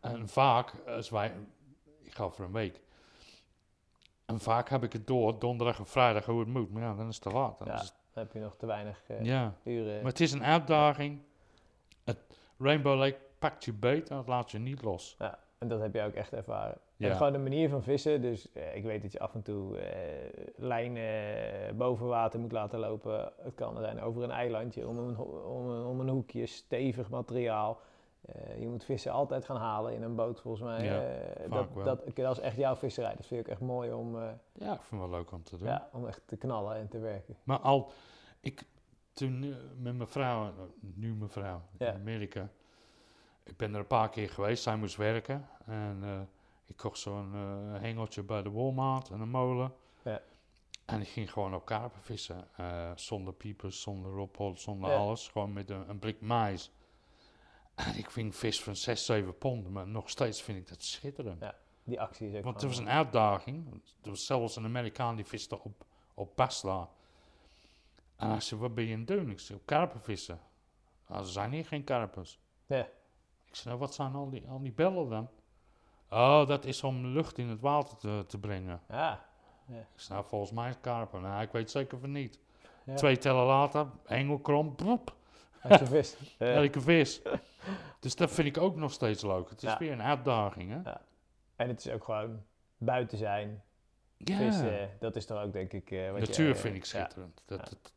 En 0.00 0.28
vaak, 0.28 0.74
als 0.86 1.10
wij, 1.10 1.34
ik 2.02 2.14
ga 2.14 2.28
voor 2.28 2.44
een 2.44 2.52
week. 2.52 2.80
En 4.34 4.40
vaak 4.40 4.68
heb 4.68 4.82
ik 4.82 4.92
het 4.92 5.06
door, 5.06 5.38
donderdag 5.38 5.78
en 5.78 5.86
vrijdag, 5.86 6.24
hoe 6.24 6.38
het 6.40 6.48
moet. 6.48 6.70
Maar 6.72 6.82
ja, 6.82 6.94
dan 6.94 7.08
is 7.08 7.14
het 7.14 7.22
te 7.24 7.30
laat. 7.30 7.58
Dan 7.58 7.66
Ja. 7.68 7.74
is 7.74 7.80
het- 7.80 7.94
Dan 8.14 8.22
heb 8.24 8.32
je 8.32 8.38
nog 8.40 8.56
te 8.56 8.66
weinig 8.66 9.02
eh, 9.06 9.22
ja. 9.24 9.54
uren. 9.64 9.96
Maar 10.02 10.10
het 10.10 10.20
is 10.20 10.32
een 10.32 10.44
uitdaging. 10.44 11.20
Het 12.04 12.18
Rainbow 12.58 12.98
Lake 12.98 13.18
pakt 13.38 13.64
je 13.64 13.72
beet 13.72 14.10
en 14.10 14.16
het 14.16 14.26
laat 14.28 14.50
je 14.50 14.58
niet 14.58 14.82
los. 14.82 15.14
Ja, 15.18 15.38
en 15.58 15.68
dat 15.68 15.80
heb 15.80 15.94
je 15.94 16.02
ook 16.02 16.14
echt 16.14 16.32
ervaren. 16.32 16.78
Ja. 16.96 17.08
En 17.10 17.16
gewoon 17.16 17.32
de 17.32 17.38
manier 17.38 17.68
van 17.68 17.82
vissen. 17.82 18.20
Dus 18.22 18.52
eh, 18.52 18.76
ik 18.76 18.82
weet 18.84 19.02
dat 19.02 19.12
je 19.12 19.18
af 19.20 19.34
en 19.34 19.42
toe 19.42 19.78
eh 19.78 20.44
lijnen 20.56 21.76
boven 21.76 22.06
water 22.06 22.40
moet 22.40 22.52
laten 22.52 22.78
lopen. 22.78 23.32
Het 23.42 23.54
kan 23.54 23.76
zijn 23.78 24.00
over 24.00 24.22
een 24.22 24.30
eilandje, 24.30 24.88
om 24.88 24.98
een, 24.98 25.18
om 25.18 25.68
een, 25.68 25.84
om 25.86 26.00
een 26.00 26.08
hoekje, 26.08 26.46
stevig 26.46 27.10
materiaal. 27.10 27.78
Eh, 28.24 28.60
je 28.60 28.68
moet 28.68 28.84
vissen 28.84 29.12
altijd 29.12 29.44
gaan 29.44 29.56
halen 29.56 29.94
in 29.94 30.02
een 30.02 30.14
boot, 30.14 30.40
volgens 30.40 30.62
mij. 30.62 30.84
Ja, 30.84 31.02
Eh, 31.02 31.48
vaak 31.50 31.74
wel. 31.74 31.84
dat, 31.84 32.04
dat, 32.04 32.16
dat 32.16 32.36
is 32.36 32.42
echt 32.42 32.56
jouw 32.56 32.76
visserij. 32.76 33.14
Dat 33.16 33.26
vind 33.26 33.40
ik 33.40 33.48
echt 33.48 33.60
mooi 33.60 33.92
om, 33.92 34.16
eh, 34.20 34.22
Ja, 34.52 34.72
ik 34.74 34.80
vind 34.82 35.00
het 35.02 35.10
wel 35.10 35.18
leuk 35.18 35.32
om 35.32 35.42
te 35.42 35.56
doen. 35.56 35.66
ja, 35.68 35.88
om 35.92 36.06
echt 36.06 36.20
te 36.26 36.36
knallen 36.36 36.76
en 36.76 36.88
te 36.88 36.98
werken. 36.98 37.36
Maar 37.42 37.58
al, 37.58 37.90
ik, 38.40 38.62
toen 39.12 39.38
met 39.78 39.94
mijn 39.96 40.08
vrouw, 40.08 40.52
nu 40.80 41.14
mijn 41.14 41.30
vrouw, 41.30 41.62
Ja. 41.78 41.88
in 41.88 41.94
Amerika. 41.94 42.48
Ik 43.42 43.56
ben 43.56 43.72
er 43.74 43.80
een 43.80 43.86
paar 43.86 44.08
keer 44.10 44.30
geweest, 44.30 44.62
zij 44.62 44.76
moest 44.76 44.96
werken. 44.96 45.48
En 45.66 46.28
ik 46.66 46.76
kocht 46.76 46.98
zo'n 46.98 47.32
hengeltje 47.80 48.22
bij 48.22 48.42
de 48.42 48.50
Walmart 48.50 49.10
en 49.10 49.20
een 49.20 49.28
molen. 49.30 49.72
Ja. 50.02 50.20
En 50.84 51.00
ik 51.00 51.08
ging 51.08 51.32
gewoon 51.32 51.54
op 51.54 51.64
karpen 51.64 52.00
vissen. 52.00 52.48
zonder 52.94 53.32
piepers, 53.34 53.80
zonder 53.82 54.12
rophol, 54.12 54.56
zonder 54.56 54.90
alles. 54.94 55.28
Gewoon 55.28 55.52
met 55.52 55.70
een, 55.70 55.88
een 55.88 55.98
blik 55.98 56.20
mais. 56.20 56.72
En 57.74 57.94
ik 58.02 58.10
ving 58.10 58.36
vis 58.36 58.62
van 58.62 58.76
6, 58.76 59.04
7 59.04 59.38
pond. 59.38 59.68
Maar 59.70 59.86
nog 59.86 60.10
steeds 60.10 60.42
vind 60.42 60.58
ik 60.58 60.68
dat 60.68 60.82
schitterend. 60.82 61.40
Ja, 61.40 61.54
Die 61.84 62.00
actie 62.00 62.28
is 62.30 62.36
ook 62.36 62.44
Want 62.44 62.54
het 62.56 62.64
was 62.64 62.74
gewoon- 62.74 62.90
een 62.90 62.96
uitdaging. 62.96 63.82
Er 64.02 64.10
was 64.10 64.26
zelfs 64.26 64.56
een 64.56 64.64
Amerikaan 64.64 65.16
die 65.16 65.24
viste 65.24 65.62
op, 65.62 65.84
op 66.14 66.36
Basla. 66.36 66.88
En 68.16 68.28
hij 68.30 68.40
zei, 68.40 68.60
wat 68.60 68.74
ben 68.74 68.84
je 68.84 68.92
aan 68.92 68.98
het 68.98 69.08
doen? 69.08 69.30
Ik 69.30 69.40
zei, 69.40 69.60
karpen 69.64 70.00
vissen. 70.00 70.40
Nou, 71.08 71.20
er 71.20 71.28
zijn 71.28 71.52
hier 71.52 71.64
geen 71.66 71.84
karpers. 71.84 72.38
Ja. 72.66 72.86
Ik 73.46 73.54
zei, 73.60 73.68
nou, 73.68 73.78
wat 73.78 73.94
zijn 73.94 74.14
al 74.14 74.30
die, 74.30 74.44
al 74.48 74.60
die 74.62 74.72
bellen 74.72 75.08
dan? 75.08 75.28
Oh, 76.10 76.46
dat 76.46 76.64
is 76.64 76.82
om 76.82 77.06
lucht 77.06 77.38
in 77.38 77.48
het 77.48 77.60
water 77.60 77.96
te, 77.96 78.24
te 78.26 78.38
brengen. 78.38 78.80
Ja, 78.88 79.26
Ik 79.68 79.74
zei, 80.00 80.18
nou, 80.18 80.28
volgens 80.28 80.50
mij 80.52 80.68
is 80.68 80.76
karper. 80.80 81.20
Nou, 81.20 81.42
ik 81.42 81.50
weet 81.52 81.70
zeker 81.70 81.98
van 81.98 82.12
niet. 82.12 82.38
Ja. 82.84 82.94
Twee 82.94 83.18
tellen 83.18 83.44
later, 83.46 83.86
engelkrom, 84.06 84.74
boep, 84.76 85.14
Eh, 85.68 86.56
elke 86.62 86.80
vis. 86.80 87.20
dus 88.00 88.16
dat 88.16 88.30
vind 88.30 88.48
ik 88.56 88.58
ook 88.62 88.76
nog 88.76 88.92
steeds 88.92 89.22
leuk. 89.22 89.48
Het 89.50 89.62
is 89.62 89.68
Ja. 89.70 89.78
weer 89.78 89.92
een 89.92 90.02
uitdaging, 90.02 90.70
hè? 90.70 90.90
en 91.56 91.68
het 91.68 91.84
is 91.84 91.92
ook 91.92 92.04
gewoon 92.04 92.42
buiten 92.76 93.18
zijn, 93.18 93.62
Ja. 94.16 94.36
vissen. 94.36 94.90
Dat 95.00 95.16
is 95.16 95.26
toch 95.26 95.42
ook, 95.42 95.52
denk 95.52 95.72
ik... 95.72 95.90
eh, 95.90 96.10
wat 96.10 96.20
je, 96.20 96.26
Natuur 96.26 96.50
eh, 96.50 96.56
vind 96.56 96.74
ik 96.76 96.84
ja. 96.84 96.88
schitterend. 96.88 97.42
Dat, 97.46 97.58
Ja. 97.58 97.64
dat- 97.64 97.92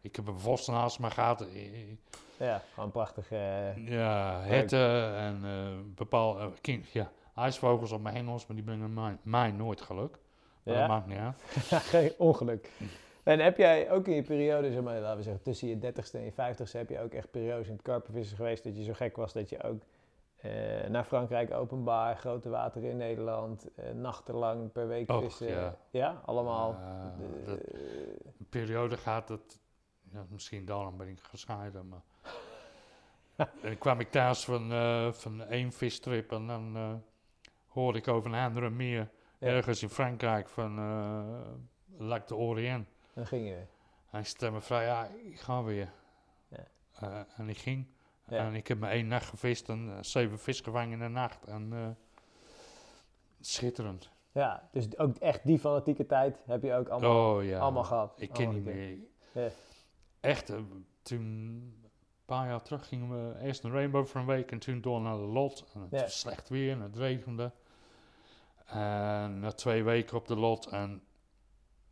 ik 0.00 0.16
heb 0.16 0.26
een 0.26 0.38
vos 0.38 0.66
naast 0.66 0.98
me 0.98 1.10
gehad. 1.10 1.40
eh, 1.40 1.88
Ja, 2.36 2.62
gewoon 2.74 2.90
prachtig. 2.90 3.30
eh, 3.30 3.76
Ja, 3.88 4.40
herten 4.40 5.14
en 5.16 5.92
bepaalde 5.94 6.52
king, 6.60 6.84
ja, 6.92 7.10
ijsvogels 7.34 7.92
op 7.92 8.00
mijn 8.00 8.14
hengels, 8.14 8.46
maar 8.46 8.56
die 8.56 8.64
brengen 8.64 8.94
mij, 8.94 9.16
mij 9.22 9.50
nooit 9.50 9.80
geluk. 9.80 10.18
Maar 10.62 10.74
Ja? 10.74 10.80
dat 10.80 10.88
maakt 10.88 11.06
niet 11.06 11.18
uit. 11.18 11.42
geen 11.92 12.12
ongeluk. 12.18 12.70
En 13.22 13.38
heb 13.40 13.56
jij 13.56 13.90
ook 13.90 14.06
in 14.06 14.14
je 14.14 14.22
periode, 14.22 14.72
zeg 14.72 14.82
maar, 14.82 15.00
laten 15.00 15.16
we 15.16 15.22
zeggen, 15.22 15.42
tussen 15.42 15.68
je 15.68 15.76
30ste 15.76 16.12
en 16.12 16.24
je 16.24 16.32
50ste, 16.32 16.72
heb 16.72 16.88
je 16.88 17.00
ook 17.00 17.12
echt 17.12 17.30
periodes 17.30 17.66
in 17.66 17.72
het 17.72 17.82
karpenvissen 17.82 18.36
geweest 18.36 18.64
dat 18.64 18.76
je 18.76 18.82
zo 18.82 18.92
gek 18.92 19.16
was 19.16 19.32
dat 19.32 19.48
je 19.48 19.62
ook 19.62 19.82
eh, 20.36 20.88
naar 20.88 21.04
Frankrijk 21.04 21.52
openbaar, 21.52 22.16
grote 22.16 22.48
wateren 22.48 22.90
in 22.90 22.96
Nederland, 22.96 23.68
eh, 23.74 23.90
nachtenlang 23.90 24.72
per 24.72 24.88
week 24.88 25.10
Och, 25.10 25.20
vissen. 25.22 25.76
ja. 25.90 26.22
allemaal. 26.24 26.72
De- 27.18 27.42
dat, 27.44 27.58
een 28.38 28.46
periode 28.48 28.96
gaat 28.96 29.28
dat, 29.28 29.60
ja, 30.12 30.26
misschien 30.28 30.64
daarom 30.64 30.96
ben 30.96 31.08
ik 31.08 31.20
gescheiden, 31.20 31.88
maar... 31.88 32.02
en 33.36 33.48
dan 33.62 33.78
kwam 33.78 34.00
ik 34.00 34.10
thuis 34.10 34.44
van, 34.44 34.72
eh, 34.72 35.12
van 35.12 35.42
één 35.44 35.72
vistrip 35.72 36.32
en 36.32 36.46
dan 36.46 36.76
eh, 36.76 36.92
hoorde 37.66 37.98
ik 37.98 38.08
over 38.08 38.32
een 38.32 38.44
andere 38.44 38.70
meer 38.70 39.08
ergens 39.38 39.82
in 39.82 39.88
Frankrijk 39.90 40.48
van 40.48 40.74
Lac 41.98 42.28
de 42.28 42.36
Orient. 42.36 42.88
Dan 43.20 43.28
ging 43.28 43.48
je. 43.48 43.62
Hij 44.06 44.22
stemde 44.24 44.60
vrij, 44.60 44.84
ja, 44.84 45.06
ik 45.24 45.40
ga 45.40 45.62
weer. 45.62 45.92
Ja. 46.48 46.64
Eh, 46.94 47.20
en 47.36 47.48
ik 47.48 47.58
ging. 47.58 47.86
Ja. 48.28 48.46
En 48.46 48.54
ik 48.54 48.66
heb 48.68 48.78
maar 48.78 48.90
één 48.90 49.06
nacht 49.06 49.26
gevist 49.26 49.68
en 49.68 49.92
eh, 49.96 50.02
zeven 50.02 50.38
vis 50.38 50.60
gevangen 50.60 50.92
in 50.92 51.00
een 51.00 51.12
nacht. 51.12 51.44
En 51.44 51.72
eh, 51.72 51.88
schitterend. 53.40 54.10
Ja, 54.32 54.68
dus 54.72 54.98
ook 54.98 55.16
echt 55.16 55.46
die 55.46 55.58
fanatieke 55.58 56.06
tijd 56.06 56.42
heb 56.46 56.62
je 56.62 56.74
ook 56.74 56.88
allemaal, 56.88 57.36
oh 57.36 57.44
ja. 57.44 57.58
allemaal 57.58 57.84
gehad. 57.84 58.14
Ik 58.16 58.30
ken 58.32 58.48
niet 58.48 58.64
meer. 58.64 58.98
Ja. 59.32 59.48
Echt, 60.20 60.52
toen 61.02 61.20
een 61.20 61.90
paar 62.24 62.48
jaar 62.48 62.62
terug 62.62 62.88
gingen 62.88 63.08
we 63.10 63.40
eerst 63.40 63.62
naar 63.62 63.72
Rainbow 63.72 64.06
voor 64.06 64.20
een 64.20 64.26
week 64.26 64.50
en 64.50 64.58
toen 64.58 64.80
door 64.80 65.00
naar 65.00 65.16
de 65.16 65.26
Lot. 65.26 65.64
En 65.74 65.80
het 65.80 65.90
Ja. 65.90 66.00
was 66.00 66.20
slecht 66.20 66.48
weer 66.48 66.72
en 66.72 66.80
het 66.80 66.96
regende. 66.96 67.52
En 68.66 69.38
na 69.38 69.52
twee 69.52 69.82
weken 69.82 70.16
op 70.16 70.28
de 70.28 70.36
Lot 70.36 70.66
en 70.66 71.02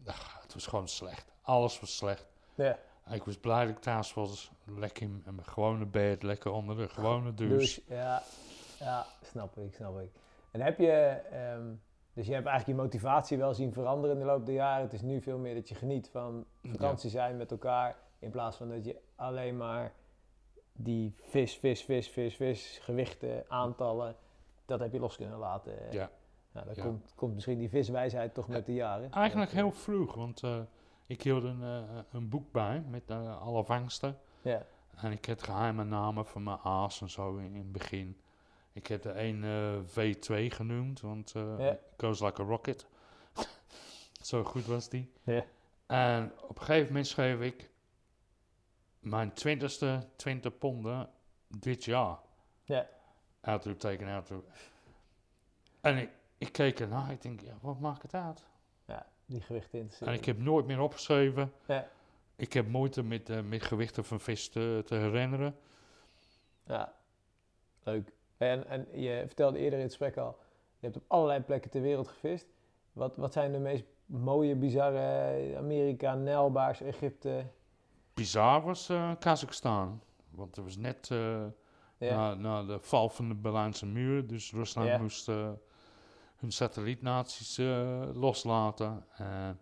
ach, 0.06 0.38
het 0.42 0.54
was 0.54 0.66
gewoon 0.66 0.88
slecht. 0.88 1.32
Alles 1.42 1.80
was 1.80 1.96
slecht. 1.96 2.26
Ja, 2.54 2.78
Ik 3.10 3.24
was 3.24 3.36
blij 3.36 3.66
dat 3.66 3.76
ik 3.76 3.80
thuis 3.82 4.14
was. 4.14 4.50
Lekker 4.64 5.02
in 5.02 5.22
in 5.26 5.34
mijn 5.34 5.46
gewone 5.46 5.84
bed, 5.86 6.22
lekker 6.22 6.50
onder 6.50 6.76
de 6.76 6.88
gewone 6.88 7.34
douche. 7.34 7.56
dus 7.56 7.80
ja, 7.86 8.22
ja, 8.78 9.06
snap 9.22 9.58
ik, 9.58 9.74
snap 9.74 10.00
ik. 10.00 10.10
En 10.50 10.60
heb 10.60 10.78
je, 10.78 10.92
ehm, 11.30 11.66
dus 12.12 12.26
je 12.26 12.32
hebt 12.34 12.46
eigenlijk 12.46 12.78
je 12.78 12.84
motivatie 12.84 13.38
wel 13.38 13.54
zien 13.54 13.72
veranderen 13.72 14.16
in 14.16 14.22
de 14.22 14.28
loop 14.28 14.46
der 14.46 14.54
jaren. 14.54 14.82
Het 14.84 14.92
is 14.92 15.02
nu 15.02 15.20
veel 15.20 15.38
meer 15.38 15.54
dat 15.54 15.68
je 15.68 15.74
geniet 15.74 16.08
van 16.08 16.44
vakantie 16.62 17.10
zijn 17.10 17.36
met 17.36 17.50
elkaar, 17.50 17.96
in 18.18 18.30
plaats 18.30 18.56
van 18.56 18.68
dat 18.68 18.84
je 18.84 18.96
alleen 19.16 19.56
maar 19.56 19.92
die 20.72 21.14
vis, 21.22 21.54
vis, 21.56 21.82
vis, 21.82 22.08
vis, 22.08 22.36
vis, 22.36 22.78
gewichten, 22.82 23.44
aantallen, 23.48 24.16
dat 24.66 24.80
heb 24.80 24.92
je 24.92 24.98
los 24.98 25.16
kunnen 25.16 25.38
laten. 25.38 25.72
Ja. 25.90 26.10
Nou, 26.64 26.74
dan 26.74 26.84
Ja. 26.84 26.90
komt, 26.90 27.12
komt 27.14 27.34
misschien 27.34 27.58
die 27.58 27.68
viswijsheid 27.68 28.34
toch 28.34 28.48
met 28.48 28.66
de 28.66 28.74
jaren. 28.74 29.10
Eigenlijk 29.12 29.50
heel 29.50 29.72
vroeg, 29.72 30.14
want 30.14 30.42
eh, 30.42 30.60
ik 31.06 31.22
hield 31.22 31.42
een, 31.44 31.62
eh, 31.62 31.98
een 32.10 32.28
boek 32.28 32.52
bij 32.52 32.80
met 32.88 33.02
eh, 33.10 33.40
alle 33.40 33.64
vangsten. 33.64 34.18
Ja, 34.42 34.66
En 34.96 35.12
ik 35.12 35.24
heb 35.24 35.40
geheime 35.42 35.84
namen 35.84 36.26
van 36.26 36.42
mijn 36.42 36.58
aas 36.58 37.00
en 37.00 37.10
zo 37.10 37.36
in, 37.36 37.44
in 37.54 37.56
het 37.58 37.72
begin. 37.72 38.20
Ik 38.72 38.86
heb 38.86 39.02
de 39.02 39.12
een 39.22 39.44
eh, 39.44 39.78
V2 39.84 40.50
genoemd, 40.54 41.00
want 41.00 41.30
Ja. 41.58 41.78
goes 41.96 42.20
like 42.20 42.42
a 42.42 42.44
rocket. 42.44 42.86
zo 44.20 44.44
goed 44.44 44.66
was 44.66 44.88
die. 44.88 45.12
Ja. 45.22 45.44
En 45.86 46.32
op 46.42 46.58
een 46.58 46.64
gegeven 46.64 46.86
moment 46.86 47.06
schreef 47.06 47.40
ik 47.40 47.70
mijn 48.98 49.32
twintigste 49.32 50.06
20 50.16 50.58
ponden 50.58 51.10
dit 51.48 51.84
jaar. 51.84 52.18
Ja. 52.64 52.86
Uitroepteken, 53.40 54.06
uitroep. 54.06 54.50
En 55.80 55.96
ik, 55.96 56.10
ik 56.38 56.52
keek 56.52 56.80
ernaar, 56.80 57.10
ik 57.10 57.22
denk, 57.22 57.40
ja, 57.40 57.52
wat 57.60 57.80
maakt 57.80 58.02
het 58.02 58.14
uit? 58.14 58.46
ja, 58.86 59.06
die 59.26 59.40
gewichten. 59.40 59.90
En 60.00 60.12
ik 60.12 60.24
heb 60.24 60.38
nooit 60.38 60.66
meer 60.66 60.80
opgeschreven. 60.80 61.52
Ja. 61.66 61.88
Ik 62.36 62.52
heb 62.52 62.68
moeite 62.68 63.02
met, 63.02 63.30
eh, 63.30 63.40
met 63.40 63.62
gewichten 63.62 64.04
van 64.04 64.20
vis 64.20 64.48
te, 64.48 64.82
te 64.86 64.94
herinneren. 64.94 65.56
Ja, 66.66 66.92
leuk. 67.82 68.12
En, 68.36 68.66
en 68.68 69.00
je 69.00 69.22
vertelde 69.26 69.58
eerder 69.58 69.78
in 69.78 69.84
het 69.84 69.94
gesprek 69.94 70.16
al, 70.16 70.38
je 70.78 70.86
hebt 70.86 70.96
op 70.96 71.04
allerlei 71.06 71.40
plekken 71.40 71.70
ter 71.70 71.80
wereld 71.82 72.08
gevist. 72.08 72.46
Wat, 72.92 73.16
wat 73.16 73.32
zijn 73.32 73.52
de 73.52 73.58
meest 73.58 73.84
mooie, 74.06 74.54
bizarre 74.54 75.56
Amerika, 75.56 76.14
Nijlbaars, 76.14 76.80
Egypte? 76.80 77.46
Bizar 78.14 78.62
was 78.62 78.88
eh 78.88 79.12
Kazachstan. 79.18 80.00
Want 80.30 80.56
er 80.56 80.62
was 80.62 80.76
net 80.76 81.10
eh, 81.10 81.44
Ja, 81.98 82.14
na, 82.16 82.34
na 82.34 82.62
de 82.64 82.78
val 82.80 83.08
van 83.08 83.28
de 83.28 83.34
Berlijnse 83.34 83.86
muur. 83.86 84.26
Dus 84.26 84.52
Rusland 84.52 84.88
Ja. 84.88 84.98
moest 84.98 85.30
hun 86.38 86.52
satellietnaties 86.52 87.58
eh, 87.58 88.00
loslaten. 88.14 89.04
En 89.16 89.60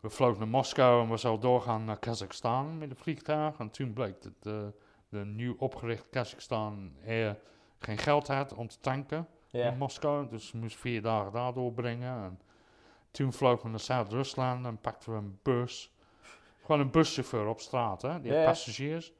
we 0.00 0.10
vlogen 0.10 0.38
naar 0.38 0.48
Moskou 0.48 1.02
en 1.02 1.10
we 1.10 1.16
zouden 1.16 1.42
doorgaan 1.42 1.84
naar 1.84 1.98
Kazachstan 1.98 2.78
met 2.78 2.90
een 2.90 2.96
vliegtuig. 2.96 3.58
En 3.58 3.70
toen 3.70 3.92
bleek 3.92 4.22
dat 4.22 4.32
de, 4.40 4.72
de 5.08 5.24
nieuw 5.24 5.54
opgericht 5.58 6.08
Kazachstan 6.10 6.92
Air 7.06 7.38
geen 7.78 7.98
geld 7.98 8.26
had 8.28 8.54
om 8.54 8.68
te 8.68 8.80
tanken. 8.80 9.28
in 9.70 9.78
Moskou. 9.78 10.28
Dus 10.28 10.52
we 10.52 10.58
moesten 10.58 10.80
vier 10.80 11.02
dagen 11.02 11.32
daar 11.32 11.52
doorbrengen. 11.52 12.24
En 12.24 12.40
toen 13.10 13.32
vlogen 13.32 13.64
we 13.64 13.70
naar 13.70 13.80
Zuid-Rusland 13.80 14.66
en 14.66 14.78
pakten 14.78 15.12
we 15.12 15.18
een 15.18 15.38
bus. 15.42 15.90
Gewoon 16.60 16.80
een 16.80 16.90
buschauffeur 16.90 17.46
op 17.46 17.60
straat, 17.60 18.02
hè? 18.02 18.20
Die 18.20 18.32
ja. 18.32 18.44
passagiers. 18.44 19.12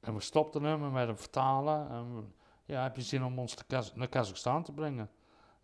En 0.00 0.14
we 0.14 0.20
stopten 0.20 0.62
hem 0.62 0.84
en 0.84 0.92
met 0.92 1.06
hem 1.06 1.18
vertalen. 1.18 1.88
En 1.90 2.16
we, 2.16 2.22
ja, 2.64 2.82
heb 2.82 2.96
je 2.96 3.02
zin 3.02 3.24
om 3.24 3.38
ons 3.38 3.54
te 3.54 3.64
Kaz- 3.64 3.92
naar 3.94 4.08
Kazachstan 4.08 4.62
te 4.62 4.72
brengen? 4.72 5.10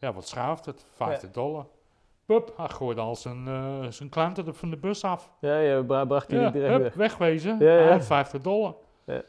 Ja, 0.01 0.13
wat 0.13 0.29
schuift 0.29 0.65
het? 0.67 0.85
50 0.95 1.31
dollar. 1.31 1.67
Pup, 2.27 2.53
hij 2.57 2.69
gooide 2.69 3.01
al 3.01 3.17
zijn, 3.17 3.47
eh, 3.49 3.87
zijn 3.91 4.09
klanten 4.09 4.47
er 4.47 4.55
van 4.55 4.71
de 4.71 4.77
bus 4.77 5.05
af. 5.05 5.31
ja, 5.41 5.59
je 5.59 5.85
bra- 5.85 6.05
bracht 6.05 6.29
die 6.29 6.39
Ja, 6.39 6.45
niet 6.45 6.53
direct 6.53 6.73
hup, 6.73 6.83
weg. 6.83 6.95
wegwezen. 6.95 7.59
Ja, 7.59 7.73
ja. 7.73 7.81
Hij 7.83 7.91
had 7.93 8.05
50 8.07 8.41
dollar. 8.41 8.75
Ja. 9.05 9.23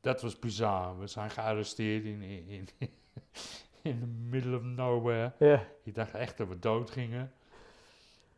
Dat 0.00 0.22
was 0.22 0.38
bizar. 0.38 0.98
We 0.98 1.06
zijn 1.06 1.30
gearresteerd 1.30 2.04
in, 2.04 2.22
in, 2.22 2.48
in, 2.48 2.68
in 3.82 4.00
the 4.00 4.06
middle 4.06 4.56
of 4.56 4.62
nowhere. 4.62 5.32
Ja, 5.38 5.62
Ik 5.82 5.94
dacht 5.94 6.14
echt 6.14 6.38
dat 6.38 6.48
we 6.48 6.58
dood 6.58 6.90
gingen. 6.90 7.32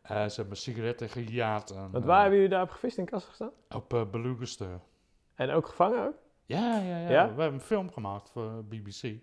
Eh, 0.01 0.25
ze 0.27 0.39
hebben 0.39 0.57
sigaretten 0.57 1.09
gejaagd. 1.09 1.69
En, 1.71 1.91
Want 1.91 2.03
eh, 2.03 2.09
waar 2.09 2.19
hebben 2.21 2.39
jullie 2.39 2.53
daar 2.53 2.63
op 2.63 2.69
gevist 2.69 2.97
in 2.97 3.05
Kazachstan? 3.05 3.51
Op 3.75 3.93
uh, 3.93 4.01
Belugaster. 4.11 4.79
En 5.35 5.49
ook 5.51 5.67
gevangen 5.67 6.07
ook? 6.07 6.15
Ja, 6.45 6.77
ja, 6.79 6.97
ja, 6.99 7.09
Ja? 7.09 7.23
We 7.35 7.41
hebben 7.41 7.53
een 7.53 7.65
film 7.65 7.91
gemaakt 7.91 8.29
voor 8.29 8.63
BBC. 8.63 9.13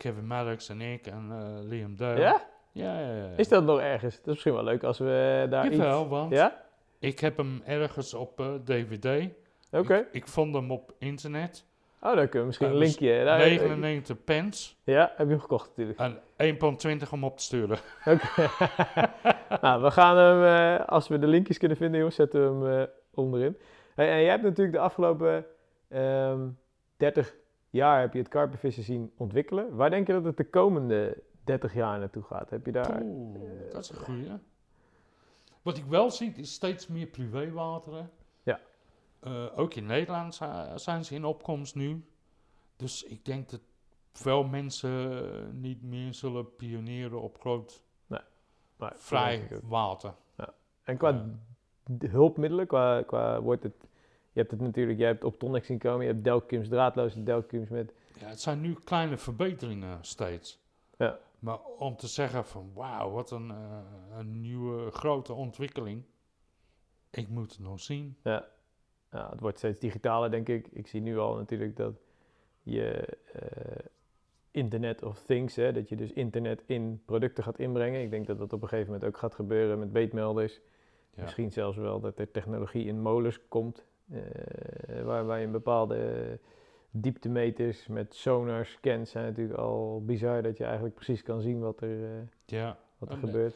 Kevin 0.00 0.26
Maddox 0.26 0.68
en 0.68 0.80
ik 0.80 1.06
en 1.06 1.26
eh, 1.30 1.68
Liam 1.68 1.96
Dale. 1.96 2.20
Ja? 2.20 2.42
Ja, 2.72 3.00
ja, 3.00 3.14
ja. 3.14 3.28
Is 3.36 3.48
dat 3.48 3.64
nog 3.64 3.80
ergens? 3.80 4.14
Dat 4.16 4.20
is 4.26 4.26
misschien 4.32 4.54
wel 4.54 4.64
leuk 4.64 4.82
als 4.82 4.98
we 4.98 5.46
daar 5.50 5.70
Jawel, 5.72 6.00
iets... 6.00 6.08
want 6.10 6.32
Ja? 6.32 6.62
ik 6.98 7.18
heb 7.20 7.36
hem 7.36 7.62
ergens 7.64 8.14
op 8.14 8.40
eh, 8.40 8.46
DVD. 8.64 9.28
Oké. 9.72 9.94
Ik, 9.96 10.08
ik 10.12 10.26
vond 10.28 10.54
hem 10.54 10.70
op 10.70 10.92
internet. 10.98 11.64
Oh, 12.02 12.14
dan 12.14 12.28
kunnen 12.28 12.40
we 12.40 12.46
misschien 12.46 12.68
een 12.68 12.76
linkje... 12.76 13.24
daar- 13.24 13.38
99 13.38 14.24
pence. 14.24 14.72
Ja, 14.84 15.12
heb 15.16 15.26
je 15.26 15.32
hem 15.32 15.40
gekocht 15.40 15.68
natuurlijk. 15.76 15.98
En 16.36 16.52
1,20 16.52 16.58
pond 16.58 17.10
om 17.12 17.24
op 17.24 17.36
te 17.36 17.42
sturen. 17.42 17.78
Oké. 18.04 18.48
nou, 19.62 19.82
we 19.82 19.90
gaan 19.90 20.16
hem, 20.16 20.44
eh, 20.78 20.86
als 20.86 21.08
we 21.08 21.18
de 21.18 21.26
linkjes 21.26 21.58
kunnen 21.58 21.76
vinden, 21.76 21.96
jongens, 21.98 22.16
zetten 22.16 22.60
we 22.60 22.66
hem 22.68 22.80
eh, 22.80 22.86
onderin. 23.14 23.56
Hey, 23.94 24.10
en 24.10 24.20
jij 24.20 24.30
hebt 24.30 24.42
natuurlijk 24.42 24.76
de 24.76 24.82
afgelopen 24.82 25.46
ehm 25.88 26.48
30 26.96 27.34
jaar 27.70 28.00
heb 28.00 28.12
je 28.12 28.18
het 28.18 28.28
karpenvissen 28.28 28.82
zien 28.82 29.12
ontwikkelen. 29.16 29.76
Waar 29.76 29.90
denk 29.90 30.06
je 30.06 30.12
dat 30.12 30.24
het 30.24 30.36
de 30.36 30.48
komende 30.50 31.22
30 31.44 31.74
jaar 31.74 31.98
naartoe 31.98 32.22
gaat? 32.22 32.50
Heb 32.50 32.66
je 32.66 32.72
daar... 32.72 33.02
Oeh, 33.02 33.70
dat 33.70 33.84
is 33.84 33.90
een 33.90 33.96
goeie. 33.96 34.30
Wat 35.62 35.76
ik 35.76 35.84
wel 35.84 36.10
zie, 36.10 36.32
is 36.36 36.52
steeds 36.52 36.86
meer 36.86 37.06
privéwateren. 37.06 38.10
Ja. 38.42 38.60
Eh, 39.20 39.46
ook 39.58 39.74
in 39.74 39.86
Nederland 39.86 40.34
zi- 40.34 40.72
zijn 40.74 41.04
ze 41.04 41.14
in 41.14 41.24
opkomst 41.24 41.74
nu. 41.74 42.04
Dus 42.76 43.02
ik 43.04 43.24
denk 43.24 43.48
dat 43.50 43.60
veel 44.12 44.44
mensen 44.44 45.60
niet 45.60 45.82
meer 45.82 46.14
zullen 46.14 46.56
pionieren 46.56 47.20
op 47.20 47.40
groot 47.40 47.82
vrij 48.94 49.48
water. 49.62 50.14
En 50.82 50.96
qua 50.96 51.08
Ja. 51.10 51.24
d- 51.98 52.10
hulpmiddelen, 52.10 52.66
qua, 52.66 53.02
qua 53.02 53.40
wordt 53.40 53.62
het... 53.62 53.88
Je 54.32 54.38
hebt 54.40 54.50
het 54.50 54.60
natuurlijk, 54.60 54.98
jij 54.98 55.08
hebt 55.08 55.24
op 55.24 55.38
Tonic 55.38 55.64
zien 55.64 55.78
komen, 55.78 56.06
je 56.06 56.12
hebt 56.12 56.24
Delcums, 56.24 56.68
draadloze 56.68 57.22
Delcums 57.22 57.68
met... 57.68 57.92
Ja, 58.18 58.26
het 58.26 58.40
zijn 58.40 58.60
nu 58.60 58.74
kleine 58.84 59.16
verbeteringen 59.16 59.98
steeds. 60.00 60.60
Ja. 60.98 61.18
Maar 61.38 61.58
om 61.64 61.96
te 61.96 62.06
zeggen 62.06 62.44
van 62.44 62.70
wauw, 62.74 63.10
wat 63.10 63.30
een, 63.30 63.50
eh, 63.50 64.18
een 64.18 64.40
nieuwe 64.40 64.90
grote 64.90 65.32
ontwikkeling. 65.32 66.02
Ik 67.10 67.28
moet 67.28 67.50
het 67.50 67.60
nog 67.60 67.80
zien. 67.80 68.16
Ja, 68.22 68.48
ja, 69.10 69.30
het 69.30 69.40
wordt 69.40 69.58
steeds 69.58 69.78
digitaler, 69.78 70.30
denk 70.30 70.48
ik. 70.48 70.66
Ik 70.66 70.86
zie 70.86 71.00
nu 71.00 71.18
al 71.18 71.34
natuurlijk 71.34 71.76
dat 71.76 72.00
je 72.62 73.18
eh, 73.32 73.84
Internet 74.50 75.02
of 75.02 75.22
Things, 75.22 75.56
hè, 75.56 75.72
dat 75.72 75.88
je 75.88 75.96
dus 75.96 76.12
internet 76.12 76.62
in 76.66 77.02
producten 77.04 77.44
gaat 77.44 77.58
inbrengen. 77.58 78.02
Ik 78.02 78.10
denk 78.10 78.26
dat 78.26 78.38
dat 78.38 78.52
op 78.52 78.62
een 78.62 78.68
gegeven 78.68 78.92
moment 78.92 79.08
ook 79.08 79.18
gaat 79.18 79.34
gebeuren 79.34 79.78
met 79.78 79.92
beetmelders. 79.92 80.60
Ja. 81.14 81.22
Misschien 81.22 81.52
zelfs 81.52 81.76
wel 81.76 82.00
dat 82.00 82.18
er 82.18 82.30
technologie 82.30 82.84
in 82.84 83.02
molens 83.02 83.48
komt, 83.48 83.84
waar, 85.04 85.26
waar 85.26 85.38
je 85.38 85.44
een 85.46 85.52
bepaalde 85.52 86.38
dieptemeters 86.90 87.86
met 87.86 88.14
sonar 88.14 88.66
scans 88.66 89.10
zijn 89.10 89.24
natuurlijk 89.24 89.58
al 89.58 90.02
bizar 90.04 90.42
dat 90.42 90.56
je 90.56 90.64
eigenlijk 90.64 90.94
precies 90.94 91.22
kan 91.22 91.40
zien 91.40 91.60
wat 91.60 91.80
er, 91.80 92.04
eh, 92.04 92.10
ja. 92.46 92.76
wat 92.98 93.08
er 93.08 93.14
En, 93.14 93.20
eh, 93.22 93.28
gebeurt. 93.28 93.54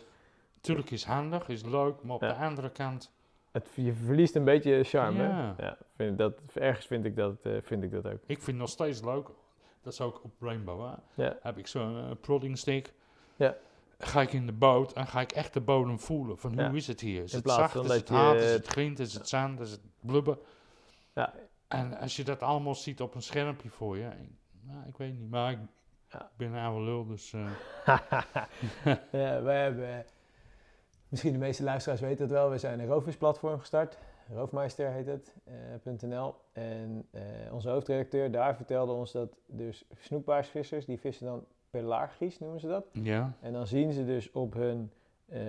Natuurlijk 0.54 0.90
is 0.90 1.04
handig, 1.04 1.48
is 1.48 1.64
leuk, 1.64 2.02
maar 2.02 2.14
op 2.14 2.20
Ja. 2.22 2.28
de 2.28 2.34
andere 2.34 2.70
kant, 2.70 3.12
Het, 3.50 3.68
je 3.74 3.92
verliest 3.92 4.34
een 4.36 4.44
beetje 4.44 4.84
charme. 4.84 5.18
hè? 5.22 5.62
Ja. 5.64 5.76
Vind, 5.96 6.18
dat, 6.18 6.40
ergens 6.54 6.86
vind 6.86 7.04
ik 7.04 7.16
dat, 7.16 7.36
eh, 7.42 7.52
vind 7.62 7.82
ik 7.82 7.90
dat 7.90 8.06
ook. 8.06 8.12
ik 8.26 8.36
vind 8.36 8.46
het 8.46 8.56
nog 8.56 8.68
steeds 8.68 9.02
leuk. 9.04 9.28
Dat 9.82 9.92
is 9.92 10.00
ook 10.00 10.20
op 10.24 10.30
Rainbow. 10.40 10.80
Hè? 10.86 11.22
Ja. 11.24 11.36
Heb 11.42 11.58
ik 11.58 11.66
zo'n 11.66 11.96
eh, 11.96 12.10
prodding 12.20 12.58
stick. 12.58 12.92
Ja. 13.36 13.56
Ga 14.06 14.20
ik 14.20 14.32
in 14.32 14.46
de 14.46 14.52
boot 14.52 14.92
en 14.92 15.06
ga 15.06 15.20
ik 15.20 15.32
echt 15.32 15.52
de 15.52 15.60
bodem 15.60 16.00
voelen. 16.00 16.38
Van 16.38 16.52
Ja. 16.54 16.68
hoe 16.68 16.76
is 16.76 16.86
het 16.86 17.00
hier? 17.00 17.22
Is 17.22 17.32
het 17.32 17.50
zacht? 17.50 17.74
Is 17.74 17.92
het 17.92 18.08
hard? 18.08 18.40
Is 18.40 18.52
het 18.52 18.66
grind? 18.66 18.98
Is 18.98 19.14
het 19.14 19.28
zand? 19.28 19.60
Is 19.60 19.70
het 19.70 19.80
blubber? 20.00 20.38
Ja. 21.14 21.34
En 21.68 21.98
als 21.98 22.16
je 22.16 22.24
dat 22.24 22.42
allemaal 22.42 22.74
ziet 22.74 23.00
op 23.00 23.14
een 23.14 23.22
schermpje 23.22 23.68
voor 23.70 23.96
je. 23.98 24.04
Ik, 24.06 24.28
nou, 24.60 24.88
ik 24.88 24.96
weet 24.96 25.18
niet, 25.18 25.30
maar 25.30 25.50
ik 25.52 25.58
Ja. 26.08 26.30
ben 26.36 26.52
een 26.52 26.64
oude 26.64 26.84
lul, 26.84 27.06
dus... 27.06 27.32
eh, 27.32 27.50
ja, 29.12 29.42
wij 29.42 29.62
hebben, 29.62 29.88
eh, 29.88 30.04
misschien 31.08 31.32
de 31.32 31.38
meeste 31.38 31.62
luisteraars 31.62 32.00
weten 32.00 32.22
het 32.22 32.32
wel, 32.32 32.50
we 32.50 32.58
zijn 32.58 32.80
een 32.80 32.86
roofvisplatform 32.86 33.58
gestart. 33.58 33.98
Roofmeister 34.34 34.90
heet 34.90 35.06
het, 35.06 35.34
eh, 35.44 35.92
.nl. 36.02 36.34
En 36.52 37.08
eh, 37.10 37.22
onze 37.52 37.68
hoofdredacteur 37.68 38.30
daar 38.30 38.56
vertelde 38.56 38.92
ons 38.92 39.12
dat 39.12 39.36
dus 39.46 39.84
snoekbaarsvissers, 39.98 40.84
die 40.84 41.00
vissen 41.00 41.26
dan 41.26 41.44
pelagisch 41.80 42.38
noemen 42.38 42.60
ze 42.60 42.66
dat. 42.66 42.86
ja, 42.92 43.32
En 43.40 43.52
dan 43.52 43.66
zien 43.66 43.92
ze 43.92 44.04
dus 44.04 44.30
op 44.32 44.54
hun, 44.54 44.90
eh, 45.28 45.40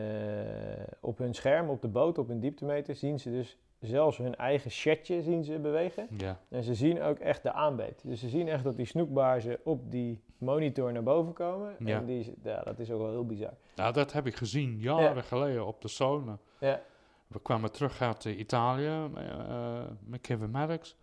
op 1.00 1.18
hun 1.18 1.34
scherm, 1.34 1.70
op 1.70 1.82
de 1.82 1.88
boot, 1.88 2.18
op 2.18 2.28
hun 2.28 2.40
dieptemeter, 2.40 2.96
zien 2.96 3.20
ze 3.20 3.32
dus 3.32 3.58
zelfs 3.80 4.18
hun 4.18 4.36
eigen 4.36 4.72
chatje 4.72 5.22
zien 5.22 5.44
ze 5.44 5.60
bewegen. 5.60 6.08
ja. 6.18 6.40
En 6.50 6.64
ze 6.64 6.74
zien 6.76 7.02
ook 7.02 7.20
echt 7.20 7.44
de 7.44 7.52
aanbeet. 7.52 8.02
Dus 8.04 8.20
ze 8.20 8.30
zien 8.30 8.48
echt 8.48 8.64
dat 8.64 8.76
die 8.76 8.86
snoekbaarzen 8.86 9.58
op 9.64 9.92
die 9.92 10.22
monitor 10.38 10.92
naar 10.92 11.04
boven 11.04 11.34
komen. 11.34 11.76
Ja. 11.80 11.98
En 11.98 12.06
die, 12.06 12.34
ja, 12.44 12.62
dat 12.64 12.80
is 12.80 12.92
ook 12.92 13.02
wel 13.02 13.10
heel 13.10 13.26
bizar. 13.26 13.54
Nou, 13.76 13.94
dat 13.94 14.12
heb 14.14 14.26
ik 14.28 14.36
gezien 14.36 14.78
jaren 14.80 15.24
geleden 15.24 15.66
op 15.66 15.82
de 15.82 15.88
zone. 15.88 16.38
Ja, 16.60 16.82
We 17.28 17.40
kwamen 17.42 17.72
terug 17.72 18.02
uit 18.02 18.26
eh, 18.26 18.40
Italië 18.40 19.10
eh, 19.16 19.84
met 20.06 20.22
Kevin 20.22 20.52
Maddox. 20.52 20.96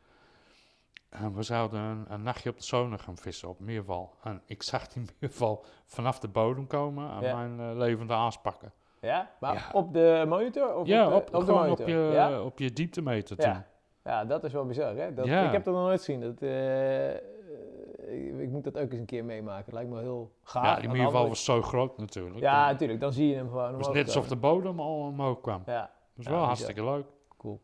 En 1.13 1.35
we 1.35 1.43
zouden 1.43 1.81
een, 1.81 2.05
een 2.09 2.23
nachtje 2.23 2.51
op 2.51 2.57
de 2.57 2.65
zone 2.65 2.99
gaan 2.99 3.17
vissen 3.17 3.49
op 3.49 3.59
Meerval. 3.61 4.15
En 4.23 4.43
ik 4.47 4.63
zag 4.63 4.89
die 4.89 5.03
Meerval 5.21 5.65
vanaf 5.87 6.19
de 6.19 6.29
bodem 6.29 6.67
komen 6.67 7.11
en 7.11 7.21
Ja. 7.21 7.37
mijn 7.47 7.71
eh, 7.71 7.77
levende 7.77 8.13
aas 8.13 8.41
pakken. 8.41 8.73
ja? 9.01 9.31
maar 9.41 9.55
Ja. 9.55 9.63
op 9.73 9.93
de 9.93 10.25
monitor? 10.29 10.75
Of 10.75 10.87
ja, 10.87 11.05
op, 11.15 11.27
de, 11.27 11.33
op 11.33 11.41
de 11.41 11.47
gewoon 11.47 11.61
monitor? 11.63 11.85
op 11.85 11.91
je, 11.91 12.11
ja? 12.13 12.43
op 12.43 12.59
je 12.59 12.73
dieptemeter 12.73 13.37
Ja. 13.41 13.53
toen. 13.53 13.63
ja, 14.05 14.25
dat 14.25 14.45
is 14.45 14.53
wel 14.53 14.67
bizar. 14.67 14.95
Hè? 14.97 15.15
Dat. 15.15 15.27
Ik 15.27 15.33
heb 15.33 15.65
dat 15.65 15.75
nog 15.75 15.83
nooit 15.83 15.99
gezien. 15.99 16.21
Dat, 16.21 16.43
eh, 16.43 17.11
ik, 17.15 18.39
ik 18.41 18.49
moet 18.51 18.65
dat 18.65 18.79
ook 18.79 18.91
eens 18.91 19.01
een 19.01 19.07
keer 19.07 19.25
meemaken. 19.25 19.65
Het 19.65 19.75
lijkt 19.75 19.91
me 19.91 20.01
heel 20.01 20.33
gaaf. 20.43 20.65
Ja, 20.65 20.81
die 20.81 20.89
Meerval 20.91 21.29
was 21.29 21.45
zo 21.45 21.63
groot 21.63 21.99
natuurlijk. 21.99 22.39
Ja, 22.41 22.63
Het 22.63 22.73
natuurlijk. 22.73 23.01
Dan 23.01 23.13
zie 23.13 23.29
je 23.29 23.35
hem 23.35 23.49
gewoon 23.49 23.63
was 23.73 23.75
omhoog 23.81 23.95
net 23.95 24.07
alsof 24.07 24.29
de 24.29 24.37
bodem 24.37 24.81
al 24.81 24.95
omhoog 24.99 25.41
kwam. 25.41 25.63
Ja, 25.67 25.81
Dat 25.81 25.91
was 26.15 26.25
Ja, 26.27 26.31
wel 26.33 26.43
hartstikke 26.43 26.85
leuk. 26.85 27.07
Cool. 27.39 27.61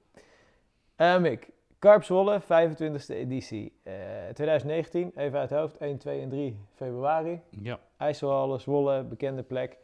Eh 0.96 1.18
Mick, 1.18 1.50
Karp 1.78 2.04
Zwolle, 2.04 2.40
25e 2.42 3.14
editie. 3.14 3.72
Eh 3.82 3.94
2019, 4.34 5.12
even 5.16 5.38
uit 5.38 5.50
het 5.50 5.58
hoofd, 5.58 5.76
1, 5.76 5.98
2 5.98 6.20
en 6.20 6.28
3 6.28 6.56
februari. 6.74 7.40
Ja. 7.50 7.80
IJsselhallen, 7.96 8.60
Zwolle, 8.60 9.02
bekende 9.04 9.42
plek. 9.42 9.78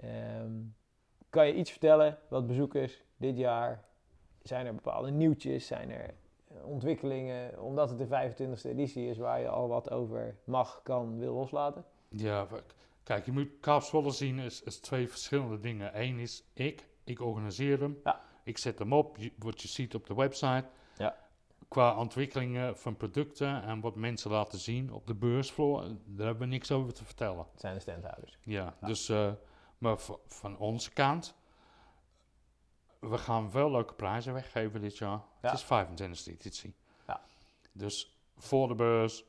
Ehm, 0.00 0.50
kan 1.30 1.46
je 1.46 1.54
iets 1.54 1.70
vertellen, 1.70 2.18
wat 2.28 2.46
bezoekers 2.46 3.02
dit 3.16 3.36
jaar? 3.36 3.84
Zijn 4.42 4.66
er 4.66 4.74
bepaalde 4.74 5.10
nieuwtjes? 5.10 5.66
Zijn 5.66 5.90
er 5.90 6.14
eh, 6.48 6.66
ontwikkelingen? 6.66 7.62
Omdat 7.62 7.88
het 7.90 7.98
de 7.98 8.06
25e 8.06 8.68
editie 8.70 9.08
is 9.08 9.18
waar 9.18 9.40
je 9.40 9.48
al 9.48 9.68
wat 9.68 9.90
over 9.90 10.36
mag, 10.44 10.80
kan, 10.82 11.18
wil 11.18 11.34
loslaten. 11.34 11.84
Ja, 12.08 12.46
kijk, 13.02 13.24
je 13.24 13.32
moet 13.32 13.48
Kaapswolle 13.60 14.10
zien 14.10 14.38
is, 14.38 14.62
is 14.62 14.78
twee 14.80 15.08
verschillende 15.08 15.60
dingen. 15.60 16.00
Eén 16.00 16.18
is 16.18 16.44
ik, 16.52 16.86
ik 17.04 17.20
organiseer 17.20 17.80
hem. 17.80 17.98
Ja. 18.04 18.20
Ik 18.44 18.58
zet 18.58 18.78
hem 18.78 18.92
op, 18.92 19.16
je- 19.16 19.32
wat 19.38 19.62
je 19.62 19.68
ziet 19.68 19.94
op 19.94 20.06
de 20.06 20.14
website. 20.14 20.64
Qua 21.68 21.96
ontwikkelingen 21.96 22.76
van 22.76 22.96
producten 22.96 23.62
en 23.62 23.80
wat 23.80 23.94
mensen 23.94 24.30
laten 24.30 24.58
zien 24.58 24.92
op 24.92 25.06
de 25.06 25.14
beursvloer, 25.14 25.82
daar 26.04 26.26
hebben 26.26 26.48
we 26.48 26.52
niks 26.54 26.72
over 26.72 26.92
te 26.94 27.04
vertellen. 27.04 27.46
Het 27.52 27.60
zijn 27.60 27.74
de 27.74 27.80
standhouders. 27.80 28.38
Ja, 28.42 28.74
dus, 28.80 29.08
eh, 29.08 29.32
maar 29.78 29.96
van 30.26 30.58
onze 30.58 30.92
kant, 30.92 31.34
we 32.98 33.18
gaan 33.18 33.50
wel 33.50 33.70
leuke 33.70 33.94
prijzen 33.94 34.32
weggeven 34.32 34.80
dit 34.80 34.98
jaar. 34.98 35.20
Ja. 35.42 35.50
Het 35.50 35.52
is 35.52 35.64
25e 35.64 36.30
editie. 36.32 36.74
Ja. 37.06 37.20
Dus 37.72 38.20
voor 38.36 38.68
de 38.68 38.74
beurs, 38.74 39.24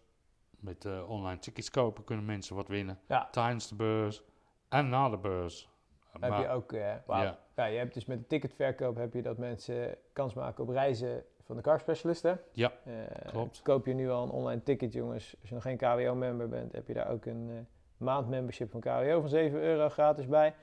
met 0.50 0.86
eh, 0.86 1.10
online 1.10 1.40
tickets 1.40 1.70
kopen, 1.70 2.04
kunnen 2.04 2.26
mensen 2.26 2.56
wat 2.56 2.68
winnen. 2.68 3.00
Ja. 3.08 3.28
Tijdens 3.32 3.68
de 3.70 3.76
beurs 3.76 4.24
en 4.70 4.90
na 4.90 5.10
de 5.10 5.18
beurs. 5.18 5.70
Heb 6.12 6.30
Maar- 6.30 6.42
je 6.42 6.50
ook, 6.50 6.72
eh 6.72 6.96
ja. 7.08 7.40
Ja, 7.56 7.66
je 7.66 7.78
hebt 7.78 7.94
dus 7.94 8.06
met 8.06 8.20
de 8.20 8.28
ticketverkoop 8.28 8.96
heb 8.96 9.14
je 9.14 9.22
dat 9.22 9.38
mensen 9.38 9.98
kans 10.14 10.34
maken 10.34 10.64
op 10.64 10.70
reizen 10.70 11.24
van 11.48 11.56
de 11.56 11.62
car 11.62 11.80
specialisten. 11.80 12.40
Ja, 12.52 12.72
Eh, 12.84 12.94
klopt. 13.28 13.62
Koop 13.62 13.86
je 13.86 13.94
nu 13.94 14.10
al 14.10 14.24
een 14.24 14.30
online 14.30 14.64
ticket, 14.64 14.94
jongens. 14.94 15.36
Als 15.40 15.50
je 15.50 15.56
nog 15.56 15.64
geen 15.64 15.78
KWO-member 15.78 16.50
bent, 16.50 16.72
heb 16.72 16.88
je 16.88 16.94
daar 16.94 17.10
ook 17.10 17.26
een 17.26 17.48
eh 17.50 17.56
maandmembership 17.98 18.72
van 18.72 18.80
KWO 18.80 19.20
van 19.20 19.30
7 19.30 19.60
euro 19.62 19.90
gratis 19.90 20.28
bij. 20.28 20.54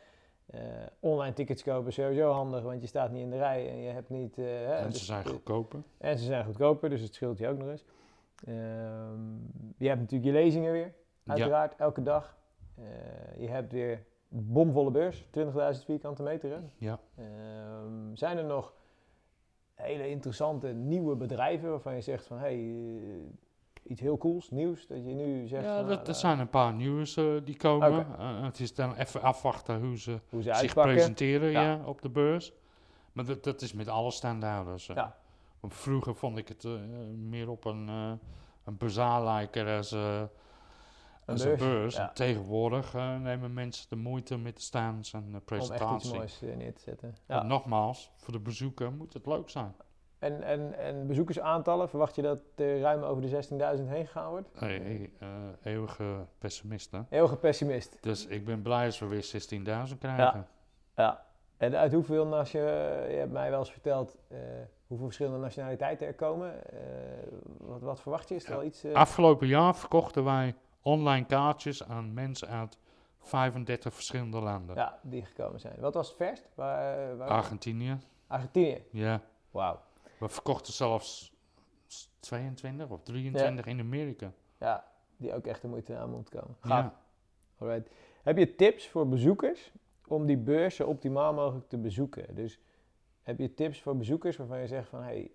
Eh, 0.47 0.61
online 1.01 1.35
tickets 1.35 1.63
kopen 1.63 1.89
is 1.89 1.95
sowieso 1.95 2.31
handig, 2.31 2.63
want 2.63 2.81
je 2.81 2.87
staat 2.87 3.11
niet 3.11 3.23
in 3.23 3.31
de 3.31 3.37
rij 3.37 3.71
en 3.71 3.77
je 3.77 3.91
hebt 3.91 4.09
niet... 4.11 4.39
en 4.39 4.87
dus- 4.87 4.99
ze 4.99 5.05
zijn 5.05 5.27
goedkoper. 5.27 5.83
en 5.99 6.19
ze 6.19 6.25
zijn 6.25 6.45
goedkoper, 6.45 6.89
dus 6.91 7.01
het 7.01 7.15
scheelt 7.15 7.39
je 7.39 7.49
ook 7.49 7.59
nog 7.59 7.69
eens. 7.69 7.85
Ehm, 8.45 9.33
je 9.77 9.89
hebt 9.89 10.01
natuurlijk 10.01 10.25
je 10.31 10.43
lezingen 10.43 10.73
weer, 10.73 10.95
uiteraard, 11.27 11.75
elke 11.77 12.03
dag. 12.03 12.37
Je 13.37 13.49
hebt 13.49 13.73
weer 13.73 14.05
bomvolle 14.29 14.91
beurs, 14.91 15.27
20.000 15.31 15.85
vierkante 15.85 16.23
meter. 16.23 16.51
Hè? 16.51 16.59
Ja. 16.79 16.99
Ehm, 17.17 18.15
zijn 18.15 18.39
er 18.39 18.45
nog 18.45 18.75
hele 19.75 20.09
interessante 20.09 20.67
nieuwe 20.69 21.17
bedrijven 21.17 21.71
waarvan 21.71 21.95
je 21.95 22.01
zegt 22.01 22.27
van... 22.27 22.39
Hey, 22.39 22.55
eh, 22.55 23.91
iets 23.91 24.01
heel 24.01 24.19
cools, 24.19 24.51
nieuws, 24.51 24.87
dat 24.87 24.97
je 24.97 25.15
nu 25.15 25.47
zegt... 25.47 25.65
Ja, 25.65 25.77
van, 25.79 25.87
dat, 25.89 25.97
nou, 25.97 26.09
er 26.09 26.15
zijn 26.15 26.39
een 26.39 26.49
paar 26.51 26.73
nieuws 26.73 27.17
eh, 27.17 27.25
die 27.45 27.57
komen. 27.57 28.07
Eh, 28.19 28.43
het 28.43 28.61
is 28.61 28.75
dan 28.75 28.95
even 28.95 29.23
afwachten 29.23 29.81
hoe 29.81 29.99
ze 29.99 30.21
hoe 30.29 30.43
ze 30.43 30.49
zich 30.49 30.61
uitpakken. 30.61 30.93
presenteren 30.93 31.51
Ja. 31.51 31.63
ja. 31.63 31.81
op 31.85 32.03
de 32.03 32.11
beurs. 32.11 32.53
Maar 33.13 33.25
dat, 33.25 33.45
dat 33.45 33.63
is 33.63 33.73
met 33.73 33.89
alle 33.89 34.11
standhouders. 34.11 34.89
eh. 34.89 34.97
Ja. 34.97 35.17
Want 35.61 35.75
vroeger 35.75 36.15
vond 36.15 36.39
ik 36.39 36.49
het 36.49 36.65
eh, 36.65 36.73
meer 37.17 37.51
op 37.51 37.65
een, 37.65 37.89
eh 37.89 38.13
een 38.65 38.77
bazaar 38.77 39.25
lijken 39.25 39.67
eh, 39.67 39.77
als 39.77 39.95
een 41.27 41.37
beurs, 41.37 41.59
beurs. 41.61 41.97
ja. 41.97 42.09
En 42.09 42.15
tegenwoordig 42.15 42.95
eh, 42.95 43.17
nemen 43.19 43.53
mensen 43.55 43.89
de 43.89 43.97
moeite 43.97 44.39
met 44.39 44.57
de 44.57 44.63
stands 44.63 45.13
en 45.13 45.21
de 45.21 45.27
Om 45.29 45.35
echt 45.35 45.45
presentatie. 45.45 45.97
iets 45.97 46.17
moois 46.19 46.43
eh, 46.43 46.57
neer 46.57 46.75
te 46.75 46.81
zetten. 46.81 47.15
Ja. 47.27 47.43
nogmaals, 47.43 48.11
voor 48.17 48.33
de 48.33 48.41
bezoeker 48.41 48.93
moet 48.93 49.13
het 49.13 49.27
leuk 49.27 49.49
zijn. 49.51 49.75
En, 50.19 50.43
en, 50.43 50.79
en 50.79 51.07
bezoekersaantallen, 51.07 51.89
verwacht 51.89 52.15
je 52.17 52.23
dat 52.23 52.39
er 52.55 52.81
ruim 52.81 53.03
over 53.03 53.23
de 53.23 53.47
16.000 53.79 53.85
heen 53.89 54.07
gegaan 54.07 54.31
wordt? 54.31 54.49
Hey, 54.55 54.79
hey, 54.79 55.11
eh, 55.19 55.29
eeuwige 55.73 56.27
pessimist, 56.39 56.91
hè? 56.91 57.01
Heel 57.09 57.37
pessimist. 57.37 57.99
Dus 58.01 58.27
ik 58.27 58.45
ben 58.45 58.63
blij 58.63 58.87
als 58.87 58.99
we 58.99 59.07
weer 59.07 59.25
16.000 59.89 59.99
krijgen. 59.99 60.47
Ja. 60.97 61.27
En 61.57 61.77
uit 61.77 61.93
hoeveel, 61.93 62.37
als 62.37 62.53
je, 62.53 62.59
je 63.11 63.17
hebt 63.17 63.33
mij 63.33 63.51
wel 63.51 63.59
eens 63.59 63.71
verteld 63.71 64.17
hoeveel 64.87 65.07
verschillende 65.07 65.39
nationaliteiten 65.39 66.07
er 66.07 66.15
komen. 66.15 66.55
Wat, 67.59 67.81
wat 67.81 68.01
verwacht 68.01 68.29
je? 68.29 68.35
Is 68.35 68.45
er 68.45 68.51
Ja. 68.51 68.57
wel 68.57 68.65
iets? 68.67 68.85
Afgelopen 68.93 69.47
jaar 69.47 69.77
verkochten 69.77 70.25
wij 70.25 70.55
online 70.85 71.27
kaartjes 71.27 71.85
aan 71.85 72.13
mensen 72.15 72.49
uit 72.49 72.79
35 73.19 73.95
verschillende 73.95 74.41
landen. 74.41 74.77
ja, 74.77 74.99
die 75.03 75.25
gekomen 75.25 75.61
zijn. 75.61 75.81
Wat 75.81 75.95
was 75.95 76.09
het 76.09 76.17
verst? 76.17 76.49
Waar, 76.55 77.11
eh, 77.11 77.17
waar- 77.17 77.29
Argentinië, 77.29 77.97
Argentinië. 78.27 78.83
ja. 78.91 79.21
Wauw. 79.51 79.81
We 80.19 80.29
verkochten 80.29 80.73
zelfs 80.73 81.33
s- 81.87 82.11
22 82.21 82.89
of 82.89 83.03
23 83.03 83.67
in 83.67 83.81
Amerika. 83.81 84.33
Ja, 84.59 84.85
die 85.17 85.35
ook 85.35 85.47
echt 85.47 85.63
de 85.63 85.69
moeite 85.69 85.97
aan 85.97 86.11
moet 86.11 86.29
komen. 86.29 86.57
Gaaf. 86.61 86.83
Ja. 86.85 87.01
Alright. 87.59 87.91
Heb 88.23 88.37
je 88.39 88.55
tips 88.55 88.89
voor 88.89 89.09
bezoekers 89.09 89.73
om 90.07 90.27
die 90.27 90.37
beurs 90.39 90.77
zo 90.77 90.87
optimaal 90.87 91.35
mogelijk 91.35 91.69
te 91.69 91.79
bezoeken? 91.79 92.35
Dus 92.35 92.61
heb 93.23 93.39
je 93.39 93.55
tips 93.55 93.83
voor 93.83 93.97
bezoekers 93.97 94.37
waarvan 94.37 94.59
je 94.61 94.67
zegt 94.67 94.89
van 94.89 95.03
hey, 95.03 95.31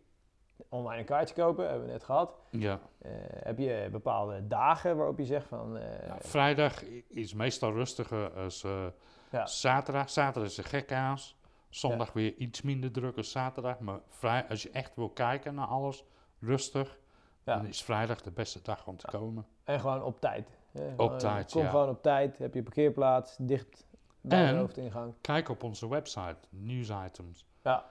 online 0.70 1.00
een 1.00 1.06
kaartje 1.06 1.36
kopen, 1.36 1.68
hebben 1.70 1.86
we 1.86 1.92
net 1.92 2.04
gehad. 2.04 2.36
Ja. 2.50 2.80
Eh, 3.02 3.12
heb 3.22 3.58
je 3.58 3.88
bepaalde 3.92 4.48
dagen 4.48 4.98
waarop 4.98 5.18
je 5.18 5.26
zegt 5.26 5.48
van 5.48 5.78
eh, 5.78 6.08
Ja, 6.08 6.18
vrijdag 6.20 6.84
is 7.08 7.34
meestal 7.34 7.72
rustiger 7.74 8.34
als 8.34 8.64
eh, 8.64 8.86
Ja. 9.32 9.46
zaterdag. 9.46 10.10
Zaterdag 10.10 10.50
is 10.52 10.58
een 10.58 10.64
gekhuis. 10.64 11.38
Zondag 11.70 12.14
weer 12.14 12.34
iets 12.34 12.62
minder 12.62 12.92
druk 12.92 13.18
als 13.18 13.32
zaterdag. 13.32 13.80
Maar 13.80 14.00
vrij, 14.08 14.46
als 14.50 14.64
je 14.64 14.70
echt 14.72 14.96
wil 14.96 15.10
kijken 15.10 15.56
naar 15.56 15.68
alles, 15.68 16.04
rustig, 16.40 17.00
Ja. 17.44 17.56
dan 17.56 17.66
is 17.66 17.84
vrijdag 17.84 18.22
de 18.22 18.32
beste 18.32 18.62
dag 18.62 18.88
om 18.88 18.98
te 18.98 19.08
komen. 19.08 19.46
en 19.64 19.80
gewoon 19.80 20.04
op 20.04 20.20
tijd. 20.22 20.58
hè? 20.72 20.88
Op 20.88 21.00
Gewoon, 21.00 21.18
tijd, 21.18 21.52
Kom 21.52 21.68
gewoon 21.68 21.90
op 21.90 22.02
tijd, 22.02 22.38
heb 22.38 22.54
je 22.54 22.64
parkeerplaats 22.64 23.36
dicht 23.40 23.88
bij 24.22 24.52
de 24.52 24.58
hoofdingang. 24.58 25.14
Kijk 25.22 25.50
op 25.50 25.64
onze 25.64 25.90
website, 25.90 26.38
nieuwsitems. 26.50 27.46
Ja. 27.64 27.86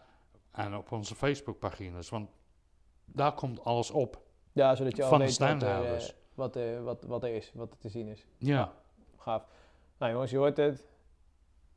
En 0.52 0.76
op 0.76 0.92
onze 0.92 1.14
Facebookpagina's, 1.14 2.08
want 2.08 2.30
daar 3.12 3.32
komt 3.34 3.64
alles 3.64 3.90
op. 3.90 4.20
Ja, 4.52 4.74
zodat 4.74 4.96
je 4.96 5.02
al 5.02 5.08
Van 5.08 5.18
de 5.18 5.24
wat 5.24 5.36
er, 5.38 5.42
eh, 5.46 5.50
standhouders. 5.56 6.14
wat, 6.34 6.56
er, 6.56 6.82
wat, 6.82 7.02
wat 7.04 7.22
er 7.22 7.34
is, 7.34 7.52
wat 7.54 7.70
er 7.72 7.78
te 7.78 7.88
zien 7.88 8.06
is. 8.08 8.26
Ja, 8.38 8.72
Gaaf. 9.16 9.46
Nou 9.98 10.12
jongens, 10.12 10.30
je 10.30 10.36
hoort 10.36 10.56
het. 10.56 10.86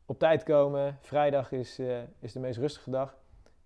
Op 0.05 0.19
tijd 0.19 0.43
komen. 0.43 0.97
Vrijdag 1.01 1.51
is, 1.51 1.79
eh, 1.79 1.99
is 2.19 2.33
de 2.33 2.39
meest 2.39 2.57
rustige 2.59 2.89
dag. 2.89 3.17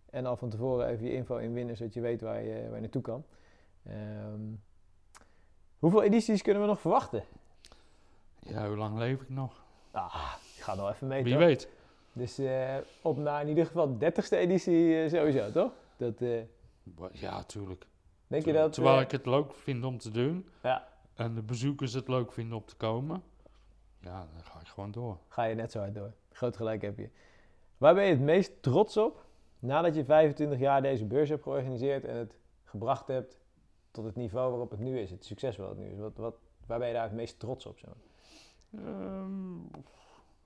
En 0.10 0.26
al 0.26 0.36
van 0.38 0.50
tevoren 0.50 0.88
even 0.88 1.06
je 1.06 1.14
info 1.14 1.38
inwinnen, 1.38 1.78
zodat 1.78 1.94
je 1.94 2.02
weet 2.02 2.22
waar 2.22 2.42
je, 2.44 2.64
waar 2.66 2.76
je 2.76 2.82
naartoe 2.82 3.02
kan. 3.02 3.26
Ehm, 3.86 4.42
hoeveel 5.80 6.04
edities 6.04 6.42
kunnen 6.42 6.62
we 6.62 6.68
nog 6.68 6.80
verwachten? 6.80 7.24
ja 8.40 8.68
hoe 8.68 8.78
lang 8.78 8.98
leef 8.98 9.22
ik 9.22 9.30
nog? 9.30 9.64
Ah, 9.92 10.34
ik 10.56 10.62
ga 10.64 10.76
nog 10.76 10.92
even 10.92 11.08
mee, 11.08 11.24
Wie 11.24 11.34
toch? 11.34 11.42
weet. 11.42 11.70
Dus 12.14 12.38
eh, 12.38 12.76
op 13.02 13.18
naar 13.18 13.42
in 13.42 13.48
ieder 13.48 13.66
geval 13.66 13.88
de 13.88 13.98
dertigste 13.98 14.38
editie 14.38 15.04
eh, 15.04 15.10
sowieso, 15.12 15.52
toch? 15.52 15.72
Dat, 15.98 16.22
eh, 16.22 16.40
Ja, 17.12 17.44
tuurlijk. 17.44 17.86
denk 18.28 18.46
je 18.46 18.54
dat... 18.54 18.74
Terwijl 18.74 18.96
eh, 18.96 19.02
ik 19.02 19.12
het 19.12 19.26
leuk 19.26 19.54
vind 19.54 19.84
om 19.84 19.98
te 19.98 20.12
doen. 20.12 20.50
Ja. 20.64 20.88
En 21.14 21.36
de 21.36 21.42
bezoekers 21.42 21.94
het 21.94 22.08
leuk 22.08 22.32
vinden 22.32 22.58
om 22.58 22.66
te 22.66 22.76
komen. 22.76 23.24
Ja, 24.00 24.28
dan 24.34 24.44
ga 24.44 24.60
ik 24.60 24.68
gewoon 24.68 24.92
door. 24.92 25.18
ga 25.28 25.44
je 25.44 25.56
net 25.56 25.72
zo 25.72 25.80
hard 25.80 25.96
door. 25.96 26.14
Groot 26.32 26.56
gelijk 26.56 26.82
heb 26.82 26.98
je. 26.98 27.10
Waar 27.78 27.94
ben 27.94 28.04
je 28.04 28.12
het 28.12 28.20
meest 28.20 28.62
trots 28.62 28.98
op 28.98 29.26
nadat 29.60 29.96
je 29.96 30.06
25 30.06 30.60
jaar 30.60 30.82
deze 30.82 31.06
beurs 31.06 31.30
hebt 31.30 31.44
georganiseerd 31.44 32.06
en 32.06 32.16
het 32.16 32.36
gebracht 32.64 33.08
hebt 33.08 33.38
tot 33.92 34.06
het 34.06 34.16
niveau 34.16 34.50
waarop 34.50 34.72
het 34.72 34.80
nu 34.80 35.00
is, 35.00 35.12
het 35.12 35.26
succes 35.26 35.58
wat 35.58 35.70
het 35.70 35.78
nu 35.78 35.86
is? 35.86 35.98
Wat, 35.98 36.18
wat, 36.18 36.36
waar 36.66 36.80
ben 36.80 36.88
je 36.88 36.94
daar 36.94 37.04
het 37.04 37.14
meest 37.14 37.40
trots 37.40 37.66
op? 37.66 37.80
Zo? 37.80 37.88
Ehm, 38.78 39.58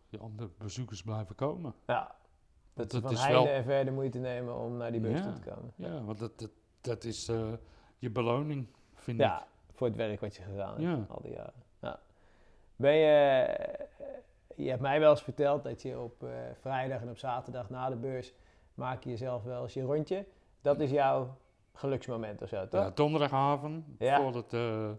ja, 0.09 0.19
om 0.19 0.37
de 0.37 0.49
bezoekers 0.57 1.03
blijven 1.03 1.35
komen. 1.35 1.73
Ja, 1.87 2.15
dat, 2.87 3.01
van 3.01 3.11
is 3.11 3.19
heinde 3.19 3.37
wel- 3.43 3.47
en 3.47 3.63
verder 3.63 3.93
moeite 3.93 4.17
nemen 4.19 4.55
om 4.55 4.77
naar 4.77 4.91
die 4.91 5.01
beurs 5.01 5.19
Ja. 5.19 5.23
toe 5.25 5.33
te 5.33 5.49
komen. 5.49 5.73
Ja, 5.75 6.03
want 6.03 6.19
dat, 6.19 6.39
dat, 6.39 6.49
dat 6.81 7.03
is 7.03 7.27
eh, 7.27 7.51
je 7.97 8.09
beloning, 8.09 8.67
vind 8.93 9.19
ik. 9.19 9.25
Ja, 9.25 9.47
voor 9.71 9.87
het 9.87 9.95
werk 9.95 10.19
wat 10.19 10.35
je 10.35 10.41
gedaan 10.41 10.69
hebt 10.69 10.81
Ja. 10.81 11.05
al 11.13 11.21
die 11.21 11.31
jaren. 11.31 11.63
Ja. 11.79 11.99
Ben 12.75 12.93
je, 12.93 13.07
eh, 13.41 13.85
je 14.55 14.69
hebt 14.69 14.81
mij 14.81 14.99
wel 14.99 15.09
eens 15.11 15.21
verteld 15.23 15.63
dat 15.63 15.81
je 15.81 15.99
op 15.99 16.23
eh, 16.23 16.29
vrijdag 16.59 17.01
en 17.01 17.09
op 17.09 17.17
zaterdag 17.17 17.69
na 17.69 17.89
de 17.89 17.95
beurs 17.95 18.33
maak 18.73 19.03
je 19.03 19.09
jezelf 19.09 19.43
wel 19.43 19.63
eens 19.63 19.73
je 19.73 19.81
rondje. 19.83 20.25
Dat 20.61 20.79
is 20.79 20.89
jouw 20.91 21.37
geluksmoment 21.73 22.41
of 22.41 22.49
zo, 22.49 22.67
toch? 22.67 22.81
Ja, 22.83 22.89
donderdagavond, 22.89 23.85
voordat 23.99 24.49
de, 24.49 24.95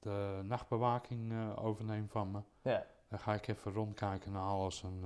de 0.00 0.40
nachtbewaking 0.42 1.32
eh, 1.32 1.64
overneemt 1.66 2.10
van 2.12 2.30
me. 2.30 2.38
Ja. 2.62 2.84
Dan 3.08 3.18
ga 3.18 3.34
ik 3.34 3.48
even 3.48 3.72
rondkijken 3.72 4.32
naar 4.32 4.42
alles 4.42 4.82
en 4.82 5.00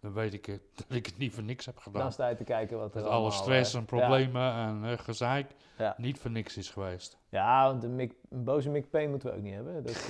dan 0.00 0.12
weet 0.12 0.34
ik 0.34 0.46
het, 0.46 0.60
dat 0.88 0.96
ik 0.96 1.06
het 1.06 1.18
niet 1.18 1.34
voor 1.34 1.42
niks 1.42 1.66
heb 1.66 1.78
gedaan. 1.78 2.02
Dan 2.02 2.12
sta 2.12 2.28
je 2.28 2.34
te 2.36 2.44
kijken 2.44 2.78
wat 2.78 2.94
er 2.94 3.02
Dat 3.02 3.10
alle 3.10 3.30
stress 3.30 3.72
eh, 3.72 3.78
en 3.80 3.84
problemen 3.86 4.52
en 4.52 4.84
eh, 4.84 4.98
gezeik 4.98 5.50
Ja. 5.78 5.94
niet 5.96 6.18
voor 6.18 6.30
niks 6.30 6.56
is 6.56 6.70
geweest. 6.70 7.18
Ja, 7.28 7.64
want 7.66 7.82
een, 7.82 7.94
Mick- 7.96 8.14
een 8.30 8.44
boze 8.44 8.70
Mick 8.70 8.90
Payne 8.90 9.10
moeten 9.10 9.30
we 9.30 9.36
ook 9.36 9.42
niet 9.42 9.54
hebben. 9.54 9.82
Dat, 9.84 10.08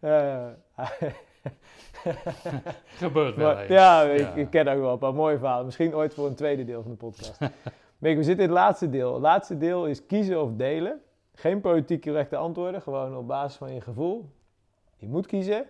eh, 0.00 0.42
Gebeurt 2.86 3.36
wel 3.36 3.46
maar- 3.52 3.58
eens. 3.60 3.68
ja, 3.68 4.02
ik, 4.02 4.18
Ja. 4.20 4.32
ik 4.34 4.50
ken 4.50 4.68
ook 4.68 4.80
wel 4.80 4.92
een 4.92 4.98
paar 4.98 5.14
mooie 5.14 5.38
verhalen. 5.38 5.64
Misschien 5.64 5.94
ooit 5.94 6.14
voor 6.14 6.26
een 6.26 6.34
tweede 6.34 6.64
deel 6.64 6.82
van 6.82 6.90
de 6.90 6.96
podcast. 6.96 7.38
Mick, 7.98 8.16
we 8.16 8.22
zitten 8.22 8.44
in 8.44 8.50
het 8.50 8.58
laatste 8.60 8.90
deel. 8.90 9.12
Het 9.12 9.22
laatste 9.22 9.56
deel 9.58 9.86
is 9.86 10.06
kiezen 10.06 10.42
of 10.42 10.50
delen. 10.52 11.00
Geen 11.34 11.60
politiek 11.60 12.02
correcte 12.02 12.36
antwoorden, 12.36 12.82
gewoon 12.82 13.16
op 13.16 13.26
basis 13.26 13.56
van 13.58 13.74
je 13.74 13.80
gevoel. 13.80 14.30
Je 14.96 15.08
moet 15.08 15.26
kiezen. 15.26 15.66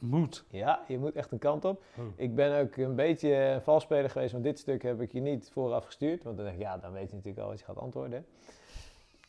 Moet. 0.00 0.44
Ja, 0.50 0.84
je 0.88 0.98
moet 0.98 1.14
echt 1.14 1.32
een 1.32 1.38
kant 1.38 1.64
op. 1.64 1.82
Oh. 1.98 2.04
Ik 2.16 2.34
ben 2.34 2.60
ook 2.60 2.76
een 2.76 2.94
beetje 2.94 3.34
een 3.34 3.62
valspeler 3.62 4.10
geweest, 4.10 4.32
want 4.32 4.44
dit 4.44 4.58
stuk 4.58 4.82
heb 4.82 5.00
ik 5.00 5.12
je 5.12 5.20
niet 5.20 5.50
vooraf 5.50 5.84
gestuurd. 5.84 6.22
Want 6.22 6.36
dan 6.36 6.44
denk 6.44 6.56
ik, 6.56 6.62
ja, 6.62 6.78
dan 6.78 6.92
weet 6.92 7.08
je 7.08 7.14
natuurlijk 7.14 7.42
al 7.42 7.48
wat 7.48 7.58
je 7.58 7.64
gaat 7.64 7.78
antwoorden. 7.78 8.26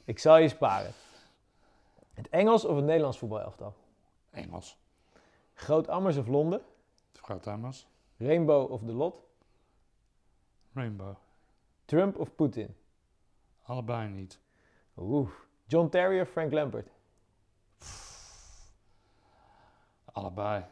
Ik 0.05 0.19
zal 0.19 0.37
je 0.37 0.49
sparen. 0.49 0.91
Het 2.13 2.29
Engels 2.29 2.65
of 2.65 2.75
het 2.75 2.85
Nederlands 2.85 3.17
voetbalelftal? 3.17 3.73
Engels. 4.31 4.77
Groot 5.53 5.87
Ammers 5.87 6.17
of 6.17 6.27
Londen? 6.27 6.61
Grootamers. 7.13 7.87
Rainbow 8.17 8.71
of 8.71 8.81
de 8.81 8.91
Lot? 8.91 9.23
Rainbow. 10.73 11.15
Trump 11.85 12.17
of 12.17 12.35
Poetin? 12.35 12.75
Allebei 13.61 14.09
niet. 14.09 14.39
Oeh. 14.97 15.29
John 15.65 15.89
Terry 15.89 16.19
of 16.19 16.29
Frank 16.29 16.51
Lampard? 16.51 16.87
Allebei. 20.19 20.65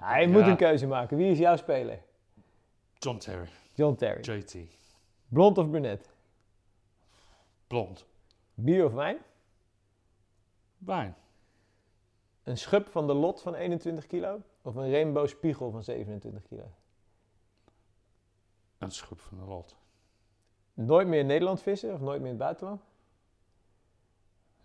Ja, 0.00 0.28
moet 0.28 0.46
een 0.46 0.56
keuze 0.56 0.86
maken. 0.86 1.16
Wie 1.16 1.30
is 1.30 1.38
jouw 1.38 1.56
speler? 1.56 2.02
John 2.98 3.18
Terry. 3.18 3.48
John 3.74 3.94
Terry. 3.94 4.20
JT. 4.20 4.56
Blond 5.28 5.58
of 5.58 5.70
brunette? 5.70 6.08
Blond. 7.66 8.06
Bier 8.54 8.84
of 8.84 8.92
wijn? 8.92 9.18
Wijn. 10.78 11.16
Een 12.42 12.58
schub 12.58 12.88
van 12.88 13.06
de 13.06 13.14
Lot 13.14 13.42
van 13.42 13.54
21 13.54 14.06
kilo? 14.06 14.42
Of 14.62 14.74
een 14.74 14.90
Rainbow 14.90 15.26
Spiegel 15.26 15.70
van 15.70 15.84
27 15.84 16.42
kilo? 16.42 16.70
Een 18.78 18.90
schub 18.90 19.20
van 19.20 19.38
de 19.38 19.44
lot. 19.44 19.76
Nooit 20.74 21.08
meer 21.08 21.20
in 21.20 21.26
Nederland 21.26 21.62
vissen 21.62 21.92
of 21.92 22.00
nooit 22.00 22.20
meer 22.20 22.30
in 22.30 22.34
het 22.34 22.44
buitenland? 22.44 22.82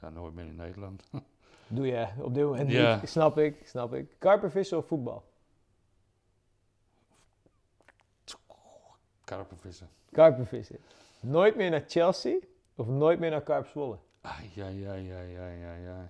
Ja, 0.01 0.09
nooit 0.09 0.33
meer 0.33 0.45
in 0.45 0.55
Nederland. 0.55 1.03
Doe 1.71 1.87
je 1.87 2.07
op 2.17 2.33
dit 2.33 2.43
moment 2.43 2.71
Ja. 2.71 2.95
niet. 2.99 3.09
Snap 3.09 3.37
ik, 3.37 3.67
snap 3.67 3.93
ik. 3.93 4.15
Karpervissen 4.19 4.77
of 4.77 4.85
voetbal? 4.87 5.23
Karpenvissen. 9.23 9.89
Karpervissen. 10.11 10.77
Nooit 11.19 11.55
meer 11.55 11.69
naar 11.69 11.83
Chelsea 11.87 12.37
of 12.75 12.87
nooit 12.87 13.19
meer 13.19 13.29
naar 13.29 13.41
Karp 13.41 13.65
Zwolle? 13.67 13.97
Ai, 14.21 14.51
ai, 14.61 14.87
ai, 14.87 15.11
ai. 15.87 16.09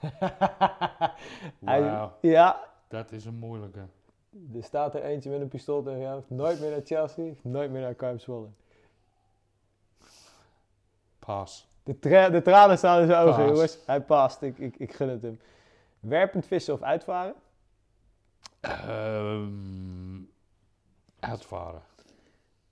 Hij- 1.64 1.80
Wauw. 1.82 2.12
Ja, 2.20 2.72
Dat 2.88 3.12
is 3.12 3.24
een 3.24 3.34
moeilijke. 3.34 3.86
er 4.54 4.62
staat 4.62 4.94
er 4.94 5.02
eentje 5.02 5.30
met 5.30 5.40
een 5.40 5.48
pistool 5.48 5.82
tegen 5.82 6.10
hoofd. 6.10 6.30
Nooit 6.30 6.60
meer 6.60 6.70
naar 6.70 6.80
Chelsea, 6.84 7.32
nooit 7.42 7.70
meer 7.70 7.80
naar 7.80 7.94
Karp 7.94 8.20
Zwolle. 8.20 8.48
Pas. 11.18 11.68
De, 11.84 11.98
tra- 11.98 12.28
de 12.28 12.42
tranen 12.42 12.78
staan 12.78 13.00
in 13.00 13.06
zijn 13.06 13.26
ogen, 13.26 13.46
jongens. 13.46 13.78
Hij 13.86 14.00
past. 14.00 14.42
Ik, 14.42 14.58
ik, 14.58 14.76
ik 14.76 14.94
gun 14.94 15.08
het 15.08 15.22
hem. 15.22 15.40
Werpend 16.00 16.46
vissen 16.46 16.74
of 16.74 16.82
uitvaren? 16.82 17.34
Ehm, 18.60 20.20
uitvaren. 21.20 21.82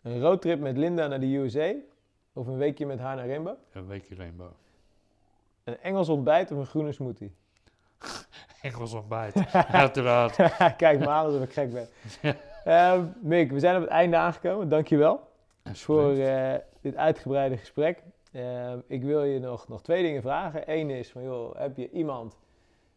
Een 0.03 0.21
roadtrip 0.21 0.61
met 0.61 0.77
Linda 0.77 1.07
naar 1.07 1.21
de 1.21 1.37
USA? 1.37 1.73
Of 2.33 2.47
een 2.47 2.57
weekje 2.57 2.87
met 2.87 2.99
haar 2.99 3.17
naar 3.17 3.27
Rainbow? 3.27 3.55
Een 3.73 3.87
weekje 3.87 4.15
rainbow. 4.15 4.51
Een 5.65 5.79
Engels 5.81 6.09
ontbijt 6.09 6.51
of 6.51 6.59
een 6.59 6.67
groene 6.67 6.93
smoothie? 6.93 7.35
Engels 8.63 8.93
ontbijt. 8.93 9.35
Uiteraard. 9.53 10.37
Kijk 10.77 10.99
me 10.99 11.09
aan 11.09 11.25
alsof 11.27 11.43
ik 11.43 11.53
gek 11.53 11.73
ben. 11.73 11.89
Ehm 12.65 13.05
Mick, 13.21 13.51
we 13.51 13.59
zijn 13.61 13.77
op 13.77 13.83
het 13.83 13.91
einde 13.91 14.17
aangekomen. 14.17 14.69
Dankjewel 14.69 15.29
voor 15.73 16.13
eh, 16.13 16.55
dit 16.81 16.97
uitgebreide 16.97 17.57
gesprek. 17.57 18.03
Ehm, 18.33 18.79
ik 18.87 19.03
wil 19.03 19.23
je 19.25 19.39
nog, 19.39 19.69
nog 19.69 19.83
twee 19.83 20.03
dingen 20.03 20.23
vragen. 20.23 20.63
Eén 20.73 20.91
is 20.91 21.11
van, 21.11 21.23
joh, 21.23 21.57
heb 21.59 21.77
je 21.77 21.91
iemand 21.91 22.37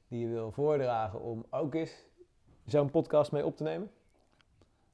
die 0.08 0.20
je 0.20 0.28
wil 0.34 0.52
voordragen 0.52 1.22
om 1.22 1.46
ook 1.50 1.74
eens 1.76 2.06
zo'n 2.66 2.92
podcast 2.92 3.32
mee 3.32 3.46
op 3.46 3.58
te 3.58 3.64
nemen? 3.64 3.92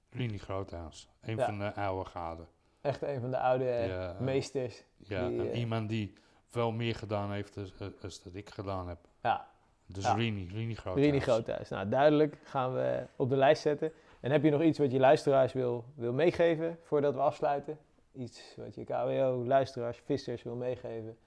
Rini 0.09 0.37
Groothuis. 0.37 1.09
Een 1.21 1.35
Ja. 1.37 1.45
van 1.45 1.59
de 1.59 1.73
oude 1.73 2.09
gaden. 2.09 2.47
Echt 2.81 3.01
een 3.01 3.19
van 3.21 3.31
de 3.31 3.39
oude 3.39 3.65
Ja. 3.65 4.15
meesters. 4.19 4.83
Ja, 4.97 5.27
Die, 5.27 5.39
en 5.39 5.51
eh, 5.51 5.59
iemand 5.59 5.89
die 5.89 6.13
veel 6.47 6.71
meer 6.71 6.95
gedaan 6.95 7.31
heeft 7.31 7.57
als, 7.57 7.73
als 8.01 8.23
dat 8.23 8.35
ik 8.35 8.49
gedaan 8.49 8.87
heb. 8.87 8.97
Ja, 9.21 9.49
Dus 9.85 10.03
Ja. 10.03 10.13
Rini, 10.13 10.47
Rini 10.53 10.75
Groothuis. 10.75 11.05
Rini 11.05 11.19
Groothuis. 11.19 11.69
Nou, 11.69 11.89
duidelijk 11.89 12.37
gaan 12.43 12.73
we 12.73 13.05
op 13.15 13.29
de 13.29 13.35
lijst 13.35 13.61
zetten. 13.61 13.91
En 14.19 14.31
heb 14.31 14.43
je 14.43 14.49
nog 14.49 14.61
iets 14.61 14.77
wat 14.79 14.91
je 14.91 14.99
luisteraars 14.99 15.53
wil, 15.53 15.85
wil 15.95 16.13
meegeven 16.13 16.77
voordat 16.83 17.13
we 17.13 17.19
afsluiten? 17.19 17.77
Iets 18.13 18.55
wat 18.57 18.75
je 18.75 18.83
KWO, 18.83 19.43
luisteraars, 19.45 19.97
vissers 19.97 20.43
wil 20.43 20.55
meegeven? 20.55 21.17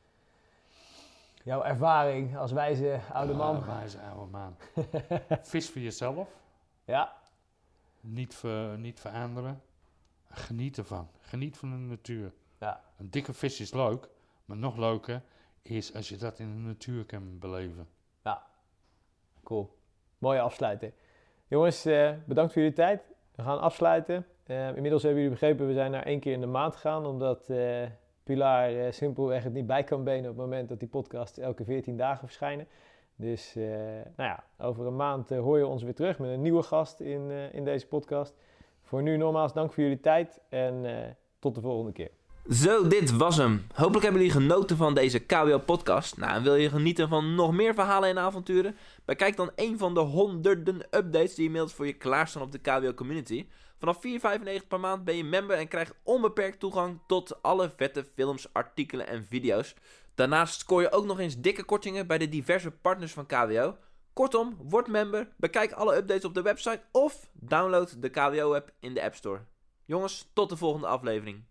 Jouw 1.44 1.62
ervaring 1.62 2.36
als 2.36 2.52
wijze 2.52 3.00
oude 3.12 3.34
man. 3.34 3.64
Wijze 3.66 4.00
oude 4.00 4.30
man. 4.30 4.56
Vis 5.42 5.70
voor 5.70 5.80
jezelf. 5.80 6.28
Ja, 6.84 7.16
Niet, 8.00 8.34
ver, 8.34 8.78
niet 8.78 9.00
veranderen. 9.00 9.62
Geniet 10.30 10.78
ervan. 10.78 11.08
Geniet 11.20 11.56
van 11.56 11.70
de 11.70 11.76
natuur. 11.76 12.32
Ja. 12.58 12.84
Een 12.96 13.10
dikke 13.10 13.32
vis 13.32 13.60
is 13.60 13.72
leuk. 13.72 14.08
Maar 14.44 14.56
nog 14.56 14.76
leuker 14.76 15.22
is 15.62 15.94
als 15.94 16.08
je 16.08 16.16
dat 16.16 16.38
in 16.38 16.52
de 16.52 16.60
natuur 16.60 17.04
kan 17.04 17.38
beleven. 17.38 17.88
cool. 19.42 19.78
Mooie 20.18 20.40
afsluiter. 20.40 20.92
Jongens, 21.46 21.84
eh, 21.84 22.12
bedankt 22.26 22.52
voor 22.52 22.62
jullie 22.62 22.76
tijd. 22.76 23.02
We 23.34 23.42
gaan 23.42 23.60
afsluiten. 23.60 24.26
Eh, 24.44 24.76
inmiddels 24.76 25.02
hebben 25.02 25.22
jullie 25.22 25.38
begrepen, 25.38 25.66
we 25.66 25.72
zijn 25.72 25.90
naar 25.90 26.02
één 26.02 26.20
keer 26.20 26.32
in 26.32 26.40
de 26.40 26.46
maand 26.46 26.74
gegaan. 26.74 27.06
Omdat 27.06 27.48
eh, 27.48 27.82
Pilar 28.24 28.68
eh, 28.68 28.92
simpelweg 28.92 29.42
het 29.42 29.52
niet 29.52 29.66
bij 29.66 29.84
kan 29.84 30.04
benen 30.04 30.30
op 30.30 30.36
het 30.36 30.44
moment 30.44 30.68
dat 30.68 30.78
die 30.78 30.88
podcast 30.88 31.38
elke 31.38 31.64
14 31.64 31.96
dagen 31.96 32.26
verschijnen. 32.26 32.66
Dus 33.16 33.56
eh, 33.56 33.64
nou 34.16 34.28
ja, 34.28 34.44
over 34.58 34.86
een 34.86 34.96
maand 34.96 35.28
hoor 35.28 35.58
je 35.58 35.66
ons 35.66 35.82
weer 35.82 35.94
terug 35.94 36.18
met 36.18 36.30
een 36.30 36.42
nieuwe 36.42 36.62
gast 36.62 37.00
in, 37.00 37.30
in 37.52 37.64
deze 37.64 37.86
podcast. 37.86 38.34
Voor 38.82 39.02
nu 39.02 39.16
nogmaals 39.16 39.52
dank 39.52 39.72
voor 39.72 39.82
jullie 39.82 40.00
tijd 40.00 40.40
en 40.48 40.84
tot 41.38 41.54
de 41.54 41.60
volgende 41.60 41.92
keer. 41.92 42.10
Zo, 42.50 42.88
dit 42.88 43.16
was 43.16 43.36
hem. 43.36 43.66
Hopelijk 43.74 44.02
hebben 44.02 44.22
jullie 44.22 44.36
genoten 44.36 44.76
van 44.76 44.94
deze 44.94 45.18
KWO-podcast. 45.18 46.16
Nou, 46.16 46.36
en 46.36 46.42
wil 46.42 46.54
je 46.54 46.68
genieten 46.68 47.08
van 47.08 47.34
nog 47.34 47.52
meer 47.52 47.74
verhalen 47.74 48.08
en 48.08 48.18
avonturen? 48.18 48.76
Bekijk 49.04 49.36
dan 49.36 49.50
een 49.54 49.78
van 49.78 49.94
de 49.94 50.00
honderden 50.00 50.76
updates 50.90 51.34
die 51.34 51.44
inmiddels 51.44 51.72
voor 51.72 51.86
je 51.86 51.92
klaarstaan 51.92 52.42
op 52.42 52.52
de 52.52 52.58
KWO-community. 52.58 53.46
Vanaf 53.84 54.38
4,95 54.60 54.66
per 54.68 54.80
maand 54.80 55.04
ben 55.04 55.16
je 55.16 55.24
member 55.24 55.56
en 55.56 55.68
krijgt 55.68 55.94
onbeperkt 56.02 56.58
toegang 56.58 57.00
tot 57.06 57.42
alle 57.42 57.70
vette 57.76 58.04
films, 58.14 58.52
artikelen 58.52 59.06
en 59.06 59.24
video's. 59.24 59.74
Daarnaast 60.14 60.60
scoor 60.60 60.80
je 60.80 60.90
ook 60.90 61.04
nog 61.04 61.18
eens 61.18 61.40
dikke 61.40 61.64
kortingen 61.64 62.06
bij 62.06 62.18
de 62.18 62.28
diverse 62.28 62.70
partners 62.70 63.12
van 63.12 63.26
KWO. 63.26 63.76
Kortom, 64.12 64.56
word 64.62 64.86
member, 64.86 65.28
bekijk 65.36 65.72
alle 65.72 65.96
updates 65.96 66.24
op 66.24 66.34
de 66.34 66.42
website 66.42 66.82
of 66.92 67.30
download 67.32 68.02
de 68.02 68.08
KWO-app 68.08 68.70
in 68.80 68.94
de 68.94 69.02
App 69.02 69.14
Store. 69.14 69.40
Jongens, 69.84 70.30
tot 70.32 70.48
de 70.48 70.56
volgende 70.56 70.86
aflevering. 70.86 71.44